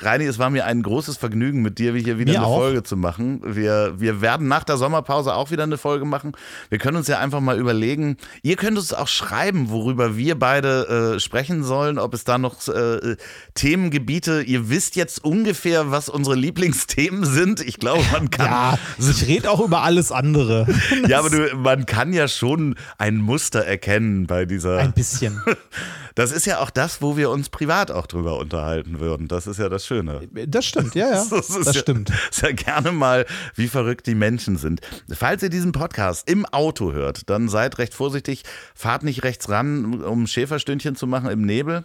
Reini, 0.00 0.26
es 0.26 0.38
war 0.38 0.50
mir 0.50 0.66
ein 0.66 0.82
großes 0.82 1.16
Vergnügen, 1.16 1.62
mit 1.62 1.78
dir 1.78 1.94
hier 1.94 2.18
wieder 2.18 2.32
mir 2.32 2.38
eine 2.40 2.46
auch. 2.46 2.58
Folge 2.58 2.82
zu 2.82 2.96
machen. 2.96 3.40
Wir, 3.42 3.94
wir 3.98 4.20
werden 4.20 4.48
nach 4.48 4.64
der 4.64 4.76
Sommerpause 4.76 5.34
auch 5.34 5.50
wieder 5.50 5.62
eine 5.62 5.78
Folge 5.78 6.04
machen. 6.04 6.32
Wir 6.68 6.78
können 6.78 6.98
uns 6.98 7.08
ja 7.08 7.18
einfach 7.18 7.40
mal 7.40 7.58
überlegen. 7.58 8.18
Ihr 8.42 8.56
könnt 8.56 8.76
uns 8.76 8.92
auch 8.92 9.08
schreiben, 9.08 9.70
worüber 9.70 10.16
wir 10.18 10.38
beide 10.38 11.14
äh, 11.16 11.20
sprechen 11.20 11.64
sollen, 11.64 11.98
ob 11.98 12.12
es 12.12 12.24
da 12.24 12.36
noch 12.36 12.68
äh, 12.68 13.16
Themengebiete, 13.54 14.42
ihr 14.42 14.68
wisst 14.68 14.94
jetzt 14.96 15.24
ungefähr, 15.24 15.90
was 15.90 16.10
unsere 16.10 16.36
Lieblingsthemen 16.36 17.24
sind. 17.24 17.60
Ich 17.60 17.78
glaube, 17.78 18.04
man 18.12 18.28
kann. 18.30 18.46
Ja, 18.46 18.78
ich 18.98 19.26
rede 19.26 19.37
auch 19.46 19.60
über 19.60 19.82
alles 19.82 20.10
andere. 20.10 20.66
ja, 21.08 21.18
aber 21.20 21.30
du, 21.30 21.54
man 21.56 21.86
kann 21.86 22.12
ja 22.12 22.28
schon 22.28 22.74
ein 22.96 23.16
Muster 23.16 23.64
erkennen 23.64 24.26
bei 24.26 24.44
dieser. 24.44 24.78
Ein 24.78 24.92
bisschen. 24.92 25.40
Das 26.14 26.32
ist 26.32 26.46
ja 26.46 26.58
auch 26.58 26.70
das, 26.70 27.00
wo 27.00 27.16
wir 27.16 27.30
uns 27.30 27.48
privat 27.48 27.92
auch 27.92 28.08
drüber 28.08 28.38
unterhalten 28.38 28.98
würden. 28.98 29.28
Das 29.28 29.46
ist 29.46 29.60
ja 29.60 29.68
das 29.68 29.86
Schöne. 29.86 30.22
Das 30.48 30.66
stimmt, 30.66 30.96
ja, 30.96 31.10
ja. 31.10 31.24
Das, 31.30 31.46
das 31.46 31.66
ja, 31.66 31.72
stimmt. 31.74 32.10
Ist 32.28 32.42
ja 32.42 32.50
gerne 32.50 32.90
mal, 32.90 33.24
wie 33.54 33.68
verrückt 33.68 34.08
die 34.08 34.16
Menschen 34.16 34.56
sind. 34.56 34.80
Falls 35.08 35.44
ihr 35.44 35.48
diesen 35.48 35.70
Podcast 35.70 36.28
im 36.28 36.44
Auto 36.44 36.90
hört, 36.92 37.30
dann 37.30 37.48
seid 37.48 37.78
recht 37.78 37.94
vorsichtig. 37.94 38.42
Fahrt 38.74 39.04
nicht 39.04 39.22
rechts 39.22 39.48
ran, 39.48 40.02
um 40.02 40.26
Schäferstündchen 40.26 40.96
zu 40.96 41.06
machen 41.06 41.30
im 41.30 41.42
Nebel. 41.42 41.84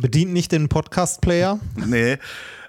Bedient 0.00 0.32
nicht 0.32 0.52
den 0.52 0.70
Podcast-Player? 0.70 1.60
Nee, 1.76 2.16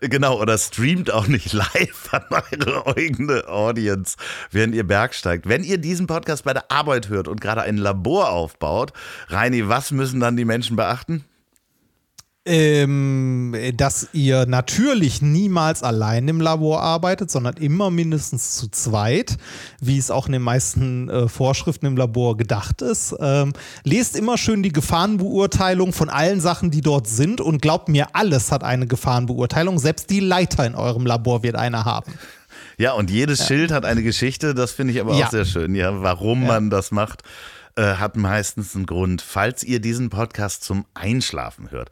genau. 0.01 0.41
Oder 0.41 0.57
streamt 0.57 1.11
auch 1.11 1.27
nicht 1.27 1.53
live 1.53 2.09
an 2.11 2.25
eure 2.29 2.97
eigene 2.97 3.47
Audience, 3.47 4.17
während 4.51 4.75
ihr 4.75 4.85
bergsteigt. 4.85 5.47
Wenn 5.47 5.63
ihr 5.63 5.77
diesen 5.77 6.05
Podcast 6.05 6.43
bei 6.43 6.53
der 6.53 6.69
Arbeit 6.69 7.07
hört 7.07 7.29
und 7.29 7.39
gerade 7.39 7.61
ein 7.61 7.77
Labor 7.77 8.29
aufbaut, 8.29 8.91
Reini, 9.29 9.69
was 9.69 9.91
müssen 9.91 10.19
dann 10.19 10.35
die 10.35 10.43
Menschen 10.43 10.75
beachten? 10.75 11.23
Ähm, 12.45 13.55
dass 13.77 14.09
ihr 14.11 14.45
natürlich 14.45 15.21
niemals 15.21 15.81
allein 15.81 16.27
im 16.27 16.41
Labor 16.41 16.81
arbeitet, 16.81 17.31
sondern 17.31 17.55
immer 17.55 17.89
mindestens 17.89 18.57
zu 18.57 18.67
zweit, 18.67 19.37
wie 19.79 19.97
es 19.97 20.11
auch 20.11 20.25
in 20.25 20.33
den 20.33 20.41
meisten 20.41 21.09
äh, 21.09 21.27
Vorschriften 21.29 21.85
im 21.85 21.95
Labor 21.95 22.35
gedacht 22.35 22.81
ist. 22.81 23.15
Ähm, 23.19 23.53
lest 23.85 24.17
immer 24.17 24.37
schön 24.37 24.61
die 24.61 24.73
Gefahrenbeurteilung 24.73 25.93
von 25.93 26.09
allen 26.09 26.41
Sachen, 26.41 26.69
die 26.69 26.81
dort 26.81 27.07
sind 27.07 27.39
und 27.39 27.61
glaubt 27.61 27.87
mir, 27.87 28.07
alles 28.13 28.51
hat 28.51 28.63
eine 28.63 28.87
Gefahrenbeurteilung. 28.87 29.79
Selbst 29.79 30.09
die 30.09 30.19
Leiter 30.19 30.65
in 30.65 30.75
eurem 30.75 31.05
Labor 31.05 31.43
wird 31.43 31.55
eine 31.55 31.85
haben. 31.85 32.13
Ja, 32.77 32.91
und 32.93 33.09
jedes 33.09 33.39
ja. 33.39 33.45
Schild 33.45 33.71
hat 33.71 33.85
eine 33.85 34.03
Geschichte, 34.03 34.53
das 34.53 34.71
finde 34.71 34.93
ich 34.93 34.99
aber 34.99 35.15
ja. 35.15 35.27
auch 35.27 35.31
sehr 35.31 35.45
schön, 35.45 35.75
ja, 35.75 36.01
warum 36.01 36.41
ja. 36.41 36.47
man 36.47 36.69
das 36.69 36.91
macht 36.91 37.23
äh, 37.75 37.95
hat 37.95 38.17
meistens 38.17 38.75
einen 38.75 38.85
Grund. 38.85 39.21
Falls 39.21 39.63
ihr 39.63 39.79
diesen 39.79 40.09
Podcast 40.09 40.63
zum 40.63 40.85
Einschlafen 40.93 41.71
hört, 41.71 41.89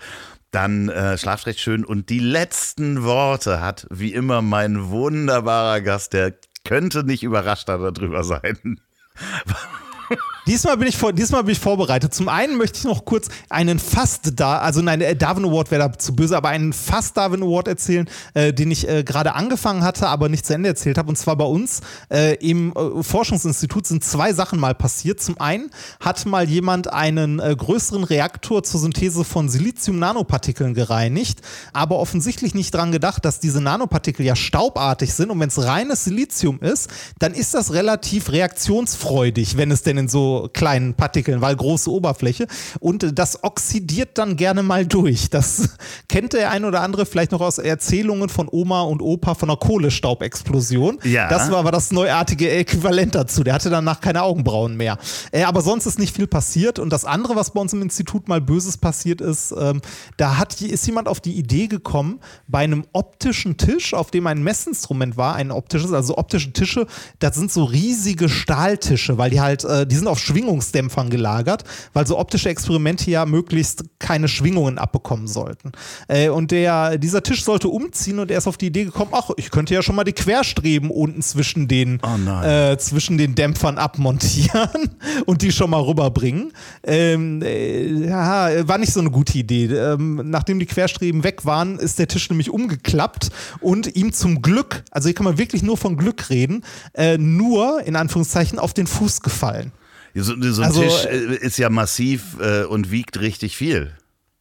dann 0.52 0.90
äh, 0.90 1.18
schlaft 1.18 1.48
recht 1.48 1.60
schön. 1.60 1.84
Und 1.86 2.10
die 2.10 2.19
letzten 2.19 3.03
Worte 3.03 3.61
hat 3.61 3.88
wie 3.90 4.14
immer 4.14 4.41
mein 4.41 4.90
wunderbarer 4.90 5.82
Gast, 5.82 6.14
der 6.14 6.36
könnte 6.64 7.03
nicht 7.03 7.23
überraschter 7.23 7.91
darüber 7.91 8.23
sein. 8.23 8.80
Diesmal 10.47 10.76
bin, 10.76 10.88
ich 10.88 10.97
vor, 10.97 11.13
diesmal 11.13 11.43
bin 11.43 11.51
ich 11.51 11.59
vorbereitet. 11.59 12.15
Zum 12.15 12.27
einen 12.27 12.57
möchte 12.57 12.80
ich 12.80 12.84
noch 12.84 13.05
kurz 13.05 13.27
einen 13.49 13.77
fast 13.77 14.39
da, 14.39 14.57
also 14.57 14.81
nein, 14.81 14.99
der 14.99 15.13
Darwin 15.13 15.45
Award 15.45 15.69
wäre 15.69 15.88
da 15.88 15.99
zu 15.99 16.15
böse, 16.15 16.35
aber 16.35 16.49
einen 16.49 16.73
fast 16.73 17.15
Darwin 17.15 17.43
Award 17.43 17.68
erzählen, 17.68 18.09
äh, 18.34 18.51
den 18.51 18.72
ich 18.72 18.89
äh, 18.89 19.03
gerade 19.03 19.35
angefangen 19.35 19.84
hatte, 19.84 20.07
aber 20.07 20.30
nicht 20.30 20.43
zu 20.43 20.55
Ende 20.55 20.69
erzählt 20.69 20.97
habe. 20.97 21.09
Und 21.09 21.15
zwar 21.15 21.35
bei 21.35 21.45
uns 21.45 21.81
äh, 22.09 22.34
im 22.38 22.73
äh, 22.73 23.03
Forschungsinstitut 23.03 23.85
sind 23.85 24.03
zwei 24.03 24.34
Sachen 24.34 24.59
mal 24.59 24.73
passiert. 24.73 25.22
Zum 25.22 25.39
einen 25.39 25.69
hat 25.99 26.26
mal 26.26 26.49
jemand 26.49 26.91
einen 26.91 27.39
äh, 27.39 27.55
größeren 27.55 28.03
Reaktor 28.03 28.63
zur 28.63 28.80
Synthese 28.80 29.23
von 29.23 29.47
Silizium-Nanopartikeln 29.47 30.73
gereinigt, 30.73 31.41
aber 31.72 31.99
offensichtlich 31.99 32.55
nicht 32.55 32.73
dran 32.73 32.91
gedacht, 32.91 33.26
dass 33.26 33.39
diese 33.39 33.61
Nanopartikel 33.61 34.26
ja 34.26 34.35
staubartig 34.35 35.13
sind 35.13 35.30
und 35.30 35.39
wenn 35.39 35.49
es 35.49 35.63
reines 35.63 36.03
Silizium 36.05 36.59
ist, 36.61 36.89
dann 37.19 37.35
ist 37.35 37.53
das 37.53 37.73
relativ 37.73 38.31
reaktionsfreudig, 38.31 39.55
wenn 39.57 39.69
es 39.69 39.84
denn 39.84 39.97
in 39.97 40.07
so 40.07 40.30
kleinen 40.53 40.93
Partikeln, 40.93 41.41
weil 41.41 41.55
große 41.55 41.91
Oberfläche. 41.91 42.47
Und 42.79 43.17
das 43.17 43.43
oxidiert 43.43 44.17
dann 44.17 44.35
gerne 44.35 44.63
mal 44.63 44.85
durch. 44.85 45.29
Das 45.29 45.69
kennt 46.09 46.33
der 46.33 46.51
ein 46.51 46.65
oder 46.65 46.81
andere 46.81 47.05
vielleicht 47.05 47.31
noch 47.31 47.41
aus 47.41 47.57
Erzählungen 47.57 48.29
von 48.29 48.47
Oma 48.51 48.81
und 48.81 49.01
Opa 49.01 49.35
von 49.35 49.49
einer 49.49 49.57
Kohlestaubexplosion. 49.57 50.99
Ja. 51.03 51.27
Das 51.29 51.51
war 51.51 51.59
aber 51.59 51.71
das 51.71 51.91
neuartige 51.91 52.49
Äquivalent 52.49 53.15
dazu. 53.15 53.43
Der 53.43 53.53
hatte 53.53 53.69
danach 53.69 54.01
keine 54.01 54.23
Augenbrauen 54.23 54.75
mehr. 54.77 54.97
Äh, 55.31 55.43
aber 55.43 55.61
sonst 55.61 55.85
ist 55.85 55.99
nicht 55.99 56.15
viel 56.15 56.27
passiert. 56.27 56.79
Und 56.79 56.91
das 56.91 57.05
andere, 57.05 57.35
was 57.35 57.51
bei 57.51 57.61
uns 57.61 57.73
im 57.73 57.81
Institut 57.81 58.27
mal 58.27 58.41
Böses 58.41 58.77
passiert 58.77 59.21
ist, 59.21 59.53
ähm, 59.57 59.81
da 60.17 60.37
hat, 60.37 60.61
ist 60.61 60.85
jemand 60.85 61.07
auf 61.07 61.19
die 61.19 61.33
Idee 61.33 61.67
gekommen, 61.67 62.19
bei 62.47 62.59
einem 62.59 62.85
optischen 62.93 63.57
Tisch, 63.57 63.93
auf 63.93 64.11
dem 64.11 64.27
ein 64.27 64.43
Messinstrument 64.43 65.17
war, 65.17 65.35
ein 65.35 65.51
optisches, 65.51 65.93
also 65.93 66.17
optische 66.17 66.53
Tische, 66.53 66.87
das 67.19 67.35
sind 67.35 67.51
so 67.51 67.63
riesige 67.63 68.29
Stahltische, 68.29 69.17
weil 69.17 69.29
die 69.29 69.41
halt, 69.41 69.63
äh, 69.63 69.85
die 69.85 69.95
sind 69.95 70.07
auf 70.07 70.19
Schwingungsdämpfern 70.22 71.10
gelagert, 71.10 71.64
weil 71.93 72.07
so 72.07 72.18
optische 72.18 72.49
Experimente 72.49 73.10
ja 73.11 73.26
möglichst 73.26 73.84
keine 73.99 74.27
Schwingungen 74.27 74.77
abbekommen 74.77 75.27
sollten. 75.27 75.72
Äh, 76.07 76.30
und 76.30 76.52
der, 76.52 76.98
dieser 76.98 77.23
Tisch 77.23 77.43
sollte 77.43 77.68
umziehen 77.68 78.19
und 78.19 78.31
er 78.31 78.38
ist 78.38 78.48
auf 78.48 78.57
die 78.57 78.68
Idee 78.68 78.85
gekommen, 78.85 79.11
ach, 79.14 79.30
ich 79.38 79.52
könnte 79.52 79.73
ja 79.73 79.81
schon 79.81 79.95
mal 79.95 80.03
die 80.03 80.14
Querstreben 80.14 80.89
unten 80.89 81.22
zwischen 81.22 81.68
den, 81.68 81.99
Oh 82.03 82.45
äh, 82.45 82.77
zwischen 82.77 83.18
den 83.18 83.35
Dämpfern 83.35 83.77
abmontieren 83.77 84.91
und 85.26 85.41
die 85.41 85.52
schon 85.52 85.69
mal 85.69 85.81
rüberbringen. 85.81 86.53
Ähm, 86.84 87.41
äh, 87.41 88.07
ja, 88.07 88.68
war 88.68 88.77
nicht 88.77 88.93
so 88.93 88.99
eine 88.99 89.11
gute 89.11 89.38
Idee. 89.38 89.65
Ähm, 89.65 90.22
nachdem 90.26 90.60
die 90.60 90.65
Querstreben 90.65 91.23
weg 91.23 91.45
waren, 91.45 91.80
ist 91.80 91.99
der 91.99 92.07
Tisch 92.07 92.30
nämlich 92.30 92.49
umgeklappt 92.49 93.30
und 93.60 93.95
ihm 93.95 94.14
zum 94.14 94.41
Glück, 94.41 94.84
also 94.91 95.07
hier 95.07 95.15
kann 95.15 95.26
man 95.26 95.38
wirklich 95.38 95.64
nur 95.64 95.77
von 95.77 95.98
Glück 95.98 96.30
reden, 96.30 96.64
äh, 96.93 97.18
nur 97.18 97.81
in 97.84 97.95
Anführungszeichen 97.95 98.60
auf 98.60 98.73
den 98.73 98.88
Fuß 98.88 99.22
gefallen. 99.22 99.72
So, 100.15 100.33
so 100.41 100.61
ein 100.61 100.67
Also, 100.67 100.81
Tisch 100.83 101.05
äh, 101.05 101.35
ist 101.38 101.57
ja 101.57 101.69
massiv 101.69 102.38
äh, 102.39 102.63
und 102.63 102.91
wiegt 102.91 103.19
richtig 103.19 103.55
viel. 103.57 103.91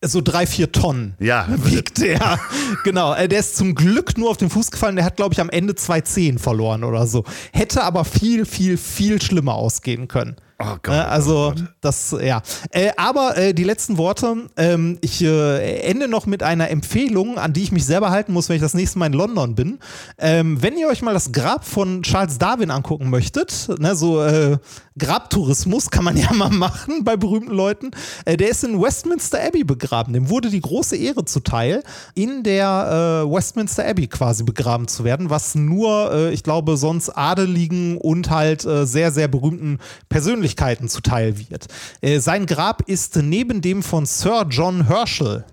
so 0.02 0.20
drei, 0.20 0.46
vier 0.46 0.72
Tonnen 0.72 1.14
Ja. 1.20 1.46
wiegt 1.64 1.98
der. 2.00 2.38
genau, 2.84 3.14
äh, 3.14 3.28
der 3.28 3.40
ist 3.40 3.56
zum 3.56 3.74
Glück 3.74 4.16
nur 4.18 4.30
auf 4.30 4.36
den 4.36 4.50
Fuß 4.50 4.70
gefallen. 4.70 4.96
Der 4.96 5.04
hat, 5.04 5.16
glaube 5.16 5.34
ich, 5.34 5.40
am 5.40 5.50
Ende 5.50 5.74
zwei 5.74 6.00
Zehen 6.00 6.38
verloren 6.38 6.84
oder 6.84 7.06
so. 7.06 7.24
Hätte 7.52 7.82
aber 7.84 8.04
viel, 8.04 8.44
viel, 8.46 8.76
viel 8.76 9.20
schlimmer 9.22 9.54
ausgehen 9.54 10.08
können. 10.08 10.36
Oh 10.62 10.76
Gott, 10.82 10.94
Äh, 10.94 10.98
oh 11.00 11.08
also, 11.08 11.52
Gott. 11.56 11.64
das, 11.80 12.14
ja. 12.22 12.42
Äh, 12.70 12.90
aber 12.98 13.34
äh, 13.38 13.54
die 13.54 13.64
letzten 13.64 13.96
Worte, 13.96 14.36
ähm, 14.58 14.98
ich 15.00 15.22
äh, 15.24 15.80
ende 15.80 16.06
noch 16.06 16.26
mit 16.26 16.42
einer 16.42 16.68
Empfehlung, 16.68 17.38
an 17.38 17.54
die 17.54 17.62
ich 17.62 17.72
mich 17.72 17.86
selber 17.86 18.10
halten 18.10 18.34
muss, 18.34 18.50
wenn 18.50 18.56
ich 18.56 18.62
das 18.62 18.74
nächste 18.74 18.98
Mal 18.98 19.06
in 19.06 19.14
London 19.14 19.54
bin. 19.54 19.78
Ähm, 20.18 20.62
wenn 20.62 20.76
ihr 20.76 20.88
euch 20.88 21.00
mal 21.00 21.14
das 21.14 21.32
Grab 21.32 21.64
von 21.64 22.02
Charles 22.02 22.36
Darwin 22.36 22.70
angucken 22.70 23.08
möchtet, 23.08 23.70
ne, 23.78 23.96
so 23.96 24.22
äh, 24.22 24.58
Grabtourismus 24.98 25.88
kann 25.88 26.04
man 26.04 26.16
ja 26.18 26.30
mal 26.34 26.50
machen 26.50 27.04
bei 27.04 27.16
berühmten 27.16 27.54
Leuten, 27.54 27.92
äh, 28.26 28.36
der 28.36 28.50
ist 28.50 28.62
in 28.62 28.78
Westminster 28.82 29.42
Abbey 29.42 29.64
begraben. 29.64 30.12
Dem 30.12 30.28
wurde 30.28 30.50
die 30.50 30.60
große 30.60 30.94
Ehre 30.96 31.24
zuteil, 31.24 31.82
in 32.14 32.42
der 32.42 33.24
äh, 33.26 33.32
Westminster 33.32 33.88
Abbey 33.88 34.08
quasi 34.08 34.44
begraben 34.44 34.88
zu 34.88 35.04
werden, 35.04 35.30
was 35.30 35.54
nur, 35.54 36.30
ich 36.32 36.42
glaube, 36.42 36.76
sonst 36.76 37.08
Adeligen 37.10 37.96
und 37.96 38.28
halt 38.30 38.62
sehr, 38.62 39.12
sehr 39.12 39.28
berühmten 39.28 39.78
Persönlichkeiten 40.08 40.49
zuteil 40.88 41.38
wird. 41.38 41.66
Äh, 42.00 42.18
sein 42.20 42.46
Grab 42.46 42.82
ist 42.88 43.16
neben 43.16 43.60
dem 43.60 43.82
von 43.82 44.06
Sir 44.06 44.46
John 44.50 44.86
Herschel. 44.86 45.44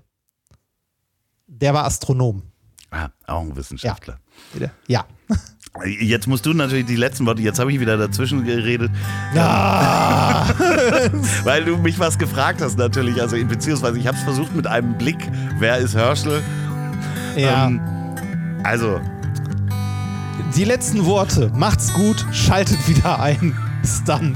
Der 1.47 1.73
war 1.73 1.85
Astronom. 1.85 2.43
Ah, 2.91 3.09
auch 3.25 3.41
ein 3.41 3.55
Wissenschaftler. 3.55 4.19
Ja. 4.87 5.05
Jetzt 5.99 6.27
musst 6.27 6.45
du 6.45 6.53
natürlich 6.53 6.85
die 6.87 6.95
letzten 6.95 7.25
Worte, 7.27 7.41
jetzt 7.43 7.59
habe 7.59 7.71
ich 7.71 7.79
wieder 7.79 7.97
dazwischen 7.97 8.43
geredet, 8.45 8.89
Ja. 9.35 10.47
weil 11.43 11.65
du 11.65 11.77
mich 11.77 11.99
was 11.99 12.17
gefragt 12.17 12.61
hast 12.61 12.79
natürlich, 12.79 13.21
also 13.21 13.35
beziehungsweise 13.45 13.99
ich 13.99 14.07
habe 14.07 14.17
es 14.17 14.23
versucht 14.23 14.55
mit 14.55 14.65
einem 14.65 14.97
Blick, 14.97 15.17
wer 15.59 15.77
ist 15.77 15.93
Herschel? 15.93 16.41
ja. 17.35 17.67
Ähm, 17.67 17.79
also, 18.63 18.99
Die 20.55 20.63
letzten 20.63 21.05
Worte. 21.05 21.51
Macht's 21.53 21.93
gut, 21.93 22.25
schaltet 22.31 22.87
wieder 22.87 23.19
ein. 23.19 23.55
Bis 23.81 24.03
dann. 24.03 24.35